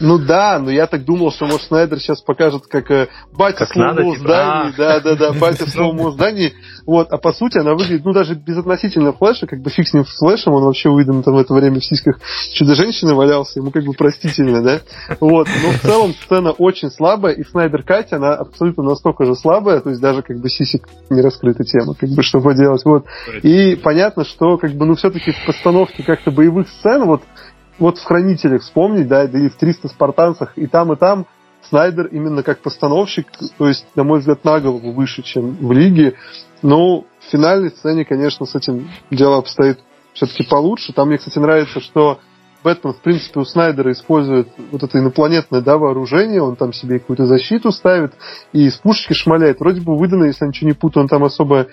Ну 0.00 0.18
да, 0.18 0.58
но 0.58 0.70
я 0.70 0.86
так 0.86 1.04
думал, 1.04 1.30
что, 1.30 1.46
может, 1.46 1.62
Снайдер 1.62 2.00
сейчас 2.00 2.20
покажет, 2.20 2.66
как 2.66 2.90
э, 2.90 3.08
батя 3.32 3.58
как 3.58 3.70
в 3.70 3.72
сломанном 3.72 4.12
типа, 4.12 4.24
здании. 4.24 4.72
А. 4.72 4.76
Да, 4.76 5.00
да, 5.00 5.14
да, 5.14 5.32
батя 5.32 5.66
в 5.66 5.70
сломанном 5.70 6.12
здании. 6.12 6.52
Вот, 6.86 7.08
а 7.10 7.18
по 7.18 7.32
сути 7.32 7.58
она 7.58 7.74
выглядит, 7.74 8.04
ну, 8.04 8.12
даже 8.12 8.34
безотносительно 8.34 9.12
флеша, 9.12 9.46
как 9.46 9.60
бы 9.60 9.70
фиг 9.70 9.86
с 9.86 9.94
ним 9.94 10.04
с 10.04 10.18
флешем, 10.18 10.52
он 10.52 10.64
вообще 10.64 10.90
выйден 10.90 11.22
там 11.22 11.34
в 11.34 11.38
это 11.38 11.54
время 11.54 11.80
в 11.80 11.84
сиськах 11.84 12.18
чудо-женщины 12.52 13.14
валялся, 13.14 13.60
ему 13.60 13.70
как 13.70 13.84
бы 13.84 13.92
простительно, 13.92 14.62
да? 14.62 14.80
Вот, 15.20 15.48
но 15.62 15.70
в 15.70 15.80
целом 15.80 16.14
сцена 16.14 16.50
очень 16.50 16.90
слабая, 16.90 17.34
и 17.34 17.44
Снайдер 17.44 17.82
Катя, 17.84 18.16
она 18.16 18.34
абсолютно 18.34 18.82
настолько 18.82 19.24
же 19.24 19.34
слабая, 19.34 19.80
то 19.80 19.90
есть 19.90 20.00
даже 20.00 20.22
как 20.22 20.38
бы 20.38 20.48
сисек 20.48 20.88
не 21.08 21.20
раскрыта 21.20 21.64
тема, 21.64 21.94
как 21.94 22.10
бы 22.10 22.22
что 22.22 22.40
поделать, 22.40 22.84
вот. 22.84 23.06
И 23.42 23.76
понятно, 23.76 24.24
что 24.24 24.58
как 24.58 24.72
бы, 24.72 24.86
ну, 24.86 24.94
все-таки 24.96 25.32
в 25.32 25.46
постановке 25.46 26.02
как-то 26.02 26.30
боевых 26.30 26.68
сцен, 26.68 27.04
вот 27.04 27.22
вот 27.78 27.98
в 27.98 28.04
«Хранителях» 28.04 28.62
вспомнить, 28.62 29.08
да, 29.08 29.26
да 29.26 29.38
и 29.38 29.48
в 29.48 29.60
«300 29.60 29.88
спартанцах», 29.88 30.56
и 30.56 30.66
там, 30.66 30.92
и 30.92 30.96
там 30.96 31.26
Снайдер 31.68 32.06
именно 32.06 32.42
как 32.42 32.60
постановщик, 32.60 33.26
то 33.56 33.66
есть, 33.66 33.86
на 33.94 34.04
мой 34.04 34.18
взгляд, 34.18 34.44
на 34.44 34.60
голову 34.60 34.92
выше, 34.92 35.22
чем 35.22 35.56
в 35.56 35.72
«Лиге». 35.72 36.14
Но 36.62 37.02
в 37.02 37.30
финальной 37.30 37.70
сцене, 37.70 38.04
конечно, 38.04 38.46
с 38.46 38.54
этим 38.54 38.90
дело 39.10 39.38
обстоит 39.38 39.78
все-таки 40.12 40.44
получше. 40.44 40.92
Там 40.92 41.08
мне, 41.08 41.18
кстати, 41.18 41.38
нравится, 41.38 41.80
что 41.80 42.20
Бэтмен, 42.64 42.94
в 42.94 43.00
принципе, 43.00 43.40
у 43.40 43.44
Снайдера 43.44 43.92
использует 43.92 44.48
вот 44.70 44.82
это 44.82 44.98
инопланетное 44.98 45.60
да, 45.60 45.76
вооружение, 45.76 46.40
он 46.40 46.56
там 46.56 46.72
себе 46.72 46.98
какую-то 46.98 47.26
защиту 47.26 47.70
ставит 47.70 48.14
и 48.52 48.64
из 48.64 48.76
пушечки 48.78 49.12
шмаляет. 49.12 49.60
Вроде 49.60 49.82
бы 49.82 49.96
выдано, 49.98 50.24
если 50.24 50.44
я 50.44 50.48
ничего 50.48 50.68
не 50.68 50.74
путаю, 50.74 51.02
он 51.02 51.08
там 51.08 51.24
особо 51.24 51.66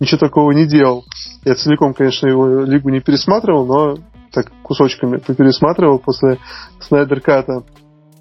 ничего 0.00 0.18
такого 0.18 0.52
не 0.52 0.66
делал. 0.66 1.04
Я 1.44 1.54
целиком, 1.54 1.92
конечно, 1.92 2.26
его 2.26 2.62
лигу 2.62 2.88
не 2.88 3.00
пересматривал, 3.00 3.66
но 3.66 3.98
так 4.32 4.46
кусочками 4.62 5.18
пересматривал 5.18 5.98
после 5.98 6.38
Снайдер 6.80 7.20
Ката. 7.20 7.64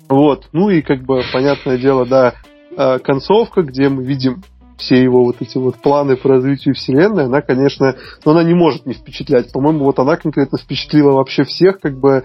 Вот. 0.10 0.47
Ну 0.53 0.70
и 0.70 0.82
как 0.82 1.03
бы, 1.03 1.22
понятное 1.34 1.78
дело, 1.78 2.05
да, 2.05 2.34
а, 2.76 2.99
концовка, 2.99 3.62
где 3.62 3.89
мы 3.89 4.03
видим 4.03 4.43
все 4.78 5.01
его 5.01 5.24
вот 5.24 5.38
эти 5.39 5.58
вот 5.58 5.78
планы 5.78 6.16
по 6.16 6.30
развитию 6.30 6.76
вселенной, 6.76 7.26
она, 7.26 7.41
конечно, 7.41 7.95
но 8.24 8.32
она 8.32 8.43
не 8.43 8.53
может 8.53 8.86
не 8.86 8.93
впечатлять. 8.93 9.51
По-моему, 9.51 9.86
вот 9.86 9.97
она 9.99 10.18
конкретно 10.18 10.60
впечатлила 10.60 11.14
вообще 11.14 11.43
всех, 11.43 11.80
как 11.80 11.97
бы 11.97 12.24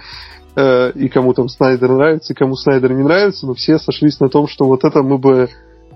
э, 0.55 0.91
и 0.93 1.09
кому 1.09 1.33
там 1.33 1.49
Снайдер 1.49 1.91
нравится, 1.91 2.33
и 2.33 2.37
кому 2.37 2.55
Снайдер 2.55 2.93
не 2.93 3.03
нравится, 3.03 3.47
но 3.47 3.55
все 3.55 3.78
сошлись 3.78 4.20
на 4.20 4.28
том, 4.28 4.47
что 4.47 4.66
вот 4.66 4.85
это 4.85 5.03
мы 5.03 5.16
бы 5.16 5.49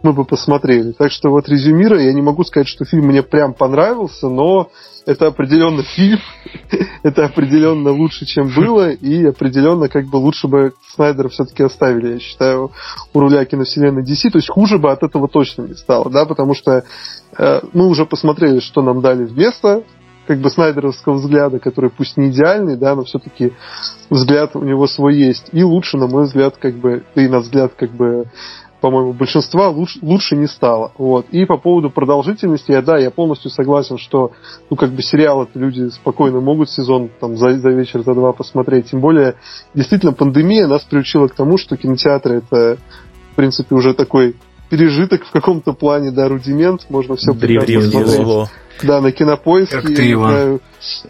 мы 0.07 0.13
бы 0.13 0.25
посмотрели. 0.25 0.93
Так 0.93 1.11
что 1.11 1.31
вот 1.31 1.49
резюмируя, 1.49 2.03
я 2.03 2.13
не 2.13 2.23
могу 2.23 2.45
сказать, 2.45 2.69
что 2.69 2.85
фильм 2.85 3.07
мне 3.07 3.25
прям 3.25 3.55
понравился, 3.55 4.29
но 4.29 4.71
это 5.05 5.27
определенно 5.27 5.83
фильм, 5.83 6.21
это 7.03 7.25
определенно 7.25 7.91
лучше, 7.91 8.25
чем 8.25 8.49
было, 8.55 8.91
и 8.91 9.27
определенно 9.27 9.89
как 9.89 10.07
бы 10.07 10.17
лучше 10.17 10.47
бы 10.47 10.75
Снайдера 10.95 11.29
все-таки 11.29 11.65
оставили, 11.65 12.15
я 12.15 12.19
считаю, 12.21 12.71
у 13.13 13.21
руля 13.21 13.45
киновселенной 13.45 14.05
DC, 14.05 14.31
то 14.31 14.39
есть 14.39 14.49
хуже 14.49 14.79
бы 14.79 14.93
от 14.93 15.03
этого 15.03 15.29
точно 15.29 15.63
не 15.63 15.75
стало, 15.75 16.09
да, 16.09 16.25
потому 16.25 16.55
что 16.55 16.85
э, 17.37 17.61
мы 17.73 17.89
уже 17.89 18.07
посмотрели, 18.07 18.61
что 18.61 18.83
нам 18.83 19.01
дали 19.01 19.25
вместо 19.25 19.83
как 20.27 20.39
бы 20.39 20.51
снайдеровского 20.51 21.15
взгляда, 21.15 21.59
который 21.59 21.91
пусть 21.91 22.17
не 22.17 22.29
идеальный, 22.31 22.77
да, 22.77 22.95
но 22.95 23.05
все-таки 23.05 23.53
взгляд 24.11 24.57
у 24.57 24.65
него 24.65 24.87
свой 24.87 25.17
есть. 25.17 25.49
И 25.53 25.63
лучше, 25.63 25.97
на 25.97 26.09
мой 26.09 26.25
взгляд, 26.25 26.57
как 26.57 26.75
бы, 26.75 27.05
и 27.15 27.29
на 27.29 27.39
взгляд, 27.39 27.75
как 27.77 27.91
бы, 27.93 28.25
по-моему, 28.87 29.15
большинства 29.15 29.69
лучше, 29.69 29.99
лучше 30.01 30.37
не 30.37 30.47
стало. 30.47 30.93
Вот. 30.97 31.27
И 31.33 31.45
по 31.45 31.57
поводу 31.57 31.91
продолжительности, 31.91 32.71
я, 32.71 32.83
да, 32.83 32.97
я 32.99 33.11
полностью 33.11 33.51
согласен, 33.51 33.99
что, 33.99 34.31
ну, 34.71 34.77
как 34.77 34.93
бы 34.93 35.03
сериал 35.03 35.43
это 35.43 35.59
люди 35.59 35.89
спокойно 35.89 36.41
могут 36.41 36.71
сезон 36.71 37.11
там 37.19 37.37
за, 37.37 37.59
за 37.59 37.71
вечер, 37.71 38.05
за 38.05 38.15
два 38.15 38.33
посмотреть. 38.33 38.91
Тем 38.91 39.01
более, 39.01 39.35
действительно, 39.75 40.13
пандемия 40.13 40.69
нас 40.69 40.83
приучила 40.85 41.27
к 41.27 41.35
тому, 41.35 41.59
что 41.59 41.77
кинотеатры 41.77 42.37
это, 42.37 42.79
в 43.33 43.35
принципе, 43.35 43.75
уже 43.75 43.93
такой 43.93 44.37
пережиток 44.71 45.25
в 45.25 45.33
каком-то 45.33 45.73
плане, 45.73 46.13
да, 46.13 46.29
рудимент, 46.29 46.87
можно 46.89 47.17
все 47.17 47.35
прекрасно 47.35 47.91
смотреть. 47.91 48.25
Зло. 48.25 48.47
Да, 48.85 49.01
на 49.01 49.11
кинопоиске. 49.11 49.81
Как 49.81 49.87
ты, 49.87 50.13
Иван. 50.13 50.61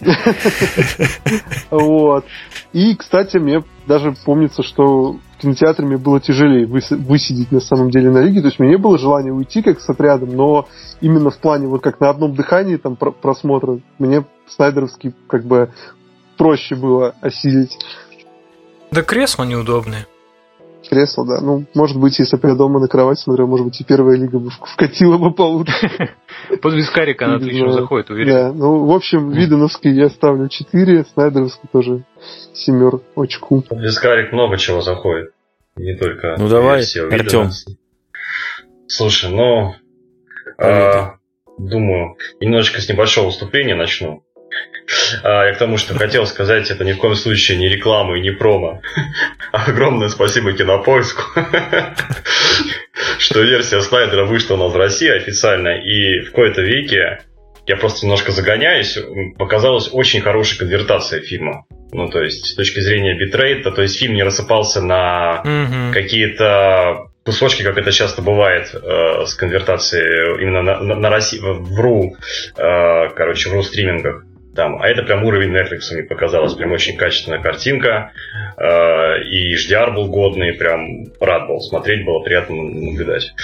Вот. 1.70 2.24
И, 2.72 2.95
кстати, 2.95 3.37
мне 3.37 3.62
даже 3.87 4.14
помнится, 4.24 4.62
что 4.62 5.18
мне 5.43 5.97
было 5.97 6.20
тяжелее 6.20 6.66
высидеть 6.66 7.53
на 7.53 7.61
самом 7.61 7.91
деле 7.91 8.11
на 8.11 8.18
лиге. 8.18 8.41
То 8.41 8.47
есть 8.49 8.59
мне 8.59 8.70
не 8.70 8.78
было 8.78 8.99
желания 8.99 9.32
уйти 9.32 9.62
как 9.62 9.80
с 9.80 9.89
отрядом, 9.89 10.34
но 10.37 10.68
именно 11.01 11.30
в 11.30 11.39
плане 11.39 11.66
вот 11.66 11.82
как 11.82 12.01
на 12.01 12.11
одном 12.11 12.34
дыхании 12.34 12.76
там 12.76 12.97
просмотра 12.97 13.80
мне 13.99 14.24
снайдеровский 14.49 15.14
как 15.28 15.45
бы 15.45 15.70
проще 16.37 16.74
было 16.74 17.14
осилить. 17.20 17.78
Да 18.91 19.03
кресла 19.03 19.45
неудобные 19.45 20.07
кресло, 20.89 21.26
да. 21.26 21.41
Ну, 21.41 21.64
может 21.74 21.99
быть, 21.99 22.18
если 22.18 22.37
бы 22.37 22.49
я 22.49 22.55
дома 22.55 22.80
на 22.80 22.89
кровать 22.89 23.18
смотрел, 23.18 23.47
может 23.47 23.66
быть, 23.66 23.80
и 23.80 23.84
первая 23.84 24.16
лига 24.16 24.39
бы 24.39 24.51
вкатила 24.51 25.18
бы 25.18 25.32
получше. 25.32 25.91
Под 26.62 26.74
вискарик 26.74 27.20
она 27.22 27.37
отлично 27.37 27.72
заходит, 27.72 28.11
уверен. 28.11 28.32
Да, 28.32 28.53
ну, 28.53 28.87
в 28.87 28.93
общем, 28.93 29.30
Виденовский 29.30 29.93
я 29.93 30.09
ставлю 30.09 30.49
4, 30.49 31.05
Снайдеровский 31.12 31.68
тоже 31.72 32.05
семер 32.55 33.01
очку. 33.16 33.62
Под 33.62 33.78
вискарик 33.78 34.32
много 34.32 34.57
чего 34.59 34.80
заходит. 34.80 35.32
Не 35.76 35.95
только 35.97 36.37
Ну, 36.39 36.49
давай, 36.49 36.82
Артем. 37.11 37.51
Слушай, 38.87 39.30
ну, 39.30 39.74
а, 40.59 41.16
думаю, 41.59 42.16
немножечко 42.41 42.80
с 42.80 42.89
небольшого 42.89 43.26
выступления 43.26 43.74
начну. 43.74 44.22
А, 45.22 45.47
я 45.47 45.55
к 45.55 45.59
тому, 45.59 45.78
что 45.78 45.95
хотел 45.95 46.26
сказать, 46.26 46.70
это 46.70 46.84
ни 46.84 46.93
в 46.93 46.99
коем 46.99 47.14
случае 47.14 47.59
не 47.59 47.68
реклама 47.68 48.16
и 48.16 48.20
не 48.20 48.30
промо. 48.30 48.80
Огромное 49.53 50.09
спасибо 50.09 50.53
Кинопоиску, 50.53 51.22
что 53.18 53.43
версия 53.43 53.80
Снайдера 53.80 54.24
вышла 54.24 54.55
у 54.55 54.59
нас 54.59 54.72
в 54.72 54.76
России 54.76 55.09
официально, 55.09 55.80
и 55.80 56.20
в 56.20 56.32
кои-то 56.32 56.62
веке 56.62 57.20
я 57.66 57.76
просто 57.76 58.07
немножко 58.07 58.30
загоняюсь, 58.30 58.97
показалась 59.39 59.91
очень 59.93 60.20
хорошая 60.20 60.61
конвертация 60.61 61.20
фильма. 61.20 61.64
Ну, 61.93 62.09
то 62.09 62.22
есть, 62.22 62.47
с 62.47 62.55
точки 62.55 62.80
зрения 62.80 63.16
битрейта, 63.18 63.70
то 63.70 63.82
есть 63.82 63.99
фильм 63.99 64.14
не 64.14 64.22
рассыпался 64.22 64.82
на 64.82 65.43
mm-hmm. 65.45 65.93
какие-то 65.93 67.11
кусочки, 67.24 67.62
как 67.62 67.76
это 67.76 67.91
часто 67.91 68.22
бывает 68.22 68.72
э, 68.72 69.24
с 69.26 69.34
конвертацией 69.34 70.43
именно 70.43 70.62
на, 70.62 70.80
на, 70.80 70.95
на 70.95 71.11
России, 71.11 71.41
в 71.41 71.80
RU, 71.80 72.12
э, 72.57 73.14
короче, 73.14 73.51
в 73.51 73.55
RU 73.55 73.62
стримингах. 73.62 74.24
Там, 74.57 74.81
а 74.81 74.89
это 74.89 75.03
прям 75.03 75.23
уровень 75.25 75.55
Netflix 75.55 75.93
мне 75.93 76.03
показалось, 76.03 76.55
прям 76.55 76.73
очень 76.73 76.97
качественная 76.97 77.41
картинка, 77.41 78.13
э, 78.57 79.23
и 79.25 79.55
HDR 79.55 79.93
был 79.93 80.07
годный, 80.07 80.55
прям 80.55 81.05
рад 81.21 81.47
был 81.47 81.61
смотреть, 81.61 82.07
было 82.07 82.21
приятно 82.21 82.57
наблюдать. 82.57 83.35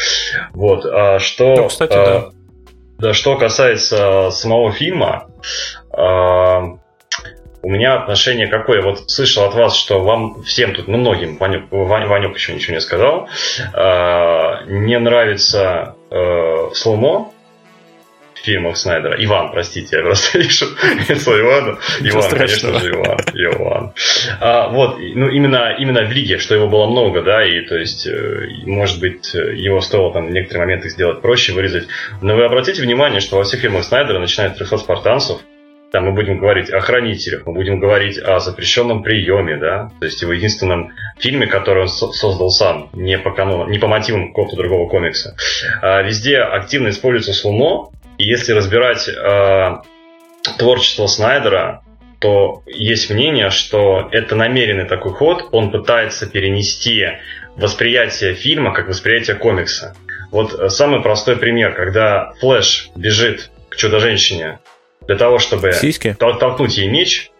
Вот, 0.53 0.87
а 0.87 1.19
что... 1.19 1.55
Ну, 1.55 1.69
кстати, 1.69 1.93
э, 1.93 2.05
да. 2.05 2.25
Да, 2.99 3.13
что 3.13 3.37
касается 3.37 4.31
самого 4.31 4.73
фильма, 4.73 5.29
э, 5.93 6.03
у 7.65 7.69
меня 7.69 7.95
отношение 7.95 8.49
какое? 8.49 8.83
Вот 8.83 9.11
слышал 9.11 9.45
от 9.45 9.55
вас, 9.55 9.77
что 9.77 10.01
вам 10.01 10.43
всем 10.43 10.75
тут, 10.75 10.89
ну 10.89 10.99
многим, 10.99 11.37
Ванек, 11.37 11.65
Ванек 11.71 12.35
еще 12.35 12.55
ничего 12.55 12.75
не 12.75 12.81
сказал, 12.81 13.28
э, 13.74 14.65
не 14.66 14.99
нравится 14.99 15.95
э, 16.11 16.70
сломо, 16.74 17.32
фильмах 18.43 18.77
Снайдера. 18.77 19.16
Иван, 19.24 19.52
простите, 19.52 19.97
я 19.97 20.02
просто 20.02 20.39
вижу 20.43 20.66
лицо 21.09 21.40
Ивана. 21.40 21.78
Иван, 22.01 22.31
конечно 22.31 22.78
же, 22.78 22.90
Иван. 22.90 23.19
Иван. 23.35 23.93
А, 24.40 24.69
вот, 24.69 24.98
ну, 24.98 25.28
именно, 25.28 25.77
именно 25.78 26.05
в 26.05 26.12
Лиге, 26.12 26.39
что 26.39 26.55
его 26.55 26.69
было 26.69 26.86
много, 26.86 27.23
да, 27.23 27.44
и 27.44 27.60
то 27.66 27.77
есть, 27.77 28.06
э, 28.06 28.48
может 28.66 29.01
быть, 29.01 29.35
его 29.35 29.81
стоило 29.81 30.12
там 30.12 30.28
в 30.28 30.31
некоторые 30.31 30.66
моменты 30.66 30.90
сделать 30.90 31.23
проще, 31.23 31.52
вырезать. 31.52 31.86
Но 32.20 32.36
вы 32.36 32.44
обратите 32.44 32.82
внимание, 32.82 33.20
что 33.20 33.36
во 33.36 33.44
всех 33.44 33.60
фильмах 33.60 33.85
Снайдера, 33.85 34.19
начиная 34.19 34.51
с 34.51 34.56
300 34.56 34.78
спартанцев, 34.78 35.39
там 35.93 36.06
мы 36.06 36.12
будем 36.12 36.39
говорить 36.39 36.70
о 36.70 36.81
хранителях, 36.81 37.47
мы 37.47 37.52
будем 37.52 37.78
говорить 37.78 38.19
о 38.19 38.40
запрещенном 38.40 39.02
приеме, 39.02 39.59
да, 39.59 39.90
то 40.01 40.06
есть 40.06 40.23
его 40.23 40.32
единственном 40.32 40.93
фильме, 41.19 41.47
который 41.47 41.82
он 41.82 41.89
создал 41.89 42.48
сам, 42.48 42.89
не 42.94 43.19
по 43.19 43.31
канону, 43.31 43.69
не 43.69 43.78
по 43.78 43.89
мотивам 43.89 44.28
какого-то 44.28 44.56
другого 44.56 44.89
комикса. 44.89 45.36
А, 45.82 46.01
везде 46.01 46.39
активно 46.39 46.89
используется 46.89 47.35
сломо, 47.35 47.93
и 48.18 48.24
если 48.24 48.52
разбирать 48.52 49.09
а, 49.09 49.82
творчество 50.59 51.06
Снайдера, 51.06 51.82
то 52.20 52.62
есть 52.66 53.10
мнение, 53.10 53.51
что 53.51 54.09
это 54.12 54.36
намеренный 54.36 54.86
такой 54.86 55.12
ход, 55.12 55.48
он 55.51 55.72
пытается 55.72 56.26
перенести 56.26 57.05
восприятие 57.56 58.34
фильма 58.34 58.72
как 58.72 58.89
восприятие 58.89 59.36
комикса. 59.36 59.97
Вот 60.30 60.55
э, 60.55 60.68
самый 60.68 61.02
простой 61.02 61.36
пример, 61.36 61.74
когда 61.74 62.32
Флэш 62.40 62.90
бежит 62.94 63.51
к 63.68 63.76
Чудо-женщине 63.76 64.60
для 65.06 65.16
того, 65.16 65.39
чтобы 65.39 65.72
Сиськи? 65.72 66.16
тол- 66.18 66.39
толкнуть 66.39 66.78
ей 66.78 66.89
меч. 66.89 67.30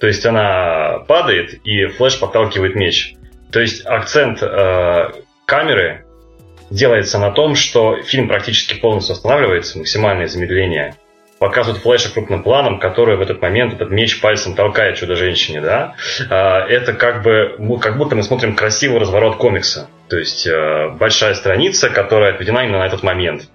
То 0.00 0.06
есть 0.06 0.24
она 0.24 1.00
падает, 1.08 1.54
и 1.64 1.86
Флэш 1.86 2.18
подталкивает 2.18 2.74
меч. 2.74 3.14
То 3.52 3.60
есть 3.60 3.84
акцент 3.84 4.42
э, 4.42 5.10
камеры 5.46 6.04
делается 6.70 7.18
на 7.18 7.30
том, 7.30 7.54
что 7.54 8.02
фильм 8.02 8.28
практически 8.28 8.74
полностью 8.74 9.14
останавливается, 9.14 9.78
максимальное 9.78 10.26
замедление. 10.26 10.94
Показывают 11.38 11.82
Флэша 11.82 12.12
крупным 12.12 12.42
планом, 12.42 12.80
который 12.80 13.16
в 13.16 13.20
этот 13.20 13.40
момент 13.40 13.72
этот 13.72 13.90
меч 13.90 14.20
пальцем 14.20 14.56
толкает 14.56 14.96
чудо-женщине, 14.96 15.60
да. 15.60 15.94
Э, 16.28 16.66
это 16.68 16.94
как 16.94 17.22
бы, 17.22 17.78
как 17.80 17.96
будто 17.96 18.16
мы 18.16 18.24
смотрим 18.24 18.56
красивый 18.56 18.98
разворот 18.98 19.36
комикса. 19.36 19.88
То 20.08 20.18
есть 20.18 20.48
э, 20.48 20.88
большая 20.98 21.34
страница, 21.34 21.90
которая 21.90 22.34
отведена 22.34 22.64
именно 22.64 22.78
на 22.78 22.86
этот 22.86 23.04
момент. 23.04 23.48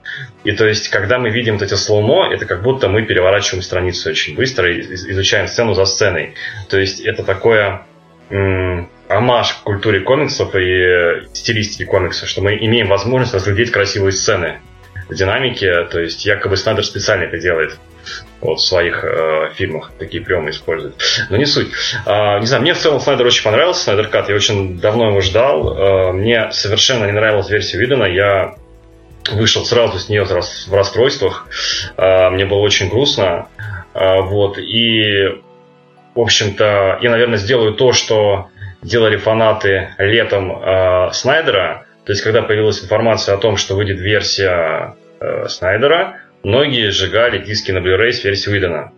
И 0.45 0.53
то 0.53 0.65
есть, 0.65 0.87
когда 0.87 1.19
мы 1.19 1.29
видим 1.29 1.55
вот 1.55 1.63
эти 1.63 1.73
слоумо, 1.73 2.33
это 2.33 2.45
как 2.45 2.63
будто 2.63 2.87
мы 2.87 3.01
переворачиваем 3.01 3.61
страницу 3.61 4.09
очень 4.09 4.35
быстро 4.35 4.71
и 4.73 4.79
изучаем 4.79 5.47
сцену 5.47 5.73
за 5.73 5.83
сценой. 5.83 6.35
То 6.69 6.77
есть, 6.79 7.01
это 7.01 7.23
такое 7.23 7.81
амаш 9.07 9.53
к 9.53 9.63
культуре 9.63 10.01
комиксов 10.01 10.55
и 10.55 11.25
стилистике 11.33 11.85
комикса, 11.85 12.25
что 12.25 12.41
мы 12.41 12.55
имеем 12.55 12.87
возможность 12.87 13.33
разглядеть 13.33 13.71
красивые 13.71 14.11
сцены 14.11 14.59
в 15.09 15.15
динамике. 15.15 15.83
То 15.85 15.99
есть, 15.99 16.25
якобы 16.25 16.57
Снайдер 16.57 16.85
специально 16.85 17.23
это 17.23 17.37
делает 17.37 17.77
вот, 18.41 18.59
в 18.59 18.65
своих 18.65 19.03
э, 19.03 19.51
фильмах 19.55 19.91
такие 19.97 20.23
приемы 20.23 20.49
использует. 20.49 20.95
Но 21.29 21.37
не 21.37 21.45
суть. 21.45 21.69
А, 22.05 22.39
не 22.39 22.45
знаю, 22.45 22.61
мне 22.61 22.73
в 22.73 22.77
целом 22.77 22.99
Снайдер 22.99 23.25
очень 23.25 23.43
понравился, 23.43 23.83
Снайдер 23.83 24.07
Кат, 24.07 24.29
я 24.29 24.35
очень 24.35 24.79
давно 24.79 25.09
его 25.09 25.21
ждал. 25.21 25.77
А, 25.77 26.11
мне 26.11 26.51
совершенно 26.51 27.05
не 27.05 27.11
нравилась 27.11 27.49
версия 27.49 27.77
Видена, 27.77 28.03
я 28.03 28.55
вышел 29.31 29.65
сразу 29.65 29.99
с 29.99 30.09
нее 30.09 30.25
в 30.25 30.73
расстройствах. 30.73 31.47
А, 31.95 32.29
мне 32.29 32.45
было 32.45 32.59
очень 32.59 32.89
грустно. 32.89 33.47
А, 33.93 34.21
вот, 34.21 34.57
и, 34.57 35.41
в 36.15 36.19
общем-то, 36.19 36.99
я, 37.01 37.09
наверное, 37.09 37.37
сделаю 37.37 37.73
то, 37.73 37.93
что 37.93 38.49
делали 38.81 39.17
фанаты 39.17 39.89
летом 39.97 40.51
а, 40.51 41.11
Снайдера. 41.11 41.85
То 42.05 42.11
есть, 42.11 42.21
когда 42.21 42.41
появилась 42.41 42.83
информация 42.83 43.35
о 43.35 43.37
том, 43.37 43.57
что 43.57 43.75
выйдет 43.75 43.99
версия 43.99 44.95
Снайдера, 45.47 46.17
многие 46.43 46.91
сжигали 46.91 47.37
диски 47.39 47.71
на 47.71 47.79
Blu-ray 47.79 48.11
с 48.11 48.23
версией 48.23 48.55
Уидона. 48.55 48.91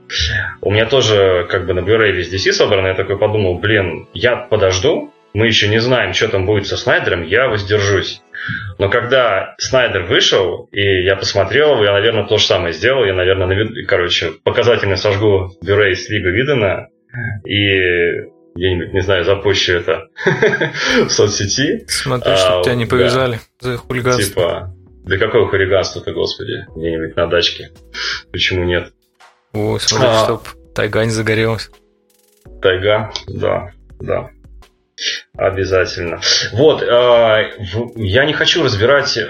У 0.61 0.71
меня 0.71 0.85
тоже 0.87 1.45
как 1.49 1.67
бы 1.67 1.73
на 1.73 1.79
Blu-ray 1.79 2.11
весь 2.11 2.33
DC 2.33 2.51
собран, 2.51 2.87
я 2.87 2.95
такой 2.95 3.17
подумал, 3.17 3.59
блин, 3.59 4.07
я 4.13 4.35
подожду, 4.35 5.13
мы 5.33 5.47
еще 5.47 5.67
не 5.67 5.79
знаем, 5.79 6.13
что 6.13 6.29
там 6.29 6.45
будет 6.45 6.65
со 6.65 6.77
Снайдером, 6.77 7.23
я 7.23 7.47
воздержусь. 7.47 8.21
Но 8.77 8.89
когда 8.89 9.55
Снайдер 9.57 10.03
вышел, 10.03 10.69
и 10.71 11.03
я 11.03 11.15
посмотрел 11.15 11.83
я, 11.83 11.91
наверное, 11.91 12.25
то 12.25 12.37
же 12.37 12.45
самое 12.45 12.73
сделал. 12.73 13.03
Я, 13.05 13.13
наверное, 13.13 13.47
навед... 13.47 13.87
короче, 13.87 14.31
показательно 14.43 14.95
сожгу 14.95 15.51
Blu-ray 15.63 15.93
с 15.93 16.09
Лига 16.09 16.29
Видена 16.29 16.87
и 17.45 18.35
где-нибудь, 18.55 18.93
не 18.93 19.01
знаю, 19.01 19.25
запущу 19.25 19.73
это 19.73 20.07
в 21.05 21.09
соцсети. 21.09 21.85
Смотри, 21.87 22.35
чтобы 22.35 22.59
а, 22.59 22.63
тебя 22.63 22.75
не 22.75 22.85
повязали 22.85 23.39
да. 23.61 23.71
за 23.71 23.77
хулиганство. 23.77 24.25
Типа, 24.25 24.75
да 25.05 25.17
какое 25.17 25.45
хулиганство-то, 25.45 26.13
господи, 26.13 26.65
где-нибудь 26.75 27.15
на 27.15 27.27
дачке. 27.27 27.71
Почему 28.31 28.63
нет? 28.63 28.93
О, 29.53 29.77
смотри, 29.77 30.07
а, 30.09 30.23
чтоб 30.23 30.47
тайга 30.73 31.03
не 31.03 31.11
загорелась. 31.11 31.69
Тайга, 32.61 33.11
да, 33.27 33.71
да. 33.99 34.29
Обязательно. 35.37 36.21
Вот, 36.53 36.81
э, 36.81 37.51
я 37.95 38.25
не 38.25 38.31
хочу 38.31 38.63
разбирать 38.63 39.17
э, 39.17 39.21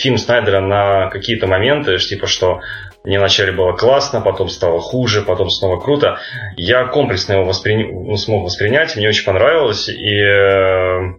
фильм 0.00 0.16
Снайдера 0.16 0.60
на 0.60 1.10
какие-то 1.10 1.46
моменты, 1.46 1.98
типа 1.98 2.26
что 2.26 2.60
мне 3.06 3.20
вначале 3.20 3.52
было 3.52 3.72
классно, 3.72 4.20
потом 4.20 4.48
стало 4.48 4.80
хуже, 4.80 5.22
потом 5.22 5.48
снова 5.48 5.80
круто. 5.80 6.18
Я 6.56 6.86
комплексно 6.86 7.34
его 7.34 7.44
воспри... 7.44 7.84
ну, 7.84 8.16
смог 8.16 8.44
воспринять, 8.44 8.96
мне 8.96 9.08
очень 9.08 9.24
понравилось, 9.24 9.88
и 9.88 10.18
э, 10.18 11.14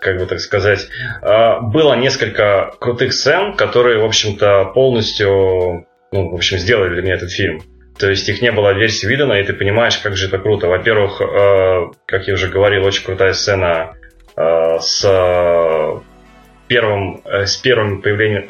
как 0.00 0.18
бы 0.18 0.26
так 0.26 0.40
сказать, 0.40 0.88
э, 1.22 1.60
было 1.60 1.94
несколько 1.94 2.74
крутых 2.80 3.12
сцен, 3.12 3.54
которые, 3.54 4.00
в 4.00 4.06
общем-то, 4.06 4.72
полностью, 4.74 5.86
ну, 6.10 6.30
в 6.30 6.34
общем, 6.34 6.58
сделали 6.58 6.94
для 6.94 7.02
меня 7.02 7.14
этот 7.14 7.30
фильм. 7.30 7.62
То 7.96 8.10
есть 8.10 8.28
их 8.28 8.42
не 8.42 8.50
было 8.50 8.72
в 8.72 8.78
версии 8.78 9.06
Видена, 9.06 9.34
и 9.34 9.44
ты 9.44 9.52
понимаешь, 9.52 9.98
как 9.98 10.16
же 10.16 10.26
это 10.26 10.38
круто. 10.38 10.66
Во-первых, 10.66 11.20
э, 11.20 11.92
как 12.06 12.26
я 12.26 12.34
уже 12.34 12.48
говорил, 12.48 12.84
очень 12.84 13.04
крутая 13.04 13.34
сцена 13.34 13.94
с 14.36 15.02
первым, 16.66 17.22
с 17.24 17.56
первым 17.56 18.00
появлением... 18.00 18.48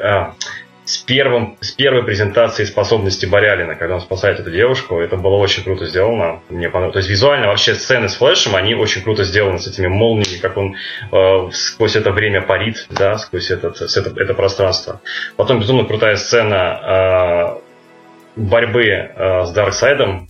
С, 0.91 0.97
первым, 0.97 1.55
с 1.61 1.71
первой 1.71 2.03
презентацией 2.03 2.67
способности 2.67 3.25
Борялина, 3.25 3.75
когда 3.75 3.95
он 3.95 4.01
спасает 4.01 4.41
эту 4.41 4.51
девушку. 4.51 4.99
Это 4.99 5.15
было 5.15 5.37
очень 5.37 5.63
круто 5.63 5.85
сделано. 5.85 6.41
Мне 6.49 6.67
понравилось. 6.67 6.93
То 6.95 6.99
есть 6.99 7.09
визуально 7.09 7.47
вообще 7.47 7.75
сцены 7.75 8.09
с 8.09 8.15
флешем, 8.15 8.57
они 8.57 8.75
очень 8.75 9.01
круто 9.01 9.23
сделаны 9.23 9.59
с 9.59 9.67
этими 9.67 9.87
молниями, 9.87 10.37
как 10.41 10.57
он 10.57 10.75
э, 11.13 11.51
сквозь 11.53 11.95
это 11.95 12.11
время 12.11 12.41
парит, 12.41 12.87
да, 12.89 13.17
сквозь 13.19 13.51
этот, 13.51 13.81
это, 13.81 14.21
это 14.21 14.33
пространство. 14.33 14.99
Потом 15.37 15.61
безумно 15.61 15.85
крутая 15.85 16.17
сцена 16.17 17.61
э, 18.35 18.41
борьбы 18.41 18.83
э, 18.83 19.45
с 19.45 19.51
Дарксайдом, 19.51 20.27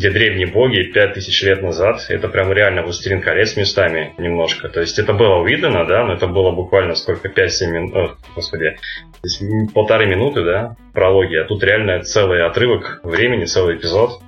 где 0.00 0.10
древние 0.10 0.46
боги 0.46 0.90
5000 0.94 1.42
лет 1.42 1.62
назад, 1.62 2.06
это 2.08 2.28
прям 2.28 2.50
реально 2.50 2.82
«Властелин 2.82 3.20
колец» 3.20 3.54
местами 3.58 4.14
немножко. 4.16 4.70
То 4.70 4.80
есть 4.80 4.98
это 4.98 5.12
было 5.12 5.34
увидено, 5.34 5.84
да, 5.84 6.06
но 6.06 6.14
это 6.14 6.26
было 6.26 6.52
буквально 6.52 6.94
сколько, 6.94 7.28
5-7 7.28 7.66
минут, 7.66 8.16
господи, 8.34 8.78
полторы 9.74 10.06
минуты, 10.06 10.42
да, 10.42 10.76
прологи, 10.94 11.36
а 11.36 11.44
тут 11.44 11.62
реально 11.62 12.02
целый 12.02 12.42
отрывок 12.46 13.00
времени, 13.02 13.44
целый 13.44 13.76
эпизод, 13.76 14.22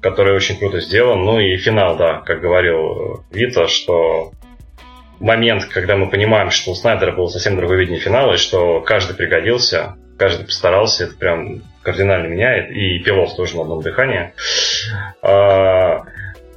который 0.00 0.34
очень 0.34 0.58
круто 0.58 0.80
сделан. 0.80 1.22
Ну 1.22 1.38
и 1.38 1.56
финал, 1.58 1.96
да, 1.96 2.20
как 2.26 2.40
говорил 2.40 3.24
Вита, 3.30 3.68
что 3.68 4.32
момент, 5.20 5.66
когда 5.66 5.96
мы 5.96 6.10
понимаем, 6.10 6.50
что 6.50 6.72
у 6.72 6.74
Снайдера 6.74 7.12
было 7.12 7.28
совсем 7.28 7.54
другое 7.56 7.78
видение 7.78 8.00
финала, 8.00 8.32
и 8.32 8.36
что 8.36 8.80
каждый 8.80 9.14
пригодился, 9.14 9.94
каждый 10.18 10.44
постарался, 10.44 11.04
это 11.04 11.14
прям 11.16 11.62
кардинально 11.82 12.26
меняет. 12.26 12.70
И 12.70 12.98
пилот 12.98 13.36
тоже 13.36 13.56
на 13.56 13.62
одном 13.62 13.82
дыхании. 13.82 14.32
А, 15.22 16.02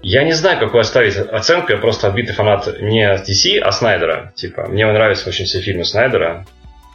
я 0.02 0.24
не 0.24 0.34
знаю, 0.34 0.60
какую 0.60 0.82
оставить 0.82 1.16
оценку. 1.16 1.72
Я 1.72 1.78
просто 1.78 2.08
отбитый 2.08 2.34
фанат 2.34 2.82
не 2.82 3.06
DC, 3.16 3.60
а 3.60 3.72
Снайдера. 3.72 4.34
Типа, 4.36 4.68
мне 4.68 4.86
нравятся 4.86 5.30
очень 5.30 5.46
все 5.46 5.62
фильмы 5.62 5.86
Снайдера. 5.86 6.46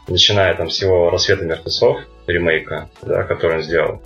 Начиная 0.07 0.53
там 0.55 0.69
с 0.69 0.81
его 0.81 1.09
«Рассвета 1.09 1.43
мертвецов», 1.43 1.97
ремейка, 2.27 2.89
да, 3.01 3.23
который 3.23 3.57
он 3.57 3.63
сделал. 3.63 4.01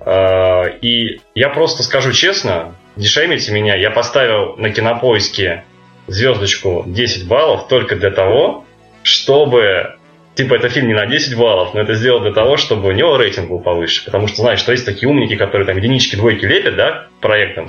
А, 0.00 0.64
и 0.64 1.20
я 1.34 1.48
просто 1.50 1.82
скажу 1.82 2.12
честно, 2.12 2.74
не 2.96 3.06
шеймите 3.06 3.52
меня, 3.52 3.74
я 3.74 3.90
поставил 3.90 4.56
на 4.56 4.70
кинопоиске 4.70 5.64
звездочку 6.08 6.84
10 6.86 7.26
баллов 7.26 7.68
только 7.68 7.96
для 7.96 8.10
того, 8.10 8.64
чтобы 9.02 9.96
типа, 10.42 10.54
это 10.54 10.68
фильм 10.68 10.88
не 10.88 10.94
на 10.94 11.06
10 11.06 11.36
баллов, 11.36 11.74
но 11.74 11.80
это 11.80 11.94
сделано 11.94 12.24
для 12.24 12.32
того, 12.32 12.56
чтобы 12.56 12.88
у 12.88 12.92
него 12.92 13.16
рейтинг 13.16 13.48
был 13.48 13.60
повыше. 13.60 14.04
Потому 14.04 14.26
что, 14.26 14.38
знаешь, 14.38 14.60
что 14.60 14.72
есть 14.72 14.86
такие 14.86 15.08
умники, 15.08 15.36
которые 15.36 15.66
там 15.66 15.76
единички, 15.76 16.16
двойки 16.16 16.46
лепят, 16.46 16.76
да, 16.76 17.08
проектом, 17.20 17.68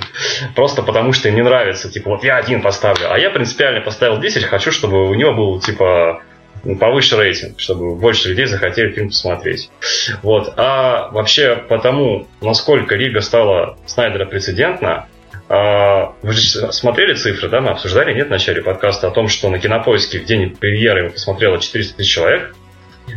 просто 0.54 0.82
потому 0.82 1.12
что 1.12 1.28
им 1.28 1.34
не 1.34 1.42
нравится. 1.42 1.90
Типа, 1.90 2.10
вот 2.10 2.24
я 2.24 2.36
один 2.36 2.62
поставлю, 2.62 3.12
а 3.12 3.18
я 3.18 3.30
принципиально 3.30 3.80
поставил 3.80 4.18
10, 4.18 4.44
хочу, 4.44 4.70
чтобы 4.70 5.08
у 5.08 5.14
него 5.14 5.34
был, 5.34 5.60
типа, 5.60 6.22
повыше 6.80 7.16
рейтинг, 7.16 7.60
чтобы 7.60 7.96
больше 7.96 8.28
людей 8.28 8.46
захотели 8.46 8.92
фильм 8.92 9.08
посмотреть. 9.08 9.70
Вот. 10.22 10.54
А 10.56 11.10
вообще, 11.10 11.56
потому, 11.68 12.26
насколько 12.40 12.94
Лига 12.94 13.20
стала 13.20 13.76
Снайдера 13.86 14.26
прецедентна, 14.26 15.08
а, 15.48 16.14
вы 16.22 16.32
же 16.32 16.72
смотрели 16.72 17.14
цифры, 17.14 17.48
да, 17.48 17.60
мы 17.60 17.70
обсуждали, 17.70 18.14
нет, 18.14 18.28
в 18.28 18.30
начале 18.30 18.62
подкаста 18.62 19.08
о 19.08 19.10
том, 19.10 19.28
что 19.28 19.50
на 19.50 19.58
Кинопоиске 19.58 20.20
в 20.20 20.24
день 20.24 20.56
премьеры 20.56 21.00
его 21.00 21.10
посмотрело 21.10 21.58
400 21.58 21.96
тысяч 21.96 22.10
человек. 22.10 22.54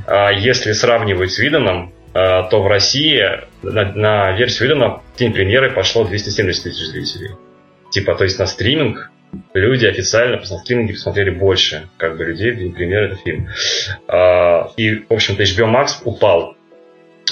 А 0.08 0.32
если 0.32 0.72
сравнивать 0.74 1.32
с 1.32 1.40
Виданом, 1.40 1.94
то 2.14 2.62
в 2.62 2.68
России 2.68 3.22
на, 3.62 3.92
на 3.94 4.32
версию 4.38 4.70
Виллена 4.70 5.02
в 5.14 5.18
день 5.18 5.34
премьеры 5.34 5.74
пошло 5.74 6.06
270 6.06 6.64
тысяч 6.64 6.86
зрителей. 6.88 7.32
Типа, 7.92 8.16
то 8.16 8.24
есть 8.24 8.40
на 8.40 8.46
стриминг 8.46 9.12
люди 9.54 9.86
официально 9.86 10.38
на 10.38 10.46
стриминге 10.46 10.94
посмотрели 10.94 11.30
больше 11.30 11.90
как 11.98 12.18
бы 12.18 12.24
людей 12.24 12.52
в 12.52 12.58
день 12.58 12.74
премьеры 12.74 13.08
этот 13.08 13.20
фильм. 13.22 13.50
И, 14.78 15.06
в 15.10 15.14
общем-то, 15.14 15.44
HBO 15.44 15.74
Max 15.74 16.02
упал 16.06 16.56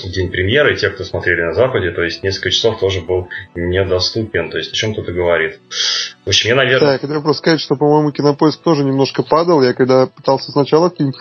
в 0.03 0.11
день 0.11 0.31
премьеры, 0.31 0.73
и 0.73 0.75
те, 0.75 0.89
кто 0.89 1.03
смотрели 1.03 1.41
на 1.41 1.53
Западе, 1.53 1.91
то 1.91 2.01
есть 2.01 2.23
несколько 2.23 2.49
часов 2.49 2.79
тоже 2.79 3.01
был 3.01 3.29
недоступен. 3.55 4.49
То 4.49 4.57
есть 4.57 4.73
о 4.73 4.75
чем 4.75 4.91
и 4.91 5.01
говорит. 5.01 5.59
В 6.25 6.29
общем, 6.29 6.49
я, 6.49 6.55
наверное... 6.55 6.79
Да, 6.87 6.93
я 6.93 6.99
хотел 6.99 7.21
просто 7.21 7.39
сказать, 7.39 7.61
что, 7.61 7.75
по-моему, 7.75 8.11
кинопоиск 8.11 8.61
тоже 8.63 8.83
немножко 8.83 9.23
падал. 9.23 9.61
Я 9.61 9.73
когда 9.73 10.07
пытался 10.07 10.51
сначала 10.51 10.89
фильм 10.89 11.13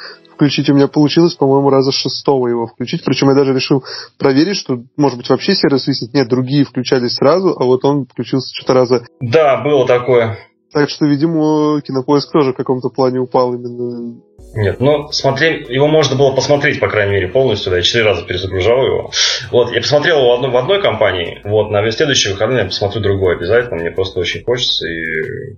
включить, 0.42 0.68
у 0.70 0.74
меня 0.74 0.88
получилось, 0.88 1.34
по-моему, 1.34 1.70
раза 1.70 1.92
шестого 1.92 2.48
его 2.48 2.66
включить. 2.66 3.04
Причем 3.04 3.28
я 3.28 3.34
даже 3.34 3.54
решил 3.54 3.84
проверить, 4.18 4.56
что, 4.56 4.82
может 4.96 5.16
быть, 5.16 5.28
вообще 5.30 5.54
сервис 5.54 5.86
висит. 5.86 6.12
Нет, 6.12 6.28
другие 6.28 6.64
включались 6.64 7.14
сразу, 7.14 7.56
а 7.56 7.64
вот 7.64 7.84
он 7.84 8.06
включился 8.06 8.52
что-то 8.52 8.74
раза... 8.74 9.06
Да, 9.20 9.62
было 9.62 9.86
такое. 9.86 10.38
Так 10.72 10.88
что, 10.88 11.06
видимо, 11.06 11.80
кинопоиск 11.82 12.32
тоже 12.32 12.52
в 12.52 12.56
каком-то 12.56 12.88
плане 12.88 13.20
упал 13.20 13.54
именно. 13.54 14.20
Нет, 14.54 14.80
ну, 14.80 15.12
смотри, 15.12 15.66
его 15.68 15.86
можно 15.86 16.16
было 16.16 16.34
посмотреть, 16.34 16.80
по 16.80 16.88
крайней 16.88 17.12
мере, 17.12 17.28
полностью, 17.28 17.70
да, 17.70 17.76
я 17.76 17.82
четыре 17.82 18.06
раза 18.06 18.24
перезагружал 18.26 18.84
его. 18.84 19.10
Вот, 19.52 19.70
я 19.70 19.80
посмотрел 19.80 20.18
его 20.18 20.30
в 20.30 20.34
одной, 20.34 20.50
в 20.50 20.56
одной 20.56 20.82
компании, 20.82 21.40
вот, 21.44 21.70
на 21.70 21.88
следующий 21.90 22.32
выходные 22.32 22.60
я 22.60 22.64
посмотрю 22.64 23.00
другой 23.02 23.36
обязательно, 23.36 23.80
мне 23.80 23.90
просто 23.90 24.20
очень 24.20 24.42
хочется, 24.44 24.86
и... 24.88 25.56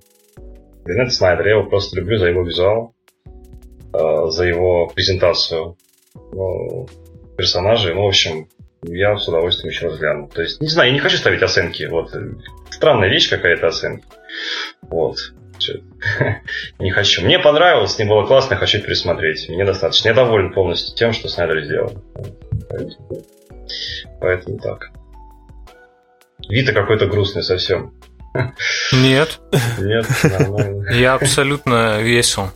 Ренат 0.85 1.15
Снайдер, 1.15 1.47
я 1.47 1.59
его 1.59 1.70
просто 1.70 1.98
люблю 1.98 2.19
за 2.19 2.27
его 2.27 2.43
визуал, 2.43 2.93
за 3.94 4.44
его 4.44 4.88
презентацию 4.88 5.76
ну, 6.32 6.88
персонажей, 7.36 7.94
ну, 7.94 8.02
в 8.02 8.08
общем, 8.08 8.48
я 8.82 9.16
с 9.16 9.28
удовольствием 9.28 9.70
еще 9.70 9.86
раз 9.86 9.98
гляну. 9.98 10.28
То 10.28 10.42
есть, 10.42 10.60
не 10.60 10.68
знаю, 10.68 10.90
я 10.90 10.94
не 10.94 11.00
хочу 11.00 11.16
ставить 11.16 11.42
оценки, 11.42 11.84
вот, 11.84 12.14
странная 12.70 13.08
вещь 13.08 13.30
какая-то 13.30 13.68
оценка. 13.68 14.06
Вот. 14.82 15.16
Не 16.78 16.90
хочу. 16.90 17.24
Мне 17.24 17.38
понравилось, 17.38 17.98
не 17.98 18.04
было 18.04 18.26
классно, 18.26 18.56
хочу 18.56 18.80
пересмотреть. 18.80 19.48
Мне 19.48 19.64
достаточно. 19.64 20.08
Я 20.08 20.14
доволен 20.14 20.52
полностью 20.52 20.94
тем, 20.94 21.12
что 21.12 21.28
Снайдер 21.28 21.64
сделал. 21.64 22.02
Поэтому, 24.20 24.58
так. 24.58 24.90
Вита 26.48 26.72
какой-то 26.72 27.06
грустный 27.06 27.42
совсем. 27.42 27.94
Нет. 28.92 29.40
Нет, 29.78 30.06
нормально. 30.24 30.90
Я 30.92 31.14
абсолютно 31.14 32.02
весел. 32.02 32.50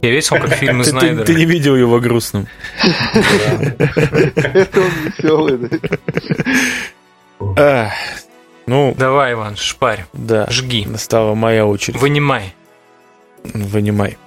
Я 0.00 0.10
весел, 0.10 0.38
как 0.38 0.54
фильм 0.54 0.84
Снайдера. 0.84 1.24
Ты, 1.24 1.32
ты 1.32 1.38
не 1.38 1.44
видел 1.44 1.74
его 1.74 1.98
грустным. 1.98 2.46
Это 2.82 4.80
он 4.80 4.90
веселый, 5.04 5.70
да? 7.56 7.92
Ну, 8.66 8.94
Давай, 8.98 9.32
Иван, 9.32 9.56
шпарь. 9.56 10.04
Да. 10.12 10.46
Жги. 10.50 10.84
Настала 10.86 11.34
моя 11.34 11.66
очередь. 11.66 11.98
Вынимай. 11.98 12.54
Вынимай. 13.42 14.18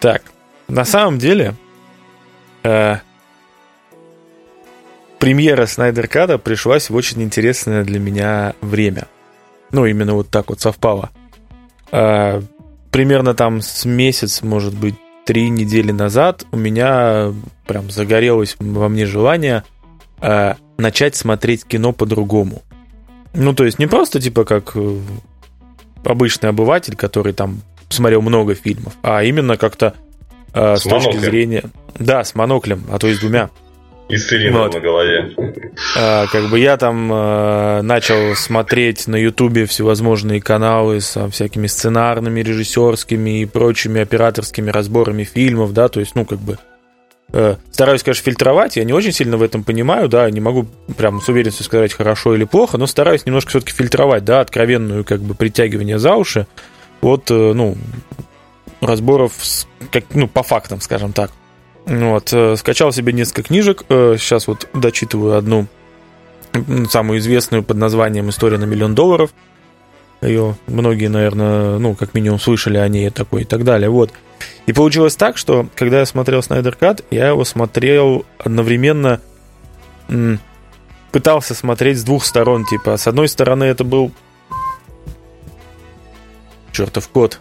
Так, 0.00 0.22
на 0.66 0.84
самом 0.84 1.18
деле, 1.18 1.54
э, 2.62 2.96
премьера 5.18 5.66
Снайдер 5.66 6.08
Када 6.08 6.38
пришлась 6.38 6.88
в 6.90 6.94
очень 6.94 7.22
интересное 7.22 7.84
для 7.84 8.00
меня 8.00 8.54
время. 8.60 9.08
Ну, 9.70 9.84
именно 9.84 10.14
вот 10.14 10.30
так 10.30 10.48
вот 10.48 10.60
совпало. 10.60 11.10
Э, 11.92 12.40
примерно 12.94 13.34
там 13.34 13.60
с 13.60 13.84
месяц, 13.84 14.40
может 14.42 14.72
быть, 14.72 14.94
три 15.26 15.48
недели 15.48 15.90
назад 15.90 16.46
у 16.52 16.56
меня 16.56 17.32
прям 17.66 17.90
загорелось 17.90 18.54
во 18.60 18.88
мне 18.88 19.04
желание 19.04 19.64
э, 20.20 20.54
начать 20.78 21.16
смотреть 21.16 21.64
кино 21.64 21.92
по-другому. 21.92 22.62
Ну, 23.32 23.52
то 23.52 23.64
есть 23.64 23.80
не 23.80 23.88
просто 23.88 24.20
типа 24.20 24.44
как 24.44 24.76
э, 24.76 25.00
обычный 26.04 26.50
обыватель, 26.50 26.94
который 26.94 27.32
там 27.32 27.62
смотрел 27.88 28.22
много 28.22 28.54
фильмов, 28.54 28.92
а 29.02 29.24
именно 29.24 29.56
как-то 29.56 29.94
э, 30.52 30.76
с, 30.76 30.82
с 30.82 30.84
точки 30.84 31.16
зрения... 31.16 31.64
Да, 31.98 32.22
с 32.22 32.36
моноклем, 32.36 32.84
а 32.92 33.00
то 33.00 33.08
и 33.08 33.14
с 33.14 33.18
двумя. 33.18 33.50
И 34.08 34.16
с 34.16 34.28
цилиндром 34.28 34.64
вот. 34.64 34.74
на 34.74 34.80
голове. 34.80 35.34
А, 35.96 36.26
как 36.26 36.50
бы 36.50 36.58
я 36.58 36.76
там 36.76 37.10
а, 37.12 37.82
начал 37.82 38.34
смотреть 38.34 39.06
на 39.06 39.16
Ютубе 39.16 39.64
всевозможные 39.64 40.42
каналы 40.42 41.00
с 41.00 41.28
всякими 41.30 41.66
сценарными, 41.66 42.40
режиссерскими 42.40 43.40
и 43.42 43.46
прочими 43.46 44.02
операторскими 44.02 44.70
разборами 44.70 45.24
фильмов, 45.24 45.72
да, 45.72 45.88
то 45.88 46.00
есть, 46.00 46.14
ну, 46.14 46.26
как 46.26 46.38
бы 46.38 46.58
Э, 47.36 47.56
стараюсь, 47.72 48.04
конечно, 48.04 48.22
фильтровать, 48.22 48.76
я 48.76 48.84
не 48.84 48.92
очень 48.92 49.10
сильно 49.10 49.36
в 49.36 49.42
этом 49.42 49.64
понимаю, 49.64 50.08
да, 50.08 50.30
не 50.30 50.40
могу 50.40 50.66
прям 50.96 51.20
с 51.20 51.28
уверенностью 51.28 51.64
сказать, 51.64 51.92
хорошо 51.92 52.36
или 52.36 52.44
плохо, 52.44 52.78
но 52.78 52.86
стараюсь 52.86 53.26
немножко 53.26 53.50
все-таки 53.50 53.72
фильтровать, 53.72 54.24
да, 54.24 54.40
откровенную 54.40 55.04
как 55.04 55.20
бы 55.20 55.34
притягивание 55.34 55.98
за 55.98 56.14
уши 56.14 56.46
от, 57.00 57.32
э, 57.32 57.52
ну, 57.52 57.76
разборов, 58.80 59.32
с, 59.40 59.66
как, 59.90 60.04
ну, 60.14 60.28
по 60.28 60.44
фактам, 60.44 60.80
скажем 60.80 61.12
так. 61.12 61.32
Вот, 61.86 62.32
э, 62.32 62.56
скачал 62.56 62.92
себе 62.92 63.12
несколько 63.12 63.42
книжек, 63.42 63.82
сейчас 63.88 64.46
вот 64.46 64.68
дочитываю 64.72 65.36
одну, 65.36 65.66
самую 66.88 67.18
известную 67.18 67.62
под 67.62 67.76
названием 67.76 68.30
«История 68.30 68.58
на 68.58 68.64
миллион 68.64 68.94
долларов», 68.94 69.30
ее 70.22 70.56
многие, 70.66 71.08
наверное, 71.08 71.78
ну, 71.78 71.94
как 71.94 72.14
минимум 72.14 72.40
слышали 72.40 72.78
о 72.78 72.88
ней 72.88 73.10
такой 73.10 73.42
и 73.42 73.44
так 73.44 73.64
далее, 73.64 73.90
вот. 73.90 74.10
И 74.66 74.72
получилось 74.72 75.16
так, 75.16 75.36
что 75.36 75.66
когда 75.74 76.00
я 76.00 76.06
смотрел 76.06 76.42
Снайдер 76.42 76.74
Кат, 76.74 77.02
я 77.10 77.28
его 77.28 77.44
смотрел 77.44 78.24
одновременно, 78.38 79.20
пытался 81.12 81.54
смотреть 81.54 81.98
с 81.98 82.02
двух 82.04 82.24
сторон, 82.24 82.64
типа, 82.64 82.96
с 82.96 83.06
одной 83.06 83.28
стороны 83.28 83.64
это 83.64 83.84
был 83.84 84.12
чертов 86.72 87.08
кот. 87.08 87.40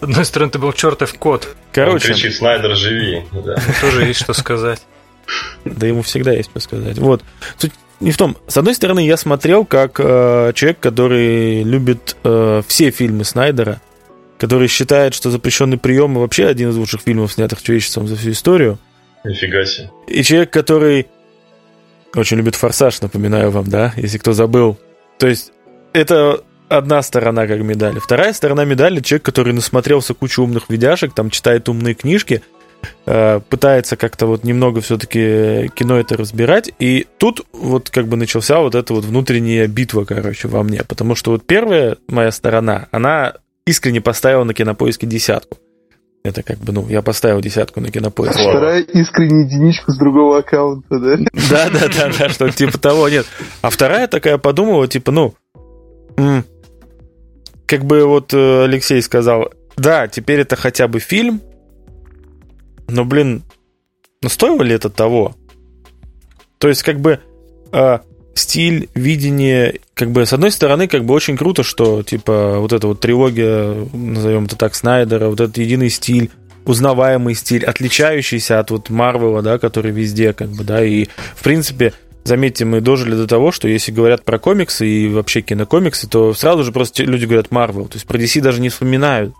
С 0.00 0.02
одной 0.02 0.24
стороны, 0.24 0.50
ты 0.50 0.58
был 0.58 0.72
чертов 0.72 1.14
кот. 1.14 1.54
Короче. 1.72 2.08
Он 2.08 2.14
кричит, 2.14 2.34
Снайдер, 2.34 2.74
живи. 2.74 3.22
Да. 3.32 3.56
Тоже 3.80 4.06
есть 4.06 4.20
что 4.20 4.32
сказать. 4.32 4.80
Да 5.64 5.86
ему 5.86 6.02
всегда 6.02 6.32
есть 6.32 6.50
что 6.50 6.60
сказать. 6.60 6.98
Вот. 6.98 7.22
Суть 7.58 7.72
не 8.00 8.10
в 8.10 8.16
том. 8.16 8.36
С 8.48 8.56
одной 8.56 8.74
стороны, 8.74 9.06
я 9.06 9.18
смотрел 9.18 9.66
как 9.66 10.00
э, 10.00 10.52
человек, 10.54 10.80
который 10.80 11.62
любит 11.62 12.16
э, 12.24 12.62
все 12.66 12.90
фильмы 12.90 13.24
Снайдера, 13.24 13.80
который 14.38 14.68
считает, 14.68 15.12
что 15.12 15.30
«Запрещенный 15.30 15.76
прием» 15.76 16.14
вообще 16.14 16.46
один 16.46 16.70
из 16.70 16.76
лучших 16.76 17.02
фильмов, 17.02 17.32
снятых 17.32 17.62
человечеством 17.62 18.08
за 18.08 18.16
всю 18.16 18.30
историю. 18.30 18.78
Нифига 19.22 19.66
себе. 19.66 19.90
И 20.06 20.22
человек, 20.22 20.50
который 20.50 21.08
очень 22.14 22.38
любит 22.38 22.54
«Форсаж», 22.54 23.02
напоминаю 23.02 23.50
вам, 23.50 23.68
да, 23.68 23.92
если 23.96 24.16
кто 24.16 24.32
забыл. 24.32 24.78
То 25.18 25.28
есть 25.28 25.52
это 25.92 26.42
одна 26.70 27.02
сторона 27.02 27.46
как 27.46 27.60
медали. 27.60 27.98
Вторая 27.98 28.32
сторона 28.32 28.64
медали— 28.64 29.00
человек, 29.02 29.24
который 29.24 29.52
насмотрелся 29.52 30.14
кучу 30.14 30.42
умных 30.42 30.70
видяшек, 30.70 31.12
там 31.12 31.30
читает 31.30 31.68
умные 31.68 31.94
книжки, 31.94 32.42
э, 33.06 33.40
пытается 33.48 33.96
как-то 33.96 34.26
вот 34.26 34.44
немного 34.44 34.80
все-таки 34.80 35.70
кино 35.74 35.98
это 35.98 36.16
разбирать. 36.16 36.72
И 36.78 37.06
тут 37.18 37.42
вот 37.52 37.90
как 37.90 38.06
бы 38.06 38.16
начался 38.16 38.60
вот 38.60 38.74
эта 38.74 38.94
вот 38.94 39.04
внутренняя 39.04 39.66
битва, 39.66 40.04
короче, 40.04 40.48
во 40.48 40.62
мне. 40.62 40.82
Потому 40.86 41.14
что 41.14 41.32
вот 41.32 41.44
первая 41.44 41.96
моя 42.08 42.30
сторона, 42.30 42.86
она 42.92 43.34
искренне 43.66 44.00
поставил 44.00 44.44
на 44.44 44.54
кинопоиске 44.54 45.06
десятку. 45.06 45.58
Это 46.22 46.42
как 46.42 46.58
бы, 46.58 46.72
ну, 46.72 46.86
я 46.88 47.00
поставил 47.00 47.40
десятку 47.40 47.80
на 47.80 47.90
кинопоиске. 47.90 48.42
Вторая 48.42 48.82
искренне 48.82 49.44
единичку 49.46 49.90
с 49.90 49.98
другого 49.98 50.38
аккаунта, 50.38 50.98
да? 50.98 51.16
Да, 51.50 51.70
да, 51.70 51.88
да, 51.88 52.10
да, 52.18 52.28
что 52.28 52.50
типа 52.50 52.78
того 52.78 53.08
нет. 53.08 53.26
А 53.62 53.70
вторая 53.70 54.06
такая 54.06 54.36
подумала, 54.36 54.86
типа, 54.86 55.12
ну, 55.12 55.34
как 57.70 57.84
бы 57.84 58.04
вот 58.04 58.34
э, 58.34 58.64
Алексей 58.64 59.00
сказал, 59.00 59.52
да, 59.76 60.08
теперь 60.08 60.40
это 60.40 60.56
хотя 60.56 60.88
бы 60.88 60.98
фильм, 60.98 61.40
но, 62.88 63.04
блин, 63.04 63.44
ну 64.22 64.28
стоило 64.28 64.64
ли 64.64 64.74
это 64.74 64.90
того? 64.90 65.36
То 66.58 66.66
есть, 66.66 66.82
как 66.82 66.98
бы, 66.98 67.20
а, 67.70 68.00
стиль, 68.34 68.88
видение, 68.96 69.78
как 69.94 70.10
бы, 70.10 70.26
с 70.26 70.32
одной 70.32 70.50
стороны, 70.50 70.88
как 70.88 71.04
бы 71.04 71.14
очень 71.14 71.36
круто, 71.36 71.62
что, 71.62 72.02
типа, 72.02 72.58
вот 72.58 72.72
эта 72.72 72.88
вот 72.88 72.98
трилогия, 72.98 73.86
назовем 73.92 74.46
это 74.46 74.56
так, 74.56 74.74
Снайдера, 74.74 75.28
вот 75.28 75.40
этот 75.40 75.56
единый 75.56 75.90
стиль, 75.90 76.28
узнаваемый 76.64 77.36
стиль, 77.36 77.64
отличающийся 77.64 78.58
от 78.58 78.72
вот 78.72 78.90
Марвела, 78.90 79.42
да, 79.42 79.60
который 79.60 79.92
везде, 79.92 80.32
как 80.32 80.48
бы, 80.48 80.64
да, 80.64 80.84
и, 80.84 81.04
в 81.36 81.44
принципе, 81.44 81.92
заметьте, 82.24 82.64
мы 82.64 82.80
дожили 82.80 83.14
до 83.14 83.26
того, 83.26 83.52
что 83.52 83.68
если 83.68 83.92
говорят 83.92 84.24
про 84.24 84.38
комиксы 84.38 84.86
и 84.86 85.08
вообще 85.08 85.40
кинокомиксы, 85.40 86.08
то 86.08 86.34
сразу 86.34 86.64
же 86.64 86.72
просто 86.72 87.02
люди 87.04 87.24
говорят 87.24 87.50
Марвел, 87.50 87.86
то 87.86 87.96
есть 87.96 88.06
про 88.06 88.18
DC 88.18 88.40
даже 88.40 88.60
не 88.60 88.68
вспоминают. 88.68 89.34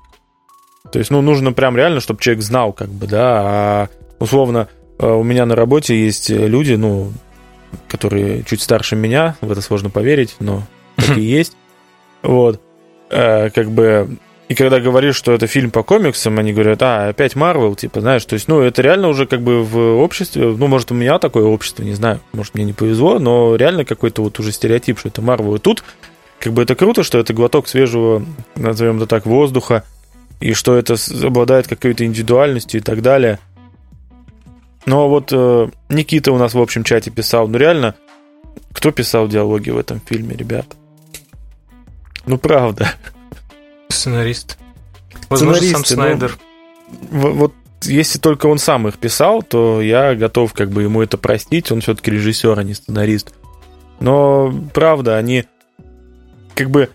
То 0.90 0.98
есть, 0.98 1.10
ну, 1.10 1.20
нужно 1.20 1.52
прям 1.52 1.76
реально, 1.76 2.00
чтобы 2.00 2.20
человек 2.20 2.42
знал, 2.42 2.72
как 2.72 2.88
бы, 2.88 3.06
да, 3.06 3.40
а 3.42 3.88
условно, 4.18 4.68
э, 4.98 5.06
у 5.06 5.22
меня 5.22 5.46
на 5.46 5.54
работе 5.54 5.94
есть 5.94 6.30
люди, 6.30 6.72
ну, 6.74 7.12
которые 7.88 8.42
чуть 8.44 8.62
старше 8.62 8.96
меня, 8.96 9.36
в 9.40 9.52
это 9.52 9.60
сложно 9.60 9.90
поверить, 9.90 10.36
но 10.40 10.62
так 10.96 11.18
и 11.18 11.20
есть. 11.22 11.56
Вот. 12.22 12.60
Э, 13.10 13.50
как 13.50 13.70
бы 13.70 14.16
и 14.50 14.54
когда 14.56 14.80
говоришь, 14.80 15.14
что 15.14 15.30
это 15.30 15.46
фильм 15.46 15.70
по 15.70 15.84
комиксам, 15.84 16.36
они 16.40 16.52
говорят, 16.52 16.82
а, 16.82 17.10
опять 17.10 17.36
Марвел, 17.36 17.76
типа, 17.76 18.00
знаешь, 18.00 18.24
то 18.24 18.34
есть, 18.34 18.48
ну, 18.48 18.60
это 18.60 18.82
реально 18.82 19.06
уже 19.06 19.26
как 19.26 19.42
бы 19.42 19.62
в 19.62 20.00
обществе, 20.00 20.44
ну, 20.44 20.66
может, 20.66 20.90
у 20.90 20.94
меня 20.96 21.20
такое 21.20 21.44
общество, 21.44 21.84
не 21.84 21.94
знаю, 21.94 22.20
может, 22.32 22.56
мне 22.56 22.64
не 22.64 22.72
повезло, 22.72 23.20
но 23.20 23.54
реально 23.54 23.84
какой-то 23.84 24.22
вот 24.22 24.40
уже 24.40 24.50
стереотип, 24.50 24.98
что 24.98 25.08
это 25.08 25.22
Марвел. 25.22 25.54
И 25.54 25.60
тут, 25.60 25.84
как 26.40 26.52
бы, 26.52 26.62
это 26.62 26.74
круто, 26.74 27.04
что 27.04 27.20
это 27.20 27.32
глоток 27.32 27.68
свежего, 27.68 28.26
назовем 28.56 28.96
это 28.96 29.06
так, 29.06 29.24
воздуха, 29.24 29.84
и 30.40 30.52
что 30.52 30.76
это 30.76 30.96
обладает 31.22 31.68
какой-то 31.68 32.04
индивидуальностью 32.04 32.80
и 32.80 32.82
так 32.82 33.02
далее. 33.02 33.38
Но 34.84 35.08
вот 35.08 35.28
э, 35.30 35.68
Никита 35.90 36.32
у 36.32 36.38
нас 36.38 36.54
в 36.54 36.60
общем 36.60 36.82
чате 36.82 37.12
писал, 37.12 37.46
ну, 37.46 37.56
реально, 37.56 37.94
кто 38.72 38.90
писал 38.90 39.28
диалоги 39.28 39.70
в 39.70 39.78
этом 39.78 40.00
фильме, 40.00 40.34
ребят? 40.34 40.66
Ну, 42.26 42.36
правда. 42.36 42.90
Сценарист. 44.00 44.58
Возможно, 45.28 45.66
сам 45.66 45.80
ну, 45.80 45.84
Снайдер. 45.84 46.38
Ну, 47.10 47.32
вот 47.34 47.52
если 47.82 48.18
только 48.18 48.46
он 48.46 48.58
сам 48.58 48.88
их 48.88 48.98
писал, 48.98 49.42
то 49.42 49.80
я 49.80 50.14
готов 50.14 50.52
как 50.54 50.70
бы 50.70 50.82
ему 50.82 51.02
это 51.02 51.18
простить. 51.18 51.70
Он 51.70 51.80
все-таки 51.80 52.10
режиссер, 52.10 52.58
а 52.58 52.62
не 52.62 52.74
сценарист. 52.74 53.34
Но, 54.00 54.52
правда, 54.72 55.18
они 55.18 55.44
как 56.54 56.70
бы, 56.70 56.88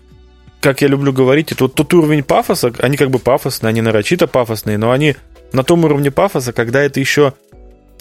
как 0.60 0.82
я 0.82 0.88
люблю 0.88 1.12
говорить, 1.12 1.52
это 1.52 1.64
вот 1.64 1.74
тот 1.74 1.94
уровень 1.94 2.24
пафоса, 2.24 2.72
они 2.80 2.96
как 2.96 3.10
бы 3.10 3.18
пафосные, 3.18 3.70
они 3.70 3.80
нарочито 3.82 4.26
пафосные, 4.26 4.76
но 4.76 4.90
они 4.90 5.16
на 5.52 5.62
том 5.62 5.84
уровне 5.84 6.10
пафоса, 6.10 6.52
когда 6.52 6.82
это 6.82 6.98
еще 7.00 7.34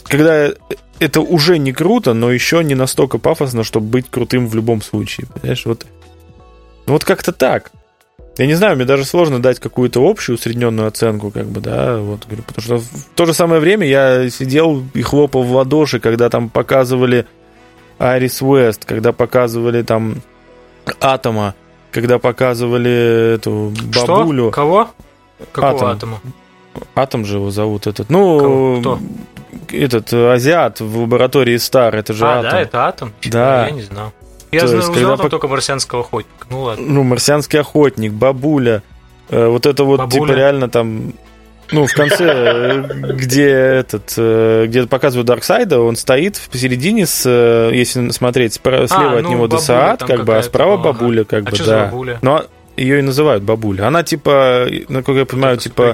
когда 0.03 0.49
это 0.99 1.21
уже 1.21 1.57
не 1.57 1.73
круто, 1.73 2.13
но 2.13 2.31
еще 2.31 2.63
не 2.63 2.75
настолько 2.75 3.17
пафосно, 3.17 3.63
чтобы 3.63 3.87
быть 3.87 4.09
крутым 4.09 4.47
в 4.47 4.55
любом 4.55 4.81
случае. 4.81 5.27
Понимаешь, 5.27 5.65
вот, 5.65 5.85
вот 6.85 7.03
как-то 7.03 7.31
так. 7.31 7.71
Я 8.37 8.47
не 8.47 8.53
знаю, 8.55 8.75
мне 8.75 8.85
даже 8.85 9.05
сложно 9.05 9.41
дать 9.41 9.59
какую-то 9.59 10.07
общую 10.07 10.35
усредненную 10.35 10.87
оценку, 10.87 11.31
как 11.31 11.45
бы, 11.45 11.61
да, 11.61 11.97
вот, 11.97 12.25
говорю, 12.25 12.43
потому 12.43 12.63
что 12.63 12.77
в 12.79 13.05
то 13.15 13.25
же 13.25 13.33
самое 13.33 13.61
время 13.61 13.87
я 13.87 14.29
сидел 14.29 14.83
и 14.93 15.01
хлопал 15.01 15.43
в 15.43 15.51
ладоши, 15.53 15.99
когда 16.01 16.29
там 16.29 16.49
показывали 16.49 17.27
Арис 17.97 18.41
Уэст, 18.41 18.83
когда 18.83 19.13
показывали 19.13 19.83
там 19.83 20.21
Атома, 20.99 21.55
когда 21.91 22.19
показывали 22.19 23.35
эту 23.35 23.71
бабулю. 23.95 24.43
Что? 24.47 24.51
Кого? 24.51 24.89
Какого 25.53 25.73
Атом. 25.73 25.89
Атома? 25.89 26.21
Атом 26.93 27.25
же 27.25 27.37
его 27.37 27.51
зовут 27.51 27.87
этот. 27.87 28.09
Ну, 28.09 28.79
Кто? 28.81 28.99
этот 29.71 30.13
азиат 30.13 30.81
в 30.81 30.99
лаборатории 30.99 31.55
Стар, 31.55 31.95
это 31.95 32.13
же 32.13 32.25
а, 32.25 32.39
Атом. 32.39 32.51
да, 32.51 32.61
это 32.61 32.87
Атом? 32.87 33.13
Да. 33.23 33.65
Я 33.67 33.71
не 33.71 33.81
знал. 33.81 34.11
Я 34.55 34.61
То 34.61 34.67
знаю, 34.67 34.83
есть, 34.83 34.93
когда 34.93 35.17
там 35.17 35.29
только 35.29 35.47
марсианского 35.47 36.01
охотника. 36.01 36.47
Ну 36.49 36.61
ладно. 36.61 36.85
Ну, 36.87 37.03
марсианский 37.03 37.59
охотник, 37.59 38.13
бабуля. 38.13 38.83
Э, 39.29 39.47
вот 39.47 39.65
это 39.65 39.83
вот, 39.83 39.99
бабуля. 39.99 40.27
типа, 40.27 40.37
реально 40.37 40.69
там. 40.69 41.13
Ну, 41.71 41.87
в 41.87 41.93
конце, 41.93 42.23
э, 42.25 42.81
где 43.13 43.49
этот, 43.49 44.13
э, 44.17 44.65
где 44.67 44.85
показывают 44.87 45.27
Дарксайда, 45.27 45.81
он 45.81 45.95
стоит 45.95 46.39
посередине 46.51 47.05
с, 47.05 47.27
если 47.73 48.09
смотреть, 48.11 48.53
слева 48.53 48.87
а, 48.89 49.17
от 49.17 49.23
ну, 49.23 49.31
него 49.31 49.47
Десаат, 49.47 50.03
как 50.03 50.23
бы, 50.23 50.37
а 50.37 50.43
справа 50.43 50.77
бабуля, 50.77 51.25
как 51.25 51.47
а 51.47 51.51
бы, 51.51 51.57
да. 51.57 51.85
Бабуля? 51.85 52.19
Но 52.21 52.45
ее 52.77 52.99
и 52.99 53.01
называют 53.01 53.43
бабуля. 53.43 53.87
Она 53.87 54.03
типа, 54.03 54.67
насколько 54.87 55.19
я 55.19 55.25
понимаю, 55.25 55.57
типа. 55.57 55.93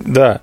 Да. 0.00 0.40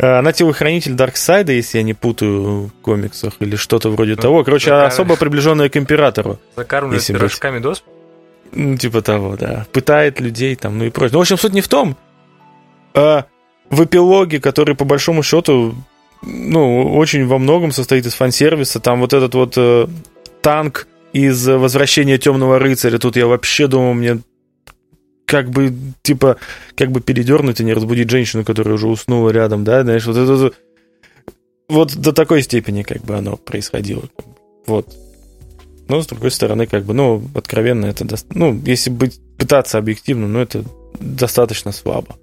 Э, 0.00 0.18
она 0.18 0.32
телохранитель 0.32 0.94
Дарксайда, 0.94 1.52
если 1.52 1.78
я 1.78 1.84
не 1.84 1.92
путаю 1.92 2.66
в 2.66 2.70
комиксах, 2.82 3.34
или 3.40 3.56
что-то 3.56 3.90
вроде 3.90 4.12
ну, 4.12 4.22
того. 4.22 4.44
Короче, 4.44 4.70
закар... 4.70 4.86
особо 4.86 5.16
приближенная 5.16 5.68
к 5.68 5.76
императору. 5.76 6.38
Закармливает 6.56 7.06
пирожками 7.06 7.56
быть... 7.56 7.62
досп? 7.62 7.84
Ну, 8.52 8.76
типа 8.78 9.02
того, 9.02 9.36
да. 9.36 9.66
Пытает 9.72 10.18
людей 10.18 10.56
там, 10.56 10.78
ну 10.78 10.84
и 10.86 10.90
прочее. 10.90 11.12
Ну, 11.12 11.18
в 11.18 11.22
общем, 11.22 11.36
суть 11.36 11.52
не 11.52 11.60
в 11.60 11.68
том. 11.68 11.96
А 12.94 13.26
в 13.68 13.84
эпилоге, 13.84 14.40
который, 14.40 14.74
по 14.74 14.86
большому 14.86 15.22
счету, 15.22 15.74
ну, 16.22 16.96
очень 16.96 17.26
во 17.26 17.38
многом 17.38 17.70
состоит 17.70 18.06
из 18.06 18.14
фан-сервиса. 18.14 18.80
Там 18.80 19.00
вот 19.00 19.12
этот 19.12 19.34
вот 19.34 19.54
э, 19.56 19.86
танк 20.40 20.88
из 21.12 21.46
«Возвращения 21.46 22.16
темного 22.16 22.58
рыцаря». 22.58 22.98
Тут 22.98 23.16
я 23.16 23.26
вообще 23.26 23.66
думал, 23.66 23.92
мне 23.92 24.20
как 25.30 25.48
бы, 25.48 25.72
типа, 26.02 26.38
как 26.74 26.90
бы 26.90 27.00
передернуть 27.00 27.60
и 27.60 27.64
не 27.64 27.72
разбудить 27.72 28.10
женщину, 28.10 28.44
которая 28.44 28.74
уже 28.74 28.88
уснула 28.88 29.30
рядом, 29.30 29.62
да, 29.62 29.82
знаешь, 29.84 30.04
вот 30.04 30.16
это... 30.16 30.52
Вот 31.68 31.94
до 31.94 32.12
такой 32.12 32.42
степени, 32.42 32.82
как 32.82 33.02
бы, 33.04 33.14
оно 33.14 33.36
происходило. 33.36 34.02
Вот. 34.66 34.92
Но, 35.86 36.02
с 36.02 36.08
другой 36.08 36.32
стороны, 36.32 36.66
как 36.66 36.84
бы, 36.84 36.94
ну, 36.94 37.22
откровенно, 37.36 37.86
это... 37.86 38.04
Ну, 38.34 38.60
если 38.66 38.90
быть, 38.90 39.20
пытаться 39.38 39.78
объективно, 39.78 40.26
ну, 40.26 40.40
это 40.40 40.64
достаточно 40.98 41.70
слабо. 41.70 42.16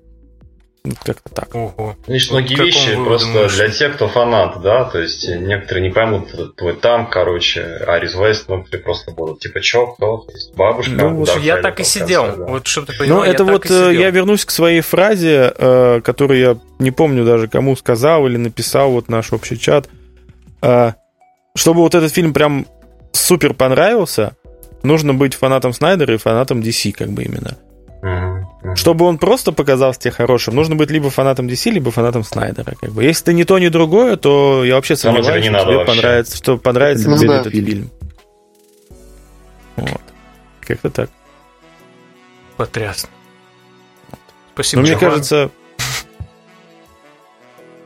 Как-то 1.03 1.30
так. 1.34 1.55
Ого. 1.55 1.95
Значит, 2.05 2.31
многие 2.31 2.55
вещи 2.55 2.95
просто 2.95 3.34
думаешь? 3.34 3.55
для 3.55 3.69
тех, 3.69 3.95
кто 3.95 4.07
фанат, 4.07 4.61
да, 4.61 4.85
то 4.85 4.99
есть 4.99 5.27
некоторые 5.27 5.88
не 5.88 5.93
поймут 5.93 6.55
твой 6.55 6.76
танк, 6.76 7.09
короче, 7.11 7.61
Арис 7.88 8.15
Вест, 8.15 8.49
некоторые 8.49 8.84
просто 8.84 9.11
будут 9.11 9.39
типа, 9.39 9.59
чё, 9.61 9.88
кто, 9.88 10.18
то 10.18 10.31
есть 10.31 10.55
бабушка. 10.55 10.91
Ну, 10.91 11.26
да, 11.26 11.34
я 11.35 11.57
так 11.57 11.80
и 11.80 11.84
сидел, 11.84 12.26
конце, 12.26 12.39
да. 12.39 12.45
вот 12.45 12.68
чтобы 12.68 12.88
ты 12.88 12.97
понимал, 12.97 13.19
Ну, 13.19 13.23
это 13.23 13.43
вот 13.43 13.69
э, 13.69 13.93
я 13.93 14.09
вернусь 14.09 14.45
к 14.45 14.51
своей 14.51 14.81
фразе, 14.81 15.53
э, 15.57 16.01
которую 16.01 16.39
я 16.39 16.57
не 16.80 16.91
помню 16.91 17.26
даже 17.26 17.47
кому 17.47 17.76
сказал 17.76 18.27
или 18.27 18.38
написал 18.38 18.91
вот 18.91 19.09
наш 19.09 19.34
общий 19.34 19.59
чат. 19.59 19.89
Э, 20.61 20.93
чтобы 21.55 21.81
вот 21.81 21.95
этот 21.95 22.14
фильм 22.14 22.34
прям 22.34 22.68
супер 23.11 23.53
понравился, 23.53 24.35
нужно 24.84 25.14
быть 25.14 25.34
фанатом 25.34 25.73
Снайдера 25.73 26.14
и 26.14 26.18
фанатом 26.18 26.61
DC, 26.61 26.91
как 26.91 27.09
бы 27.09 27.23
именно. 27.23 27.57
Чтобы 28.75 29.05
он 29.05 29.17
просто 29.17 29.51
показался 29.51 29.99
тебе 29.99 30.11
хорошим, 30.11 30.55
нужно 30.55 30.75
быть 30.75 30.89
либо 30.89 31.09
фанатом 31.09 31.47
DC, 31.47 31.71
либо 31.71 31.91
фанатом 31.91 32.23
Снайдера. 32.23 32.73
Как 32.79 32.91
бы. 32.91 33.03
Если 33.03 33.25
ты 33.25 33.34
не 33.34 33.43
то, 33.43 33.59
ни 33.59 33.67
другое, 33.67 34.17
то 34.17 34.63
я 34.65 34.75
вообще 34.75 34.95
сомневаюсь, 34.95 35.45
что 35.45 35.59
тебе 35.63 35.77
вообще. 35.77 35.85
понравится, 35.85 36.38
что 36.38 36.57
понравится 36.57 37.09
ну, 37.09 37.17
тебе 37.17 37.29
да. 37.29 37.41
этот 37.41 37.53
фильм. 37.53 37.91
Вот. 39.75 40.01
Как-то 40.61 40.89
так. 40.89 41.09
Потрясно. 42.57 43.09
Спасибо. 44.53 44.81
Но 44.81 44.88
мне 44.88 44.97
кажется, 44.97 45.51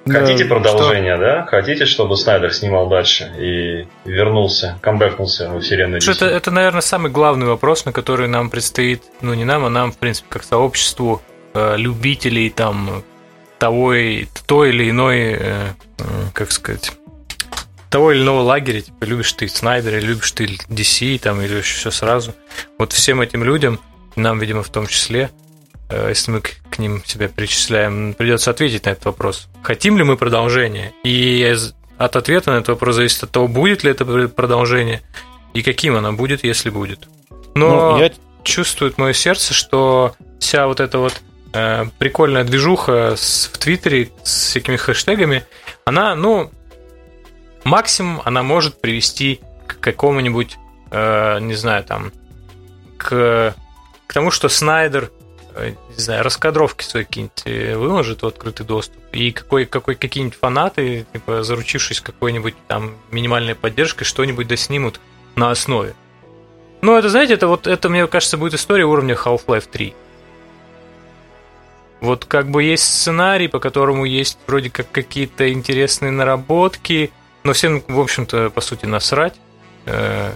Хотите 0.07 0.45
продолжение, 0.45 1.15
что? 1.15 1.23
да? 1.23 1.45
Хотите, 1.45 1.85
чтобы 1.85 2.17
Снайдер 2.17 2.53
снимал 2.53 2.89
дальше 2.89 3.31
и 3.37 3.87
вернулся, 4.09 4.77
камбэкнулся 4.81 5.49
в 5.49 5.61
вселенную 5.61 6.01
DC? 6.01 6.11
Это, 6.11 6.25
это, 6.25 6.51
наверное, 6.51 6.81
самый 6.81 7.11
главный 7.11 7.45
вопрос, 7.45 7.85
на 7.85 7.91
который 7.91 8.27
нам 8.27 8.49
предстоит, 8.49 9.03
ну, 9.21 9.33
не 9.33 9.45
нам, 9.45 9.65
а 9.65 9.69
нам, 9.69 9.91
в 9.91 9.97
принципе, 9.97 10.27
как 10.29 10.43
сообществу 10.43 11.21
э, 11.53 11.77
любителей 11.77 12.49
там 12.49 13.03
того 13.59 13.93
и 13.93 14.25
той 14.47 14.69
или 14.69 14.89
иной, 14.89 15.19
э, 15.19 15.37
э, 15.39 16.03
как 16.33 16.51
сказать, 16.51 16.91
того 17.91 18.11
или 18.11 18.21
иного 18.21 18.41
лагеря, 18.41 18.81
типа, 18.81 19.03
любишь 19.03 19.33
ты 19.33 19.47
Снайдера, 19.47 19.99
любишь 19.99 20.31
ты 20.31 20.45
DC, 20.45 21.19
там, 21.19 21.41
или 21.41 21.57
еще 21.57 21.77
все 21.77 21.91
сразу. 21.91 22.33
Вот 22.79 22.93
всем 22.93 23.21
этим 23.21 23.43
людям, 23.43 23.79
нам, 24.15 24.39
видимо, 24.39 24.63
в 24.63 24.69
том 24.69 24.87
числе, 24.87 25.29
если 26.09 26.31
мы 26.31 26.41
к 26.41 26.79
ним 26.79 27.03
себя 27.05 27.29
причисляем, 27.29 28.13
придется 28.13 28.51
ответить 28.51 28.85
на 28.85 28.91
этот 28.91 29.05
вопрос. 29.05 29.47
Хотим 29.63 29.97
ли 29.97 30.03
мы 30.03 30.17
продолжение? 30.17 30.93
И 31.03 31.55
от 31.97 32.15
ответа 32.15 32.51
на 32.51 32.57
этот 32.57 32.69
вопрос 32.69 32.95
зависит 32.95 33.23
от 33.23 33.31
того, 33.31 33.47
будет 33.47 33.83
ли 33.83 33.91
это 33.91 34.05
продолжение 34.27 35.01
и 35.53 35.61
каким 35.61 35.95
оно 35.95 36.13
будет, 36.13 36.43
если 36.43 36.69
будет. 36.69 37.07
Но 37.55 37.91
ну, 37.91 37.99
я... 37.99 38.11
чувствует 38.43 38.97
мое 38.97 39.13
сердце, 39.13 39.53
что 39.53 40.15
вся 40.39 40.67
вот 40.67 40.79
эта 40.79 40.97
вот 40.97 41.21
э, 41.53 41.85
прикольная 41.99 42.43
движуха 42.43 43.15
с, 43.17 43.49
в 43.51 43.57
Твиттере 43.57 44.09
с 44.23 44.47
всякими 44.47 44.77
хэштегами, 44.77 45.45
она, 45.83 46.15
ну, 46.15 46.51
максимум 47.65 48.21
она 48.23 48.43
может 48.43 48.79
привести 48.79 49.41
к 49.67 49.79
какому-нибудь, 49.79 50.57
э, 50.91 51.39
не 51.41 51.55
знаю, 51.55 51.83
там, 51.83 52.13
к, 52.97 53.53
к 54.07 54.13
тому, 54.13 54.31
что 54.31 54.47
Снайдер 54.47 55.11
Э, 55.11 55.20
не 55.59 55.97
знаю, 55.97 56.23
раскадровки 56.23 56.83
свои 56.83 57.03
какие-нибудь 57.03 57.41
э, 57.45 57.75
выложит 57.75 58.21
в 58.21 58.27
открытый 58.27 58.65
доступ, 58.65 58.99
и 59.11 59.31
какой, 59.31 59.65
какой, 59.65 59.95
какие-нибудь 59.95 60.37
фанаты, 60.39 61.05
типа, 61.13 61.43
заручившись 61.43 62.01
какой-нибудь 62.01 62.55
там 62.67 62.95
минимальной 63.11 63.55
поддержкой, 63.55 64.05
что-нибудь 64.05 64.47
доснимут 64.47 64.99
на 65.35 65.51
основе. 65.51 65.93
Ну, 66.81 66.97
это, 66.97 67.09
знаете, 67.09 67.35
это 67.35 67.47
вот, 67.47 67.67
это, 67.67 67.89
мне 67.89 68.07
кажется, 68.07 68.37
будет 68.37 68.55
история 68.55 68.85
уровня 68.85 69.15
Half-Life 69.15 69.67
3. 69.71 69.93
Вот 71.99 72.25
как 72.25 72.49
бы 72.49 72.63
есть 72.63 72.83
сценарий, 72.83 73.47
по 73.47 73.59
которому 73.59 74.05
есть 74.05 74.39
вроде 74.47 74.71
как 74.71 74.91
какие-то 74.91 75.51
интересные 75.51 76.11
наработки, 76.11 77.11
но 77.43 77.53
всем, 77.53 77.83
в 77.87 77.99
общем-то, 77.99 78.49
по 78.49 78.61
сути, 78.61 78.85
насрать. 78.85 79.35
Э, 79.85 80.33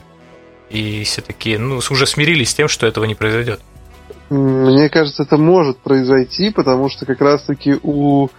и 0.70 1.04
все 1.04 1.22
такие, 1.22 1.58
ну, 1.58 1.78
уже 1.78 2.06
смирились 2.06 2.52
с 2.52 2.54
тем, 2.56 2.68
что 2.68 2.86
этого 2.86 3.06
не 3.06 3.16
произойдет. 3.16 3.62
Мне 4.30 4.90
кажется, 4.90 5.24
это 5.24 5.38
может 5.38 5.78
произойти, 5.78 6.50
потому 6.50 6.90
что 6.90 7.06
как 7.06 7.22
раз-таки 7.22 7.78
у 7.84 8.30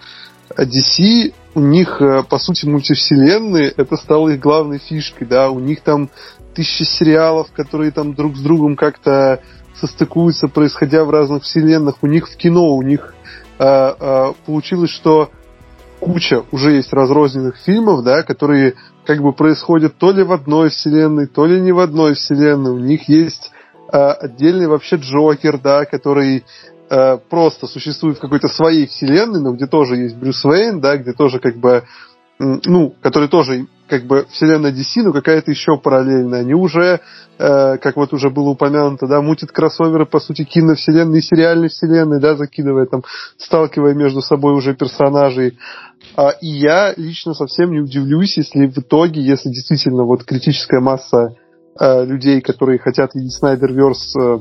DC 0.56 1.32
у 1.54 1.60
них, 1.60 2.00
э, 2.00 2.22
по 2.22 2.38
сути, 2.38 2.66
мультивселенные, 2.66 3.72
это 3.76 3.96
стало 3.96 4.30
их 4.30 4.40
главной 4.40 4.78
фишкой, 4.78 5.26
да, 5.26 5.50
у 5.50 5.58
них 5.58 5.80
там 5.82 6.10
тысячи 6.54 6.82
сериалов, 6.82 7.52
которые 7.52 7.92
там 7.92 8.14
друг 8.14 8.36
с 8.36 8.40
другом 8.40 8.76
как-то 8.76 9.40
состыкуются, 9.80 10.48
происходя 10.48 11.04
в 11.04 11.10
разных 11.10 11.44
вселенных. 11.44 11.96
У 12.02 12.06
них 12.06 12.28
в 12.28 12.36
кино, 12.36 12.74
у 12.74 12.82
них 12.82 13.14
э, 13.58 13.64
э, 13.64 14.32
получилось, 14.44 14.90
что 14.90 15.30
куча 16.00 16.44
уже 16.50 16.72
есть 16.72 16.92
разрозненных 16.92 17.56
фильмов, 17.58 18.04
да, 18.04 18.22
которые 18.22 18.74
как 19.04 19.22
бы 19.22 19.32
происходят 19.32 19.96
то 19.96 20.12
ли 20.12 20.22
в 20.22 20.32
одной 20.32 20.70
вселенной, 20.70 21.26
то 21.26 21.46
ли 21.46 21.60
не 21.60 21.72
в 21.72 21.78
одной 21.78 22.14
вселенной. 22.14 22.72
У 22.72 22.78
них 22.78 23.08
есть 23.08 23.50
отдельный 23.90 24.66
вообще 24.66 24.96
Джокер, 24.96 25.58
да, 25.58 25.84
который 25.84 26.44
э, 26.90 27.18
просто 27.30 27.66
существует 27.66 28.18
в 28.18 28.20
какой-то 28.20 28.48
своей 28.48 28.86
вселенной, 28.86 29.40
но 29.40 29.52
где 29.52 29.66
тоже 29.66 29.96
есть 29.96 30.16
Брюс 30.16 30.44
Уэйн, 30.44 30.80
да, 30.80 30.96
где 30.96 31.12
тоже 31.12 31.38
как 31.38 31.56
бы 31.56 31.84
ну, 32.38 32.94
который 33.00 33.28
тоже 33.28 33.66
как 33.88 34.04
бы 34.04 34.26
вселенная 34.30 34.72
DC, 34.72 35.02
но 35.02 35.12
какая-то 35.12 35.50
еще 35.50 35.78
параллельная. 35.78 36.40
Они 36.40 36.54
уже, 36.54 37.00
э, 37.38 37.78
как 37.78 37.96
вот 37.96 38.12
уже 38.12 38.30
было 38.30 38.50
упомянуто, 38.50 39.06
да, 39.06 39.22
мутят 39.22 39.52
кроссоверы, 39.52 40.06
по 40.06 40.20
сути, 40.20 40.44
киновселенной 40.44 41.20
и 41.20 41.22
сериальной 41.22 41.68
вселенной, 41.68 42.20
да, 42.20 42.34
закидывая 42.36 42.86
там, 42.86 43.04
сталкивая 43.38 43.94
между 43.94 44.20
собой 44.20 44.54
уже 44.54 44.74
персонажей. 44.74 45.58
А, 46.16 46.30
и 46.30 46.48
я 46.48 46.92
лично 46.96 47.32
совсем 47.32 47.70
не 47.70 47.80
удивлюсь, 47.80 48.36
если 48.36 48.66
в 48.66 48.76
итоге, 48.76 49.22
если 49.22 49.48
действительно 49.48 50.04
вот 50.04 50.24
критическая 50.24 50.80
масса 50.80 51.36
э, 51.78 52.04
людей, 52.04 52.40
которые 52.40 52.78
хотят 52.78 53.14
видеть 53.14 53.34
Снайдерверс 53.34 54.16
э, 54.16 54.38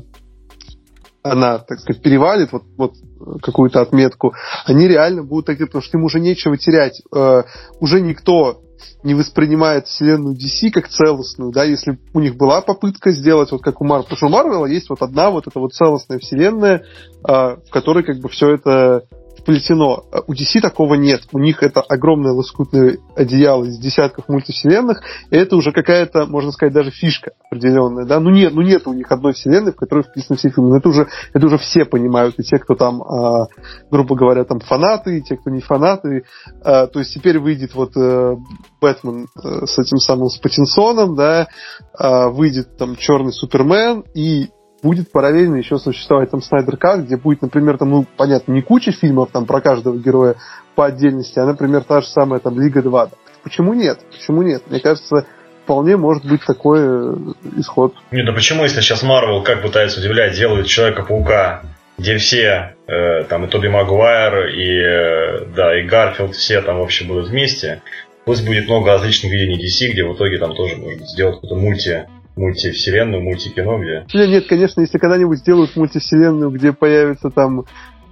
она, 1.26 1.58
так 1.58 1.80
сказать, 1.80 2.04
перевалит 2.04 2.52
вот, 2.52 2.64
вот 2.78 2.94
какую-то 3.42 3.82
отметку, 3.82 4.36
они 4.66 4.88
реально 4.88 5.24
будут 5.24 5.48
такие, 5.48 5.66
потому 5.66 5.82
что 5.82 5.98
им 5.98 6.04
уже 6.04 6.20
нечего 6.20 6.56
терять. 6.58 7.02
Э, 7.16 7.44
уже 7.80 8.00
никто 8.00 8.62
не 9.04 9.16
воспринимает 9.16 9.88
вселенную 9.88 10.36
DC 10.36 10.70
как 10.72 10.88
целостную, 10.88 11.52
да, 11.52 11.64
если 11.64 11.98
у 12.14 12.20
них 12.20 12.36
была 12.36 12.62
попытка 12.62 13.12
сделать, 13.12 13.52
вот 13.52 13.62
как 13.62 13.82
у 13.82 13.86
Марвела, 13.86 14.04
потому 14.04 14.18
что 14.18 14.28
у 14.28 14.30
Марвела 14.30 14.66
есть 14.66 14.90
вот 14.90 15.02
одна 15.02 15.32
вот 15.32 15.48
эта 15.48 15.60
вот 15.60 15.74
целостная 15.74 16.20
вселенная, 16.20 16.84
э, 16.84 17.22
в 17.24 17.70
которой 17.72 18.04
как 18.04 18.20
бы 18.20 18.30
все 18.30 18.56
это 18.56 19.06
вплетено. 19.38 20.06
У 20.28 20.34
DC 20.34 20.62
такого 20.62 20.96
нет. 20.96 21.22
У 21.32 21.40
них 21.40 21.62
это 21.64 21.82
огромное 21.82 22.32
лоскутное 22.32 22.98
одеяло 23.16 23.66
из 23.66 23.78
десятков 23.78 24.28
мультивселенных, 24.28 25.02
и 25.30 25.36
это 25.36 25.56
уже 25.56 25.72
какая-то, 25.72 26.26
можно 26.26 26.52
сказать, 26.52 26.74
даже 26.74 26.92
фишка 26.92 27.32
определенная. 27.46 28.06
Да? 28.06 28.20
Ну, 28.20 28.30
нет, 28.30 28.54
ну 28.54 28.62
нет 28.62 28.88
у 28.88 28.94
них 28.94 29.12
одной 29.12 29.34
вселенной, 29.34 29.72
в 29.72 29.76
которой 29.76 30.04
вписаны 30.04 30.38
все 30.38 30.50
фильмы. 30.50 30.78
Это 30.78 30.90
уже, 30.90 31.08
это 31.34 31.46
уже 31.46 31.58
все 31.58 31.86
понимают, 31.86 32.36
и 32.40 32.44
те, 32.44 32.58
кто 32.58 32.76
там, 32.76 33.02
а, 33.02 33.48
грубо 33.92 34.16
говоря, 34.16 34.44
там 34.44 34.60
фанаты, 34.60 35.20
и 35.20 35.22
те, 35.22 35.38
кто 35.38 35.50
не 35.50 35.62
фанаты. 35.62 36.24
А, 36.64 36.88
то 36.88 37.00
есть 37.00 37.14
теперь 37.14 37.40
выйдет 37.40 37.76
вот 37.76 37.96
э, 37.98 38.36
Бэтмен 38.82 39.28
э, 39.44 39.66
с 39.66 39.78
этим 39.78 39.98
самым 39.98 40.30
с 40.30 40.38
Паттинсоном, 40.38 41.16
да, 41.16 41.48
а, 41.94 42.30
выйдет 42.30 42.78
там 42.78 42.96
Черный 42.96 43.34
Супермен, 43.34 44.04
и 44.14 44.50
будет 44.86 45.12
параллельно 45.12 45.56
еще 45.56 45.80
существовать 45.80 46.30
там 46.30 46.42
Снайдер 46.44 46.78
Кат, 46.78 47.02
где 47.02 47.18
будет, 47.18 47.42
например, 47.42 47.80
там, 47.80 47.90
ну, 47.90 48.06
понятно, 48.18 48.52
не 48.52 48.62
куча 48.62 48.92
фильмов 48.92 49.30
там 49.34 49.48
про 49.48 49.60
каждого 49.60 49.98
героя 49.98 50.36
по 50.76 50.86
отдельности, 50.86 51.40
а, 51.40 51.46
например, 51.46 51.84
та 51.84 52.02
же 52.02 52.08
самая 52.08 52.40
там 52.40 52.60
Лига 52.60 52.84
2. 52.84 53.10
Почему 53.44 53.74
нет? 53.74 54.00
Почему 54.12 54.44
нет? 54.44 54.62
Мне 54.70 54.80
кажется, 54.80 55.26
вполне 55.64 55.98
может 55.98 56.24
быть 56.24 56.46
такой 56.46 56.82
э, 56.82 57.16
исход. 57.58 57.96
Нет, 58.12 58.28
да 58.28 58.34
почему, 58.34 58.62
если 58.62 58.82
сейчас 58.82 59.02
Марвел, 59.02 59.42
как 59.42 59.64
пытается 59.64 60.00
удивлять, 60.00 60.38
делают 60.38 60.68
Человека-паука, 60.68 61.64
где 61.98 62.18
все, 62.18 62.76
э, 62.86 63.24
там 63.24 63.46
и 63.46 63.48
Тоби 63.48 63.70
Магуайр, 63.70 64.50
и, 64.50 64.82
э, 64.82 65.46
да, 65.56 65.80
и 65.80 65.88
Гарфилд, 65.88 66.36
все 66.36 66.62
там 66.62 66.78
вообще 66.78 67.06
будут 67.06 67.30
вместе. 67.30 67.82
Пусть 68.26 68.46
будет 68.46 68.66
много 68.68 68.92
различных 68.92 69.32
видений 69.32 69.58
DC, 69.58 69.94
где 69.94 70.04
в 70.04 70.16
итоге 70.16 70.38
там 70.38 70.54
тоже 70.54 70.76
можно 70.78 71.08
сделать 71.08 71.36
какой-то 71.36 71.56
мульти 71.56 72.06
мультивселенную, 72.36 73.24
мультикино, 73.24 73.78
где... 73.78 74.06
Нет, 74.14 74.30
нет, 74.30 74.48
конечно, 74.48 74.82
если 74.82 74.98
когда-нибудь 74.98 75.40
сделают 75.40 75.76
мультивселенную, 75.76 76.52
где 76.52 76.74
появится 76.74 77.30
там 77.30 77.66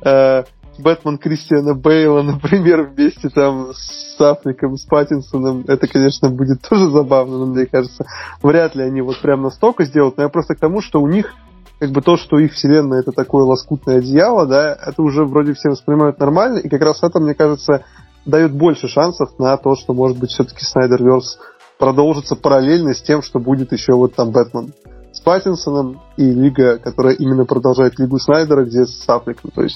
э, 0.04 0.44
Бэтмен 0.80 1.18
Кристиана 1.18 1.74
Бейла, 1.74 2.22
например, 2.24 2.84
вместе 2.84 3.30
там 3.30 3.72
с 3.74 4.20
Африком, 4.20 4.78
с 4.78 4.86
Паттинсоном, 4.86 5.66
это, 5.68 5.88
конечно, 5.88 6.30
будет 6.30 6.62
тоже 6.70 6.90
забавно, 6.90 7.40
но 7.40 7.46
мне 7.48 7.66
кажется, 7.66 8.06
вряд 8.42 8.76
ли 8.76 8.84
они 8.84 9.02
вот 9.02 9.20
прям 9.22 9.42
настолько 9.42 9.86
сделают, 9.86 10.18
но 10.18 10.24
я 10.24 10.30
просто 10.30 10.56
к 10.56 10.60
тому, 10.60 10.82
что 10.82 11.02
у 11.02 11.08
них 11.08 11.34
как 11.80 11.92
бы 11.92 12.02
то, 12.02 12.16
что 12.16 12.40
их 12.40 12.54
вселенная 12.54 13.02
это 13.02 13.12
такое 13.12 13.44
лоскутное 13.44 13.98
одеяло, 13.98 14.46
да, 14.46 14.74
это 14.74 15.02
уже 15.02 15.26
вроде 15.26 15.54
все 15.54 15.70
воспринимают 15.70 16.18
нормально, 16.20 16.60
и 16.60 16.70
как 16.70 16.82
раз 16.82 17.04
это, 17.04 17.20
мне 17.20 17.34
кажется, 17.34 17.84
дает 18.26 18.54
больше 18.54 18.88
шансов 18.88 19.38
на 19.38 19.58
то, 19.58 19.76
что, 19.76 19.94
может 19.94 20.18
быть, 20.18 20.30
все-таки 20.30 20.64
Снайдерверс 20.64 21.40
продолжится 21.80 22.36
параллельно 22.36 22.94
с 22.94 23.02
тем, 23.02 23.22
что 23.22 23.40
будет 23.40 23.72
еще 23.72 23.94
вот 23.94 24.16
там 24.16 24.32
Бэтмен 24.32 24.74
с 25.14 25.20
Паттинсоном 25.20 26.02
и 26.18 26.26
Лига, 26.26 26.80
которая 26.80 27.14
именно 27.14 27.46
продолжает 27.46 28.00
Лигу 28.00 28.18
Снайдера, 28.18 28.66
где 28.66 28.86
с 28.86 29.08
Аффлеком. 29.08 29.52
То 29.52 29.62
есть, 29.62 29.76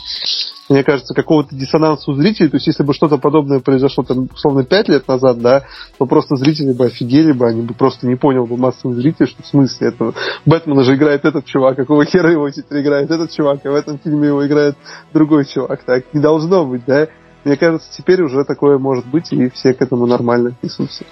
мне 0.67 0.83
кажется, 0.83 1.13
какого-то 1.13 1.55
диссонанса 1.55 2.09
у 2.09 2.15
зрителей, 2.15 2.49
то 2.49 2.57
есть 2.57 2.65
если 2.65 2.83
бы 2.83 2.93
что-то 2.93 3.19
подобное 3.19 3.59
произошло 3.59 4.03
там, 4.03 4.29
условно, 4.33 4.63
пять 4.63 4.89
лет 4.89 5.07
назад, 5.07 5.37
да, 5.39 5.65
то 5.99 6.07
просто 6.07 6.35
зрители 6.37 6.73
бы 6.73 6.85
офигели 6.85 7.33
бы, 7.33 7.47
они 7.47 7.61
бы 7.61 7.75
просто 7.75 8.07
не 8.07 8.15
понял 8.15 8.47
бы 8.47 8.57
массовый 8.57 8.95
зритель, 8.95 9.27
что 9.27 9.43
в 9.43 9.47
смысле 9.47 9.89
этого. 9.89 10.15
Бэтмена 10.47 10.83
же 10.83 10.95
играет 10.95 11.23
этот 11.23 11.45
чувак, 11.45 11.75
какого 11.75 12.03
хера 12.05 12.31
его 12.31 12.49
теперь 12.49 12.81
играет 12.81 13.11
этот 13.11 13.29
чувак, 13.31 13.63
а 13.63 13.69
в 13.69 13.75
этом 13.75 13.99
фильме 13.99 14.29
его 14.29 14.45
играет 14.45 14.75
другой 15.13 15.45
чувак. 15.45 15.83
Так 15.83 16.11
не 16.13 16.19
должно 16.19 16.65
быть, 16.65 16.83
да? 16.87 17.07
Мне 17.43 17.55
кажется, 17.57 17.89
теперь 17.95 18.21
уже 18.21 18.43
такое 18.43 18.77
может 18.77 19.05
быть, 19.05 19.31
и 19.31 19.49
все 19.49 19.73
к 19.73 19.81
этому 19.81 20.05
нормально 20.05 20.49
отнесутся. 20.49 21.05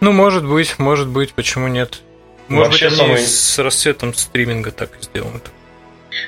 Ну, 0.00 0.12
может 0.12 0.46
быть, 0.46 0.78
может 0.78 1.08
быть, 1.08 1.32
почему 1.34 1.68
нет? 1.68 2.00
Может 2.48 2.68
Вообще 2.68 2.88
быть, 2.88 3.00
они 3.00 3.08
самый... 3.08 3.26
с 3.26 3.58
расцветом 3.58 4.14
стриминга 4.14 4.70
так 4.70 4.90
и 5.00 5.04
сделают. 5.04 5.50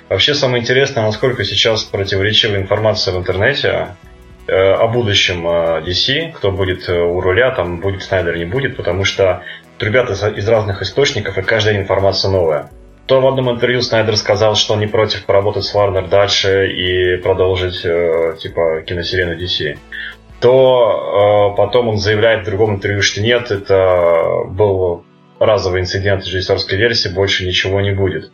Вообще 0.09 0.35
самое 0.35 0.63
интересное, 0.63 1.05
насколько 1.05 1.45
сейчас 1.45 1.85
противоречивая 1.85 2.61
информация 2.61 3.15
в 3.15 3.19
интернете 3.19 3.97
э, 4.47 4.53
о 4.55 4.87
будущем 4.89 5.47
э, 5.47 5.83
DC, 5.83 6.33
кто 6.33 6.53
будет 6.53 6.89
э, 6.89 7.01
у 7.01 7.21
руля, 7.21 7.51
там 7.51 7.81
будет 7.81 8.03
Снайдер, 8.03 8.37
не 8.37 8.45
будет, 8.45 8.77
потому 8.77 9.05
что 9.05 9.43
ребята 9.81 10.13
из 10.29 10.49
разных 10.49 10.83
источников, 10.83 11.39
и 11.39 11.43
каждая 11.43 11.81
информация 11.81 12.31
новая. 12.31 12.71
То 13.07 13.21
в 13.21 13.27
одном 13.27 13.51
интервью 13.51 13.83
Снайдер 13.83 14.17
сказал, 14.17 14.55
что 14.55 14.75
он 14.75 14.81
не 14.81 14.87
против 14.87 15.25
поработать 15.27 15.65
с 15.65 15.75
Warner 15.75 16.09
дальше 16.09 16.71
и 16.71 17.17
продолжить 17.17 17.85
э, 17.85 18.37
типа 18.41 18.83
киновселенную 18.87 19.39
DC 19.39 19.77
то 20.43 21.53
э, 21.53 21.57
потом 21.57 21.89
он 21.89 21.99
заявляет 21.99 22.43
в 22.43 22.47
другом 22.47 22.75
интервью, 22.75 23.01
что 23.01 23.21
нет, 23.21 23.53
это 23.53 24.43
был 24.49 25.05
разовый 25.39 25.81
инцидент 25.81 26.25
режиссерской 26.25 26.77
версии, 26.77 27.09
больше 27.09 27.47
ничего 27.47 27.81
не 27.81 27.93
будет. 27.93 28.33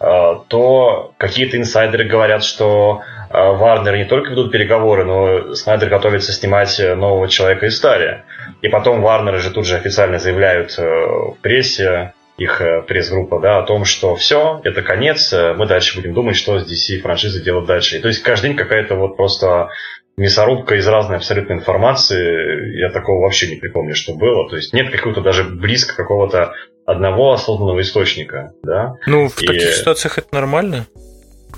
Э, 0.00 0.36
то 0.46 1.14
какие-то 1.18 1.56
инсайдеры 1.56 2.04
говорят, 2.04 2.44
что 2.44 3.02
э, 3.28 3.34
Варнер 3.34 3.96
не 3.96 4.04
только 4.04 4.30
ведут 4.30 4.52
переговоры, 4.52 5.04
но 5.04 5.54
Снайдер 5.54 5.88
готовится 5.88 6.32
снимать 6.32 6.78
нового 6.78 7.28
человека 7.28 7.66
из 7.66 7.76
Стали. 7.76 8.22
И 8.62 8.68
потом 8.68 9.02
Варнеры 9.02 9.38
же 9.38 9.50
тут 9.50 9.66
же 9.66 9.74
официально 9.74 10.20
заявляют 10.20 10.78
э, 10.78 10.82
в 10.84 11.38
прессе, 11.42 12.12
их 12.38 12.60
э, 12.60 12.82
пресс-группа, 12.82 13.40
да, 13.40 13.58
о 13.58 13.62
том, 13.64 13.84
что 13.84 14.14
все, 14.14 14.60
это 14.64 14.82
конец, 14.82 15.32
э, 15.32 15.54
мы 15.54 15.66
дальше 15.66 15.96
будем 15.96 16.14
думать, 16.14 16.36
что 16.36 16.58
с 16.58 16.70
DC 16.70 17.00
франшизой 17.00 17.42
делать 17.42 17.66
дальше. 17.66 17.98
И 17.98 18.00
то 18.00 18.08
есть 18.08 18.22
каждый 18.22 18.48
день 18.48 18.56
какая-то 18.56 18.94
вот 18.94 19.16
просто 19.16 19.68
мясорубка 20.16 20.76
из 20.76 20.86
разной 20.86 21.16
абсолютной 21.16 21.56
информации. 21.56 22.78
Я 22.80 22.90
такого 22.90 23.22
вообще 23.22 23.48
не 23.48 23.56
припомню, 23.56 23.94
что 23.94 24.14
было. 24.14 24.48
То 24.48 24.56
есть 24.56 24.72
нет 24.72 24.90
какого-то 24.90 25.20
даже 25.20 25.44
близко 25.44 25.94
какого-то 25.96 26.52
одного 26.86 27.32
осознанного 27.32 27.80
источника. 27.80 28.52
Да? 28.62 28.96
Ну, 29.06 29.28
в 29.28 29.40
и... 29.42 29.46
таких 29.46 29.72
ситуациях 29.74 30.18
это 30.18 30.28
нормально. 30.32 30.86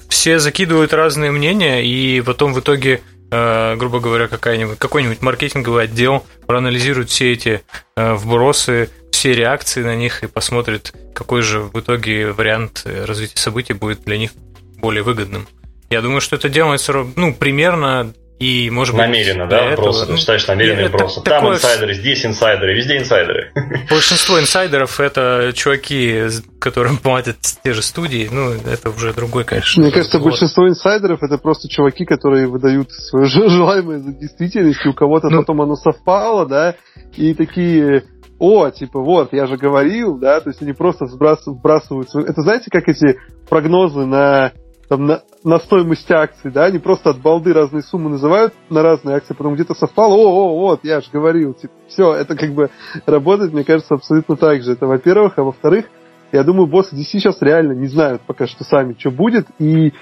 Все 0.09 0.39
закидывают 0.39 0.93
разные 0.93 1.31
мнения, 1.31 1.83
и 1.83 2.21
потом 2.21 2.53
в 2.53 2.61
итоге 2.61 3.01
э, 3.31 3.77
грубо 3.77 4.01
говоря, 4.01 4.29
какой-нибудь, 4.29 4.79
какой-нибудь 4.79 5.23
маркетинговый 5.23 5.85
отдел 5.85 6.25
проанализирует 6.47 7.11
все 7.11 7.33
эти 7.33 7.63
э, 7.97 8.15
вбросы, 8.15 8.91
все 9.21 9.35
реакции 9.35 9.83
на 9.83 9.95
них 9.97 10.25
и 10.25 10.29
посмотрит, 10.29 10.95
какой 11.15 11.43
же 11.43 11.61
в 11.61 11.79
итоге 11.79 12.33
вариант 12.33 12.87
развития 12.87 13.37
событий 13.37 13.75
будет 13.75 14.03
для 14.03 14.17
них 14.17 14.31
более 14.79 15.03
выгодным. 15.03 15.47
Я 15.91 16.01
думаю, 16.01 16.23
что 16.23 16.37
это 16.37 16.49
делается 16.49 16.95
ну, 17.17 17.35
примерно 17.35 18.15
и, 18.39 18.71
может 18.71 18.95
быть, 18.95 19.05
намеренно, 19.05 19.47
да, 19.47 19.73
этого, 19.73 19.85
просто, 19.85 20.11
ну, 20.11 20.17
считаешь 20.17 20.47
намеренно 20.47 20.87
это, 20.87 20.97
просто. 20.97 21.21
Там 21.21 21.41
такое... 21.41 21.57
инсайдеры, 21.57 21.93
здесь 21.93 22.25
инсайдеры, 22.25 22.75
везде 22.75 22.97
инсайдеры. 22.97 23.53
Большинство 23.91 24.41
инсайдеров 24.41 24.99
это 25.01 25.53
чуваки, 25.55 26.23
которым 26.59 26.97
платят 26.97 27.37
те 27.63 27.75
же 27.75 27.83
студии, 27.83 28.27
ну, 28.33 28.53
это 28.53 28.89
уже 28.89 29.13
другой, 29.13 29.45
конечно. 29.45 29.83
Мне 29.83 29.93
кажется, 29.93 30.17
вот. 30.17 30.31
большинство 30.31 30.67
инсайдеров 30.67 31.23
это 31.23 31.37
просто 31.37 31.69
чуваки, 31.69 32.07
которые 32.07 32.47
выдают 32.47 32.91
свое 32.91 33.27
желаемое 33.29 33.99
за 33.99 34.13
действительность, 34.15 34.81
и 34.87 34.89
у 34.89 34.95
кого-то 34.95 35.29
ну, 35.29 35.41
потом 35.41 35.61
оно 35.61 35.77
совпало, 35.77 36.47
да, 36.47 36.77
и 37.19 37.35
такие 37.35 38.05
о, 38.41 38.71
типа, 38.71 39.01
вот, 39.01 39.33
я 39.33 39.47
же 39.47 39.57
говорил, 39.57 40.19
да, 40.19 40.41
то 40.41 40.49
есть 40.49 40.61
они 40.63 40.73
просто 40.73 41.07
сбрасывают... 41.07 42.09
Это 42.15 42.43
знаете, 42.43 42.71
как 42.71 42.89
эти 42.89 43.21
прогнозы 43.49 44.07
на 44.07 44.53
там, 44.89 45.07
на, 45.07 45.23
на 45.45 45.61
стоимость 45.61 46.11
акций, 46.11 46.51
да, 46.51 46.65
они 46.65 46.81
просто 46.81 47.11
от 47.11 47.21
балды 47.21 47.53
разные 47.53 47.85
суммы 47.85 48.11
называют 48.11 48.53
на 48.71 48.83
разные 48.83 49.17
акции, 49.17 49.35
потом 49.35 49.55
где-то 49.55 49.75
совпало, 49.75 50.15
о, 50.15 50.27
о, 50.27 50.59
вот, 50.59 50.81
я 50.83 51.01
же 51.01 51.07
говорил, 51.13 51.55
типа, 51.55 51.73
все, 51.87 52.13
это 52.13 52.35
как 52.35 52.53
бы 52.55 52.71
работает, 53.07 53.53
мне 53.53 53.63
кажется, 53.63 53.95
абсолютно 53.95 54.35
так 54.35 54.63
же. 54.63 54.73
Это, 54.73 54.87
во-первых, 54.87 55.35
а 55.37 55.45
во-вторых, 55.45 55.85
Я 56.33 56.45
думаю, 56.45 56.67
боссы 56.67 56.95
DC 56.95 57.05
сейчас 57.05 57.43
реально 57.43 57.73
не 57.73 57.89
знают 57.89 58.23
пока 58.27 58.47
что 58.47 58.65
сами, 58.65 58.95
что 58.99 59.11
будет, 59.11 59.47
и 59.59 59.93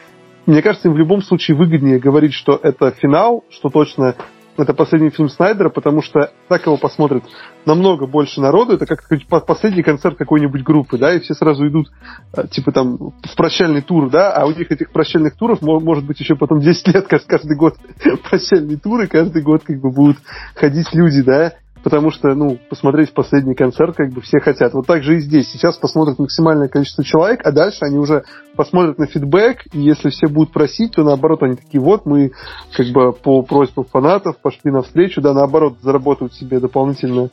мне 0.46 0.62
кажется, 0.62 0.88
им 0.88 0.94
в 0.94 0.98
любом 0.98 1.22
случае 1.22 1.56
выгоднее 1.56 1.98
говорить, 1.98 2.32
что 2.32 2.58
это 2.62 2.90
финал, 2.90 3.44
что 3.50 3.68
точно 3.68 4.14
это 4.62 4.74
последний 4.74 5.10
фильм 5.10 5.28
Снайдера, 5.28 5.68
потому 5.68 6.02
что 6.02 6.32
так 6.48 6.66
его 6.66 6.76
посмотрит 6.76 7.24
намного 7.64 8.06
больше 8.06 8.40
народу. 8.40 8.74
Это 8.74 8.86
как 8.86 9.00
последний 9.46 9.82
концерт 9.82 10.16
какой-нибудь 10.16 10.62
группы, 10.62 10.98
да, 10.98 11.14
и 11.14 11.20
все 11.20 11.34
сразу 11.34 11.66
идут, 11.68 11.88
э, 12.36 12.46
типа 12.48 12.72
там, 12.72 12.96
в 12.96 13.36
прощальный 13.36 13.82
тур, 13.82 14.10
да, 14.10 14.32
а 14.32 14.46
у 14.46 14.52
них 14.52 14.70
этих 14.70 14.90
прощальных 14.90 15.36
туров 15.36 15.62
может 15.62 16.04
быть 16.04 16.20
еще 16.20 16.36
потом 16.36 16.60
10 16.60 16.88
лет, 16.88 17.06
каждый 17.26 17.56
год 17.56 17.76
прощальные 18.30 18.78
туры, 18.78 19.06
каждый 19.06 19.42
год 19.42 19.62
как 19.64 19.80
бы 19.80 19.90
будут 19.90 20.18
ходить 20.54 20.92
люди, 20.92 21.22
да, 21.22 21.54
потому 21.88 22.10
что, 22.10 22.34
ну, 22.34 22.58
посмотреть 22.68 23.14
последний 23.14 23.54
концерт 23.54 23.96
как 23.96 24.10
бы 24.10 24.20
все 24.20 24.40
хотят. 24.40 24.74
Вот 24.74 24.86
так 24.86 25.02
же 25.02 25.16
и 25.16 25.20
здесь. 25.20 25.50
Сейчас 25.50 25.78
посмотрят 25.78 26.18
максимальное 26.18 26.68
количество 26.68 27.02
человек, 27.02 27.40
а 27.44 27.50
дальше 27.50 27.78
они 27.80 27.96
уже 27.96 28.24
посмотрят 28.56 28.98
на 28.98 29.06
фидбэк, 29.06 29.68
и 29.72 29.80
если 29.80 30.10
все 30.10 30.26
будут 30.26 30.52
просить, 30.52 30.92
то 30.92 31.02
наоборот 31.02 31.42
они 31.42 31.56
такие, 31.56 31.80
вот 31.80 32.04
мы 32.04 32.32
как 32.76 32.88
бы 32.88 33.14
по 33.14 33.40
просьбам 33.40 33.86
фанатов 33.86 34.36
пошли 34.36 34.70
навстречу, 34.70 35.22
да, 35.22 35.32
наоборот, 35.32 35.78
заработают 35.80 36.34
себе 36.34 36.60
дополнительно, 36.60 37.30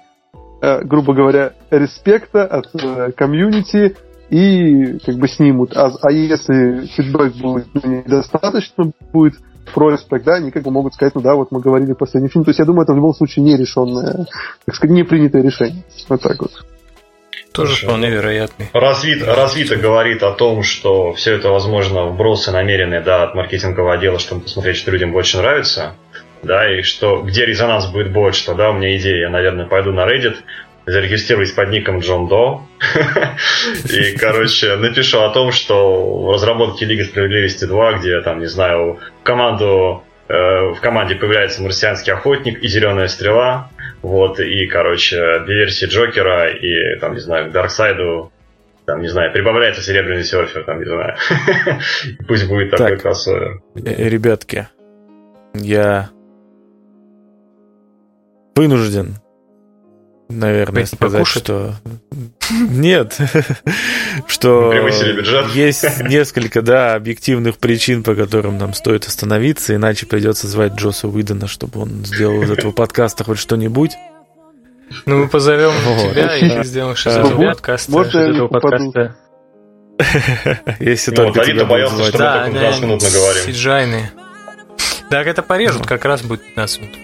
э, 0.61 0.85
грубо 0.85 1.13
говоря, 1.13 1.51
респекта 1.69 2.45
от 2.45 2.67
э, 2.81 3.11
комьюнити, 3.11 3.97
и 4.29 4.99
как 5.05 5.15
бы 5.15 5.27
снимут. 5.27 5.75
А, 5.75 5.91
а 6.01 6.11
если 6.13 6.87
фидбэк 6.95 7.33
будет 7.35 7.67
недостаточно, 7.83 8.91
будет 9.11 9.35
просьб, 9.73 10.07
тогда 10.09 10.35
они 10.35 10.51
как 10.51 10.63
бы 10.63 10.71
могут 10.71 10.93
сказать, 10.93 11.15
ну 11.15 11.21
да, 11.21 11.35
вот 11.35 11.51
мы 11.51 11.59
говорили 11.59 11.93
последний 11.93 12.29
фильм. 12.29 12.45
То 12.45 12.49
есть 12.49 12.59
я 12.59 12.65
думаю, 12.65 12.83
это 12.83 12.93
в 12.93 12.97
любом 12.97 13.13
случае 13.13 13.43
не 13.43 13.57
решенное, 13.57 14.27
так 14.65 14.75
сказать, 14.75 14.95
не 14.95 15.03
принятое 15.03 15.41
решение. 15.41 15.83
Вот 16.09 16.21
так 16.21 16.41
вот. 16.41 16.51
Тоже 17.51 17.69
Хорошо. 17.69 17.87
вполне 17.87 18.09
вероятный. 18.09 18.69
Развит, 18.73 19.25
развито 19.25 19.77
говорит 19.77 20.23
о 20.23 20.31
том, 20.33 20.61
что 20.61 21.13
все 21.13 21.35
это, 21.35 21.49
возможно, 21.49 22.07
вбросы 22.07 22.51
намеренные 22.51 22.99
да, 22.99 23.23
от 23.23 23.33
маркетингового 23.33 23.93
отдела, 23.93 24.19
чтобы 24.19 24.41
посмотреть, 24.41 24.75
что 24.75 24.91
людям 24.91 25.13
больше 25.13 25.37
нравится. 25.37 25.95
Да, 26.43 26.69
и 26.69 26.81
что 26.81 27.21
где 27.21 27.45
резонанс 27.45 27.87
будет 27.87 28.11
больше, 28.11 28.45
тогда 28.45 28.69
у 28.69 28.73
меня 28.73 28.95
идея, 28.97 29.21
я, 29.21 29.29
наверное, 29.29 29.65
пойду 29.65 29.91
на 29.93 30.05
Reddit, 30.05 30.35
зарегистрируюсь 30.85 31.51
под 31.51 31.69
ником 31.69 31.99
Джон 31.99 32.27
До. 32.27 32.61
И, 33.89 34.15
короче, 34.17 34.75
напишу 34.75 35.21
о 35.21 35.29
том, 35.29 35.51
что 35.51 36.23
в 36.23 36.33
разработке 36.33 36.85
Лиги 36.85 37.01
Справедливости 37.01 37.65
2, 37.65 37.99
где, 37.99 38.21
там, 38.21 38.39
не 38.39 38.47
знаю, 38.47 38.99
команду 39.23 40.03
э, 40.27 40.33
в 40.33 40.79
команде 40.81 41.15
появляется 41.15 41.63
марсианский 41.63 42.13
охотник 42.13 42.61
и 42.61 42.67
зеленая 42.67 43.07
стрела. 43.07 43.71
Вот, 44.01 44.39
и, 44.39 44.67
короче, 44.67 45.43
версии 45.47 45.87
Джокера, 45.87 46.49
и, 46.49 46.99
там, 46.99 47.13
не 47.13 47.19
знаю, 47.19 47.49
к 47.49 47.51
Дарксайду 47.51 48.31
там, 48.85 49.01
не 49.01 49.07
знаю, 49.07 49.33
прибавляется 49.33 49.81
серебряный 49.81 50.23
серфер, 50.23 50.63
там, 50.63 50.79
не 50.79 50.85
знаю. 50.85 51.15
Пусть 52.27 52.47
будет 52.47 52.71
такой 52.71 52.91
так, 52.91 53.01
кроссовер. 53.01 53.61
Э, 53.75 54.09
ребятки, 54.09 54.67
я 55.55 56.09
вынужден 58.55 59.15
наверное, 60.29 60.81
Пойти 60.81 60.95
сказать, 60.95 61.19
покушать? 61.19 61.43
что... 61.43 61.75
Нет, 62.51 63.17
что 64.27 64.73
есть 65.53 65.85
несколько, 66.01 66.61
да, 66.61 66.95
объективных 66.95 67.57
причин, 67.57 68.03
по 68.03 68.15
которым 68.15 68.57
нам 68.57 68.73
стоит 68.73 69.05
остановиться, 69.05 69.75
иначе 69.75 70.05
придется 70.05 70.47
звать 70.47 70.73
Джоса 70.73 71.07
Уидона, 71.07 71.47
чтобы 71.47 71.81
он 71.81 72.05
сделал 72.05 72.41
из 72.43 72.51
этого 72.51 72.71
подкаста 72.71 73.23
хоть 73.23 73.39
что-нибудь. 73.39 73.91
Ну, 75.05 75.17
мы 75.17 75.27
позовем 75.27 75.71
тебя, 76.11 76.37
и 76.37 76.49
ты 76.49 76.63
сделаешь 76.63 77.05
из 77.05 77.15
этого 77.15 77.47
подкаста. 77.47 78.01
Из 78.01 78.07
этого 78.15 78.47
подкаста. 78.47 79.15
Если 80.79 81.11
ну, 81.11 81.15
только 81.15 81.45
тебя 81.45 81.65
боялся, 81.65 82.03
что 82.03 82.05
мы 82.05 82.11
только 82.11 82.51
15 82.51 82.81
минут 82.81 83.01
наговорим. 83.01 83.43
Сиджайные. 83.45 84.11
Так 85.09 85.27
это 85.27 85.41
порежут, 85.41 85.85
как 85.85 86.03
раз 86.05 86.21
будет 86.21 86.43
15 86.43 86.81
минут. 86.81 86.95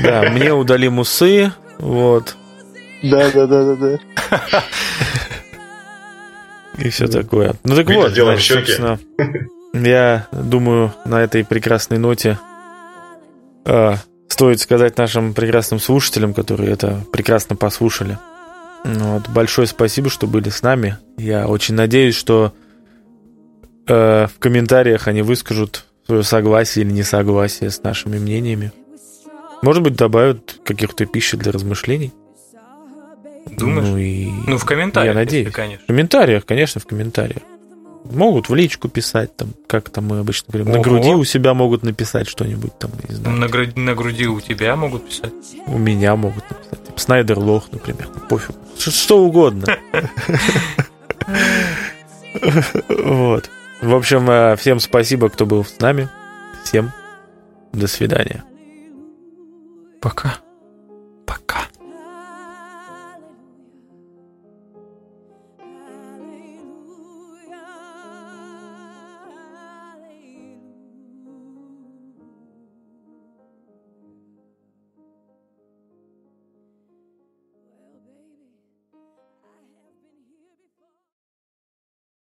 Да, 0.00 0.22
мне 0.30 0.52
удали 0.52 0.88
усы, 0.88 1.52
вот. 1.78 2.36
Да, 3.10 3.30
да, 3.30 3.46
да, 3.46 3.74
да, 3.74 3.76
да. 3.76 4.64
И 6.78 6.90
все 6.90 7.08
такое. 7.08 7.54
Ну 7.64 7.74
так 7.74 7.88
вот, 7.88 8.12
значит, 8.12 8.56
собственно, 8.56 8.98
я 9.72 10.26
думаю, 10.32 10.92
на 11.04 11.22
этой 11.22 11.44
прекрасной 11.44 11.98
ноте 11.98 12.38
э, 13.64 13.94
стоит 14.28 14.60
сказать 14.60 14.98
нашим 14.98 15.34
прекрасным 15.34 15.80
слушателям, 15.80 16.34
которые 16.34 16.70
это 16.72 17.02
прекрасно 17.12 17.56
послушали. 17.56 18.18
Вот, 18.84 19.28
большое 19.28 19.66
спасибо, 19.66 20.10
что 20.10 20.26
были 20.26 20.50
с 20.50 20.62
нами. 20.62 20.98
Я 21.16 21.48
очень 21.48 21.74
надеюсь, 21.74 22.14
что 22.14 22.52
э, 23.88 24.26
в 24.26 24.38
комментариях 24.38 25.08
они 25.08 25.22
выскажут 25.22 25.86
свое 26.06 26.22
согласие 26.22 26.84
или 26.84 26.92
несогласие 26.92 27.70
с 27.70 27.82
нашими 27.82 28.18
мнениями. 28.18 28.72
Может 29.62 29.82
быть, 29.82 29.96
добавят 29.96 30.60
каких-то 30.64 31.06
пищи 31.06 31.36
для 31.36 31.50
размышлений. 31.50 32.12
Думаешь? 33.46 33.88
Ну, 33.88 33.96
и... 33.96 34.30
ну 34.46 34.58
в 34.58 34.64
комментариях, 34.64 35.14
я 35.14 35.20
надеюсь. 35.20 35.46
Если, 35.46 35.56
конечно. 35.56 35.84
В 35.84 35.86
комментариях, 35.86 36.44
конечно, 36.44 36.80
в 36.80 36.86
комментариях. 36.86 37.42
Могут 38.04 38.48
в 38.48 38.54
личку 38.54 38.88
писать, 38.88 39.34
там, 39.36 39.48
как 39.66 39.90
там 39.90 40.06
мы 40.06 40.20
обычно 40.20 40.52
говорим. 40.52 40.68
Ого. 40.68 40.76
На 40.76 40.82
груди 40.82 41.10
у 41.10 41.24
себя 41.24 41.54
могут 41.54 41.82
написать 41.82 42.28
что-нибудь 42.28 42.78
там, 42.78 42.90
не 43.08 43.14
знаю. 43.14 43.36
На, 43.36 43.48
груди, 43.48 43.80
на 43.80 43.94
груди 43.94 44.26
у 44.26 44.40
тебя 44.40 44.76
могут 44.76 45.08
писать? 45.08 45.32
У 45.66 45.78
меня 45.78 46.14
могут 46.14 46.48
написать. 46.48 46.84
Типа, 46.84 47.00
Снайдер 47.00 47.38
лох, 47.38 47.64
например. 47.72 48.08
Пофиг. 48.28 48.54
Что, 48.78 48.90
что 48.90 49.24
угодно. 49.24 49.66
Вот. 52.88 53.50
В 53.80 53.94
общем, 53.94 54.28
э, 54.30 54.56
всем 54.56 54.78
спасибо, 54.78 55.28
кто 55.28 55.46
был 55.46 55.64
с 55.64 55.80
нами. 55.80 56.08
Всем 56.64 56.92
до 57.72 57.86
свидания. 57.86 58.44
Пока. 60.00 60.38
Пока. 61.26 61.62